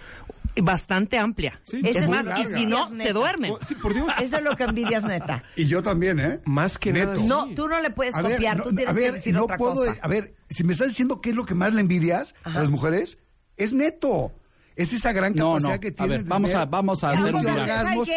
Bastante 0.62 1.16
amplia. 1.18 1.60
Sí, 1.64 1.80
es 1.84 2.08
más, 2.10 2.26
y 2.40 2.52
si 2.52 2.66
no, 2.66 2.88
se 2.88 3.12
duermen. 3.12 3.54
Sí, 3.66 3.74
por 3.76 3.94
Dios. 3.94 4.08
Eso 4.20 4.36
es 4.36 4.42
lo 4.42 4.56
que 4.56 4.64
envidias, 4.64 5.04
neta. 5.04 5.42
Y 5.56 5.66
yo 5.66 5.82
también, 5.82 6.18
¿eh? 6.18 6.40
Más 6.44 6.76
que 6.76 6.92
Neto. 6.92 7.12
nada. 7.14 7.24
No, 7.26 7.44
sí. 7.44 7.54
tú 7.54 7.68
no 7.68 7.80
le 7.80 7.90
puedes 7.90 8.14
A 8.16 8.22
ver, 8.22 8.32
copiar, 8.32 8.56
no, 8.58 8.64
tú 8.64 8.74
tienes 8.74 8.88
a 8.88 8.92
ver, 8.98 9.10
que 9.10 9.12
decir 9.12 9.34
no 9.34 9.44
otra 9.44 9.56
puedo, 9.58 9.74
cosa. 9.76 9.96
A 10.02 10.08
ver, 10.08 10.34
si 10.48 10.64
me 10.64 10.72
estás 10.72 10.88
diciendo 10.88 11.20
qué 11.20 11.30
es 11.30 11.36
lo 11.36 11.46
que 11.46 11.54
más 11.54 11.72
le 11.74 11.80
envidias 11.80 12.34
a 12.44 12.50
las 12.50 12.68
mujeres, 12.68 13.18
es 13.56 13.72
neto. 13.72 14.32
Es 14.76 14.92
esa 14.92 15.12
gran 15.12 15.34
No, 15.34 15.48
capacidad 15.54 15.74
no. 15.74 15.80
que 15.80 15.88
A 15.88 15.92
tienen. 15.92 16.10
ver, 16.18 16.24
vamos 16.24 16.54
a- 16.54 16.64
vamos 16.64 17.04
a 17.04 17.10
hacer 17.10 17.34
un 17.34 17.42
vamos, 17.42 17.44
viaje. 17.44 17.68
¿saben 17.68 17.96
orgasmos. 17.96 18.08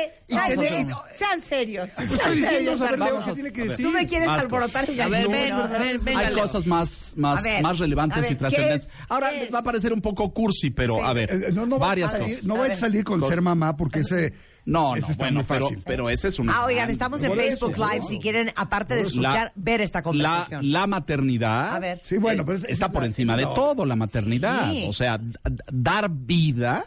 Sean 1.17 1.41
serios. 1.41 1.91
Sean 1.91 2.07
Estoy 2.07 2.35
diciendo, 2.35 2.77
serios, 2.77 3.53
tiene. 3.53 3.77
Tú 3.77 3.91
me 3.91 4.05
quieres 4.05 4.29
alborotar 4.29 4.85
y 4.89 4.99
A 5.01 5.07
ver, 5.09 5.27
ven, 5.27 5.49
no, 5.49 6.17
Hay 6.17 6.33
cosas 6.33 6.65
más, 6.65 7.13
más, 7.17 7.39
A 7.39 7.41
ver, 7.43 7.61
más 7.61 7.79
relevantes 7.79 8.19
a 8.19 8.21
ver, 8.21 8.31
y 8.31 8.35
trascendentes. 8.35 8.89
Ahora 9.09 9.31
va 9.53 9.59
a 9.59 9.63
parecer 9.63 9.91
un 9.93 10.01
poco 10.01 10.33
cursi, 10.33 10.69
pero 10.69 10.95
Sí. 10.95 11.01
a 11.03 11.13
ver, 11.13 11.29
Eh, 11.31 11.51
no, 11.53 11.65
no 11.65 11.77
vas 11.79 11.89
varias 11.89 12.09
a 12.09 12.17
salir, 12.19 12.29
cosas. 12.35 12.43
No 12.45 12.55
A 12.55 12.57
vas 12.59 12.69
a 12.71 12.75
salir 12.75 13.03
con 13.03 13.23
ser 13.27 13.41
mamá 13.41 13.75
porque 13.75 13.99
ese. 13.99 14.33
No, 14.65 14.95
ese 14.95 15.07
no, 15.07 15.11
está 15.11 15.23
bueno, 15.25 15.39
muy 15.39 15.45
pero, 15.47 15.65
fácil. 15.65 15.83
pero 15.85 16.09
ese 16.09 16.27
es 16.29 16.39
una. 16.39 16.55
Ah, 16.57 16.65
oigan, 16.65 16.89
estamos 16.89 17.21
en 17.23 17.31
eso, 17.33 17.41
Facebook 17.41 17.77
¿no? 17.77 17.91
Live 17.91 18.05
si 18.05 18.19
quieren, 18.19 18.51
aparte 18.55 18.95
de 18.95 19.01
La- 19.01 19.07
escuchar, 19.07 19.51
ver 19.55 19.81
esta 19.81 19.99
la, 19.99 20.03
conversación. 20.03 20.71
la 20.71 20.87
maternidad 20.87 21.75
A 21.75 21.79
ver. 21.79 21.99
Sí, 22.01 22.17
bueno, 22.17 22.45
pero 22.45 22.57
es- 22.57 22.63
está 22.65 22.85
es 22.85 22.91
por 22.93 23.01
la- 23.01 23.07
encima 23.07 23.35
de 23.35 23.43
la- 23.43 23.53
todo, 23.53 23.85
la 23.85 23.95
maternidad. 23.97 24.71
Sí. 24.71 24.85
O 24.87 24.93
sea, 24.93 25.19
dar 25.71 26.09
vida. 26.09 26.85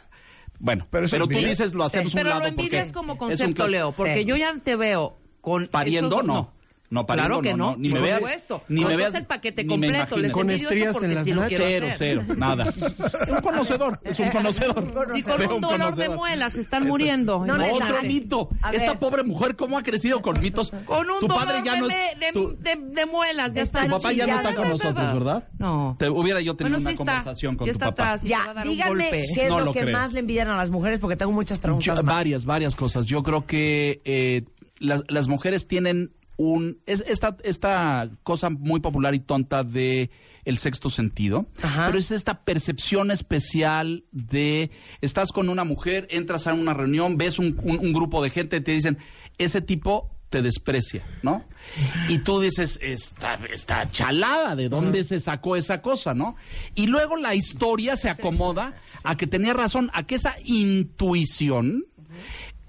Bueno, 0.59 0.87
Pero 0.91 1.07
pero, 1.11 1.29
tú 1.29 1.35
dices 1.37 1.75
lo 1.75 1.85
hacemos 1.85 2.13
Sí. 2.13 2.19
a 2.19 2.21
un 2.21 2.25
Pero 2.25 2.29
lado 2.31 2.41
lo 2.43 2.49
envidias 2.49 2.89
porque 2.89 2.93
como 2.95 3.13
es 3.13 3.21
un 3.21 3.29
concepto, 3.29 3.69
Leo, 3.69 3.93
porque 3.93 4.15
Sí. 4.21 4.25
yo 4.25 4.37
ya 4.37 4.55
te 4.63 4.75
veo 4.77 5.19
con... 5.43 5.67
Pariendo, 5.67 6.17
estos- 6.21 6.27
no. 6.27 6.51
No, 6.89 7.05
pariendo, 7.07 7.41
claro 7.41 7.43
que 7.43 7.51
no, 7.53 7.57
no, 7.57 7.71
no, 7.73 7.77
ni 7.79 7.89
me 7.89 8.01
veas- 8.01 8.19
supuesto. 8.21 8.63
ni 8.69 8.83
No, 8.83 8.89
me 8.89 8.95
entonces 8.95 9.13
veas- 9.13 9.21
el 9.23 9.27
paquete 9.27 9.65
ni 9.65 9.77
me 9.79 9.87
completo, 9.89 10.17
les. 10.19 10.33
Con 10.33 10.51
estrías 10.51 10.93
porque 10.93 11.07
en 11.07 11.15
las 11.15 11.25
sí 11.25 11.33
Cero, 11.57 11.87
hacer. 11.87 11.95
cero, 11.99 12.23
nada. 12.37 12.65
un 13.29 13.41
conocedor, 13.41 14.01
es 14.05 14.19
un 14.21 14.31
conocedor. 14.31 15.09
Si 15.15 15.23
con 15.23 15.43
un 15.53 15.61
dolor 15.61 15.95
de 15.97 16.09
muelas 16.09 16.57
están 16.57 16.87
muriendo. 16.87 17.45
No, 17.47 17.57
no, 17.57 17.65
imagínate. 17.67 17.93
Otro 17.93 18.03
mito. 18.09 18.49
Esta 18.73 18.99
pobre 18.99 19.23
mujer, 19.23 19.57
¿cómo 19.57 19.79
ha 19.79 19.83
crecido 19.83 20.23
con 20.23 20.41
mitos? 20.41 20.71
Con 20.85 21.11
un 21.11 21.21
tu 21.21 21.27
dolor 21.27 21.45
padre 21.45 21.63
ya 21.65 21.75
de, 21.75 21.81
no 21.81 21.89
de, 21.89 21.95
es, 22.13 22.21
de- 22.21 22.33
tu, 22.33 22.57
de- 22.59 22.77
de 22.77 23.07
muelas, 23.07 23.55
ya 23.55 23.63
Está 23.63 23.85
tu 23.85 23.91
papá 23.91 24.13
ya 24.13 24.27
no 24.27 24.37
está 24.37 24.55
con 24.55 24.69
nosotros, 24.69 25.15
¿verdad? 25.15 25.49
No. 25.59 25.97
Te 25.99 26.09
hubiera 26.09 26.41
yo 26.41 26.55
tenido 26.57 26.79
una 26.79 26.95
conversación 26.95 27.57
con 27.57 27.71
tu 27.71 27.79
papá. 27.79 28.17
Ya, 28.23 28.55
díganme 28.65 29.11
qué 29.11 29.45
es 29.47 29.51
lo, 29.51 29.73
que 29.73 29.87
más 29.87 30.13
le 30.13 30.21
envidian 30.21 30.49
a 30.49 30.57
las 30.57 30.71
mujeres, 30.71 30.99
porque 31.01 31.17
tengo 31.17 31.33
muchas 31.33 31.59
preguntas 31.59 32.03
varias, 32.03 32.45
varias 32.47 32.77
cosas. 32.77 33.07
Yo 33.07 33.23
creo 33.23 33.47
que 33.47 34.01
eh, 34.05 34.45
las, 34.79 35.03
las 35.09 35.29
mujeres 35.29 35.67
tienen 35.67 36.13
un 36.37 36.81
es 36.87 37.03
esta 37.07 37.37
esta 37.45 38.11
cosa 38.23 38.51
muy 38.51 38.81
popular 38.81 39.15
y 39.15 39.21
tonta 39.21 39.63
de 39.65 40.11
el 40.45 40.59
sexto 40.59 40.91
sentido, 40.91 41.47
Ajá. 41.63 41.87
pero 41.87 41.99
es 41.99 42.11
esta 42.13 42.45
percepción 42.45 43.11
especial 43.11 44.05
de 44.13 44.71
estás 45.01 45.33
con 45.33 45.49
una 45.49 45.65
mujer, 45.65 46.07
entras 46.11 46.47
a 46.47 46.55
una 46.55 46.73
reunión, 46.73 47.17
ves 47.17 47.39
un, 47.41 47.59
un- 47.65 47.79
un 47.79 47.93
grupo 47.93 48.23
de 48.23 48.31
gente, 48.31 48.61
te 48.61 48.73
dicen 48.73 48.99
ese 49.39 49.61
tipo 49.61 50.11
te 50.29 50.43
desprecia, 50.43 51.05
¿no? 51.23 51.45
Y 52.09 52.19
tú 52.19 52.41
dices, 52.41 52.79
está, 52.83 53.39
está 53.53 53.89
chalada, 53.93 54.57
¿de 54.57 54.69
dónde 54.69 55.05
se 55.05 55.21
sacó 55.21 55.55
esa 55.57 55.81
cosa, 55.83 56.15
no? 56.15 56.35
Y 56.75 56.89
luego 56.89 57.17
la 57.17 57.35
historia 57.37 57.97
se 57.97 58.09
acomoda 58.11 58.75
a 59.05 59.17
que 59.17 59.29
tenía 59.29 59.53
razón, 59.53 59.89
a 59.95 60.05
que 60.05 60.17
esa 60.17 60.35
intuición 60.45 61.85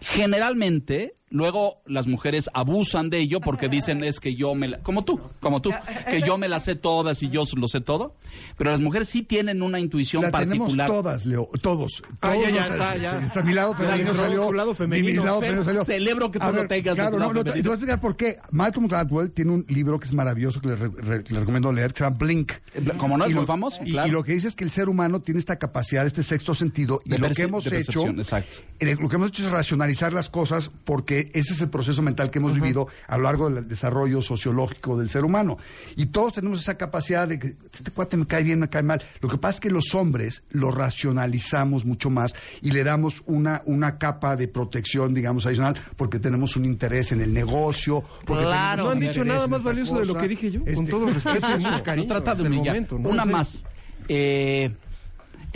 generalmente 0.01 1.15
luego 1.29 1.81
las 1.85 2.07
mujeres 2.07 2.49
abusan 2.53 3.09
de 3.09 3.19
ello 3.19 3.41
porque 3.41 3.67
dicen 3.67 4.03
es 4.03 4.19
que 4.21 4.35
yo 4.35 4.55
me 4.55 4.69
la, 4.69 4.77
como 4.79 5.03
tú 5.03 5.19
como 5.41 5.61
tú 5.61 5.71
que 6.09 6.21
yo 6.21 6.37
me 6.37 6.47
la 6.47 6.59
sé 6.61 6.75
todas 6.75 7.21
y 7.21 7.29
yo 7.29 7.43
lo 7.57 7.67
sé 7.67 7.81
todo 7.81 8.15
pero 8.57 8.71
las 8.71 8.79
mujeres 8.79 9.09
sí 9.09 9.23
tienen 9.23 9.61
una 9.61 9.79
intuición 9.79 10.21
La 10.23 10.31
tenemos 10.31 10.59
particular 10.59 10.87
todas, 10.87 11.25
Leo, 11.25 11.49
todos. 11.61 12.03
Ah, 12.21 12.31
todos 12.33 12.43
ya, 12.43 12.49
ya 12.51 12.61
los- 12.67 12.71
está, 12.71 12.97
ya. 12.97 13.19
está 13.25 13.41
mi 13.43 13.53
lado 13.53 13.73
femenino 13.73 14.13
salió. 14.13 14.47
tu 14.47 14.53
lado 14.53 14.75
femenino. 14.75 15.21
Mi 15.21 15.25
lado 15.25 15.39
femenino 15.41 15.63
salió. 15.63 15.83
celebro 15.85 16.31
que 16.31 16.39
tú 16.39 16.45
A 16.45 16.51
lo 16.51 16.57
ver, 16.59 16.67
tengas 16.67 16.95
Claro, 16.95 17.17
no, 17.19 17.33
no, 17.33 17.43
te, 17.43 17.51
voy 17.51 17.57
a 17.59 17.73
explicar 17.73 17.99
por 17.99 18.15
qué. 18.15 18.37
Malcolm 18.51 18.87
Gladwell 18.87 19.31
tiene 19.31 19.51
un 19.51 19.65
libro 19.69 19.99
que 19.99 20.05
es 20.05 20.13
maravilloso 20.13 20.61
que 20.61 20.69
le, 20.69 20.75
re- 20.75 20.89
re- 20.89 21.23
le 21.27 21.39
recomiendo 21.39 21.73
leer, 21.73 21.91
que 21.93 21.97
se 21.99 22.03
llama 22.03 22.17
Blink. 22.17 22.51
como 22.97 23.17
no 23.17 23.25
es 23.25 23.31
muy 23.31 23.41
lo- 23.41 23.47
famoso 23.47 23.79
Y, 23.85 23.91
claro. 23.91 24.07
y 24.07 24.11
lo 24.11 24.23
que 24.23 24.33
dice 24.33 24.47
es 24.49 24.55
que 24.55 24.63
el 24.63 24.69
ser 24.71 24.87
humano 24.87 25.19
tiene 25.21 25.39
esta 25.39 25.57
capacidad, 25.57 26.05
este 26.05 26.21
sexto 26.23 26.53
sentido, 26.53 27.01
y 27.05 27.09
De 27.09 27.17
lo 27.17 27.29
que 27.31 27.41
hemos 27.43 27.65
hecho, 27.71 28.05
exacto. 28.07 28.57
eh, 28.79 28.95
lo 28.99 29.09
que 29.09 29.15
hemos 29.15 29.29
hecho 29.29 29.43
es 29.43 29.49
racionalizar 29.49 30.13
las 30.13 30.29
cosas 30.29 30.69
porque 30.85 31.16
ese 31.33 31.53
es 31.53 31.61
el 31.61 31.69
proceso 31.69 32.01
mental 32.01 32.29
que 32.29 32.39
hemos 32.39 32.53
vivido 32.53 32.87
a 33.07 33.17
lo 33.17 33.23
largo 33.23 33.49
del 33.49 33.67
desarrollo 33.67 34.21
sociológico 34.21 34.97
del 34.97 35.09
ser 35.09 35.23
humano. 35.25 35.57
Y 35.95 36.07
todos 36.07 36.33
tenemos 36.33 36.61
esa 36.61 36.77
capacidad 36.77 37.27
de 37.27 37.39
que 37.39 37.55
este 37.73 37.91
cuate 37.91 38.17
me 38.17 38.25
cae 38.27 38.43
bien, 38.43 38.59
me 38.59 38.69
cae 38.69 38.83
mal. 38.83 39.01
Lo 39.21 39.29
que 39.29 39.37
pasa 39.37 39.55
es 39.55 39.59
que 39.61 39.69
los 39.69 39.93
hombres 39.95 40.43
lo 40.49 40.71
racionalizamos 40.71 41.85
mucho 41.85 42.09
más 42.09 42.35
y 42.61 42.71
le 42.71 42.83
damos 42.83 43.23
una, 43.25 43.61
una 43.65 43.97
capa 43.97 44.35
de 44.35 44.47
protección, 44.47 45.13
digamos, 45.13 45.45
adicional, 45.45 45.75
porque 45.95 46.19
tenemos 46.19 46.55
un 46.55 46.65
interés 46.65 47.11
en 47.11 47.21
el 47.21 47.33
negocio. 47.33 48.03
Porque 48.25 48.43
Claro. 48.43 48.83
tenemos 48.83 48.85
No 48.85 48.91
han 48.91 48.97
un 48.97 48.99
dicho 49.01 49.11
interés 49.21 49.33
nada 49.33 49.45
en 49.45 49.51
más 49.51 49.63
valioso 49.63 49.99
de 49.99 50.05
lo 50.05 50.17
que 50.17 50.27
dije 50.27 50.51
yo, 50.51 50.59
con 50.61 50.69
Este, 50.69 50.89
todo 50.91 51.05
respeto. 51.07 51.47
Nos 51.97 52.07
trata 52.07 52.35
de 52.35 52.43
humillar. 52.43 52.75
momento, 52.75 52.99
¿no? 52.99 53.09
Una 53.09 53.25
más. 53.25 53.63
Eh, 54.09 54.73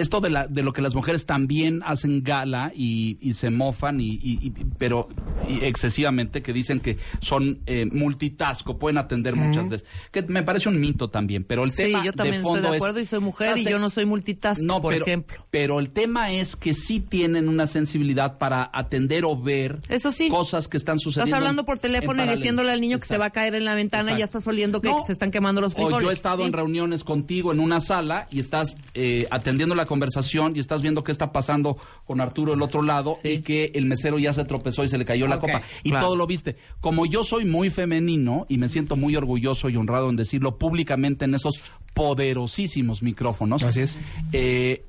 esto 0.01 0.19
de, 0.21 0.29
la, 0.29 0.47
de 0.47 0.63
lo 0.63 0.73
que 0.73 0.81
las 0.81 0.95
mujeres 0.95 1.25
también 1.25 1.81
hacen 1.85 2.23
gala 2.23 2.71
y, 2.75 3.17
y 3.21 3.33
se 3.35 3.49
mofan, 3.49 3.99
y, 4.01 4.09
y- 4.21 4.39
y- 4.43 4.51
pero 4.77 5.07
y 5.49 5.63
excesivamente, 5.65 6.41
que 6.41 6.53
dicen 6.53 6.79
que 6.79 6.97
son 7.21 7.59
eh, 7.65 7.85
multitasco, 7.85 8.77
pueden 8.77 8.97
atender 8.97 9.35
muchas 9.35 9.69
veces. 9.69 9.87
Que 10.11 10.21
me 10.23 10.43
parece 10.43 10.69
un 10.69 10.79
mito 10.79 11.09
también, 11.09 11.43
pero 11.43 11.63
el 11.63 11.71
Sí, 11.71 11.83
tema 11.83 12.03
yo 12.03 12.13
también 12.13 12.35
de 12.35 12.37
estoy 12.39 12.53
fondo 12.53 12.69
de 12.69 12.77
es- 12.77 12.81
acuerdo 12.81 12.99
y 12.99 13.05
soy 13.05 13.19
mujer 13.19 13.57
y 13.57 13.63
yo 13.63 13.79
no 13.79 13.89
soy 13.89 14.05
multitask, 14.05 14.61
no, 14.61 14.81
por 14.81 14.93
pero, 14.93 15.05
ejemplo. 15.05 15.45
Pero 15.51 15.79
el 15.79 15.89
tema 15.91 16.31
es 16.31 16.55
que 16.55 16.73
sí 16.73 16.99
tienen 16.99 17.47
una 17.47 17.67
sensibilidad 17.67 18.37
para 18.37 18.69
atender 18.73 19.25
o 19.25 19.39
ver 19.39 19.79
Eso 19.89 20.11
sí. 20.11 20.29
cosas 20.29 20.67
que 20.67 20.77
están 20.77 20.99
sucediendo. 20.99 21.25
Estás 21.29 21.37
hablando 21.37 21.65
por 21.65 21.79
teléfono 21.79 22.23
y 22.23 22.27
diciéndole 22.27 22.71
al 22.71 22.81
niño 22.81 22.99
que 22.99 23.05
se 23.05 23.17
va 23.17 23.25
a 23.25 23.29
caer 23.31 23.55
en 23.55 23.65
la 23.65 23.75
ventana 23.75 24.13
y 24.13 24.19
ya 24.19 24.25
estás 24.25 24.45
oliendo 24.47 24.81
que 24.81 24.89
No. 24.89 25.03
se 25.05 25.11
están 25.13 25.31
quemando 25.31 25.61
los 25.61 25.73
O 25.73 25.75
frijoles. 25.75 26.03
yo 26.03 26.09
he 26.11 26.13
estado 26.13 26.37
Sí. 26.37 26.43
en 26.47 26.53
reuniones 26.53 27.03
contigo 27.03 27.51
en 27.51 27.59
una 27.59 27.79
sala 27.81 28.27
y 28.31 28.39
estás 28.39 28.75
eh, 28.93 29.27
atendiendo 29.31 29.75
la 29.75 29.85
conversación 29.91 30.53
y 30.55 30.61
estás 30.61 30.81
viendo 30.81 31.03
qué 31.03 31.11
está 31.11 31.33
pasando 31.33 31.77
con 32.05 32.21
Arturo 32.21 32.53
del 32.53 32.61
otro 32.61 32.81
lado 32.81 33.17
y 33.25 33.39
que 33.39 33.73
el 33.75 33.87
mesero 33.87 34.17
ya 34.19 34.31
se 34.31 34.45
tropezó 34.45 34.85
y 34.85 34.87
se 34.87 34.97
le 34.97 35.03
cayó 35.03 35.27
la 35.27 35.37
copa. 35.37 35.63
Y 35.83 35.89
claro. 35.89 36.05
todo 36.05 36.15
lo 36.15 36.27
viste. 36.27 36.55
Como 36.79 37.05
yo 37.05 37.25
soy 37.25 37.43
muy 37.43 37.69
femenino 37.69 38.45
y 38.47 38.57
me 38.57 38.69
siento 38.69 38.95
muy 38.95 39.17
orgulloso 39.17 39.67
y 39.67 39.75
honrado 39.75 40.09
en 40.09 40.15
decirlo 40.15 40.57
públicamente 40.57 41.25
en 41.25 41.35
esos 41.35 41.59
poderosísimos 41.93 43.03
micrófonos. 43.03 43.63
Así 43.63 43.81
es. 43.81 43.97
eh, 44.31 44.85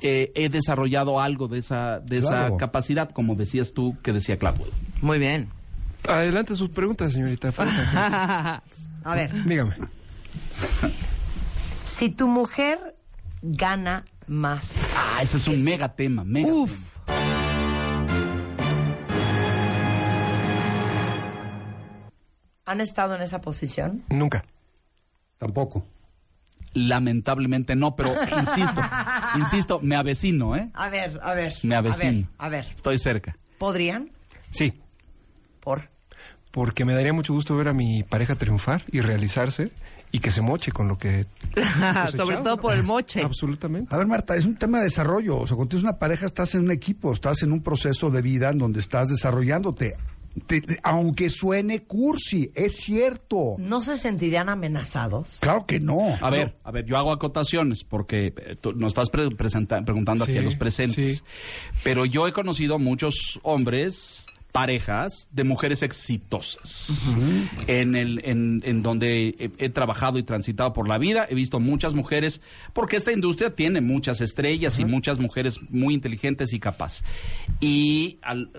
eh, 0.00 0.32
he 0.34 0.48
desarrollado 0.48 1.20
algo 1.20 1.46
de 1.46 1.58
esa, 1.58 2.00
de 2.00 2.18
esa 2.18 2.56
capacidad, 2.56 3.10
como 3.10 3.34
decías 3.34 3.74
tú, 3.74 3.94
que 4.02 4.14
decía 4.14 4.38
Clapwood. 4.38 4.68
Muy 5.02 5.18
bien. 5.18 5.50
Adelante 6.08 6.56
sus 6.56 6.70
preguntas, 6.70 7.12
señorita. 7.12 7.52
A 9.04 9.14
ver, 9.14 9.44
Dígame. 9.44 9.74
Si 11.84 12.08
tu 12.08 12.26
mujer 12.26 12.78
gana 13.42 14.04
más, 14.26 14.78
Ah, 14.96 15.22
ese 15.22 15.36
es 15.36 15.46
un 15.48 15.62
mega 15.62 15.94
tema, 15.94 16.24
mega 16.24 16.46
tema. 16.48 16.58
Uf. 16.62 16.94
¿han 22.66 22.80
estado 22.80 23.14
en 23.14 23.22
esa 23.22 23.40
posición? 23.40 24.02
Nunca. 24.08 24.44
Tampoco. 25.38 25.86
Lamentablemente 26.72 27.76
no, 27.76 27.94
pero 27.94 28.14
insisto, 28.40 28.82
insisto, 29.36 29.80
me 29.80 29.96
avecino, 29.96 30.56
¿eh? 30.56 30.70
A 30.74 30.88
ver, 30.88 31.20
a 31.22 31.34
ver. 31.34 31.54
Me 31.62 31.76
avecino. 31.76 32.28
A 32.38 32.48
ver, 32.48 32.60
a 32.62 32.64
ver. 32.64 32.74
Estoy 32.74 32.98
cerca. 32.98 33.36
¿Podrían? 33.58 34.10
Sí. 34.50 34.80
Por. 35.60 35.90
Porque 36.50 36.84
me 36.84 36.94
daría 36.94 37.12
mucho 37.12 37.32
gusto 37.32 37.56
ver 37.56 37.68
a 37.68 37.72
mi 37.72 38.02
pareja 38.02 38.36
triunfar 38.36 38.84
y 38.90 39.00
realizarse 39.00 39.70
y 40.14 40.20
que 40.20 40.30
se 40.30 40.42
moche 40.42 40.70
con 40.70 40.86
lo 40.86 40.96
que. 40.96 41.26
Sobre 42.16 42.36
todo 42.36 42.56
por 42.58 42.72
el 42.74 42.84
moche. 42.84 43.22
Absolutamente. 43.22 43.92
A 43.92 43.98
ver, 43.98 44.06
Marta, 44.06 44.36
es 44.36 44.44
un 44.46 44.54
tema 44.54 44.78
de 44.78 44.84
desarrollo. 44.84 45.38
O 45.38 45.46
sea, 45.46 45.56
cuando 45.56 45.70
tienes 45.70 45.82
una 45.82 45.98
pareja, 45.98 46.24
estás 46.26 46.54
en 46.54 46.62
un 46.62 46.70
equipo, 46.70 47.12
estás 47.12 47.42
en 47.42 47.50
un 47.50 47.62
proceso 47.62 48.10
de 48.10 48.22
vida 48.22 48.50
en 48.50 48.58
donde 48.58 48.78
estás 48.78 49.08
desarrollándote. 49.08 49.96
Te- 50.46 50.60
te- 50.60 50.78
aunque 50.84 51.30
suene 51.30 51.82
cursi, 51.84 52.50
es 52.54 52.76
cierto. 52.76 53.54
¿No 53.58 53.80
se 53.80 53.96
sentirían 53.96 54.48
amenazados? 54.48 55.38
Claro 55.40 55.66
que 55.66 55.78
no. 55.80 55.98
A 56.20 56.30
ver, 56.30 56.56
a 56.62 56.70
ver, 56.70 56.84
yo 56.86 56.96
hago 56.96 57.10
acotaciones 57.12 57.82
porque 57.84 58.32
eh, 58.36 58.56
tú 58.60 58.72
nos 58.72 58.88
estás 58.90 59.10
pre- 59.10 59.30
presenta- 59.30 59.84
preguntando 59.84 60.22
aquí 60.24 60.38
a 60.38 60.42
los 60.42 60.54
presentes. 60.56 61.18
sí. 61.18 61.22
Pero 61.82 62.04
yo 62.04 62.26
he 62.28 62.32
conocido 62.32 62.78
muchos 62.78 63.38
hombres, 63.42 64.26
parejas 64.54 65.28
de 65.32 65.42
mujeres 65.42 65.82
exitosas. 65.82 66.88
en, 67.66 67.96
el, 67.96 68.20
en, 68.24 68.62
en 68.64 68.84
donde 68.84 69.34
he, 69.36 69.50
he 69.58 69.68
trabajado 69.68 70.16
y 70.16 70.22
transitado 70.22 70.72
por 70.72 70.86
la 70.86 70.96
vida, 70.96 71.26
he 71.28 71.34
visto 71.34 71.58
muchas 71.58 71.92
mujeres, 71.92 72.40
porque 72.72 72.94
esta 72.94 73.10
industria 73.10 73.56
tiene 73.56 73.80
muchas 73.80 74.20
estrellas 74.20 74.78
y 74.78 74.84
muchas 74.84 75.18
mujeres 75.18 75.58
muy 75.70 75.92
inteligentes 75.92 76.52
y 76.52 76.60
capaces. 76.60 77.02
Y 77.58 78.18
al 78.22 78.50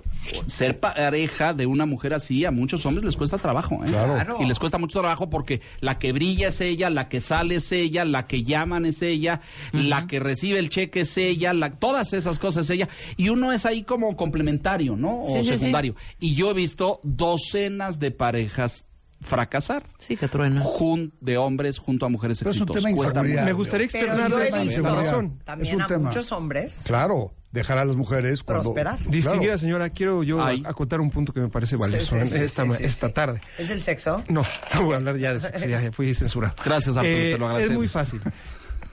ser 0.48 0.82
pareja 0.82 1.54
de 1.54 1.66
una 1.66 1.86
mujer 1.86 2.14
así, 2.14 2.44
a 2.44 2.52
muchos 2.52 2.86
hombres 2.86 3.06
les 3.06 3.16
cuesta 3.16 3.38
trabajo. 3.38 3.82
¿eh? 3.86 3.88
Claro. 3.88 4.40
Y 4.42 4.46
les 4.48 4.60
cuesta 4.60 4.78
mucho 4.78 5.00
trabajo 5.00 5.30
porque 5.30 5.62
la 5.80 5.98
que 5.98 6.12
brilla 6.12 6.50
es 6.50 6.60
ella, 6.60 6.90
la 6.90 7.08
que 7.08 7.22
sale 7.22 7.56
es 7.56 7.72
ella, 7.72 8.04
la 8.04 8.28
que 8.28 8.44
llaman 8.44 8.86
es 8.86 9.02
ella, 9.02 9.40
la 9.72 10.08
que 10.08 10.20
recibe 10.20 10.60
el 10.60 10.70
cheque 10.70 11.02
es 11.02 11.18
ella, 11.18 11.54
la, 11.54 11.70
todas 11.70 12.12
esas 12.12 12.38
cosas 12.38 12.66
es 12.66 12.72
ella. 12.72 12.90
Y 13.16 13.30
uno 13.30 13.54
es 13.54 13.66
ahí 13.66 13.84
como 13.84 14.14
complementario, 14.18 14.98
¿no? 14.98 15.22
O 15.22 15.42
Sí, 15.42 15.42
sí, 15.42 15.58
sí. 15.58 15.85
Y 16.20 16.36
yo 16.36 16.52
he 16.52 16.54
visto 16.54 17.00
docenas 17.04 18.00
de 18.00 18.12
parejas 18.12 18.86
fracasar 19.22 19.88
Sí, 19.98 20.18
que 20.18 20.28
truena. 20.28 20.62
jun- 20.62 21.14
de 21.22 21.38
hombres 21.38 21.80
junto 21.80 22.06
a 22.06 22.10
mujeres 22.10 22.40
Pero 22.40 22.52
es 22.52 22.62
un 22.62 22.68
tema. 22.68 22.90
Me 22.92 23.54
gustaría 23.54 23.86
externar 23.86 24.30
yo 24.30 24.40
he 24.40 24.50
la- 24.82 24.96
razón. 24.96 25.40
también 25.44 25.70
Es 25.70 25.76
un 25.76 25.82
a 25.82 25.88
tema. 25.88 26.08
muchos 26.10 26.32
hombres 26.32 26.84
Claro, 26.86 27.34
dejar 27.52 27.78
a 27.80 27.86
las 27.86 27.96
mujeres 27.96 28.44
cuando. 28.44 28.64
prosperar. 28.64 29.00
Distinguida 29.10 29.54
Claro. 29.54 29.58
señora, 29.60 29.90
quiero 29.90 30.22
yo 30.22 30.44
Ay. 30.44 30.62
acotar 30.66 31.00
un 31.02 31.10
punto 31.10 31.34
que 31.34 31.40
me 31.40 31.48
parece 31.50 31.76
valioso 31.76 32.16
Sí, 32.18 32.22
sí, 32.26 32.30
sí, 32.32 32.38
en 32.38 32.44
esta, 32.44 32.64
sí, 32.64 32.70
ma- 32.70 32.76
sí, 32.76 32.84
esta 32.84 33.08
sí. 33.08 33.14
tarde. 33.14 33.42
¿Es 33.58 33.70
del 33.70 33.82
sexo? 33.82 34.24
No, 34.28 34.44
no 34.76 34.84
voy 34.84 34.94
a 34.94 34.98
hablar 34.98 35.18
ya 35.18 35.34
de 35.34 35.42
sexo, 35.42 35.66
ya 35.66 35.92
fui 35.92 36.14
censurado. 36.14 36.54
Gracias, 36.64 36.96
Arturo, 36.98 37.16
te 37.16 37.30
lo 37.32 37.36
Es 37.38 37.42
agradecemos. 37.44 37.78
muy 37.78 37.88
fácil. 37.88 38.22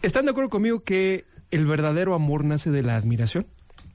¿Están 0.02 0.24
de 0.24 0.30
acuerdo 0.30 0.48
conmigo 0.50 0.82
que 0.84 1.26
el 1.50 1.66
verdadero 1.66 2.14
amor 2.14 2.44
nace 2.44 2.70
de 2.70 2.82
la 2.82 2.96
admiración? 2.96 3.46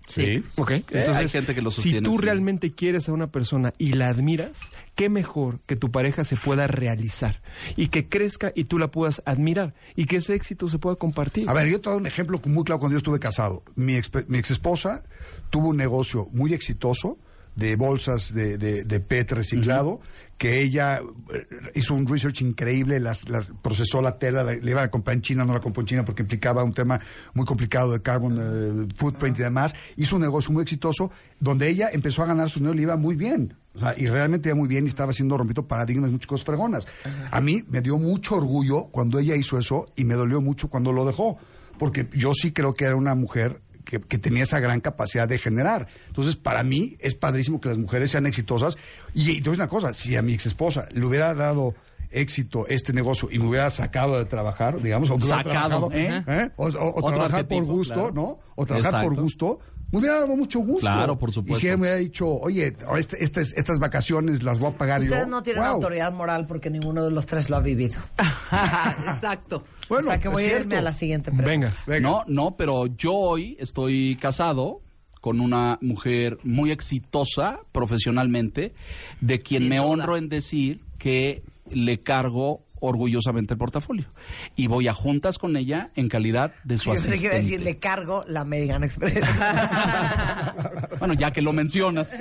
Sí. 0.07 0.41
Ok, 0.55 0.71
hay 0.71 0.83
entonces 0.91 1.31
gente 1.31 1.53
que 1.53 1.61
lo 1.61 1.69
si 1.69 1.75
sostiene 1.81 2.01
tú 2.01 2.15
así. 2.15 2.21
realmente 2.25 2.71
quieres 2.73 3.09
a 3.09 3.13
una 3.13 3.27
persona 3.27 3.73
y 3.77 3.91
la 3.91 4.07
admiras, 4.07 4.61
qué 4.95 5.09
mejor 5.09 5.59
que 5.65 5.75
tu 5.75 5.91
pareja 5.91 6.23
se 6.23 6.37
pueda 6.37 6.65
realizar 6.65 7.41
y 7.75 7.87
que 7.87 8.07
crezca 8.07 8.53
y 8.55 8.63
tú 8.63 8.79
la 8.79 8.89
puedas 8.89 9.21
admirar 9.25 9.73
y 9.95 10.05
que 10.05 10.17
ese 10.17 10.33
éxito 10.33 10.69
se 10.69 10.79
pueda 10.79 10.95
compartir. 10.95 11.49
A 11.49 11.53
ver, 11.53 11.67
yo 11.67 11.81
te 11.81 11.89
doy 11.89 11.99
un 11.99 12.07
ejemplo 12.07 12.39
muy 12.45 12.63
claro 12.63 12.79
cuando 12.79 12.93
yo 12.93 12.99
estuve 12.99 13.19
casado. 13.19 13.63
Mi 13.75 13.95
ex, 13.95 14.09
mi 14.29 14.37
ex 14.39 14.51
esposa 14.51 15.03
tuvo 15.49 15.67
un 15.69 15.77
negocio 15.77 16.29
muy 16.31 16.53
exitoso 16.53 17.17
de 17.55 17.75
bolsas 17.75 18.33
de, 18.33 18.57
de, 18.57 18.83
de 18.83 18.99
PET 18.99 19.31
reciclado, 19.31 19.99
que 20.37 20.61
ella 20.61 21.01
eh, 21.33 21.47
hizo 21.75 21.93
un 21.95 22.07
research 22.07 22.41
increíble, 22.41 22.99
las, 22.99 23.27
las 23.27 23.47
procesó 23.47 24.01
la 24.01 24.11
tela, 24.11 24.43
la, 24.43 24.53
le 24.53 24.71
iban 24.71 24.83
a 24.83 24.91
comprar 24.91 25.15
en 25.15 25.21
China, 25.21 25.45
no 25.45 25.53
la 25.53 25.59
compró 25.59 25.81
en 25.81 25.87
China 25.87 26.05
porque 26.05 26.21
implicaba 26.21 26.63
un 26.63 26.73
tema 26.73 26.99
muy 27.33 27.45
complicado 27.45 27.91
de 27.91 28.01
carbon 28.01 28.37
eh, 28.39 28.93
footprint 28.95 29.39
y 29.39 29.43
demás. 29.43 29.75
Hizo 29.95 30.15
un 30.15 30.21
negocio 30.21 30.51
muy 30.51 30.63
exitoso 30.63 31.11
donde 31.39 31.67
ella 31.67 31.89
empezó 31.91 32.23
a 32.23 32.27
ganar 32.27 32.49
su 32.49 32.59
dinero 32.59 32.73
y 32.75 32.77
le 32.77 32.83
iba 32.83 32.97
muy 32.97 33.15
bien. 33.15 33.55
O 33.73 33.79
sea, 33.79 33.93
y 33.97 34.07
realmente 34.07 34.49
iba 34.49 34.55
muy 34.55 34.67
bien 34.67 34.85
y 34.85 34.87
estaba 34.87 35.11
haciendo 35.11 35.37
rompiendo 35.37 35.67
paradigmas, 35.67 36.11
muchas 36.11 36.27
cosas 36.27 36.45
fregonas. 36.45 36.87
A 37.31 37.41
mí 37.41 37.63
me 37.69 37.81
dio 37.81 37.97
mucho 37.97 38.35
orgullo 38.35 38.83
cuando 38.85 39.19
ella 39.19 39.35
hizo 39.35 39.57
eso 39.57 39.87
y 39.95 40.03
me 40.03 40.15
dolió 40.15 40.41
mucho 40.41 40.69
cuando 40.69 40.91
lo 40.91 41.05
dejó. 41.05 41.37
Porque 41.77 42.07
yo 42.13 42.33
sí 42.33 42.51
creo 42.51 42.73
que 42.73 42.85
era 42.85 42.95
una 42.95 43.13
mujer 43.13 43.61
que, 43.89 44.01
que 44.01 44.17
tenía 44.17 44.43
esa 44.43 44.59
gran 44.59 44.81
capacidad 44.81 45.27
de 45.27 45.37
generar. 45.37 45.87
Entonces, 46.07 46.35
para 46.35 46.61
mí 46.63 46.95
es 46.99 47.15
padrísimo 47.15 47.61
que 47.61 47.69
las 47.69 47.77
mujeres 47.77 48.11
sean 48.11 48.25
exitosas. 48.27 48.77
Y, 49.13 49.31
y 49.31 49.41
te 49.41 49.49
voy 49.49 49.49
a 49.49 49.51
decir 49.51 49.61
una 49.61 49.67
cosa, 49.69 49.93
si 49.93 50.15
a 50.17 50.21
mi 50.21 50.33
ex 50.33 50.45
esposa 50.45 50.87
le 50.91 51.05
hubiera 51.05 51.33
dado 51.33 51.73
éxito 52.11 52.65
este 52.67 52.93
negocio 52.93 53.29
y 53.31 53.39
me 53.39 53.47
hubiera 53.47 53.69
sacado 53.69 54.17
de 54.17 54.25
trabajar, 54.25 54.81
digamos, 54.81 55.09
o 55.09 55.19
Sacado, 55.19 55.89
trabajado, 55.89 55.89
¿eh? 55.93 56.23
¿eh? 56.27 56.49
O, 56.57 56.67
o- 56.67 56.69
o 56.69 56.89
Otro 56.99 57.11
trabajar 57.13 57.47
por 57.47 57.63
gusto, 57.65 57.93
claro. 57.93 58.11
¿no? 58.13 58.39
O 58.55 58.65
trabajar 58.65 59.03
por 59.03 59.15
gusto, 59.19 59.59
me 59.91 59.99
hubiera 59.99 60.15
dado 60.15 60.35
mucho 60.35 60.59
gusto. 60.59 60.81
Claro, 60.81 61.17
por 61.17 61.31
supuesto. 61.31 61.57
Y 61.57 61.61
si 61.61 61.67
ella 61.67 61.77
me 61.77 61.81
hubiera 61.83 61.97
dicho, 61.97 62.27
oye, 62.27 62.75
ahora 62.85 62.99
este- 62.99 63.23
estas, 63.23 63.53
estas 63.53 63.79
vacaciones 63.79 64.43
las 64.43 64.59
voy 64.59 64.71
a 64.73 64.77
pagar 64.77 64.99
Ustedes 65.01 65.23
yo. 65.25 65.29
no 65.29 65.41
tienen 65.43 65.63
wow. 65.63 65.73
autoridad 65.73 66.11
moral 66.11 66.45
porque 66.47 66.69
ninguno 66.69 67.03
de 67.05 67.11
los 67.11 67.25
tres 67.25 67.49
lo 67.49 67.55
ha 67.55 67.61
vivido. 67.61 67.99
Exacto. 69.07 69.63
Bueno, 69.87 70.07
o 70.09 70.11
sea 70.11 70.19
que 70.19 70.27
voy 70.27 70.43
a 70.43 70.57
irme 70.59 70.75
a 70.75 70.81
la 70.81 70.91
siguiente 70.91 71.31
pregunta. 71.31 71.49
Venga, 71.49 71.71
venga. 71.87 72.01
No, 72.09 72.23
no, 72.27 72.57
pero 72.57 72.87
yo 72.87 73.13
hoy 73.13 73.55
estoy 73.57 74.17
casado 74.19 74.81
con 75.21 75.39
una 75.39 75.77
mujer 75.81 76.39
muy 76.43 76.71
exitosa 76.71 77.61
profesionalmente, 77.71 78.73
de 79.21 79.39
quien 79.41 79.61
Sin 79.61 79.69
me 79.69 79.77
duda. 79.77 79.87
honro 79.87 80.17
en 80.17 80.27
decir 80.27 80.81
que 80.97 81.41
le 81.71 82.01
cargo 82.01 82.65
orgullosamente 82.79 83.53
el 83.53 83.57
portafolio. 83.57 84.07
Y 84.55 84.67
voy 84.67 84.87
a 84.87 84.93
juntas 84.93 85.37
con 85.37 85.55
ella 85.57 85.91
en 85.95 86.09
calidad 86.09 86.53
de 86.63 86.77
su 86.77 86.85
Yo 86.85 86.93
pensé 86.93 87.19
que 87.19 87.25
iba 87.25 87.33
a 87.33 87.37
decir, 87.37 87.55
asistente. 87.55 87.65
le 87.65 87.79
cargo 87.79 88.23
la 88.27 88.41
American 88.41 88.83
Express. 88.83 89.23
Bueno, 90.99 91.13
ya 91.13 91.31
que 91.31 91.41
lo 91.41 91.53
mencionas. 91.53 92.15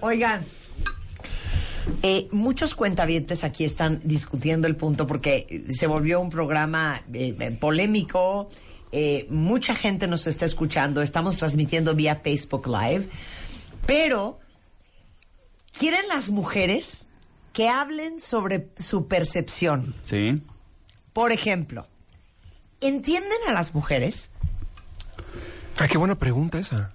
Oigan, 0.00 0.42
eh, 2.02 2.28
muchos 2.32 2.74
cuentavientes 2.74 3.44
aquí 3.44 3.64
están 3.64 4.00
discutiendo 4.04 4.66
el 4.66 4.76
punto 4.76 5.06
porque 5.06 5.64
se 5.68 5.86
volvió 5.86 6.20
un 6.20 6.30
programa 6.30 7.02
eh, 7.12 7.34
eh, 7.38 7.56
polémico. 7.60 8.48
eh, 8.92 9.26
mucha 9.30 9.74
gente 9.74 10.06
nos 10.08 10.26
está 10.26 10.44
escuchando. 10.46 11.02
Estamos 11.02 11.36
transmitiendo 11.36 11.94
vía 11.94 12.16
Facebook 12.16 12.66
Live. 12.66 13.08
Pero, 13.86 14.40
¿quieren 15.78 16.06
las 16.08 16.30
mujeres 16.30 17.08
que 17.52 17.68
hablen 17.68 18.20
sobre 18.20 18.68
su 18.78 19.06
percepción? 19.08 19.94
Sí. 20.04 20.40
Por 21.12 21.32
ejemplo, 21.32 21.86
¿entienden 22.80 23.38
a 23.48 23.52
las 23.52 23.74
mujeres? 23.74 24.30
Ay, 25.78 25.88
qué 25.88 25.98
buena 25.98 26.16
pregunta 26.18 26.58
esa. 26.58 26.92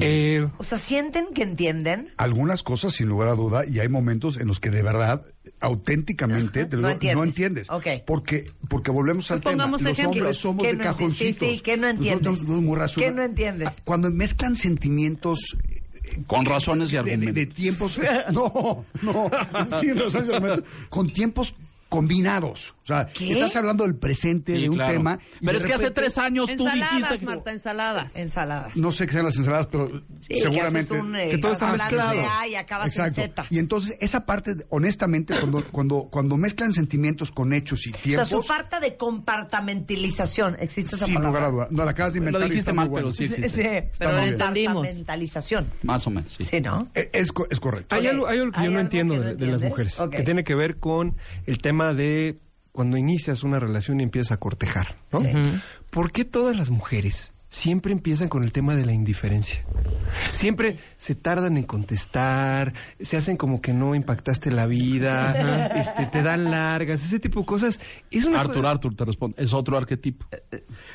Eh, 0.00 0.48
O 0.58 0.64
sea, 0.64 0.78
¿sienten 0.78 1.26
que 1.32 1.42
entienden? 1.42 2.12
algunas 2.16 2.62
cosas 2.64 2.92
sin 2.94 3.08
lugar 3.08 3.28
a 3.28 3.34
duda 3.34 3.64
y 3.66 3.78
hay 3.78 3.88
momentos 3.88 4.36
en 4.36 4.48
los 4.48 4.58
que 4.58 4.70
de 4.70 4.82
verdad 4.82 5.24
auténticamente, 5.60 6.64
te 6.66 6.76
lo 6.76 6.82
No 6.82 6.88
digo, 6.88 6.94
entiendes. 6.94 7.16
no 7.16 7.24
entiendes. 7.24 7.70
Ok. 7.70 7.86
Porque, 8.06 8.50
porque 8.68 8.90
volvemos 8.90 9.30
al 9.30 9.40
Pues 9.40 9.52
tema. 9.52 9.64
pongamos 9.64 9.82
Los 9.82 9.92
ejemplos. 9.92 10.16
hombres 10.16 10.36
somos 10.38 10.62
¿Qué 10.64 10.72
de 10.72 10.78
no 10.78 10.84
cajoncitos. 10.84 11.36
Sí, 11.36 11.54
sí, 11.56 11.60
¿qué 11.60 11.76
no 11.76 11.88
entiendes? 11.88 12.22
Nosotros 12.22 12.46
somos 12.46 12.62
muy 12.62 12.76
racionales. 12.76 13.12
¿Qué 13.12 13.16
no 13.16 13.22
entiendes? 13.24 13.80
Cuando 13.84 14.10
mezclan 14.10 14.56
sentimientos 14.56 15.56
Con 16.26 16.44
razones 16.44 16.92
y 16.92 16.96
de, 16.96 17.02
de- 17.02 17.10
argumentos. 17.12 17.34
de 17.34 17.46
tiempos. 17.46 17.98
No, 18.32 18.84
no, 19.02 19.30
sin 19.80 19.98
razones 19.98 20.28
y 20.28 20.32
argumentos. 20.32 20.64
Con 20.88 21.10
tiempos 21.12 21.54
combinados. 21.94 22.74
O 22.82 22.86
sea, 22.86 23.06
¿Qué? 23.06 23.32
estás 23.32 23.56
hablando 23.56 23.84
del 23.84 23.94
presente 23.96 24.54
Sí, 24.56 24.62
de 24.62 24.68
un 24.68 24.76
claro. 24.76 24.92
tema. 24.92 25.18
Pero 25.42 25.56
es 25.58 25.64
que 25.64 25.72
hace 25.72 25.90
tres 25.90 26.18
años 26.18 26.46
tú 26.54 26.64
Ensaladas, 26.66 26.92
dijiste 26.96 27.18
que... 27.20 27.24
Marta, 27.24 27.52
ensaladas. 27.52 28.16
Ensaladas. 28.16 28.76
No 28.76 28.92
sé 28.92 29.06
qué 29.06 29.12
sean 29.14 29.24
las 29.24 29.36
ensaladas, 29.36 29.66
pero 29.68 30.02
Sí, 30.20 30.40
seguramente. 30.40 30.70
Que, 30.72 30.78
haces 30.78 30.90
un, 30.90 31.16
eh, 31.16 31.28
que 31.30 31.38
todo 31.38 31.52
está 31.52 31.70
hablando 31.70 31.96
mezclado. 31.96 32.18
de 32.18 32.24
A 32.26 32.48
y 32.48 32.54
acabas 32.56 32.96
en 32.96 33.12
Z. 33.12 33.46
Y 33.50 33.58
entonces, 33.58 33.96
esa 34.00 34.26
parte, 34.26 34.56
honestamente, 34.68 35.34
cuando, 35.38 35.64
cuando, 35.70 36.08
cuando 36.10 36.36
mezclan 36.36 36.72
sentimientos 36.74 37.30
con 37.30 37.52
hechos 37.54 37.86
y 37.86 37.90
O 37.90 37.92
sea, 37.94 38.02
tiempos. 38.02 38.28
su 38.28 38.42
falta 38.42 38.80
de 38.80 38.96
compartamentalización. 39.68 40.56
¿Existe 40.60 40.96
esa 40.96 41.06
sin 41.06 41.14
palabra? 41.14 41.40
lugar 41.40 41.44
a 41.50 41.52
duda. 41.52 41.68
No, 41.70 41.84
la 41.84 41.90
acabas 41.92 42.12
de 42.14 42.20
Lo 42.20 42.26
inventar. 42.26 42.42
y 42.48 42.50
dijiste 42.50 42.70
está 42.70 42.72
mal, 42.74 42.90
pero 42.92 43.12
sí 43.12 43.28
Sí, 43.28 43.48
sí. 43.48 43.62
Pero 43.98 44.12
lo 44.12 44.18
entendimos. 44.20 44.74
Compartamentalización. 44.74 45.70
Más 45.82 46.06
o 46.06 46.10
menos, 46.10 46.34
sí. 46.38 46.44
Sí, 46.44 46.60
¿no? 46.60 46.88
Eh, 46.94 47.10
Es, 47.12 47.32
co- 47.32 47.46
es 47.50 47.60
correcto. 47.60 47.94
Hay 47.94 48.06
algo, 48.06 48.26
hay 48.26 48.38
algo 48.40 48.52
que 48.52 48.60
¿Hay 48.60 48.66
yo 48.66 48.70
no 48.72 48.80
entiendo 48.80 49.20
de, 49.20 49.46
las 49.46 49.62
mujeres, 49.62 49.96
que 50.10 50.22
tiene 50.22 50.44
que 50.44 50.54
ver 50.54 50.76
con 50.78 51.16
el 51.46 51.58
tema 51.58 51.83
de 51.92 52.38
cuando 52.72 52.96
inicias 52.96 53.42
una 53.42 53.60
relación 53.60 54.00
y 54.00 54.04
empiezas 54.04 54.32
a 54.32 54.36
cortejar, 54.38 54.96
¿no? 55.12 55.20
Sí. 55.20 55.28
¿Por 55.90 56.10
qué 56.12 56.24
todas 56.24 56.56
las 56.56 56.70
mujeres 56.70 57.32
siempre 57.48 57.92
empiezan 57.92 58.28
con 58.28 58.42
el 58.42 58.50
tema 58.50 58.74
de 58.74 58.84
la 58.84 58.92
indiferencia? 58.92 59.64
Siempre 60.32 60.78
se 60.96 61.14
tardan 61.14 61.56
en 61.56 61.62
contestar, 61.62 62.72
se 62.98 63.16
hacen 63.16 63.36
como 63.36 63.60
que 63.60 63.72
no 63.72 63.94
impactaste 63.94 64.50
la 64.50 64.66
vida, 64.66 65.68
este, 65.76 66.06
te 66.06 66.22
dan 66.22 66.50
largas, 66.50 67.04
ese 67.04 67.20
tipo 67.20 67.40
de 67.40 67.46
cosas. 67.46 67.78
Es 68.10 68.24
una 68.24 68.40
Arthur, 68.40 68.54
cosa- 68.56 68.70
Arthur, 68.70 68.96
te 68.96 69.04
responde. 69.04 69.42
Es 69.42 69.52
otro 69.52 69.76
arquetipo. 69.78 70.26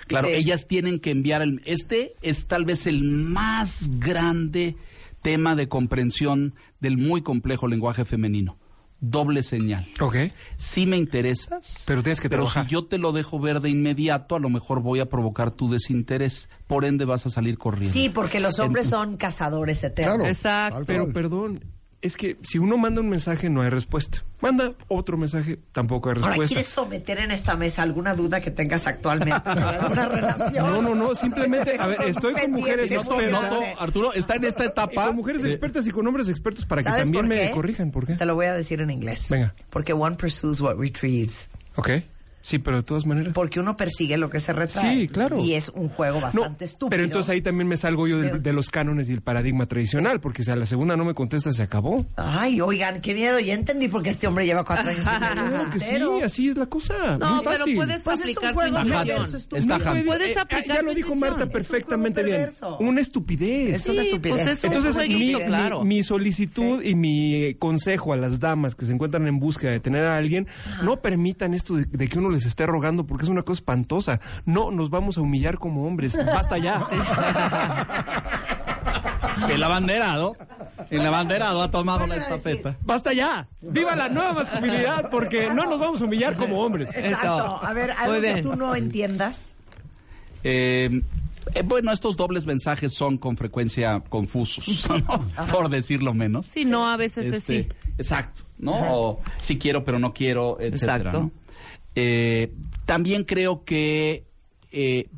Claro, 0.07 0.27
sí. 0.27 0.33
ellas 0.35 0.67
tienen 0.67 0.99
que 0.99 1.11
enviar 1.11 1.41
el... 1.41 1.61
Este 1.65 2.13
es 2.21 2.47
tal 2.47 2.65
vez 2.65 2.87
el 2.87 3.03
más 3.03 3.89
grande 3.99 4.75
tema 5.21 5.55
de 5.55 5.69
comprensión 5.69 6.55
del 6.81 6.97
muy 6.97 7.21
complejo 7.21 7.67
lenguaje 7.67 8.03
femenino. 8.03 8.57
Doble 9.01 9.43
señal. 9.43 9.87
Ok. 10.01 10.15
Sí 10.57 10.85
me 10.85 10.97
interesas, 10.97 11.83
Pero 11.85 12.03
tienes 12.03 12.19
que 12.19 12.29
pero 12.29 12.43
trabajar. 12.43 12.65
si 12.65 12.71
yo 12.71 12.85
te 12.85 12.97
lo 12.97 13.13
dejo 13.13 13.39
ver 13.39 13.61
de 13.61 13.69
inmediato, 13.69 14.35
a 14.35 14.39
lo 14.39 14.49
mejor 14.49 14.81
voy 14.81 14.99
a 14.99 15.07
provocar 15.09 15.51
tu 15.51 15.69
desinterés. 15.69 16.49
Por 16.67 16.83
ende 16.83 17.05
vas 17.05 17.25
a 17.25 17.29
salir 17.29 17.57
corriendo. 17.57 17.93
Sí, 17.93 18.09
porque 18.09 18.39
los 18.41 18.59
hombres 18.59 18.87
Entonces- 18.87 19.09
son 19.11 19.17
cazadores 19.17 19.83
eternos. 19.83 20.15
Claro. 20.17 20.29
Exacto. 20.29 20.83
Pero 20.85 21.13
perdón, 21.13 21.63
es 22.01 22.15
que 22.17 22.37
si 22.43 22.57
uno 22.59 22.77
manda 22.77 23.01
un 23.01 23.09
mensaje 23.09 23.49
no 23.49 23.61
hay 23.61 23.69
respuesta. 23.69 24.23
Manda 24.41 24.71
otro 24.87 25.17
mensaje, 25.17 25.59
tampoco 25.73 26.09
hay 26.09 26.15
Ahora, 26.15 26.27
respuesta. 26.29 26.47
¿quieres 26.55 26.67
someter 26.67 27.19
en 27.19 27.31
esta 27.31 27.55
mesa 27.57 27.81
alguna 27.81 28.15
duda 28.15 28.39
que 28.39 28.51
tengas 28.51 28.87
actualmente 28.87 29.53
sobre 29.53 29.77
alguna 29.77 30.07
relación? 30.09 30.65
No, 30.65 30.81
no, 30.81 30.95
no, 30.95 31.13
simplemente, 31.13 31.75
a 31.77 31.87
ver, 31.87 32.01
estoy 32.03 32.33
con 32.33 32.51
mujeres 32.51 32.89
expertas. 32.91 33.31
Noto, 33.31 33.61
Arturo, 33.79 34.13
está 34.13 34.35
en 34.35 34.45
esta 34.45 34.63
Y 34.63 34.67
etapa. 34.67 35.07
con 35.07 35.15
mujeres 35.17 35.43
expertas 35.43 35.85
y 35.87 35.91
con 35.91 36.07
hombres 36.07 36.29
expertos 36.29 36.65
para 36.65 36.81
que 36.81 36.89
¿Sabes 36.89 37.03
también 37.03 37.27
me 37.27 37.51
corrijan. 37.51 37.91
¿Por 37.91 38.05
qué? 38.07 38.15
Te 38.15 38.25
lo 38.25 38.35
voy 38.35 38.45
a 38.45 38.53
decir 38.53 38.79
en 38.81 38.91
inglés. 38.91 39.27
Venga. 39.29 39.53
Porque 39.69 39.91
one 39.91 40.15
pursues 40.15 40.61
what 40.61 40.77
retrieves. 40.77 41.49
Ok. 41.75 41.89
Sí, 42.41 42.57
pero 42.59 42.77
de 42.77 42.83
todas 42.83 43.05
maneras. 43.05 43.33
Porque 43.33 43.59
uno 43.59 43.75
persigue 43.75 44.17
lo 44.17 44.29
que 44.29 44.39
se 44.39 44.53
retrae. 44.53 44.95
Sí, 45.01 45.07
claro. 45.09 45.39
Y 45.39 45.55
es 45.55 45.69
un 45.69 45.89
juego 45.89 46.17
No, 46.19 46.23
bastante 46.25 46.65
estúpido. 46.65 46.89
pero 46.89 47.03
entonces 47.03 47.29
ahí 47.29 47.41
también 47.41 47.67
me 47.67 47.75
salgo 47.77 48.07
yo 48.07 48.17
de, 48.19 48.29
Pero- 48.29 48.39
de 48.41 48.53
los 48.53 48.69
cánones 48.69 49.09
y 49.09 49.13
el 49.13 49.21
paradigma 49.21 49.65
tradicional, 49.65 50.19
porque 50.21 50.43
si 50.43 50.51
a 50.51 50.55
la 50.55 50.65
segunda 50.65 50.95
no 50.95 51.03
me 51.05 51.13
contesta, 51.13 51.51
se 51.51 51.61
acabó. 51.63 52.05
Ay, 52.15 52.61
oigan, 52.61 53.01
qué 53.01 53.13
miedo. 53.13 53.39
Ya 53.39 53.53
entendí 53.53 53.87
por 53.89 54.03
qué 54.03 54.09
este 54.11 54.27
hombre 54.27 54.45
lleva 54.45 54.63
cuatro 54.63 54.89
años 54.89 55.05
Claro 55.19 55.69
que 55.71 55.79
sí, 55.79 55.95
así 56.23 56.49
es 56.49 56.57
la 56.57 56.65
cosa. 56.67 57.17
No, 57.17 57.35
muy 57.35 57.43
pero 57.45 57.57
fácil. 57.59 57.75
puedes 57.75 58.01
Pues 58.03 58.19
es 58.19 58.25
un 58.25 58.29
aplicar 58.31 58.51
tu 58.51 58.59
juego 58.59 58.77
intuición. 58.79 59.07
perverso, 59.07 59.37
estúpido. 59.37 59.59
Está 59.59 59.77
No 59.77 59.83
puede- 59.91 60.03
Puedes 60.05 60.37
eh, 60.37 60.39
aplicar 60.39 60.75
Ya 60.77 60.81
lo 60.81 60.89
tu 60.91 60.95
dijo. 60.95 61.15
Marta 61.15 61.37
Es 61.39 61.43
un 61.45 61.51
perfectamente 61.51 62.21
juego 62.23 62.37
bien. 62.79 62.87
Una 62.89 63.01
estupidez. 63.01 63.75
Es 63.75 63.87
una 63.89 64.01
Sí, 64.01 64.07
estupidez. 64.09 64.37
pues 64.43 64.47
es 64.47 64.63
un 64.63 64.67
Entonces, 64.73 64.95
jueguito, 64.95 65.39
mi, 65.39 65.45
claro. 65.45 65.83
mi 65.83 66.03
solicitud 66.03 66.81
y 66.83 66.95
mi 66.95 67.35
eh, 67.35 67.57
consejo 67.59 68.13
a 68.13 68.17
las 68.17 68.39
damas 68.39 68.75
que 68.75 68.85
se 68.85 68.93
encuentran 68.93 69.27
en 69.27 69.39
búsqueda 69.39 69.71
de 69.71 69.79
tener 69.79 70.05
a 70.05 70.17
alguien, 70.17 70.47
no 70.83 71.01
permitan 71.01 71.53
esto 71.53 71.75
de, 71.75 71.85
de 71.85 72.07
que 72.07 72.17
uno 72.19 72.28
les 72.31 72.45
esté 72.45 72.65
rogando, 72.65 73.05
porque 73.05 73.25
es 73.25 73.29
una 73.29 73.43
cosa 73.43 73.59
espantosa. 73.59 74.19
No 74.45 74.71
nos 74.71 74.89
vamos 74.89 75.17
a 75.17 75.21
humillar 75.21 75.57
como 75.57 75.85
hombres. 75.85 76.17
Basta 76.25 76.57
ya. 76.57 76.81
El 79.49 79.63
abanderado. 79.63 80.35
El 80.89 81.05
abanderado 81.05 81.61
ha 81.61 81.69
tomado 81.69 82.07
la 82.07 82.15
estafeta. 82.15 82.75
Basta 82.83 83.13
ya. 83.13 83.47
Viva 83.61 83.95
la 83.95 84.09
nueva 84.09 84.33
masculinidad, 84.33 85.09
porque 85.09 85.49
no 85.53 85.65
nos 85.65 85.79
vamos 85.79 86.01
a 86.01 86.05
humillar 86.05 86.35
como 86.35 86.63
hombres. 86.63 86.89
Exacto. 86.95 87.59
A 87.63 87.73
ver, 87.73 87.91
algo 87.91 88.21
que 88.21 88.41
tú 88.41 88.55
no 88.55 88.75
entiendas. 88.75 89.55
Eh, 90.43 91.01
eh, 91.53 91.63
bueno, 91.63 91.91
estos 91.91 92.17
dobles 92.17 92.45
mensajes 92.45 92.93
son 92.93 93.17
con 93.17 93.35
frecuencia 93.35 94.01
confusos, 94.09 94.89
¿no? 94.89 95.25
por 95.51 95.69
decirlo 95.69 96.13
menos. 96.13 96.45
Sí, 96.45 96.65
no, 96.65 96.87
a 96.87 96.97
veces 96.97 97.25
es 97.25 97.33
Este, 97.35 97.63
sí. 97.63 97.69
Exacto, 97.97 98.43
¿no? 98.57 98.73
O 98.93 99.19
sí 99.39 99.57
quiero, 99.57 99.83
pero 99.83 99.99
no 99.99 100.13
quiero, 100.13 100.57
etcétera. 100.59 100.97
Exacto. 100.97 101.19
¿no? 101.23 101.31
Eh, 102.01 102.53
también 102.85 103.25
creo 103.25 103.65
que, 103.65 104.23
eh, 104.71 105.09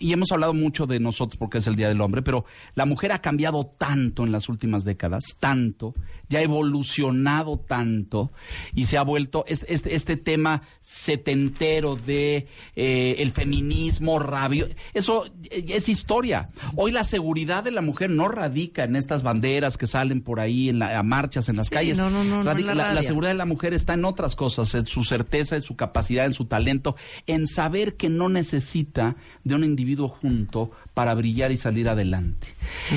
y 0.00 0.12
hemos 0.12 0.32
hablado 0.32 0.52
mucho 0.54 0.86
de 0.88 0.98
nosotros 0.98 1.36
porque 1.38 1.58
es 1.58 1.66
el 1.68 1.76
Día 1.76 1.86
del 1.88 2.00
Hombre, 2.00 2.22
pero 2.22 2.44
la 2.74 2.86
mujer 2.86 3.12
ha 3.12 3.20
cambiado 3.20 3.66
tanto 3.78 4.24
en 4.24 4.32
las 4.32 4.48
últimas 4.48 4.82
décadas, 4.82 5.22
tanto, 5.38 5.94
ya 6.28 6.40
ha 6.40 6.42
evolucionado 6.42 7.58
tanto 7.58 8.32
y 8.74 8.86
se 8.86 8.96
ha 8.98 9.02
vuelto 9.02 9.44
este, 9.46 9.72
este, 9.72 9.94
este 9.94 10.16
tema 10.16 10.62
setentero 10.80 11.96
de 11.96 12.46
eh, 12.76 13.16
el 13.18 13.32
feminismo 13.32 14.18
rabio, 14.18 14.68
eso 14.94 15.24
es 15.50 15.88
historia. 15.88 16.48
Hoy 16.76 16.92
la 16.92 17.04
seguridad 17.04 17.62
de 17.62 17.70
la 17.70 17.82
mujer 17.82 18.08
no 18.10 18.28
radica 18.28 18.84
en 18.84 18.96
estas 18.96 19.22
banderas 19.22 19.76
que 19.76 19.86
salen 19.86 20.22
por 20.22 20.40
ahí 20.40 20.68
en 20.70 20.78
la, 20.78 20.98
a 20.98 21.02
marchas 21.02 21.48
en 21.48 21.56
las 21.56 21.66
Sí, 21.68 21.74
calles. 21.74 21.98
no, 21.98 22.08
no, 22.10 22.24
no, 22.24 22.42
no 22.42 22.50
Radica- 22.50 22.74
la 22.74 22.94
la, 22.94 23.02
seguridad 23.02 23.32
de 23.32 23.36
la 23.38 23.44
mujer 23.46 23.74
está 23.74 23.94
en 23.94 24.04
otras 24.06 24.34
cosas, 24.34 24.74
en 24.74 24.86
su 24.86 25.02
certeza, 25.04 25.56
en 25.56 25.62
su 25.62 25.76
capacidad, 25.76 26.24
en 26.24 26.32
su 26.32 26.46
talento, 26.46 26.96
en 27.26 27.46
saber 27.46 27.96
que 27.96 28.08
no 28.08 28.28
necesita 28.30 29.16
de 29.44 29.54
un 29.54 29.62
individuo 29.64 29.89
junto 30.08 30.70
para 30.94 31.14
brillar 31.14 31.52
y 31.52 31.56
salir 31.56 31.88
adelante. 31.88 32.46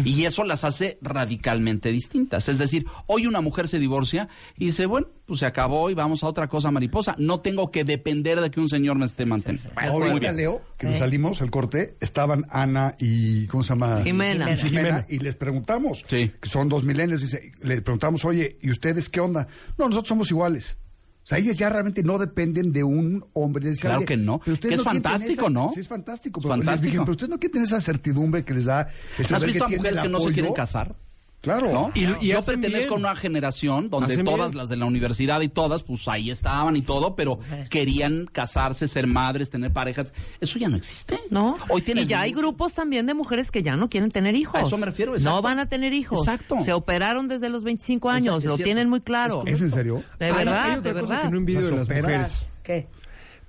Y 0.06 0.26
eso 0.26 0.44
las 0.44 0.64
hace 0.64 0.98
radicalmente 1.02 1.90
distintas. 1.92 2.50
Es 2.50 2.58
decir, 2.58 2.86
hoy 3.08 3.28
una 3.28 3.42
mujer 3.42 3.68
se 3.68 3.80
divorcia 3.80 4.28
y 4.58 4.66
dice, 4.68 4.86
bueno, 4.86 5.08
pues 5.26 5.40
se 5.40 5.46
acabó 5.46 5.90
y 5.90 5.94
vamos 5.94 6.24
a 6.24 6.28
otra 6.28 6.48
cosa 6.48 6.70
mariposa. 6.72 7.16
No 7.18 7.40
tengo 7.40 7.72
que 7.72 7.84
depender 7.84 8.42
de 8.42 8.52
que 8.52 8.60
un 8.60 8.70
señor 8.70 8.98
me 8.98 9.06
esté 9.06 9.26
manteniendo. 9.26 9.70
Bueno, 9.76 9.94
muy 9.94 10.02
Ahorita, 10.10 10.20
bien. 10.32 10.36
Leo, 10.38 10.62
que 10.78 10.88
nos 10.88 10.98
salimos 10.98 11.42
al 11.42 11.50
corte, 11.50 11.96
estaban 12.02 12.46
Ana 12.50 12.96
y, 13.00 13.48
¿cómo 13.48 13.64
se 13.64 13.70
llama? 13.70 14.02
Jimena. 14.04 14.52
Y 14.52 14.58
Jimena, 14.58 14.80
Jimena. 14.80 15.06
y 15.10 15.20
les 15.20 15.36
preguntamos, 15.36 16.06
Sí. 16.08 16.32
que 16.42 16.50
son 16.50 16.68
dos 16.70 16.84
milenios, 16.84 17.22
dice, 17.22 17.54
le 17.62 17.82
preguntamos, 17.82 18.26
oye, 18.26 18.58
¿y 18.62 18.70
ustedes 18.72 19.10
qué 19.10 19.20
onda? 19.22 19.48
No, 19.78 19.86
nosotros 19.88 20.10
somos 20.10 20.30
iguales. 20.32 20.78
O 21.24 21.26
sea, 21.26 21.38
ellas 21.38 21.58
ya 21.58 21.70
realmente 21.70 22.04
no 22.04 22.18
dependen 22.18 22.74
de 22.74 22.84
un 22.84 23.24
hombre. 23.32 23.64
Les 23.64 23.80
Claro 23.80 24.06
que 24.06 24.18
no. 24.18 24.40
pero 24.40 24.54
ustedes 24.56 24.76
Que 24.76 24.82
es 24.82 24.84
fantástico, 24.84 25.44
esa- 25.46 25.50
¿no? 25.50 25.72
Sí, 25.74 25.80
es 25.80 25.88
fantástico. 25.88 26.42
Pero 26.42 26.56
les 26.56 26.66
fantástico. 26.66 26.92
dije, 26.92 27.00
pero 27.00 27.12
ustedes 27.12 27.30
no 27.30 27.40
quieren 27.40 27.54
tener 27.54 27.68
esa 27.68 27.80
certidumbre 27.82 28.44
que 28.44 28.54
les 28.54 28.66
da 28.66 28.90
¿Has 29.32 29.44
visto 29.46 29.64
a 29.64 29.68
mujeres 29.70 30.00
que 30.00 30.10
no 30.10 30.20
se 30.20 30.34
quieren 30.34 30.54
casar? 30.54 30.96
Claro. 31.44 31.74
¿no? 31.74 31.92
Y- 31.94 32.06
y 32.26 32.30
Yo 32.32 32.42
pertenezco 32.42 32.96
bien. 32.96 33.06
a 33.06 33.12
una 33.12 33.16
generación 33.18 33.90
donde 33.90 34.14
Hacen 34.14 34.24
todas 34.26 34.52
bien. 34.52 34.58
las 34.60 34.70
de 34.70 34.78
la 34.78 34.86
universidad 34.86 35.42
y 35.42 35.50
todas, 35.50 35.84
pues 35.84 36.08
ahí 36.08 36.32
estaban 36.32 36.78
y 36.78 36.82
todo, 36.82 37.18
pero 37.18 37.38
querían 37.70 38.28
casarse, 38.32 38.88
ser 38.88 39.08
madres, 39.08 39.50
tener 39.50 39.74
parejas. 39.74 40.14
Eso 40.40 40.58
ya 40.58 40.70
no 40.70 40.78
existe. 40.78 41.20
¿No? 41.30 41.58
Hoy 41.68 41.82
tienes 41.82 42.06
y 42.06 42.08
ya 42.08 42.22
hay 42.22 42.32
grupos 42.32 42.72
también 42.74 43.06
de 43.08 43.14
mujeres 43.14 43.52
que 43.52 43.62
ya 43.62 43.76
no 43.76 43.90
quieren 43.90 44.10
tener 44.10 44.36
hijos. 44.36 44.56
A 44.56 44.62
eso 44.66 44.78
me 44.78 44.86
refiero, 44.86 45.12
exacto. 45.16 45.36
No 45.36 45.42
van 45.42 45.60
a 45.60 45.68
tener 45.68 45.92
hijos. 45.94 46.20
Exacto. 46.26 46.56
Se 46.64 46.72
operaron 46.72 47.28
desde 47.28 47.50
los 47.50 47.66
25 47.66 48.10
años, 48.10 48.36
Exacto, 48.36 48.48
lo 48.48 48.56
cierto. 48.56 48.64
tienen 48.64 48.90
muy 48.90 49.02
claro. 49.02 49.44
¿Es 49.46 49.60
en 49.60 49.70
serio? 49.72 50.02
De 50.20 50.32
verdad, 50.32 50.64
hay 50.64 50.72
de 50.72 50.78
otra 50.80 50.94
cosa 50.94 51.06
verdad. 51.08 51.22
que 51.24 51.30
no 51.32 51.38
envidio 51.38 51.66
de 51.66 51.72
Las 51.76 51.90
mujeres. 51.90 52.48
¿Qué? 52.64 52.88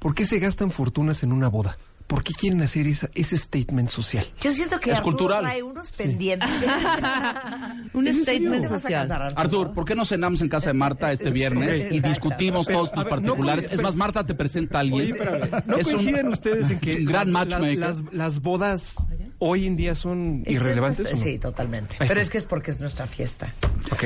¿Por 0.01 0.17
qué 0.17 0.27
se 0.27 0.41
gastan 0.41 0.73
fortunas 0.73 1.23
en 1.23 1.33
una 1.33 1.47
boda? 1.49 1.79
¿Por 2.07 2.23
qué 2.23 2.35
quieren 2.35 2.61
hacer 2.61 2.87
esa- 2.87 3.09
ese 3.15 3.37
statement 3.37 3.89
social? 3.89 4.25
Yo 4.41 4.53
siento 4.53 4.79
que 4.79 4.91
Es 4.91 4.97
Arturo 4.99 5.17
cultural. 5.17 5.43
trae 5.43 5.63
unos 5.63 5.91
pendientes. 5.93 6.51
Un 7.95 8.07
statement 8.13 8.55
¿Te 8.63 8.69
vas 8.69 8.73
a 8.73 8.79
social. 8.81 9.09
casar, 9.09 9.33
Artur, 9.37 9.73
¿por 9.73 9.85
qué 9.85 9.95
no 9.95 10.05
cenamos 10.05 10.41
en 10.41 10.49
casa 10.49 10.69
de 10.69 10.75
Marta 10.75 11.13
este 11.13 11.31
viernes 11.31 11.87
y 11.93 12.01
discutimos 12.01 12.67
todos 12.67 12.93
tus 12.93 13.05
ver, 13.05 13.11
particulares? 13.11 13.73
es 13.73 13.81
más, 13.81 13.95
Marta 13.97 14.25
te 14.27 14.35
presenta 14.35 14.79
a 14.79 14.81
alguien. 14.83 15.01
Oye, 15.03 15.15
pero, 15.15 15.39
¿no 15.67 15.77
Es 15.77 15.87
un- 15.87 15.93
coinciden 15.95 16.29
ustedes 16.29 16.71
en 16.71 16.81
que 16.81 16.97
un 16.97 17.05
gran 17.07 17.33
las, 17.33 17.49
matchmaker. 17.49 17.79
las, 17.79 18.03
las 18.13 18.41
bodas 18.41 18.97
hoy 19.47 19.67
en 19.67 19.77
día 19.77 19.95
son 19.95 20.43
Es 20.47 20.57
irrelevantes. 20.57 21.09
Sí, 21.19 21.39
totalmente. 21.39 21.97
Pero 21.99 22.21
es 22.21 22.31
que 22.31 22.39
es 22.39 22.47
porque 22.47 22.71
es 22.71 22.81
nuestra 22.81 23.07
fiesta. 23.07 23.55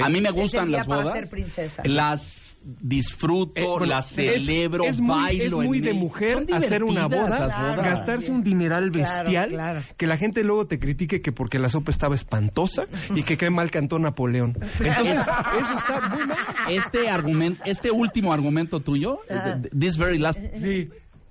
A 0.02 0.08
mí 0.08 0.20
me 0.20 0.28
Es 0.30 0.34
el 0.34 0.40
gustan 0.40 0.68
día 0.68 0.78
las 0.78 0.86
para 0.86 1.02
bodas. 1.02 1.18
ser 1.18 1.30
princesa. 1.30 1.82
Las 1.84 2.58
disfruto, 2.62 3.52
Eh, 3.60 3.64
bueno, 3.64 3.86
las 3.86 4.06
celebro, 4.10 4.84
es, 4.84 5.00
muy, 5.00 5.16
bailo. 5.16 5.44
es 5.62 5.66
muy 5.66 5.78
en 5.78 5.84
de 5.84 5.94
mujer 5.94 6.46
hacer 6.52 6.82
una 6.82 7.06
boda, 7.06 7.76
gastarse 7.76 8.30
un 8.30 8.42
dineral 8.42 8.90
bestial, 8.90 9.48
claro. 9.50 9.82
que 9.96 10.06
la 10.06 10.16
gente 10.16 10.42
luego 10.42 10.66
te 10.66 10.78
critique 10.78 11.20
que 11.20 11.30
porque 11.32 11.58
la 11.58 11.68
sopa 11.70 11.90
estaba 11.90 12.14
espantosa 12.14 12.86
y 13.14 13.22
que 13.22 13.36
qué 13.36 13.50
mal 13.50 13.70
cantó 13.70 13.98
Napoleón. 13.98 14.58
Entonces, 14.80 15.18
eso 15.18 15.74
está 15.76 16.08
muy 16.08 16.26
mal. 16.26 16.36
Este 16.68 17.08
argumento, 17.08 17.62
este 17.64 17.90
último 17.90 18.32
argumento 18.32 18.80
tuyo, 18.80 19.20
this 19.78 19.96
very 19.96 20.18
last, 20.18 20.40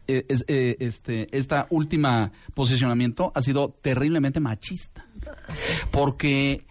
eh, 0.07 0.25
es- 0.27 0.45
eh, 0.47 0.77
este, 0.79 1.27
esta 1.37 1.67
última 1.69 2.31
posicionamiento 2.53 3.31
ha 3.35 3.41
sido 3.41 3.77
terriblemente 3.81 4.39
machista, 4.39 5.05
porque 5.91 6.65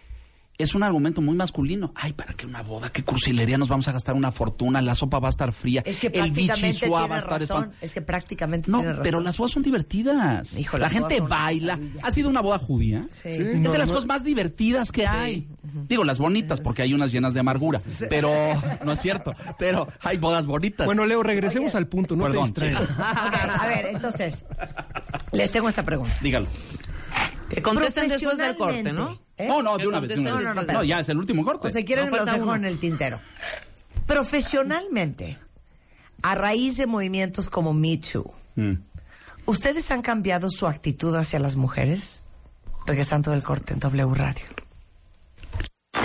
es 0.59 0.73
un 0.73 0.81
argumento 0.83 1.21
muy 1.21 1.35
masculino. 1.35 1.91
Ay, 1.95 2.13
¿para 2.13 2.33
qué 2.33 2.45
una 2.47 2.63
boda? 2.63 2.89
¿Qué 2.89 3.03
cursilería? 3.03 3.57
Nos 3.59 3.69
vamos 3.69 3.87
a 3.87 3.91
gastar 3.91 4.15
una 4.15 4.31
fortuna, 4.31 4.81
la 4.81 4.95
sopa 4.95 5.19
va 5.19 5.27
a 5.27 5.29
estar 5.29 5.51
fría, 5.51 5.83
Es 5.85 5.97
que 5.97 6.07
el 6.07 6.13
prácticamente 6.13 6.67
bichisua 6.67 6.99
va 7.01 7.03
a 7.03 7.07
tiene 7.07 7.19
estar 7.19 7.39
razón. 7.59 7.71
Es 7.81 7.93
que 7.93 8.01
prácticamente 8.01 8.71
No, 8.71 8.77
tiene 8.79 8.91
razón. 8.93 9.03
pero 9.03 9.19
las 9.19 9.37
bodas 9.37 9.51
son 9.51 9.61
divertidas. 9.63 10.57
Hijo, 10.57 10.77
la 10.77 10.89
gente 10.89 11.19
baila. 11.21 11.77
¿Ha 12.01 12.11
sido 12.11 12.29
una 12.29 12.41
boda 12.41 12.57
judía? 12.57 13.05
Sí. 13.11 13.29
Es 13.29 13.55
No, 13.59 13.71
de 13.71 13.77
las 13.77 13.89
no. 13.89 13.93
cosas 13.95 14.07
más 14.07 14.23
divertidas 14.23 14.91
que 14.91 15.05
hay. 15.05 15.47
Digo, 15.87 16.03
las 16.03 16.17
bonitas, 16.17 16.59
porque 16.59 16.81
hay 16.81 16.93
unas 16.93 17.11
llenas 17.11 17.33
de 17.33 17.39
amargura. 17.41 17.79
Pero, 18.09 18.31
no 18.83 18.91
es 18.93 18.99
cierto. 18.99 19.35
Pero 19.59 19.87
hay 20.01 20.17
bodas 20.17 20.45
bonitas. 20.47 20.85
Bueno, 20.87 21.05
Leo, 21.05 21.21
regresemos 21.23 21.75
al 21.75 21.87
punto, 21.87 22.15
no 22.15 22.23
Perdón, 22.23 22.51
te 22.53 22.65
distraigas. 22.69 22.97
A 23.61 23.67
ver, 23.67 23.87
entonces, 23.93 24.43
les 25.31 25.51
tengo 25.51 25.69
esta 25.69 25.83
pregunta. 25.83 26.15
dígalo. 26.21 26.47
Que 27.49 27.61
contesten 27.61 28.07
después 28.07 28.37
del 28.37 28.55
corte, 28.57 28.91
¿no? 28.91 29.19
¿Eh? 29.37 29.47
No, 29.47 29.61
no, 29.61 29.77
de 29.77 29.87
una 29.87 29.99
vez. 29.99 30.09
de 30.09 30.19
una 30.19 30.31
contesten 30.31 30.55
vez. 30.55 30.65
después. 30.65 30.77
No, 30.77 30.83
ya 30.83 30.99
es 30.99 31.09
el 31.09 31.17
último 31.17 31.43
corte. 31.45 31.67
O 31.67 31.71
si 31.71 31.85
quieren, 31.85 32.09
No, 32.09 32.17
los 32.17 32.25
dejo 32.25 32.37
uno. 32.43 32.55
en 32.55 32.65
el 32.65 32.79
tintero. 32.79 33.19
Profesionalmente, 34.05 35.37
a 36.23 36.35
raíz 36.35 36.77
de 36.77 36.87
movimientos 36.87 37.49
como 37.49 37.73
Me 37.73 37.97
Too, 37.97 38.33
Mm. 38.55 38.73
¿ustedes 39.45 39.91
han 39.91 40.01
cambiado 40.01 40.49
su 40.49 40.65
actitud 40.65 41.15
hacia 41.15 41.37
las 41.39 41.55
mujeres? 41.55 42.27
Regresando 42.87 43.31
del 43.31 43.43
corte 43.43 43.73
en 43.73 43.79
W 43.79 44.13
Radio. 44.15 44.45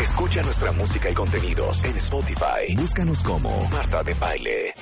Escucha 0.03 0.43
nuestra 0.43 0.73
música 0.73 1.09
y 1.11 1.15
contenidos 1.15 1.85
en 1.85 1.97
Spotify. 1.97 2.75
Búscanos 2.77 3.23
como 3.23 3.67
Marta 3.69 4.03
de 4.03 4.15
Baile. 4.15 4.75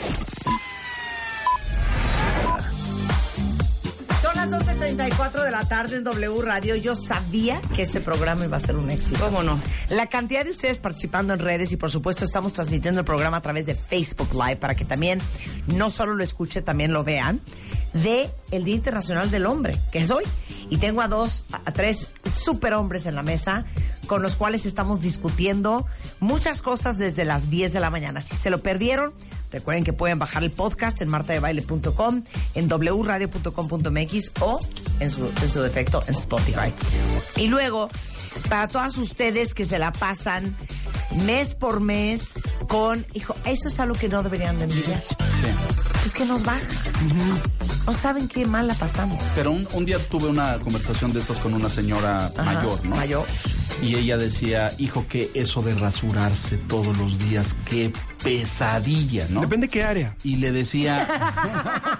Las 4.50 4.66
12.34 4.66 5.44
de 5.44 5.50
la 5.50 5.64
tarde 5.68 5.96
en 5.96 6.04
W 6.04 6.42
Radio. 6.42 6.74
Yo 6.74 6.96
sabía 6.96 7.60
que 7.74 7.82
este 7.82 8.00
programa 8.00 8.44
iba 8.44 8.56
a 8.56 8.60
ser 8.60 8.76
un 8.76 8.90
éxito. 8.90 9.20
¿Cómo 9.20 9.42
no? 9.42 9.58
La 9.90 10.06
cantidad 10.06 10.44
de 10.44 10.50
ustedes 10.50 10.80
participando 10.80 11.32
en 11.34 11.38
redes 11.38 11.70
y 11.72 11.76
por 11.76 11.90
supuesto 11.90 12.24
estamos 12.24 12.52
transmitiendo 12.52 13.00
el 13.00 13.06
programa 13.06 13.36
a 13.36 13.42
través 13.42 13.66
de 13.66 13.74
Facebook 13.76 14.30
Live 14.32 14.56
para 14.56 14.74
que 14.74 14.84
también 14.84 15.20
no 15.66 15.88
solo 15.88 16.14
lo 16.14 16.24
escuchen, 16.24 16.64
también 16.64 16.92
lo 16.92 17.04
vean, 17.04 17.40
de 17.92 18.30
el 18.50 18.64
Día 18.64 18.74
Internacional 18.74 19.30
del 19.30 19.46
Hombre, 19.46 19.78
que 19.92 20.00
es 20.00 20.10
hoy. 20.10 20.24
Y 20.68 20.78
tengo 20.78 21.00
a 21.00 21.08
dos, 21.08 21.44
a 21.52 21.72
tres 21.72 22.08
super 22.24 22.74
hombres 22.74 23.06
en 23.06 23.14
la 23.14 23.22
mesa 23.22 23.64
con 24.06 24.22
los 24.22 24.34
cuales 24.34 24.66
estamos 24.66 25.00
discutiendo 25.00 25.86
muchas 26.18 26.62
cosas 26.62 26.98
desde 26.98 27.24
las 27.24 27.50
10 27.50 27.72
de 27.72 27.80
la 27.80 27.90
mañana. 27.90 28.20
Si 28.20 28.34
se 28.34 28.50
lo 28.50 28.60
perdieron, 28.60 29.12
recuerden 29.50 29.84
que 29.84 29.92
pueden 29.92 30.18
bajar 30.18 30.44
el 30.44 30.50
podcast 30.50 31.00
en 31.02 31.08
martadebaile.com, 31.08 32.22
en 32.54 32.68
wradio.com.mx 32.68 34.32
o 34.40 34.60
en 35.00 35.10
su, 35.10 35.26
en 35.26 35.50
su 35.50 35.60
defecto 35.62 36.02
en 36.06 36.14
Spotify. 36.14 36.72
Y 37.36 37.48
luego, 37.48 37.88
para 38.48 38.68
todas 38.68 38.96
ustedes 38.98 39.54
que 39.54 39.64
se 39.64 39.78
la 39.78 39.92
pasan 39.92 40.54
mes 41.24 41.54
por 41.54 41.80
mes 41.80 42.34
con, 42.68 43.04
hijo, 43.14 43.34
eso 43.44 43.68
es 43.68 43.80
algo 43.80 43.96
que 43.96 44.08
no 44.08 44.22
deberían 44.22 44.58
de 44.58 44.64
envidiar. 44.64 45.02
Es 46.04 46.14
que 46.14 46.24
nos 46.24 46.42
baja. 46.44 46.60
No 47.86 47.92
saben 47.92 48.28
qué 48.28 48.46
mal 48.46 48.66
la 48.68 48.74
pasamos. 48.74 49.18
Pero 49.34 49.50
un, 49.52 49.66
un 49.72 49.84
día 49.84 49.98
tuve 50.08 50.28
una 50.28 50.58
conversación 50.58 51.12
de 51.12 51.20
estas 51.20 51.38
con 51.38 51.54
una 51.54 51.68
señora 51.68 52.26
Ajá, 52.26 52.42
mayor, 52.44 52.84
¿no? 52.84 52.96
Mayor. 52.96 53.26
Y 53.82 53.96
ella 53.96 54.16
decía, 54.16 54.70
hijo, 54.78 55.06
que 55.08 55.30
eso 55.34 55.62
de 55.62 55.74
rasurarse 55.74 56.56
todos 56.58 56.96
los 56.98 57.18
días, 57.18 57.56
qué 57.68 57.92
pesadilla, 58.22 59.26
¿no? 59.30 59.40
Depende 59.40 59.68
qué 59.68 59.82
área. 59.82 60.14
Y 60.22 60.36
le 60.36 60.52
decía... 60.52 61.08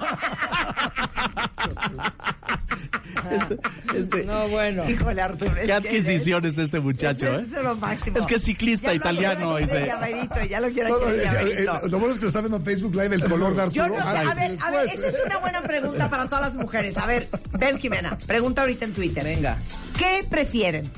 este, 3.31 3.59
este- 3.99 4.25
No, 4.25 4.49
bueno. 4.49 4.89
Híjole, 4.89 5.23
Arturo. 5.23 5.55
qué 5.55 5.63
que- 5.67 5.73
adquisición 5.73 6.20
es 6.27 6.59
este 6.59 6.81
muchacho, 6.81 7.35
es, 7.39 7.49
¿eh? 7.49 7.57
es 7.57 7.63
lo 7.63 7.77
máximo. 7.77 8.19
Es 8.19 8.27
que 8.27 8.35
es 8.37 8.43
ciclista 8.45 8.95
italiano, 8.95 9.57
dice. 9.57 9.87
llaverito, 9.87 10.45
ya 10.49 10.61
lo 10.61 10.69
quiero 10.71 10.99
Todo, 10.99 11.09
aquí 11.09 11.17
de 11.17 11.25
eh, 11.25 11.65
eh, 11.65 11.89
lo 11.89 11.99
bueno 11.99 12.13
es 12.13 12.19
que 12.19 12.23
lo 12.23 12.29
está 12.29 12.41
viendo 12.41 12.57
en 12.59 12.65
Facebook 12.65 12.95
Live 12.95 13.15
el 13.15 13.25
color 13.25 13.55
de 13.55 13.71
Yo 13.71 13.85
Arturo. 13.85 14.01
no 14.05 14.11
sé, 14.11 14.19
a 14.19 14.35
ver, 14.35 14.59
a 14.61 14.71
ver, 14.71 14.87
esa 14.89 15.09
es 15.09 15.23
una 15.25 15.39
buena 15.39 15.63
pregunta 15.63 16.11
para 16.11 16.27
todas 16.27 16.41
las 16.41 16.57
mujeres. 16.57 16.99
A 16.99 17.07
ver, 17.07 17.29
Ben 17.59 17.79
Jimena, 17.79 18.17
pregunta 18.27 18.63
ahorita 18.63 18.85
en 18.85 18.93
Twitter. 18.93 19.25
Venga. 19.25 19.59
¿Qué 19.99 20.27
prefieren? 20.29 20.91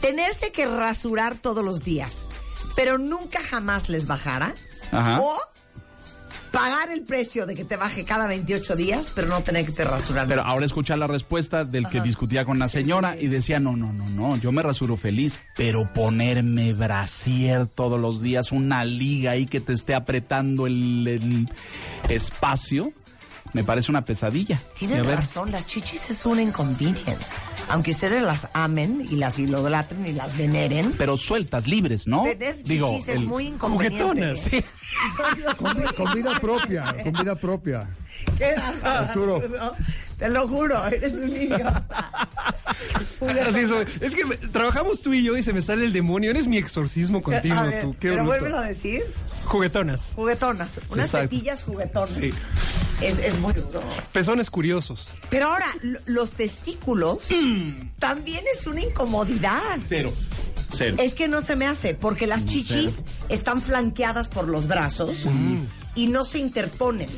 ¿Tenerse 0.00 0.52
que 0.52 0.66
rasurar 0.66 1.36
todos 1.36 1.64
los 1.64 1.82
días, 1.82 2.28
pero 2.74 2.98
nunca 2.98 3.40
jamás 3.42 3.88
les 3.88 4.06
bajara? 4.06 4.54
Ajá. 4.92 5.20
¿O 5.20 5.36
pagar 6.56 6.90
el 6.90 7.02
precio 7.02 7.44
de 7.44 7.54
que 7.54 7.64
te 7.64 7.76
baje 7.76 8.04
cada 8.04 8.26
28 8.26 8.76
días, 8.76 9.12
pero 9.14 9.28
no 9.28 9.42
tener 9.42 9.66
que 9.66 9.72
te 9.72 9.84
rasurar? 9.84 10.26
Pero 10.26 10.42
ahora 10.42 10.64
escucha 10.64 10.96
la 10.96 11.06
respuesta 11.06 11.64
del 11.64 11.86
que 11.88 12.00
discutía 12.00 12.44
con 12.46 12.58
la 12.58 12.68
señora 12.68 13.14
y 13.20 13.26
decía, 13.26 13.60
no, 13.60 13.76
no, 13.76 13.92
no, 13.92 14.08
no, 14.08 14.36
yo 14.38 14.52
me 14.52 14.62
rasuro 14.62 14.96
feliz, 14.96 15.38
pero 15.56 15.92
ponerme 15.92 16.72
brasier 16.72 17.66
todos 17.66 18.00
los 18.00 18.22
días, 18.22 18.52
una 18.52 18.84
liga 18.86 19.32
ahí 19.32 19.44
que 19.46 19.60
te 19.60 19.74
esté 19.74 19.94
apretando 19.94 20.66
el, 20.66 21.06
el 21.06 21.48
espacio, 22.08 22.92
me 23.52 23.62
parece 23.64 23.90
una 23.90 24.04
pesadilla. 24.04 24.60
Tienen 24.78 25.04
razón, 25.04 25.50
las 25.50 25.66
chichis 25.66 26.10
es 26.10 26.26
una 26.26 26.42
inconvenience. 26.42 27.36
Aunque 27.68 27.92
ustedes 27.92 28.22
las 28.22 28.48
amen 28.52 29.06
y 29.10 29.16
las 29.16 29.38
idolatren 29.38 30.06
y 30.06 30.12
las 30.12 30.36
veneren, 30.36 30.92
Pero 30.98 31.16
sueltas, 31.16 31.66
libres, 31.66 32.06
¿no? 32.06 32.22
tener 32.24 32.62
chichis 32.62 33.08
es 33.08 33.20
el- 33.20 33.26
muy 33.26 33.46
inconveniente. 33.46 34.04
Juguetonas, 34.04 34.38
sí. 34.40 34.64
Con, 35.56 35.82
con 35.94 36.14
vida 36.14 36.38
propia, 36.40 36.94
con 37.02 37.12
vida 37.12 37.34
propia. 37.36 37.88
¿Qué? 38.38 38.54
Arturo. 38.82 39.42
Te 40.18 40.28
lo 40.30 40.48
juro, 40.48 40.86
eres 40.86 41.14
un 41.14 41.26
niño. 41.32 41.66
Así 43.48 43.66
soy. 43.66 43.86
Es 44.00 44.14
que 44.14 44.24
me- 44.24 44.36
trabajamos 44.36 45.02
tú 45.02 45.12
y 45.12 45.22
yo 45.22 45.36
y 45.36 45.42
se 45.42 45.52
me 45.52 45.60
sale 45.62 45.84
el 45.84 45.92
demonio. 45.92 46.30
Eres 46.30 46.46
mi 46.46 46.56
exorcismo 46.56 47.22
contigo, 47.22 47.62
ver, 47.64 47.80
tú. 47.82 47.92
Qué 48.00 48.10
pero 48.10 48.22
bruto. 48.24 48.28
vuélvelo 48.28 48.58
a 48.58 48.62
decir. 48.66 49.02
Juguetonas. 49.44 50.12
Juguetonas, 50.16 50.80
unas 50.88 51.06
Exacto. 51.06 51.28
tetillas 51.28 51.62
juguetonas. 51.64 52.18
Sí. 52.18 52.32
Es, 53.00 53.18
es 53.18 53.38
muy 53.38 53.52
duro. 53.52 53.80
Pezones 54.12 54.48
curiosos. 54.50 55.08
Pero 55.28 55.46
ahora, 55.48 55.66
lo- 55.82 56.00
los 56.06 56.32
testículos 56.32 57.28
también 57.98 58.42
es 58.56 58.66
una 58.66 58.80
incomodidad. 58.80 59.60
Cero. 59.86 60.12
Cero. 60.68 60.96
Es 61.00 61.14
que 61.14 61.28
no 61.28 61.40
se 61.40 61.56
me 61.56 61.66
hace, 61.66 61.94
porque 61.94 62.26
las 62.26 62.44
chichis 62.44 63.04
están 63.28 63.62
flanqueadas 63.62 64.28
por 64.28 64.48
los 64.48 64.66
brazos 64.66 65.26
y 65.94 66.08
no 66.08 66.24
se 66.24 66.38
interponen. 66.38 67.08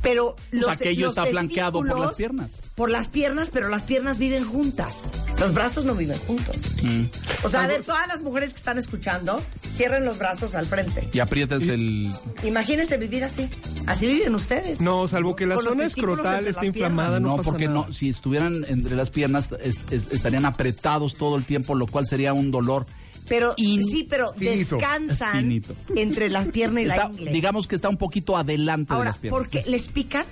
Pero 0.00 0.34
los, 0.50 0.80
está 0.80 1.26
flanqueado 1.26 1.78
por 1.80 1.98
las 1.98 2.14
piernas. 2.14 2.61
Por 2.74 2.90
las 2.90 3.10
piernas, 3.10 3.50
pero 3.50 3.68
las 3.68 3.82
piernas 3.82 4.16
viven 4.16 4.44
juntas. 4.44 5.06
Los 5.38 5.52
brazos 5.52 5.84
no 5.84 5.94
viven 5.94 6.16
juntos. 6.20 6.56
Mm. 6.82 7.02
O 7.44 7.48
sea, 7.50 7.68
de 7.68 7.78
todas 7.80 8.08
las 8.08 8.22
mujeres 8.22 8.54
que 8.54 8.58
están 8.58 8.78
escuchando, 8.78 9.42
cierren 9.68 10.06
los 10.06 10.16
brazos 10.18 10.54
al 10.54 10.64
frente. 10.64 11.08
Y 11.12 11.18
aprietas 11.18 11.68
el... 11.68 12.10
Imagínense 12.44 12.96
vivir 12.96 13.24
así. 13.24 13.50
Así 13.86 14.06
viven 14.06 14.34
ustedes. 14.34 14.80
No, 14.80 15.06
salvo 15.06 15.36
que 15.36 15.44
la 15.46 15.56
Con 15.56 15.64
zona 15.64 15.84
escrotal 15.84 16.44
piernas. 16.44 16.64
inflamada, 16.64 17.20
no, 17.20 17.28
no, 17.28 17.36
pasa 17.36 17.50
porque 17.50 17.66
nada. 17.68 17.86
no, 17.88 17.92
si 17.92 18.08
estuvieran 18.08 18.64
entre 18.66 18.96
las 18.96 19.10
piernas 19.10 19.50
es- 19.60 19.80
es- 19.90 20.08
estarían 20.10 20.46
apretados 20.46 21.16
todo 21.16 21.36
el 21.36 21.44
tiempo, 21.44 21.74
lo 21.74 21.86
cual 21.86 22.06
sería 22.06 22.32
un 22.32 22.50
dolor. 22.50 22.86
Pero 23.28 23.52
In- 23.58 23.84
sí, 23.86 24.06
pero 24.08 24.32
finito. 24.32 24.76
descansan 24.76 25.32
Finito. 25.42 25.74
entre 25.94 26.28
las 26.30 26.48
piernas 26.48 26.82
y 26.84 26.86
la 26.86 26.94
Está- 26.96 27.10
ingle. 27.12 27.32
digamos 27.32 27.66
que 27.68 27.76
está 27.76 27.88
un 27.90 27.96
poquito 27.98 28.36
adelante 28.36 28.92
de 28.94 28.96
Ahora, 28.96 29.10
las 29.10 29.18
piernas. 29.18 29.38
¿por 29.40 29.48
qué 29.50 29.62
les 29.70 29.88
pican? 29.88 30.24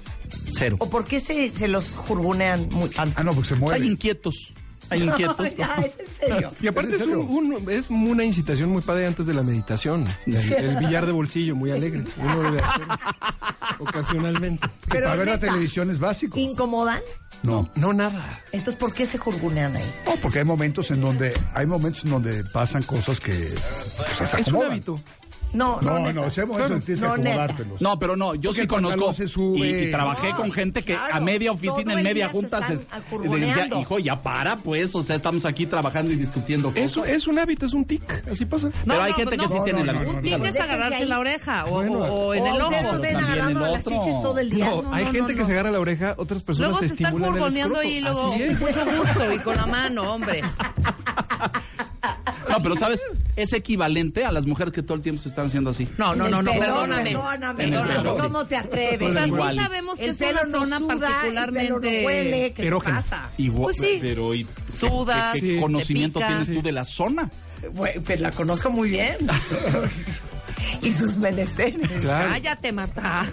Cero. 0.53 0.77
¿O 0.81 0.89
por 0.91 1.05
qué 1.05 1.21
se, 1.21 1.49
se 1.51 1.69
los 1.69 1.91
jurgunean 1.93 2.69
tanto? 2.95 3.15
Ah, 3.21 3.25
no, 3.25 3.35
porque 3.35 3.49
se 3.49 3.57
Pues 3.57 3.73
hay 3.73 3.87
inquietos. 3.89 4.53
Hay 4.91 5.03
inquietos. 5.05 5.55
ya, 5.57 5.75
es 5.77 5.93
en 6.01 6.07
serio. 6.31 6.53
Y 6.61 6.67
aparte 6.67 6.97
¿Es 6.97 7.03
un- 7.03 7.65
es 7.71 7.89
una 7.91 8.25
incitación 8.25 8.71
muy 8.71 8.83
padre 8.83 9.07
antes 9.07 9.25
de 9.27 9.35
la 9.35 9.43
meditación. 9.43 10.05
El, 10.27 10.37
el 10.53 10.77
billar 10.79 11.07
de 11.07 11.13
bolsillo, 11.13 11.55
muy 11.55 11.71
alegre. 11.71 12.05
Uno 12.19 12.43
debe 12.43 12.61
hacerlo 12.61 12.95
ocasionalmente. 13.79 14.69
Pero 14.89 15.07
Para 15.07 15.17
ver 15.17 15.29
la 15.29 15.39
televisión 15.39 15.91
es 15.91 15.99
básico. 15.99 16.39
¿Incomodan? 16.39 17.01
No. 17.43 17.71
No, 17.75 17.93
nada. 17.95 18.39
Entonces, 18.53 18.79
¿por 18.79 18.93
qué 18.93 19.07
se 19.07 19.17
jurgunean 19.17 19.75
ahí? 19.75 19.91
No, 20.05 20.13
porque 20.21 20.41
hay 20.41 20.45
momentos 20.45 20.91
en 20.91 21.01
donde 21.01 21.33
hay 21.55 21.65
momentos 21.67 22.05
en 22.05 22.11
donde 22.11 22.45
pasan 22.45 22.83
cosas 22.83 23.19
que 23.19 23.55
pues, 24.19 24.29
se 24.31 24.41
Es 24.41 24.49
un 24.49 24.63
hábito. 24.63 25.01
No, 25.53 25.81
No, 25.81 25.99
neta. 25.99 26.13
no, 26.13 26.27
ese 26.27 26.47
momento 26.47 26.79
tienes 26.81 27.01
que 27.01 27.07
No, 27.07 27.13
acomodártelos. 27.13 27.81
No, 27.81 27.99
pero 27.99 28.17
no, 28.17 28.35
yo 28.35 28.51
Porque 28.51 28.63
sí 28.63 28.67
conozco 28.69 29.13
se 29.13 29.27
sube. 29.29 29.67
y, 29.67 29.89
y 29.89 29.91
trabajé 29.91 30.31
No, 30.31 30.37
con 30.37 30.53
gente 30.53 30.83
que 30.83 30.95
claro, 30.95 31.15
a 31.15 31.21
media 31.21 31.53
oficina, 31.53 31.95
en 31.95 32.03
media 32.03 32.27
se 32.27 32.33
junta, 32.33 32.67
se, 32.67 32.75
están 32.75 33.01
acurruneando. 33.01 33.47
decía, 33.65 33.81
hijo, 33.81 33.99
ya 33.99 34.23
para, 34.23 34.57
pues, 34.59 34.95
o 34.95 35.03
sea, 35.03 35.17
estamos 35.17 35.45
aquí 35.45 35.67
trabajando 35.67 36.13
y 36.13 36.17
discutiendo 36.17 36.69
cosas. 36.69 36.85
Eso 36.85 37.05
es 37.05 37.27
un 37.27 37.39
hábito, 37.39 37.67
es 37.67 37.73
un 37.73 37.85
tic, 37.85 38.03
así 38.31 38.45
pasa. 38.45 38.71
Pero 38.87 39.03
hay 39.03 39.13
gente 39.15 39.37
que 39.37 39.49
sí 39.49 39.55
tiene 39.65 39.85
la 39.85 39.93
no, 39.95 40.11
Un 40.11 40.23
tic 40.23 40.45
es 40.45 40.61
agarrarse 40.61 41.05
la 41.07 41.19
oreja 41.19 41.65
o, 41.67 41.71
Bueno, 41.71 41.99
o- 41.99 42.27
o 42.29 42.35
en 42.35 42.43
O 42.43 42.47
el 42.47 42.63
ojo. 42.63 42.71
no 42.71 42.77
estén 42.93 42.93
También 43.15 43.19
agarrando 43.19 43.67
el 43.67 43.73
las 43.73 43.87
otro. 43.87 43.99
chichis 44.05 44.23
todo 44.23 44.39
el 44.39 44.51
día. 44.51 44.65
No, 44.67 44.93
hay 44.95 45.05
no, 45.05 45.11
gente 45.13 45.21
no, 45.21 45.27
que 45.29 45.35
no. 45.35 45.47
se 45.47 45.53
agarra 45.53 45.71
la 45.71 45.81
oreja, 45.81 46.15
otras 46.17 46.43
personas 46.43 46.71
Luego 46.71 46.83
se 46.83 46.89
se 46.89 46.95
están 46.95 47.07
estimulan 47.07 47.29
el 47.35 47.41
pulgoneando 47.43 47.81
escroto. 47.81 47.97
y 47.97 48.01
luego 48.01 48.37
mucho 48.37 48.99
gusto 49.01 49.33
y 49.35 49.39
con 49.41 49.57
la 49.57 49.67
mano, 49.67 50.13
hombre. 50.15 50.43
No, 52.51 52.63
pero 52.63 52.77
¿sabes? 52.77 53.03
Es 53.37 53.53
equivalente 53.53 54.25
a 54.25 54.33
las 54.33 54.47
mujeres 54.47 54.73
que 54.73 54.83
todo 54.83 54.97
el 54.97 55.03
tiempo 55.03 55.23
se 55.23 55.29
están 55.29 55.47
haciendo 55.47 55.71
así. 55.71 55.89
No, 55.99 56.15
no, 56.15 56.29
no, 56.29 56.43
no, 56.43 56.53
pelo, 56.53 56.65
perdóname. 56.65 57.05
Perdóname, 57.11 57.69
perdóname. 57.69 58.19
¿Cómo 58.21 58.47
te 58.47 58.57
atreves? 58.57 59.11
O 59.11 59.13
sea, 59.13 59.25
sí 59.25 59.57
sabemos 59.57 59.99
que 59.99 60.05
el 60.05 60.11
es 60.11 60.21
una 60.21 60.33
no 60.33 60.51
zona 60.67 60.77
el 60.77 60.87
particularmente... 60.87 61.69
pelo 61.69 61.81
no 61.81 62.07
huele, 62.07 62.53
¿qué 62.53 62.63
te 62.71 62.71
pasa? 62.71 63.31
Igual, 63.39 63.75
Pues 63.77 63.77
sí. 63.77 63.99
pero 64.01 64.35
¿y 64.35 64.47
Sudas, 64.69 65.37
¿qué, 65.39 65.61
conocimiento 65.61 66.19
pica. 66.19 66.29
tienes 66.29 66.53
tú 66.53 66.63
de 66.63 66.73
la 66.73 66.85
zona? 66.85 67.31
Bueno, 67.73 68.03
pues 68.05 68.21
la 68.21 68.31
conozco 68.31 68.71
muy 68.71 68.91
bien. 68.91 69.17
y 70.83 70.91
sus 70.91 71.17
menesteres. 71.17 71.89
Claro. 72.01 72.31
Cállate, 72.31 72.73
Marta. 72.73 73.27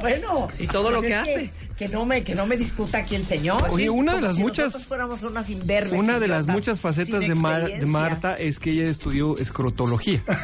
Bueno. 0.00 0.48
Y 0.58 0.66
todo 0.66 0.90
lo 0.90 0.98
pues 0.98 1.08
que 1.08 1.14
hace. 1.14 1.52
Que 1.73 1.73
no, 1.88 2.06
me, 2.06 2.22
que 2.24 2.34
no 2.34 2.46
me 2.46 2.56
discuta 2.56 2.98
aquí 2.98 3.14
el 3.16 3.24
señor. 3.24 3.64
Oye, 3.70 3.84
Sí, 3.84 3.88
una 3.88 4.14
de 4.14 4.20
las 4.22 4.36
si 4.36 4.42
muchas- 4.42 4.66
nosotros 4.66 4.86
fuéramos 4.86 5.22
unas 5.22 5.50
imberbes, 5.50 5.92
Una 5.92 6.18
de 6.20 6.28
las 6.28 6.46
muchas 6.46 6.80
facetas 6.80 7.20
de, 7.20 7.34
Mar- 7.34 7.66
de. 7.68 7.84
Marta 7.86 8.34
es 8.34 8.58
que 8.58 8.70
ella 8.70 8.84
estudió 8.90 9.36
escrotología. 9.38 10.22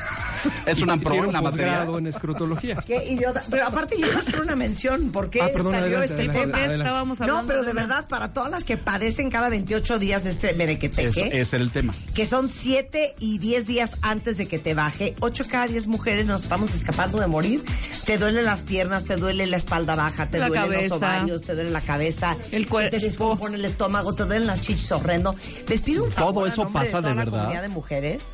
Es 0.67 0.81
una 0.81 0.97
pro 0.97 1.11
Tiene 1.11 1.19
en 1.19 1.27
un 1.27 1.33
la 1.35 1.43
materia. 1.43 1.67
posgrado 1.67 1.99
en 1.99 2.07
escrotología. 2.07 2.77
Qué 2.87 3.05
idiota. 3.13 3.43
Pero 3.51 3.67
aparte 3.67 3.97
yo 4.01 4.07
iba 4.07 4.17
a 4.17 4.21
hacer 4.21 4.41
una 4.41 4.57
mención. 4.57 5.11
¿Por 5.13 5.29
qué 5.29 5.43
Ah, 5.43 5.51
perdón, 5.53 5.73
salió 5.75 5.99
adelante, 5.99 6.05
este 6.15 6.15
adelante, 6.15 6.41
tema? 6.41 6.51
¿Por 6.53 6.53
qué 6.55 6.65
adelante. 6.65 6.85
estábamos 6.89 7.21
hablando 7.21 7.43
No, 7.43 7.47
pero 7.49 7.63
de 7.65 7.71
una- 7.73 7.81
verdad, 7.83 8.09
para 8.09 8.33
todas 8.33 8.51
las 8.51 8.65
que 8.65 8.79
padecen 8.79 9.31
cada 9.31 9.51
28 9.51 9.99
días 9.99 10.25
de 10.25 10.31
este 10.31 10.55
merequeteque, 10.55 11.09
Eso, 11.09 11.25
ese 11.27 11.57
era 11.57 11.63
el 11.65 11.71
tema. 11.71 11.93
que 12.15 12.25
son 12.25 12.49
7 12.49 13.15
y 13.19 13.39
10 13.39 13.67
días 13.67 13.99
antes 14.01 14.39
de 14.39 14.49
que 14.49 14.59
te 14.59 14.73
baje, 14.73 15.15
8 15.21 15.45
cada 15.51 15.67
10 15.67 15.89
mujeres 15.89 16.25
nos 16.25 16.43
estamos 16.45 16.75
escapando 16.75 17.21
de 17.21 17.27
morir. 17.27 17.63
Te 18.07 18.17
duelen 18.17 18.47
las 18.47 18.63
piernas, 18.63 19.05
te 19.05 19.17
duele 19.17 19.47
la 19.47 19.59
espalda 19.59 19.95
baja, 19.95 20.31
te 20.31 20.39
La 20.39 20.49
duelen 20.49 20.65
cabeza. 20.65 20.89
los 20.95 20.99
ovarios, 21.03 21.20
te 21.27 21.55
duele 21.55 21.71
la 21.71 21.81
cabeza, 21.81 22.37
El 22.51 22.67
cuerpo. 22.69 22.97
te 22.97 23.03
descompone 23.05 23.57
el 23.57 23.65
estómago, 23.65 24.15
te 24.15 24.25
duelen 24.25 24.47
las 24.47 24.61
chichis 24.61 24.91
horrendo. 24.93 25.35
Les 25.69 25.83
pido 25.83 26.05
un 26.05 26.11
favor 26.13 26.35
Todo 26.35 26.45
a 26.45 26.49
eso 26.49 26.69
pasa 26.69 26.85
de, 26.85 26.91
toda 26.91 27.01
de 27.03 27.09
la 27.09 27.15
verdad. 27.25 27.39
comunidad 27.41 27.63
de 27.63 27.69
mujeres. 27.69 28.31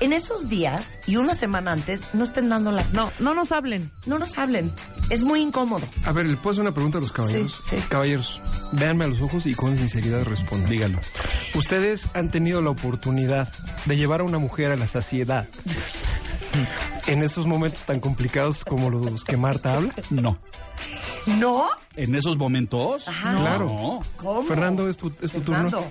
En 0.00 0.12
esos 0.12 0.48
días 0.48 0.96
y 1.06 1.16
una 1.16 1.34
semana 1.34 1.72
antes 1.72 2.04
no 2.14 2.24
estén 2.24 2.48
dando 2.48 2.72
la... 2.72 2.84
No, 2.92 3.12
no 3.20 3.34
nos 3.34 3.52
hablen. 3.52 3.90
No 4.06 4.18
nos 4.18 4.36
hablen. 4.38 4.70
Es 5.10 5.22
muy 5.22 5.40
incómodo. 5.40 5.86
A 6.04 6.12
ver, 6.12 6.26
¿le 6.26 6.36
puedo 6.36 6.52
hacer 6.52 6.62
una 6.62 6.72
pregunta 6.72 6.98
a 6.98 7.00
los 7.00 7.12
caballeros? 7.12 7.60
Sí, 7.62 7.76
sí. 7.76 7.82
Caballeros, 7.88 8.40
véanme 8.72 9.04
a 9.04 9.08
los 9.08 9.20
ojos 9.20 9.46
y 9.46 9.54
con 9.54 9.76
sinceridad 9.76 10.24
respondan. 10.24 10.70
Díganlo. 10.70 10.98
Ustedes 11.54 12.08
han 12.14 12.30
tenido 12.30 12.62
la 12.62 12.70
oportunidad 12.70 13.52
de 13.86 13.96
llevar 13.96 14.20
a 14.20 14.24
una 14.24 14.38
mujer 14.38 14.70
a 14.72 14.76
la 14.76 14.86
saciedad 14.88 15.46
en 17.06 17.22
estos 17.22 17.46
momentos 17.46 17.84
tan 17.84 18.00
complicados 18.00 18.64
como 18.64 18.90
los 18.90 19.24
que 19.24 19.36
Marta 19.36 19.74
habla. 19.74 19.94
No. 20.10 20.38
¿No? 21.38 21.66
En 21.96 22.14
esos 22.14 22.36
momentos. 22.36 23.06
Ajá. 23.08 23.36
Claro. 23.38 23.66
No. 23.66 24.00
¿Cómo? 24.16 24.42
Fernando, 24.42 24.88
es 24.88 24.96
tu, 24.96 25.08
es 25.22 25.32
tu 25.32 25.40
Fernando. 25.42 25.78
turno. 25.78 25.90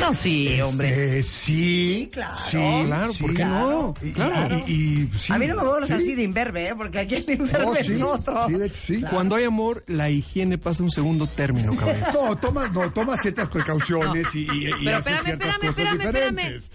No, 0.00 0.14
sí, 0.14 0.60
hombre. 0.60 1.18
Eh, 1.18 1.22
sí, 1.24 2.08
claro. 2.12 2.36
Sí, 2.48 2.82
Claro, 2.86 3.12
¿por 3.20 3.34
qué 3.34 3.44
no? 3.44 3.94
Y, 4.00 4.08
y- 4.08 4.12
Claro. 4.12 4.62
y- 4.66 4.72
y- 4.72 5.10
sí, 5.18 5.32
A 5.32 5.38
mí 5.38 5.46
no 5.48 5.56
me 5.56 5.62
vuelvas 5.64 5.90
a 5.90 5.96
sí. 5.96 6.02
decir 6.04 6.18
imberbe, 6.20 6.68
¿eh? 6.68 6.74
porque 6.76 7.00
aquí 7.00 7.16
el 7.16 7.24
No, 7.26 7.32
imberbe 7.46 7.82
sí, 7.82 7.92
es 7.94 8.00
otro. 8.02 8.46
sí, 8.46 8.52
de 8.52 8.66
hecho, 8.66 8.76
sí. 8.80 9.02
Cuando 9.10 9.34
hay 9.34 9.44
amor, 9.44 9.82
la 9.88 10.08
higiene 10.08 10.56
pasa 10.56 10.82
a 10.82 10.86
un 10.86 10.92
segundo 10.92 11.26
término, 11.26 11.74
caballero. 11.76 12.06
No, 12.12 12.36
toma, 12.36 12.68
no, 12.68 12.92
toma 12.92 13.16
ciertas 13.16 13.48
precauciones 13.48 14.32
y, 14.36 14.40
y, 14.40 14.68
y 14.68 14.84
Pero 14.84 14.98
haces 14.98 15.14
espérame, 15.14 15.24
ciertas 15.24 15.48
espérame, 15.48 15.58
cosas 15.58 15.68
espérame, 15.68 16.00
espérame. 16.06 16.36
diferentes. 16.36 16.70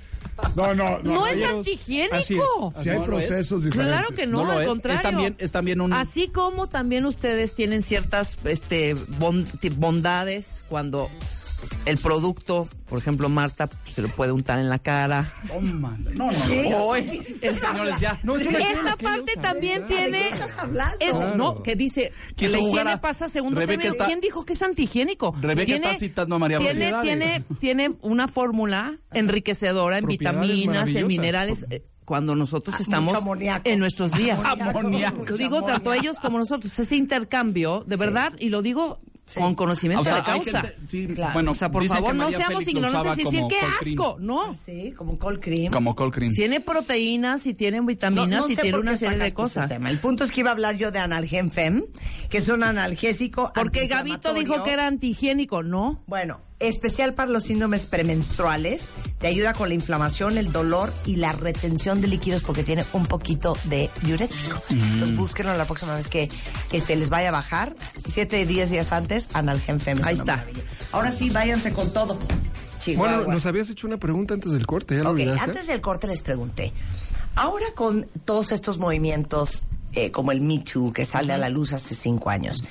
No, 0.55 0.73
no, 0.75 0.99
no. 0.99 1.13
No 1.13 1.27
es 1.27 1.43
antihigiénico. 1.43 2.15
así 2.15 2.35
es. 2.37 2.83
Si 2.83 2.89
hay 2.89 2.99
No 2.99 3.05
lo 3.07 3.19
es. 3.19 3.25
procesos 3.27 3.63
diferentes. 3.63 3.95
Claro 3.97 4.15
que 4.15 4.27
no, 4.27 4.49
al 4.51 4.61
es. 4.63 4.67
contrario. 4.67 4.97
Es 4.97 5.03
también- 5.03 5.35
es 5.39 5.51
también 5.51 5.81
un- 5.81 5.93
Así 5.93 6.27
como 6.27 6.67
también 6.67 7.05
ustedes 7.05 7.53
tienen 7.55 7.83
ciertas 7.83 8.37
este, 8.43 8.95
bondades 9.77 10.63
cuando 10.69 11.09
el 11.85 11.97
producto, 11.97 12.67
por 12.87 12.99
ejemplo, 12.99 13.29
Marta 13.29 13.67
pues, 13.67 13.95
se 13.95 14.01
lo 14.01 14.07
puede 14.09 14.31
untar 14.31 14.59
en 14.59 14.69
la 14.69 14.79
cara. 14.79 15.31
Toma. 15.47 15.97
No, 16.13 16.31
no, 16.31 16.47
¿Qué? 16.47 16.69
no. 16.69 16.91
¿Qué 16.93 16.99
el-? 17.17 17.23
Señores, 17.25 17.99
ya. 17.99 18.19
No, 18.23 18.35
es 18.37 18.45
una 18.45 18.59
Esta 18.59 18.95
parte 18.97 19.33
también 19.41 19.81
¿De 19.81 19.87
tiene... 19.87 20.19
qué 20.19 20.27
estás 20.33 20.57
hablando? 20.57 20.95
es- 20.99 21.11
Claro. 21.11 21.35
No, 21.35 21.63
que 21.63 21.75
dice 21.75 22.11
que 22.35 22.49
la 22.49 22.59
higiene 22.59 22.91
a- 22.91 23.01
pasa 23.01 23.29
segundo 23.29 23.59
término. 23.59 23.89
está- 23.89 24.05
¿Quién 24.05 24.19
dijo 24.19 24.45
que 24.45 24.53
es 24.53 24.61
antihigiénico? 24.61 25.35
Rebeca 25.41 25.75
está 25.75 25.93
citando 25.95 26.35
a 26.35 26.39
María 26.39 26.57
tiene, 26.59 26.91
tiene, 27.01 27.43
tiene 27.59 27.95
una 28.01 28.27
fórmula 28.27 28.97
enriquecedora 29.13 29.97
en 29.97 30.05
vitaminas, 30.05 30.93
en 30.95 31.07
minerales. 31.07 31.65
eh, 31.69 31.83
Cuando 32.05 32.35
nosotros 32.35 32.75
Ah, 32.77 32.81
estamos 32.81 33.13
en 33.63 33.79
nuestros 33.79 34.11
días. 34.11 34.37
Amoníaco. 34.43 35.25
Lo 35.25 35.37
digo 35.37 35.63
tanto 35.63 35.93
ellos 35.93 36.17
como 36.19 36.37
nosotros. 36.37 36.77
Ese 36.77 36.97
intercambio, 36.97 37.83
de 37.87 37.95
verdad, 37.95 38.33
y 38.39 38.49
lo 38.49 38.61
digo 38.61 38.99
con 39.35 39.55
conocimiento 39.55 40.01
O 40.01 40.05
sea, 40.05 40.15
de 40.17 40.23
causa. 40.23 40.61
gente- 40.61 40.77
sí, 40.85 41.07
Claro. 41.07 41.33
bueno, 41.33 41.51
o 41.51 41.53
sea, 41.53 41.71
por 41.71 41.85
favor, 41.87 42.13
no 42.13 42.29
seamos 42.29 42.63
Félix 42.65 42.67
ignorantes 42.69 43.19
y 43.19 43.23
decir 43.23 43.43
qué 43.49 43.57
cream. 43.79 43.93
asco. 43.99 44.17
No. 44.19 44.55
Sí, 44.55 44.93
como 44.97 45.17
cold 45.17 45.39
cream. 45.39 45.71
Como 45.71 45.95
cold 45.95 46.13
cream. 46.13 46.33
Tiene 46.33 46.59
proteínas 46.59 47.47
y 47.47 47.53
tiene 47.53 47.79
vitaminas 47.81 48.49
y 48.49 48.55
sé 48.55 48.61
tiene 48.61 48.77
una 48.77 48.97
serie 48.97 49.17
de 49.17 49.33
cosas. 49.33 49.71
El 49.71 49.99
punto 49.99 50.23
es 50.23 50.31
que 50.31 50.41
iba 50.41 50.49
a 50.49 50.53
hablar 50.53 50.75
yo 50.77 50.91
de 50.91 50.99
Analgen 50.99 51.51
Fem, 51.51 51.83
que 52.29 52.37
es 52.39 52.49
un 52.49 52.63
analgésico 52.63 53.51
Porque 53.55 53.87
Gabito 53.87 54.33
dijo 54.33 54.63
que 54.63 54.73
era 54.73 54.87
antihigiénico, 54.87 55.63
¿no? 55.63 56.03
Bueno, 56.07 56.41
especial 56.67 57.13
para 57.13 57.29
los 57.31 57.43
síndromes 57.43 57.85
premenstruales. 57.85 58.91
Te 59.19 59.27
ayuda 59.27 59.53
con 59.53 59.69
la 59.69 59.75
inflamación, 59.75 60.37
el 60.37 60.51
dolor 60.51 60.93
y 61.05 61.17
la 61.17 61.31
retención 61.33 62.01
de 62.01 62.07
líquidos 62.07 62.43
porque 62.43 62.63
tiene 62.63 62.85
un 62.93 63.05
poquito 63.05 63.57
de 63.65 63.89
diurético. 64.01 64.61
Entonces 64.69 65.15
búsquenlo 65.15 65.55
la 65.57 65.65
próxima 65.65 65.95
vez 65.95 66.07
que 66.07 66.29
este, 66.71 66.95
les 66.95 67.09
vaya 67.09 67.29
a 67.29 67.31
bajar. 67.31 67.75
Siete, 68.07 68.45
diez 68.45 68.69
días 68.71 68.91
antes, 68.91 69.29
Analgen 69.33 69.79
Fem. 69.79 69.99
es 69.99 70.05
Ahí 70.05 70.15
está. 70.15 70.37
maravilla. 70.37 70.63
Ahora 70.91 71.11
sí, 71.11 71.29
váyanse 71.29 71.71
con 71.73 71.91
todo. 71.93 72.17
Chihuahua. 72.79 73.17
Bueno, 73.17 73.33
nos 73.33 73.45
habías 73.45 73.69
hecho 73.69 73.87
una 73.87 73.97
pregunta 73.97 74.33
antes 74.33 74.51
del 74.51 74.65
corte, 74.67 74.95
¿ya 74.95 75.03
lo 75.03 75.09
Ok, 75.11 75.15
olvidaste? 75.15 75.41
antes 75.43 75.67
del 75.67 75.79
corte 75.81 76.07
les 76.07 76.21
pregunté. 76.21 76.73
Ahora 77.35 77.65
con 77.75 78.07
todos 78.25 78.51
estos 78.51 78.77
movimientos 78.77 79.65
eh, 79.93 80.11
como 80.11 80.31
el 80.31 80.41
Me 80.41 80.59
Too 80.59 80.91
que 80.93 81.05
sale 81.05 81.33
a 81.33 81.37
la 81.37 81.49
luz 81.49 81.71
hace 81.73 81.95
cinco 81.95 82.29
años, 82.29 82.63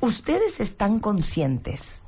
¿ustedes 0.00 0.60
están 0.60 0.98
conscientes 0.98 2.02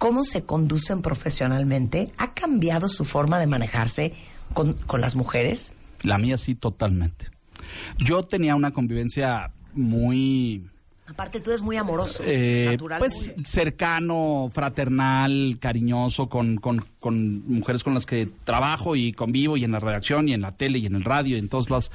cómo 0.00 0.24
se 0.24 0.42
conducen 0.42 1.02
profesionalmente? 1.02 2.10
¿Ha 2.16 2.32
cambiado 2.32 2.88
su 2.88 3.04
forma 3.04 3.38
de 3.38 3.46
manejarse 3.46 4.14
con, 4.54 4.72
con 4.72 5.02
las 5.02 5.14
mujeres? 5.14 5.74
La 6.02 6.16
mía 6.16 6.38
sí, 6.38 6.54
totalmente. 6.54 7.28
Yo 7.98 8.22
tenía 8.22 8.56
una 8.56 8.70
convivencia 8.70 9.52
muy 9.74 10.64
Aparte 11.06 11.40
tú 11.40 11.50
eres 11.50 11.60
muy 11.60 11.76
amoroso, 11.76 12.22
eh, 12.24 12.68
natural. 12.70 12.98
pues 13.00 13.34
cercano, 13.44 14.48
fraternal, 14.54 15.58
cariñoso 15.60 16.28
con, 16.28 16.56
con, 16.56 16.84
con 17.00 17.46
mujeres 17.48 17.82
con 17.82 17.94
las 17.94 18.06
que 18.06 18.28
trabajo 18.44 18.94
y 18.94 19.12
convivo 19.12 19.56
y 19.56 19.64
en 19.64 19.72
la 19.72 19.80
redacción 19.80 20.28
y 20.28 20.34
en 20.34 20.40
la 20.40 20.52
tele 20.52 20.78
y 20.78 20.86
en 20.86 20.94
el 20.94 21.04
radio 21.04 21.36
y 21.36 21.40
en 21.40 21.48
todos 21.48 21.68
lados. 21.68 21.90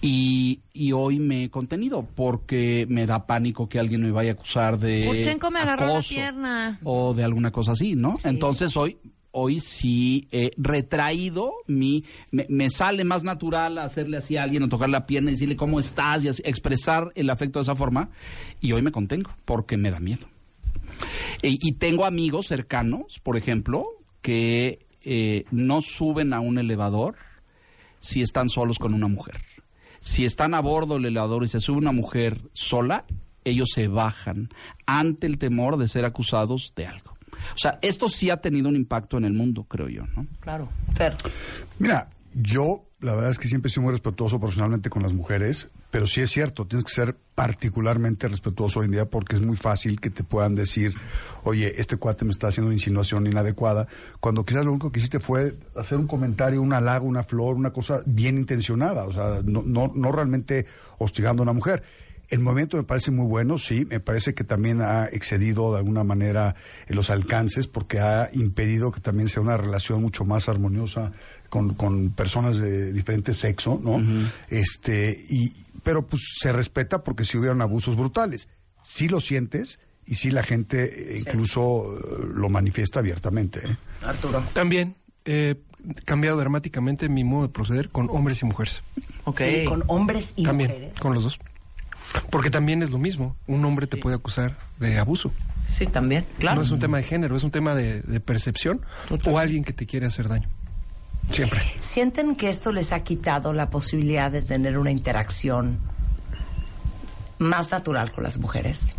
Y, 0.00 0.60
y 0.72 0.92
hoy 0.92 1.18
me 1.18 1.44
he 1.44 1.50
contenido 1.50 2.06
porque 2.14 2.86
me 2.88 3.04
da 3.04 3.26
pánico 3.26 3.68
que 3.68 3.80
alguien 3.80 4.02
me 4.02 4.12
vaya 4.12 4.30
a 4.30 4.34
acusar 4.34 4.78
de 4.78 5.06
me 5.50 5.58
agarró 5.58 5.86
la 5.86 5.92
acoso 5.94 6.14
pierna. 6.14 6.78
o 6.84 7.14
de 7.14 7.24
alguna 7.24 7.50
cosa 7.50 7.72
así, 7.72 7.96
¿no? 7.96 8.16
Entonces 8.22 8.76
hoy 8.76 8.98
hoy 9.32 9.60
sí 9.60 10.28
he 10.30 10.50
retraído 10.56 11.52
mi 11.66 12.04
me, 12.30 12.46
me 12.48 12.70
sale 12.70 13.04
más 13.04 13.24
natural 13.24 13.78
hacerle 13.78 14.16
así 14.18 14.36
a 14.36 14.44
alguien 14.44 14.62
o 14.62 14.68
tocar 14.68 14.88
la 14.88 15.04
pierna 15.04 15.30
y 15.30 15.34
decirle 15.34 15.56
cómo 15.56 15.80
estás 15.80 16.24
y 16.24 16.28
así, 16.28 16.42
expresar 16.44 17.10
el 17.14 17.28
afecto 17.28 17.58
de 17.58 17.64
esa 17.64 17.74
forma 17.74 18.10
y 18.60 18.72
hoy 18.72 18.82
me 18.82 18.92
contengo 18.92 19.32
porque 19.44 19.76
me 19.76 19.90
da 19.90 19.98
miedo. 19.98 20.28
Y, 21.42 21.58
y 21.60 21.72
tengo 21.72 22.04
amigos 22.04 22.46
cercanos, 22.46 23.20
por 23.22 23.36
ejemplo, 23.36 23.84
que 24.22 24.86
eh, 25.04 25.44
no 25.50 25.80
suben 25.80 26.32
a 26.32 26.40
un 26.40 26.58
elevador 26.58 27.16
si 28.00 28.20
están 28.20 28.48
solos 28.48 28.78
con 28.78 28.94
una 28.94 29.08
mujer. 29.08 29.36
Si 30.00 30.24
están 30.24 30.54
a 30.54 30.60
bordo 30.60 30.94
del 30.94 31.06
elevador 31.06 31.44
y 31.44 31.48
se 31.48 31.60
sube 31.60 31.78
una 31.78 31.92
mujer 31.92 32.40
sola, 32.52 33.04
ellos 33.44 33.70
se 33.74 33.88
bajan 33.88 34.48
ante 34.86 35.26
el 35.26 35.38
temor 35.38 35.76
de 35.76 35.88
ser 35.88 36.04
acusados 36.04 36.72
de 36.76 36.86
algo. 36.86 37.16
O 37.54 37.58
sea, 37.58 37.78
esto 37.82 38.08
sí 38.08 38.30
ha 38.30 38.38
tenido 38.38 38.68
un 38.68 38.76
impacto 38.76 39.16
en 39.16 39.24
el 39.24 39.32
mundo, 39.32 39.64
creo 39.64 39.88
yo, 39.88 40.04
¿no? 40.16 40.26
Claro. 40.40 40.68
Fer, 40.94 41.16
Mira, 41.78 42.10
yo 42.34 42.84
la 43.00 43.14
verdad 43.14 43.30
es 43.30 43.38
que 43.38 43.48
siempre 43.48 43.68
he 43.68 43.72
sido 43.72 43.84
muy 43.84 43.92
respetuoso 43.92 44.40
personalmente 44.40 44.90
con 44.90 45.02
las 45.02 45.12
mujeres, 45.12 45.68
pero 45.90 46.06
sí 46.06 46.20
es 46.20 46.30
cierto, 46.30 46.66
tienes 46.66 46.84
que 46.84 46.92
ser 46.92 47.16
particularmente 47.34 48.28
respetuoso 48.28 48.80
hoy 48.80 48.86
en 48.86 48.92
día 48.92 49.06
porque 49.06 49.36
es 49.36 49.42
muy 49.42 49.56
fácil 49.56 50.00
que 50.00 50.10
te 50.10 50.22
puedan 50.22 50.54
decir, 50.54 50.94
oye, 51.44 51.80
este 51.80 51.96
cuate 51.96 52.24
me 52.24 52.32
está 52.32 52.48
haciendo 52.48 52.66
una 52.66 52.74
insinuación 52.74 53.26
inadecuada, 53.26 53.86
cuando 54.20 54.44
quizás 54.44 54.64
lo 54.64 54.72
único 54.72 54.92
que 54.92 54.98
hiciste 54.98 55.20
fue 55.20 55.56
hacer 55.76 55.98
un 55.98 56.06
comentario, 56.06 56.60
un 56.60 56.72
halago, 56.72 57.06
una 57.06 57.22
flor, 57.22 57.56
una 57.56 57.72
cosa 57.72 58.02
bien 58.06 58.36
intencionada, 58.36 59.04
o 59.04 59.12
sea, 59.12 59.40
no, 59.44 59.62
no, 59.62 59.90
no 59.94 60.12
realmente 60.12 60.66
hostigando 60.98 61.42
a 61.42 61.44
una 61.44 61.52
mujer. 61.52 61.82
El 62.28 62.40
movimiento 62.40 62.76
me 62.76 62.82
parece 62.82 63.10
muy 63.10 63.24
bueno, 63.24 63.56
sí, 63.56 63.86
me 63.86 64.00
parece 64.00 64.34
que 64.34 64.44
también 64.44 64.82
ha 64.82 65.06
excedido 65.06 65.72
de 65.72 65.78
alguna 65.78 66.04
manera 66.04 66.56
en 66.86 66.94
los 66.94 67.08
alcances 67.08 67.66
porque 67.66 68.00
ha 68.00 68.28
impedido 68.34 68.92
que 68.92 69.00
también 69.00 69.28
sea 69.28 69.40
una 69.40 69.56
relación 69.56 70.02
mucho 70.02 70.26
más 70.26 70.50
armoniosa 70.50 71.12
con, 71.48 71.72
con 71.74 72.10
personas 72.10 72.58
de 72.58 72.92
diferente 72.92 73.32
sexo, 73.32 73.80
¿no? 73.82 73.98
Este, 74.50 75.18
y, 75.30 75.52
pero 75.88 76.06
pues 76.06 76.34
se 76.38 76.52
respeta 76.52 77.02
porque 77.02 77.24
si 77.24 77.38
hubieran 77.38 77.62
abusos 77.62 77.96
brutales. 77.96 78.50
Sí 78.82 79.08
lo 79.08 79.22
sientes 79.22 79.78
y 80.04 80.16
sí 80.16 80.30
la 80.30 80.42
gente 80.42 81.14
eh, 81.14 81.18
incluso 81.18 81.96
eh, 81.96 82.26
lo 82.34 82.50
manifiesta 82.50 82.98
abiertamente. 82.98 83.60
¿eh? 83.60 83.76
Arturo. 84.02 84.44
También 84.52 84.96
he 85.24 85.56
cambiado 86.04 86.36
dramáticamente 86.36 87.08
mi 87.08 87.24
modo 87.24 87.44
de 87.44 87.48
proceder 87.48 87.88
con 87.88 88.10
hombres 88.10 88.42
y 88.42 88.44
mujeres. 88.44 88.82
Ok. 89.24 89.40
Sí, 89.40 89.64
con 89.64 89.82
hombres 89.86 90.34
y 90.36 90.42
también, 90.42 90.72
mujeres. 90.72 91.00
con 91.00 91.14
los 91.14 91.22
dos. 91.22 91.38
Porque 92.28 92.50
también 92.50 92.82
es 92.82 92.90
lo 92.90 92.98
mismo. 92.98 93.34
Un 93.46 93.64
hombre 93.64 93.86
te 93.86 93.96
puede 93.96 94.16
acusar 94.16 94.58
de 94.78 94.98
abuso. 94.98 95.32
Sí, 95.66 95.86
también, 95.86 96.26
claro. 96.38 96.56
No 96.56 96.62
es 96.62 96.70
un 96.70 96.80
tema 96.80 96.98
de 96.98 97.04
género, 97.04 97.34
es 97.34 97.44
un 97.44 97.50
tema 97.50 97.74
de, 97.74 98.02
de 98.02 98.20
percepción 98.20 98.82
o 99.24 99.38
alguien 99.38 99.64
que 99.64 99.72
te 99.72 99.86
quiere 99.86 100.04
hacer 100.04 100.28
daño. 100.28 100.50
Siempre. 101.30 101.60
¿Sienten 101.80 102.36
que 102.36 102.48
esto 102.48 102.72
les 102.72 102.92
ha 102.92 103.02
quitado 103.04 103.52
la 103.52 103.70
posibilidad 103.70 104.30
de 104.30 104.42
tener 104.42 104.78
una 104.78 104.90
interacción 104.90 105.78
más 107.38 107.70
natural 107.70 108.10
con 108.12 108.24
las 108.24 108.38
mujeres? 108.38 108.94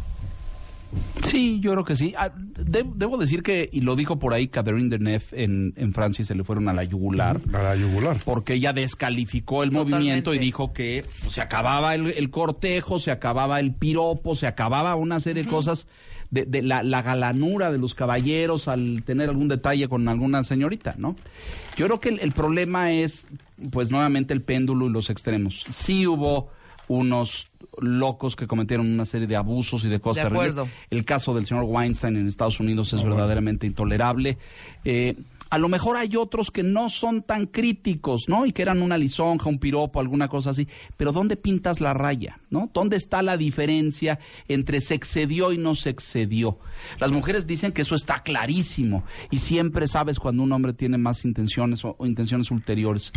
Sí, 1.26 1.60
yo 1.62 1.72
creo 1.74 1.84
que 1.84 1.96
sí. 1.96 2.16
Ah, 2.18 2.32
de- 2.36 2.86
debo 2.96 3.18
decir 3.18 3.44
que, 3.44 3.70
y 3.72 3.82
lo 3.82 3.96
dijo 3.96 4.18
por 4.18 4.34
ahí 4.34 4.48
Catherine 4.48 4.90
Deneuve 4.90 5.24
en, 5.34 5.74
en 5.76 5.92
Francia, 5.92 6.24
y 6.24 6.26
se 6.26 6.34
le 6.34 6.44
fueron 6.44 6.68
a 6.68 6.74
la 6.74 6.84
yugular. 6.84 7.40
A 7.54 7.62
la 7.62 7.76
yugular. 7.76 8.18
Porque 8.26 8.56
ella 8.56 8.74
descalificó 8.74 9.62
el 9.64 9.70
Totalmente. 9.70 9.96
movimiento 9.96 10.34
y 10.34 10.40
dijo 10.40 10.74
que 10.74 11.06
pues, 11.22 11.34
se 11.36 11.42
acababa 11.42 11.94
el, 11.94 12.08
el 12.08 12.30
cortejo, 12.32 12.98
se 13.00 13.12
acababa 13.12 13.60
el 13.60 13.76
piropo, 13.76 14.36
se 14.36 14.48
acababa 14.48 14.96
una 14.96 15.20
serie 15.20 15.44
de 15.44 15.50
cosas 15.50 15.88
de, 16.32 16.46
de 16.46 16.62
la, 16.62 16.84
la 16.84 17.02
galanura 17.02 17.72
de 17.72 17.78
los 17.78 17.94
caballeros 17.96 18.68
al 18.68 19.04
tener 19.04 19.30
algún 19.30 19.48
detalle 19.48 19.88
con 19.88 20.08
alguna 20.08 20.44
señorita, 20.44 20.96
¿no? 20.98 21.16
Yo 21.76 21.86
creo 21.88 22.00
que 22.00 22.10
el, 22.10 22.20
el 22.20 22.32
problema 22.32 22.92
es, 22.92 23.28
pues 23.72 23.90
nuevamente 23.92 24.34
el 24.34 24.42
péndulo 24.42 24.88
y 24.88 24.90
los 24.92 25.10
extremos. 25.10 25.66
Sí 25.70 26.06
hubo 26.06 26.50
unos 26.88 27.48
locos 27.82 28.36
que 28.36 28.48
cometieron 28.48 28.88
una 28.92 29.06
serie 29.06 29.28
de 29.28 29.36
abusos 29.36 29.84
y 29.86 29.90
de 29.90 30.00
cosas 30.00 30.24
De 30.26 30.30
terribles. 30.30 30.54
acuerdo. 30.54 30.72
El 30.90 31.06
caso 31.06 31.34
del 31.34 31.46
señor 31.46 31.64
Weinstein 31.66 32.18
en 32.18 32.28
Estados 32.28 32.60
Unidos 32.60 32.92
es 32.94 33.04
verdaderamente 33.04 33.68
intolerable. 33.68 34.38
Eh, 34.84 35.16
a 35.50 35.58
lo 35.58 35.70
mejor 35.70 35.98
hay 35.98 36.16
otros 36.16 36.52
que 36.52 36.64
no 36.64 36.90
son 36.90 37.24
tan 37.24 37.48
críticos, 37.48 38.26
¿no? 38.28 38.46
Y 38.46 38.52
que 38.52 38.62
eran 38.62 38.82
una 38.82 38.98
lisonja, 38.98 39.50
un 39.50 39.60
piropo, 39.60 40.00
alguna 40.00 40.28
cosa 40.28 40.52
así. 40.52 40.68
Pero 40.98 41.12
¿dónde 41.12 41.38
pintas 41.38 41.82
la 41.82 41.94
raya, 41.94 42.40
no? 42.50 42.70
¿Dónde 42.74 42.98
está 42.98 43.22
la 43.22 43.38
diferencia 43.38 44.20
entre 44.48 44.82
se 44.82 44.94
excedió 44.94 45.52
y 45.52 45.58
no 45.58 45.76
se 45.76 45.90
excedió? 45.90 46.60
Las 47.00 47.12
mujeres 47.12 47.48
dicen 47.48 47.72
que 47.72 47.82
eso 47.82 47.96
está 47.96 48.22
clarísimo 48.22 49.04
y 49.32 49.38
siempre 49.38 49.88
sabes 49.88 50.20
cuando 50.20 50.44
un 50.44 50.52
hombre 50.52 50.74
tiene 50.74 50.98
más 50.98 51.26
intenciones 51.26 51.84
o, 51.84 51.96
o 51.98 52.06
intenciones 52.06 52.52
ulteriores. 52.52 53.12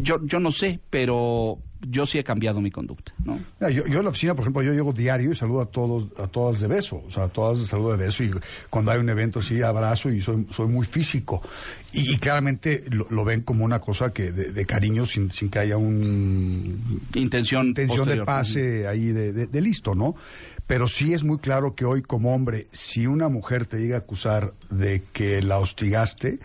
Yo, 0.00 0.24
yo 0.24 0.40
no 0.40 0.50
sé, 0.50 0.80
pero 0.90 1.58
yo 1.82 2.06
sí 2.06 2.18
he 2.18 2.24
cambiado 2.24 2.60
mi 2.60 2.70
conducta, 2.70 3.12
¿no? 3.24 3.38
Yo, 3.60 3.86
yo 3.86 3.98
en 3.98 4.04
la 4.04 4.10
oficina, 4.10 4.34
por 4.34 4.42
ejemplo, 4.44 4.62
yo 4.62 4.72
llego 4.72 4.92
diario 4.92 5.32
y 5.32 5.36
saludo 5.36 5.60
a 5.62 5.66
todos, 5.66 6.06
a 6.18 6.26
todas 6.28 6.60
de 6.60 6.68
beso, 6.68 7.02
o 7.06 7.10
sea, 7.10 7.24
a 7.24 7.28
todas 7.28 7.58
de 7.58 7.64
saludo 7.66 7.96
de 7.96 8.04
beso 8.04 8.22
y 8.24 8.30
cuando 8.70 8.90
hay 8.92 8.98
un 9.00 9.08
evento 9.10 9.42
sí 9.42 9.62
abrazo 9.62 10.10
y 10.10 10.20
soy, 10.20 10.46
soy 10.50 10.68
muy 10.68 10.86
físico. 10.86 11.42
Y, 11.92 12.14
y 12.14 12.16
claramente 12.16 12.84
lo, 12.90 13.06
lo 13.10 13.24
ven 13.24 13.42
como 13.42 13.64
una 13.64 13.80
cosa 13.80 14.12
que 14.12 14.32
de, 14.32 14.52
de 14.52 14.64
cariño 14.66 15.04
sin, 15.06 15.30
sin 15.30 15.48
que 15.50 15.58
haya 15.58 15.76
un 15.76 17.00
Intención, 17.14 17.66
intención 17.68 18.08
de 18.08 18.24
pase 18.24 18.86
ahí 18.88 19.06
de, 19.06 19.32
de- 19.32 19.46
de 19.46 19.60
listo, 19.60 19.94
¿no? 19.94 20.14
Pero 20.66 20.86
sí 20.88 21.12
es 21.12 21.24
muy 21.24 21.38
claro 21.38 21.74
que 21.74 21.84
hoy 21.84 22.02
como 22.02 22.34
hombre, 22.34 22.68
si 22.72 23.06
una 23.06 23.28
mujer 23.28 23.66
te 23.66 23.78
llega 23.78 23.96
a 23.96 23.98
acusar 23.98 24.54
de 24.70 25.02
que 25.12 25.42
la 25.42 25.58
hostigaste, 25.58 26.38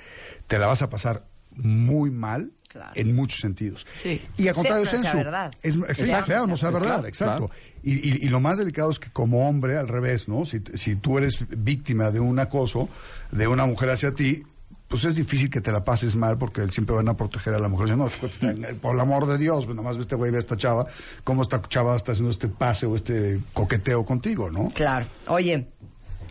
te 0.48 0.60
la 0.60 0.68
vas 0.68 0.82
a 0.82 0.90
pasar 0.90 1.26
muy 1.56 2.12
mal 2.12 2.52
Claro. 2.78 2.92
en 2.96 3.16
muchos 3.16 3.40
sentidos. 3.42 3.86
Sí. 3.96 4.22
Y 4.38 4.48
a 4.48 4.54
contrario, 4.54 4.86
Sensu, 4.86 5.18
verdad. 5.18 5.54
es, 5.62 5.76
es- 5.76 6.00
Exacto. 6.00 6.26
sea 6.28 6.44
o 6.44 6.48
no 6.48 6.56
sea 6.58 6.70
verdad, 6.72 6.88
Claro, 6.96 7.08
exacto. 7.08 7.48
claro. 7.48 7.62
Y, 7.84 7.94
y- 7.94 8.26
y 8.26 8.30
lo 8.30 8.40
más 8.40 8.58
delicado 8.58 8.90
es 8.92 9.00
que 9.00 9.10
como 9.12 9.48
hombre, 9.48 9.78
al 9.78 9.88
revés, 9.88 10.28
¿no? 10.28 10.46
Si, 10.46 10.62
si 10.76 10.96
tú 10.96 11.18
eres 11.18 11.38
víctima 11.50 12.12
de 12.12 12.20
un 12.20 12.38
acoso 12.40 12.90
de 13.32 13.48
una 13.48 13.66
mujer 13.66 13.90
hacia 13.90 14.14
ti, 14.14 14.44
pues 14.88 15.04
es 15.04 15.16
difícil 15.16 15.50
que 15.50 15.60
te 15.60 15.72
la 15.72 15.84
pases 15.84 16.16
mal 16.16 16.38
porque 16.38 16.66
siempre 16.72 16.96
van 16.96 17.10
a 17.10 17.18
proteger 17.18 17.54
a 17.54 17.60
la 17.60 17.68
mujer. 17.68 17.88
Dicen, 17.88 18.62
no, 18.62 18.68
en- 18.68 18.78
por 18.80 18.96
el 18.96 19.02
amor 19.02 19.26
de 19.28 19.38
Dios, 19.38 19.66
pues 19.66 19.76
nomás 19.76 19.98
ve 19.98 20.04
este 20.04 20.16
güey, 20.16 20.32
ve 20.32 20.38
a 20.38 20.40
esta 20.40 20.56
chava, 20.56 20.88
cómo 21.26 21.42
esta 21.42 21.62
chava 21.68 21.96
está 21.96 22.14
haciendo 22.14 22.32
este 22.32 22.48
pase 22.48 22.86
o 22.86 22.96
este 22.96 23.40
coqueteo 23.54 24.06
contigo, 24.06 24.50
¿no? 24.50 24.68
Claro. 24.74 25.06
Oye, 25.28 25.68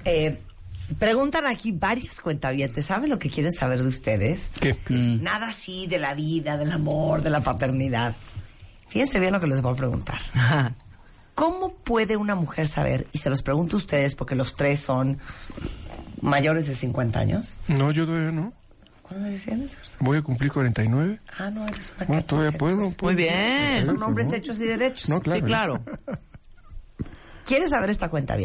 eh, 0.04 0.38
preguntan 0.98 1.46
aquí 1.46 1.72
varias 1.72 2.20
cuentavientes. 2.20 2.86
¿Saben 2.86 3.10
lo 3.10 3.18
que 3.18 3.30
quieren 3.30 3.52
saber 3.52 3.82
de 3.82 3.88
ustedes? 3.88 4.50
¿Qué? 4.60 4.78
Nada 4.88 5.48
así 5.48 5.86
de 5.86 5.98
la 5.98 6.14
vida, 6.14 6.56
del 6.56 6.72
amor, 6.72 7.22
de 7.22 7.30
la 7.30 7.40
paternidad. 7.40 8.14
Fíjense 8.88 9.18
bien 9.20 9.32
lo 9.32 9.40
que 9.40 9.46
les 9.46 9.62
voy 9.62 9.72
a 9.72 9.76
preguntar. 9.76 10.18
¿Cómo 11.34 11.74
puede 11.74 12.16
una 12.16 12.34
mujer 12.34 12.66
saber, 12.66 13.06
y 13.12 13.18
se 13.18 13.28
los 13.28 13.42
pregunto 13.42 13.76
a 13.76 13.78
ustedes 13.78 14.14
porque 14.14 14.34
los 14.34 14.56
tres 14.56 14.80
son 14.80 15.18
mayores 16.22 16.66
de 16.66 16.74
50 16.74 17.18
años? 17.18 17.58
No, 17.68 17.90
yo 17.90 18.06
todavía 18.06 18.30
no. 18.30 18.52
¿Cuándo 19.02 19.28
tienes? 19.38 19.76
Voy 20.00 20.18
a 20.18 20.22
cumplir 20.22 20.50
49. 20.50 21.20
Ah, 21.38 21.50
no, 21.50 21.68
eres 21.68 21.92
una 21.96 22.16
No, 22.16 22.24
todavía 22.24 22.58
puedo. 22.58 22.90
puedo. 22.96 22.96
Muy 23.02 23.14
bien. 23.14 23.84
Son 23.84 24.02
hombres 24.02 24.32
hechos 24.32 24.58
y 24.58 24.64
derechos. 24.64 25.08
No, 25.08 25.20
claro. 25.20 25.40
Sí, 25.40 25.46
claro. 25.46 25.84
¿Quieres 27.44 27.70
saber 27.70 27.90
esta 27.90 28.08
cuenta 28.08 28.36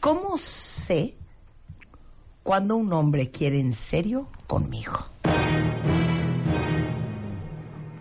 ¿Cómo 0.00 0.36
sé 0.36 1.16
cuando 2.48 2.76
un 2.76 2.90
hombre 2.94 3.28
quiere 3.28 3.60
en 3.60 3.74
serio 3.74 4.30
conmigo? 4.46 5.06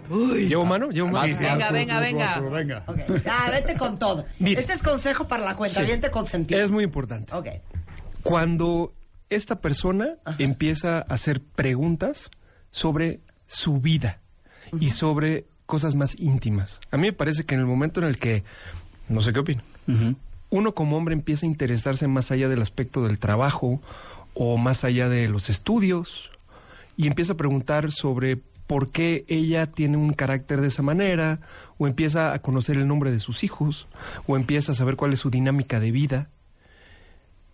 ¿Llevo 0.09 0.63
mano? 0.63 0.89
¿Llevo 0.89 1.09
mano? 1.09 1.27
Sí, 1.27 1.33
Venga, 1.33 1.51
Arturo, 1.51 1.73
venga, 1.73 1.97
Arturo, 1.97 2.49
venga. 2.51 2.77
Arturo, 2.77 2.95
venga. 3.03 3.23
Ah, 3.29 3.51
vete 3.51 3.77
con 3.77 3.99
todo. 3.99 4.23
Este 4.39 4.71
es 4.71 4.81
consejo 4.81 5.27
para 5.27 5.43
la 5.43 5.57
cuenta 5.57 5.83
con 6.11 6.27
sentido. 6.27 6.61
Es 6.61 6.71
muy 6.71 6.85
importante. 6.85 7.35
Ok. 7.35 7.47
Cuando 8.23 8.93
esta 9.29 9.59
persona 9.59 10.15
empieza 10.37 10.99
a 10.99 11.01
hacer 11.01 11.41
preguntas 11.41 12.31
sobre 12.71 13.19
su 13.47 13.81
vida 13.81 14.21
y 14.79 14.91
sobre 14.91 15.45
cosas 15.65 15.95
más 15.95 16.17
íntimas. 16.17 16.79
A 16.89 16.95
mí 16.95 17.07
me 17.07 17.11
parece 17.13 17.43
que 17.43 17.55
en 17.55 17.59
el 17.59 17.67
momento 17.67 17.99
en 17.99 18.07
el 18.07 18.17
que, 18.17 18.45
no 19.09 19.19
sé 19.19 19.33
qué 19.33 19.39
opina, 19.39 19.61
uno 20.49 20.73
como 20.73 20.95
hombre 20.95 21.13
empieza 21.13 21.45
a 21.45 21.49
interesarse 21.49 22.07
más 22.07 22.31
allá 22.31 22.47
del 22.47 22.61
aspecto 22.61 23.03
del 23.03 23.19
trabajo 23.19 23.81
o 24.39 24.57
más 24.57 24.83
allá 24.83 25.09
de 25.09 25.27
los 25.27 25.49
estudios 25.49 26.31
y 26.95 27.07
empieza 27.07 27.33
a 27.33 27.37
preguntar 27.37 27.91
sobre 27.91 28.37
por 28.67 28.91
qué 28.91 29.25
ella 29.27 29.65
tiene 29.67 29.97
un 29.97 30.13
carácter 30.13 30.61
de 30.61 30.67
esa 30.67 30.83
manera 30.83 31.39
o 31.77 31.87
empieza 31.87 32.33
a 32.33 32.39
conocer 32.39 32.77
el 32.77 32.87
nombre 32.87 33.11
de 33.11 33.19
sus 33.19 33.43
hijos 33.43 33.87
o 34.27 34.35
empieza 34.35 34.73
a 34.73 34.75
saber 34.75 34.95
cuál 34.95 35.13
es 35.13 35.19
su 35.19 35.31
dinámica 35.31 35.79
de 35.79 35.91
vida. 35.91 36.29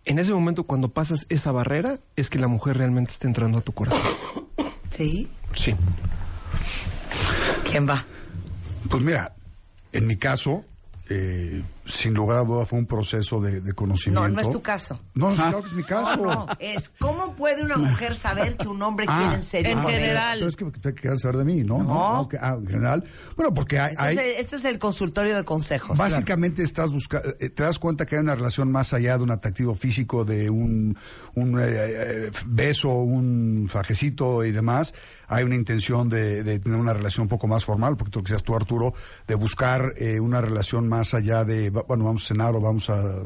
En 0.05 0.19
ese 0.19 0.33
momento 0.33 0.65
cuando 0.65 0.89
pasas 0.89 1.25
esa 1.29 1.53
barrera 1.53 1.99
es 2.17 2.29
que 2.29 2.39
la 2.39 2.47
mujer 2.47 2.77
realmente 2.77 3.11
está 3.11 3.27
entrando 3.27 3.59
a 3.59 3.61
tu 3.61 3.71
corazón. 3.71 4.01
¿Sí? 4.89 5.29
Sí. 5.55 5.75
¿Quién 7.69 7.87
va? 7.87 8.05
Pues 8.89 9.01
mira, 9.01 9.35
en 9.93 10.05
mi 10.05 10.17
caso, 10.17 10.65
eh, 11.09 11.63
sin 11.85 12.13
lugar 12.13 12.37
a 12.37 12.43
duda 12.43 12.65
fue 12.65 12.79
un 12.79 12.85
proceso 12.85 13.41
de, 13.41 13.59
de 13.61 13.73
conocimiento. 13.73 14.21
No, 14.27 14.35
no 14.35 14.41
es 14.41 14.49
tu 14.49 14.61
caso. 14.61 14.99
No, 15.13 15.27
no, 15.29 15.33
Ah. 15.33 15.35
claro 15.49 15.61
que 15.63 15.67
es 15.69 15.75
mi 15.75 15.83
caso. 15.83 16.15
No, 16.17 16.33
no, 16.33 16.47
es 16.59 16.89
cómo 16.99 17.35
puede 17.35 17.63
una 17.63 17.77
mujer 17.77 18.15
saber 18.15 18.55
que 18.57 18.67
un 18.67 18.81
hombre 18.81 19.05
Ah. 19.09 19.17
quiere 19.19 19.35
en 19.35 19.43
serio 19.43 19.71
En 19.73 19.79
él? 19.79 19.85
general. 19.85 20.39
Pero 20.39 20.49
es 20.49 20.55
que 20.55 20.65
te 20.65 20.93
quieres 20.93 21.21
saber 21.21 21.37
de 21.37 21.45
mí, 21.45 21.63
¿no? 21.63 21.79
No. 21.83 22.27
que- 22.29 22.37
ah, 22.37 22.55
en 22.59 22.67
general. 22.67 23.03
Bueno, 23.35 23.53
porque 23.53 23.79
hay, 23.79 23.95
este 24.37 24.55
es 24.55 24.65
el 24.65 24.79
consultorio 24.79 25.35
de 25.35 25.43
consejos. 25.43 25.97
Básicamente 25.97 26.63
estás 26.63 26.91
buscando, 26.91 27.33
te 27.35 27.51
das 27.63 27.79
cuenta 27.79 28.05
que 28.05 28.15
hay 28.15 28.21
una 28.21 28.35
relación 28.35 28.71
más 28.71 28.93
allá 28.93 29.17
de 29.17 29.23
un 29.23 29.31
atractivo 29.31 29.75
físico, 29.75 30.23
de 30.25 30.49
un, 30.49 30.97
un 31.35 31.59
eh, 31.59 31.63
eh, 31.67 32.31
beso, 32.45 32.89
un 32.89 33.67
fajecito 33.69 34.43
y 34.45 34.51
demás. 34.51 34.93
Hay 35.27 35.43
una 35.45 35.55
intención 35.55 36.09
de, 36.09 36.43
de 36.43 36.59
tener 36.59 36.77
una 36.77 36.93
relación 36.93 37.23
un 37.23 37.29
poco 37.29 37.47
más 37.47 37.65
formal, 37.65 37.95
porque 37.97 38.11
tú 38.11 38.21
que 38.21 38.29
seas 38.29 38.43
tú, 38.43 38.55
Arturo, 38.55 38.93
de 39.27 39.33
buscar 39.35 39.93
eh, 39.97 40.19
una 40.19 40.41
relación 40.41 40.87
más 40.87 41.13
allá 41.15 41.43
de, 41.43 41.71
bueno, 41.87 42.05
vamos 42.05 42.23
a 42.23 42.27
cenar 42.27 42.55
o 42.55 42.61
vamos 42.61 42.89
a 42.89 43.23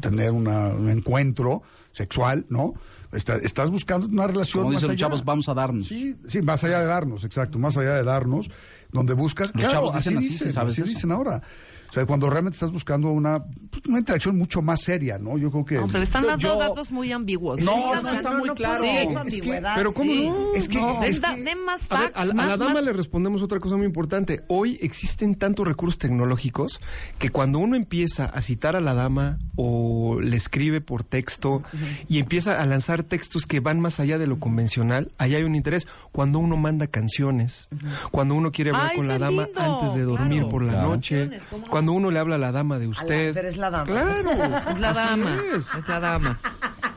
tener 0.00 0.30
una- 0.30 0.68
un 0.68 0.90
encuentro 0.90 1.62
sexual, 1.92 2.46
¿no? 2.48 2.74
Está- 3.12 3.36
estás 3.36 3.70
buscando 3.70 4.06
una 4.06 4.26
relación 4.26 4.64
Como 4.64 4.72
más 4.72 4.80
dicen 4.82 4.88
los 4.88 4.94
allá. 5.00 5.06
chavos, 5.08 5.24
vamos 5.24 5.48
a 5.48 5.54
darnos. 5.54 5.86
Sí, 5.86 6.16
sí, 6.28 6.42
más 6.42 6.62
allá 6.64 6.80
de 6.80 6.86
darnos, 6.86 7.24
exacto, 7.24 7.58
más 7.58 7.76
allá 7.76 7.94
de 7.94 8.02
darnos, 8.04 8.50
donde 8.92 9.14
buscas. 9.14 9.48
Los 9.54 9.62
claro, 9.62 9.72
chavos 9.72 9.94
dicen 9.96 10.18
así, 10.18 10.28
dicen, 10.28 10.52
¿sabes 10.52 10.72
así 10.72 10.82
dicen 10.82 11.12
ahora. 11.12 11.42
O 11.88 11.92
sea, 11.92 12.06
cuando 12.06 12.28
realmente 12.30 12.56
estás 12.56 12.70
buscando 12.72 13.10
una, 13.10 13.42
pues, 13.70 13.82
una 13.86 13.98
interacción 13.98 14.36
mucho 14.36 14.62
más 14.62 14.80
seria, 14.82 15.18
¿no? 15.18 15.38
Yo 15.38 15.50
creo 15.50 15.64
que. 15.64 15.74
No, 15.76 15.86
pero 15.88 16.02
están 16.02 16.26
dando 16.26 16.38
yo- 16.42 16.58
datos 16.58 16.90
muy 16.92 17.12
ambiguos. 17.12 17.60
No, 17.60 18.00
no 18.02 18.08
está 18.10 18.32
muy 18.38 18.48
claro. 18.50 18.82
Sí, 18.82 18.88
es 18.88 19.16
ambigüedad, 19.16 19.74
Pero 19.76 19.92
¿cómo 19.92 20.10
sí. 20.10 20.28
no? 20.28 20.54
Es 20.54 20.68
que- 20.68 20.78
es 21.06 21.20
den 21.20 21.64
más 21.64 21.90
A 21.92 21.98
ver, 22.00 22.12
facts, 22.12 22.18
a, 22.18 22.24
la- 22.24 22.30
a 22.32 22.34
más, 22.34 22.48
la 22.48 22.56
dama 22.56 22.74
más- 22.74 22.84
le 22.84 22.92
respondemos 22.92 23.42
otra 23.42 23.60
cosa 23.60 23.76
muy 23.76 23.86
importante. 23.86 24.42
Hoy 24.48 24.78
existen 24.80 25.34
tantos 25.34 25.66
recursos 25.66 25.98
tecnológicos 25.98 26.80
que 27.18 27.30
cuando 27.30 27.58
uno 27.58 27.76
empieza 27.76 28.26
a 28.26 28.42
citar 28.42 28.76
a 28.76 28.80
la 28.80 28.94
dama 28.94 29.38
o 29.56 30.18
le 30.20 30.36
escribe 30.36 30.80
por 30.80 31.04
texto 31.04 31.62
y 32.08 32.18
empieza 32.18 32.60
a 32.60 32.66
lanzar 32.66 33.02
textos 33.02 33.46
que 33.46 33.60
van 33.60 33.80
más 33.80 34.00
allá 34.00 34.18
de 34.18 34.26
lo 34.26 34.38
convencional, 34.38 35.10
ahí 35.18 35.34
hay 35.34 35.42
un 35.44 35.54
interés. 35.54 35.86
Cuando 36.12 36.38
uno 36.38 36.56
manda 36.56 36.86
canciones, 36.86 37.68
cuando 38.10 38.34
uno 38.34 38.52
quiere 38.52 38.70
hablar 38.70 38.90
Ay, 38.92 38.96
con 38.96 39.08
la 39.08 39.18
dama 39.18 39.44
lindo, 39.44 39.60
antes 39.60 39.94
de 39.94 40.02
dormir 40.02 40.38
claro. 40.40 40.48
por 40.50 40.62
la 40.62 40.72
Claro. 40.72 40.88
noche, 40.88 41.16
Canciones, 41.20 41.42
¿cómo 41.50 41.64
no? 41.66 41.70
Cuando 41.76 41.92
uno 41.92 42.10
le 42.10 42.18
habla 42.18 42.36
a 42.36 42.38
la 42.38 42.52
dama 42.52 42.78
de 42.78 42.88
usted. 42.88 43.34
pero 43.34 43.48
es 43.48 43.56
la 43.58 43.70
dama. 43.70 43.84
Claro, 43.84 44.30
Es 44.70 44.78
la 44.78 44.92
dama. 44.94 45.42
es. 45.56 45.66
Es 45.78 45.86
la 45.88 46.00
dama. 46.00 46.38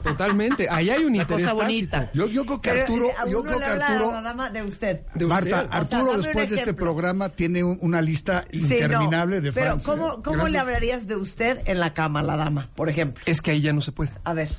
Totalmente. 0.04 0.68
Ahí 0.70 0.90
hay 0.90 1.04
un 1.04 1.16
La 1.16 1.24
interés 1.24 1.44
cosa 1.48 1.54
bonita. 1.54 2.10
Yo, 2.14 2.28
yo 2.28 2.46
creo 2.46 2.62
que 2.62 2.70
Pero, 2.70 2.82
Arturo, 2.84 3.06
eh, 3.08 3.14
a 3.20 3.28
yo 3.30 3.44
creo 3.44 3.60
que 3.60 3.66
Arturo, 3.66 4.12
la 4.14 4.22
dama 4.22 4.50
de 4.50 4.64
usted. 4.64 5.02
De 5.14 5.26
Marta, 5.26 5.64
usted. 5.64 5.70
Arturo 5.78 6.18
después 6.18 6.50
de 6.50 6.56
este 6.56 6.74
programa 6.74 7.28
tiene 7.30 7.64
un- 7.66 7.78
una 7.82 8.02
lista 8.02 8.46
Sí, 8.52 8.60
no, 8.60 8.76
interminable 8.76 9.42
de 9.42 9.52
Pero 9.52 9.72
fans. 9.72 9.84
¿cómo, 9.84 10.08
cómo 10.24 10.38
Gracias. 10.38 10.52
le 10.54 10.60
hablarías 10.60 11.08
de 11.08 11.16
usted 11.18 11.60
en 11.66 11.80
la 11.82 11.94
cama 11.94 12.22
a 12.22 12.24
la 12.24 12.38
dama, 12.38 12.70
por 12.76 12.88
ejemplo? 12.90 13.22
Es 13.26 13.42
que 13.42 13.52
ahí 13.52 13.60
ya 13.62 13.74
no 13.74 13.82
se 13.82 13.92
puede. 13.92 14.12
A 14.24 14.34
ver. 14.34 14.50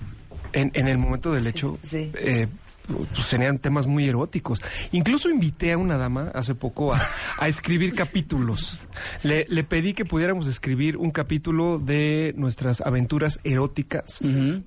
En, 0.53 0.71
en 0.75 0.89
el 0.89 0.99
momento 0.99 1.33
del 1.33 1.47
hecho, 1.47 1.79
sí. 1.83 2.11
eh, 2.15 2.49
pues 2.87 3.27
serían 3.27 3.59
temas 3.59 3.87
muy 3.87 4.09
eróticos. 4.09 4.61
Incluso 4.93 5.31
invité 5.31 5.73
a 5.73 5.79
una 5.79 5.97
dama 5.97 6.31
hace 6.35 6.55
poco 6.55 6.93
a, 6.95 7.01
a 7.39 7.49
escribir 7.49 7.95
capítulos. 7.95 8.79
Le, 9.23 9.47
le 9.49 9.65
pedí 9.65 9.95
que 9.95 10.05
pudiéramos 10.05 10.47
escribir 10.49 10.97
un 10.97 11.11
capítulo 11.11 11.79
de 11.79 12.35
nuestras 12.37 12.81
aventuras 12.81 13.41
eróticas 13.45 14.19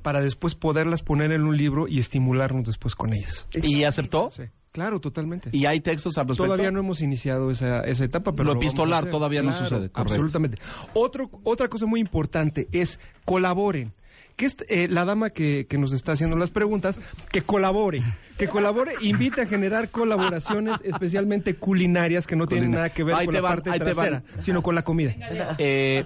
para 0.01 0.21
después 0.21 0.55
poderlas 0.55 1.01
poner 1.01 1.31
en 1.31 1.43
un 1.43 1.57
libro 1.57 1.87
y 1.87 1.99
estimularnos 1.99 2.65
después 2.65 2.95
con 2.95 3.13
ellas. 3.13 3.45
¿Y 3.53 3.83
aceptó? 3.83 4.31
Sí, 4.35 4.43
claro, 4.71 4.99
totalmente. 5.01 5.49
¿Y 5.51 5.65
hay 5.65 5.81
textos 5.81 6.17
al 6.17 6.27
respecto? 6.27 6.45
Todavía 6.45 6.71
no 6.71 6.79
hemos 6.79 7.01
iniciado 7.01 7.51
esa, 7.51 7.81
esa 7.81 8.05
etapa, 8.05 8.31
pero 8.31 8.45
Lo 8.45 8.49
vamos 8.51 8.63
a 8.63 8.67
epistolar 8.67 8.99
hacer. 8.99 9.11
todavía 9.11 9.43
no 9.43 9.51
sucede, 9.53 9.89
correcto. 9.89 10.01
Absolutamente. 10.01 10.57
Otro, 10.93 11.29
otra 11.43 11.67
cosa 11.67 11.85
muy 11.85 11.99
importante 11.99 12.67
es 12.71 12.99
colaboren. 13.25 13.93
Que 14.35 14.45
es 14.45 14.57
eh, 14.67 14.87
la 14.89 15.05
dama 15.05 15.29
que, 15.29 15.67
que 15.67 15.77
nos 15.77 15.91
está 15.91 16.13
haciendo 16.13 16.35
las 16.35 16.49
preguntas, 16.49 16.99
que 17.31 17.43
colabore. 17.43 18.01
Que 18.37 18.47
colabore, 18.47 18.93
invite 19.01 19.41
a 19.41 19.45
generar 19.45 19.89
colaboraciones, 19.89 20.79
especialmente 20.83 21.55
culinarias, 21.55 22.25
que 22.25 22.35
no 22.35 22.47
tienen 22.47 22.71
nada 22.71 22.89
que 22.91 23.03
ver 23.03 23.15
Ahí 23.15 23.25
con 23.25 23.35
la 23.35 23.41
van, 23.41 23.61
parte 23.61 23.79
trasera, 23.79 24.23
sino 24.39 24.63
con 24.63 24.75
la 24.75 24.83
comida. 24.83 25.15
Eh, 25.59 26.03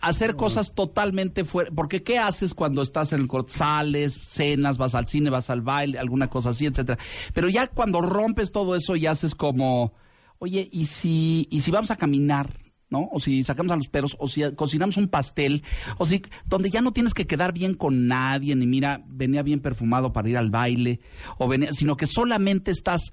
hacer 0.00 0.36
cosas 0.36 0.74
totalmente 0.74 1.44
fuera. 1.44 1.70
Porque 1.70 2.02
¿qué 2.02 2.18
haces 2.18 2.54
cuando 2.54 2.82
estás 2.82 3.12
en 3.12 3.20
el 3.20 3.28
corte? 3.28 3.52
Sales, 3.52 4.14
cenas, 4.14 4.78
vas 4.78 4.94
al 4.94 5.06
cine, 5.06 5.30
vas 5.30 5.50
al 5.50 5.60
baile, 5.60 5.98
alguna 5.98 6.28
cosa 6.28 6.50
así, 6.50 6.66
etcétera. 6.66 6.98
Pero 7.34 7.48
ya 7.48 7.66
cuando 7.66 8.00
rompes 8.00 8.52
todo 8.52 8.74
eso 8.74 8.96
y 8.96 9.06
haces 9.06 9.34
como, 9.34 9.92
oye, 10.38 10.68
¿y 10.72 10.86
si, 10.86 11.46
y 11.50 11.60
si 11.60 11.70
vamos 11.70 11.90
a 11.90 11.96
caminar? 11.96 12.50
¿No? 12.90 13.08
O 13.12 13.20
si 13.20 13.44
sacamos 13.44 13.70
a 13.70 13.76
los 13.76 13.88
perros, 13.88 14.16
o 14.18 14.26
si 14.26 14.42
cocinamos 14.56 14.96
un 14.96 15.08
pastel, 15.08 15.62
o 15.96 16.06
si, 16.06 16.22
donde 16.44 16.70
ya 16.70 16.80
no 16.80 16.92
tienes 16.92 17.14
que 17.14 17.26
quedar 17.26 17.52
bien 17.52 17.74
con 17.74 18.08
nadie, 18.08 18.56
ni 18.56 18.66
mira, 18.66 19.04
venía 19.06 19.44
bien 19.44 19.60
perfumado 19.60 20.12
para 20.12 20.28
ir 20.28 20.36
al 20.36 20.50
baile, 20.50 21.00
o 21.38 21.46
venía, 21.46 21.72
sino 21.72 21.96
que 21.96 22.06
solamente 22.06 22.72
estás 22.72 23.12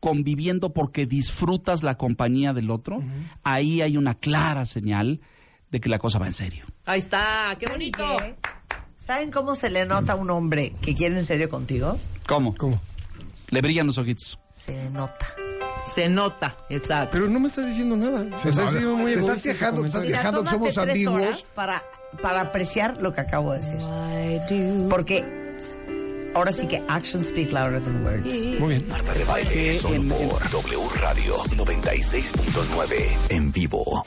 conviviendo 0.00 0.72
porque 0.72 1.06
disfrutas 1.06 1.84
la 1.84 1.96
compañía 1.96 2.52
del 2.52 2.72
otro, 2.72 3.00
ahí 3.44 3.80
hay 3.80 3.96
una 3.96 4.16
clara 4.16 4.66
señal 4.66 5.20
de 5.70 5.80
que 5.80 5.88
la 5.88 6.00
cosa 6.00 6.18
va 6.18 6.26
en 6.26 6.32
serio. 6.32 6.64
Ahí 6.84 6.98
está, 6.98 7.54
qué 7.60 7.68
bonito. 7.68 8.02
¿Qué? 8.18 8.34
¿Saben 8.98 9.30
cómo 9.30 9.54
se 9.54 9.70
le 9.70 9.86
nota 9.86 10.12
a 10.12 10.16
un 10.16 10.30
hombre 10.30 10.72
que 10.82 10.94
quiere 10.94 11.16
en 11.16 11.24
serio 11.24 11.48
contigo? 11.48 11.98
¿Cómo? 12.26 12.54
¿Cómo? 12.54 12.80
Le 13.50 13.60
brillan 13.60 13.86
los 13.86 13.98
ojitos. 13.98 14.38
Se 14.52 14.90
nota. 14.90 15.26
Se 15.92 16.08
nota, 16.08 16.56
exacto. 16.68 17.10
Pero 17.12 17.28
no 17.28 17.40
me 17.40 17.48
estás 17.48 17.66
diciendo 17.66 17.96
nada. 17.96 18.24
Sí, 18.42 18.48
O 18.48 18.52
sea, 18.52 18.66
sido 18.66 18.96
muy 18.96 19.14
te 19.14 19.20
estás 19.20 19.42
quejando, 19.42 19.80
te 19.82 19.88
estás 19.88 20.04
quejando. 20.04 20.44
que 20.44 20.50
somos 20.50 20.74
tres 20.74 21.06
horas 21.06 21.48
para, 21.54 21.82
para 22.20 22.42
apreciar 22.42 22.98
lo 23.00 23.12
que 23.14 23.20
acabo 23.22 23.52
de 23.52 23.58
decir. 23.60 24.88
Porque 24.88 25.24
ahora 26.34 26.52
sí 26.52 26.66
que 26.66 26.82
actions 26.88 27.28
speak 27.28 27.50
louder 27.50 27.82
than 27.82 28.04
words. 28.04 28.32
Muy 28.60 28.68
bien. 28.68 28.88
Marta 28.88 29.12
de 29.14 29.24
Baile, 29.24 29.78
solo 29.78 30.14
por 30.14 30.50
W 30.50 30.88
Radio 31.00 31.36
96.9 31.56 33.08
en 33.30 33.52
vivo. 33.52 34.04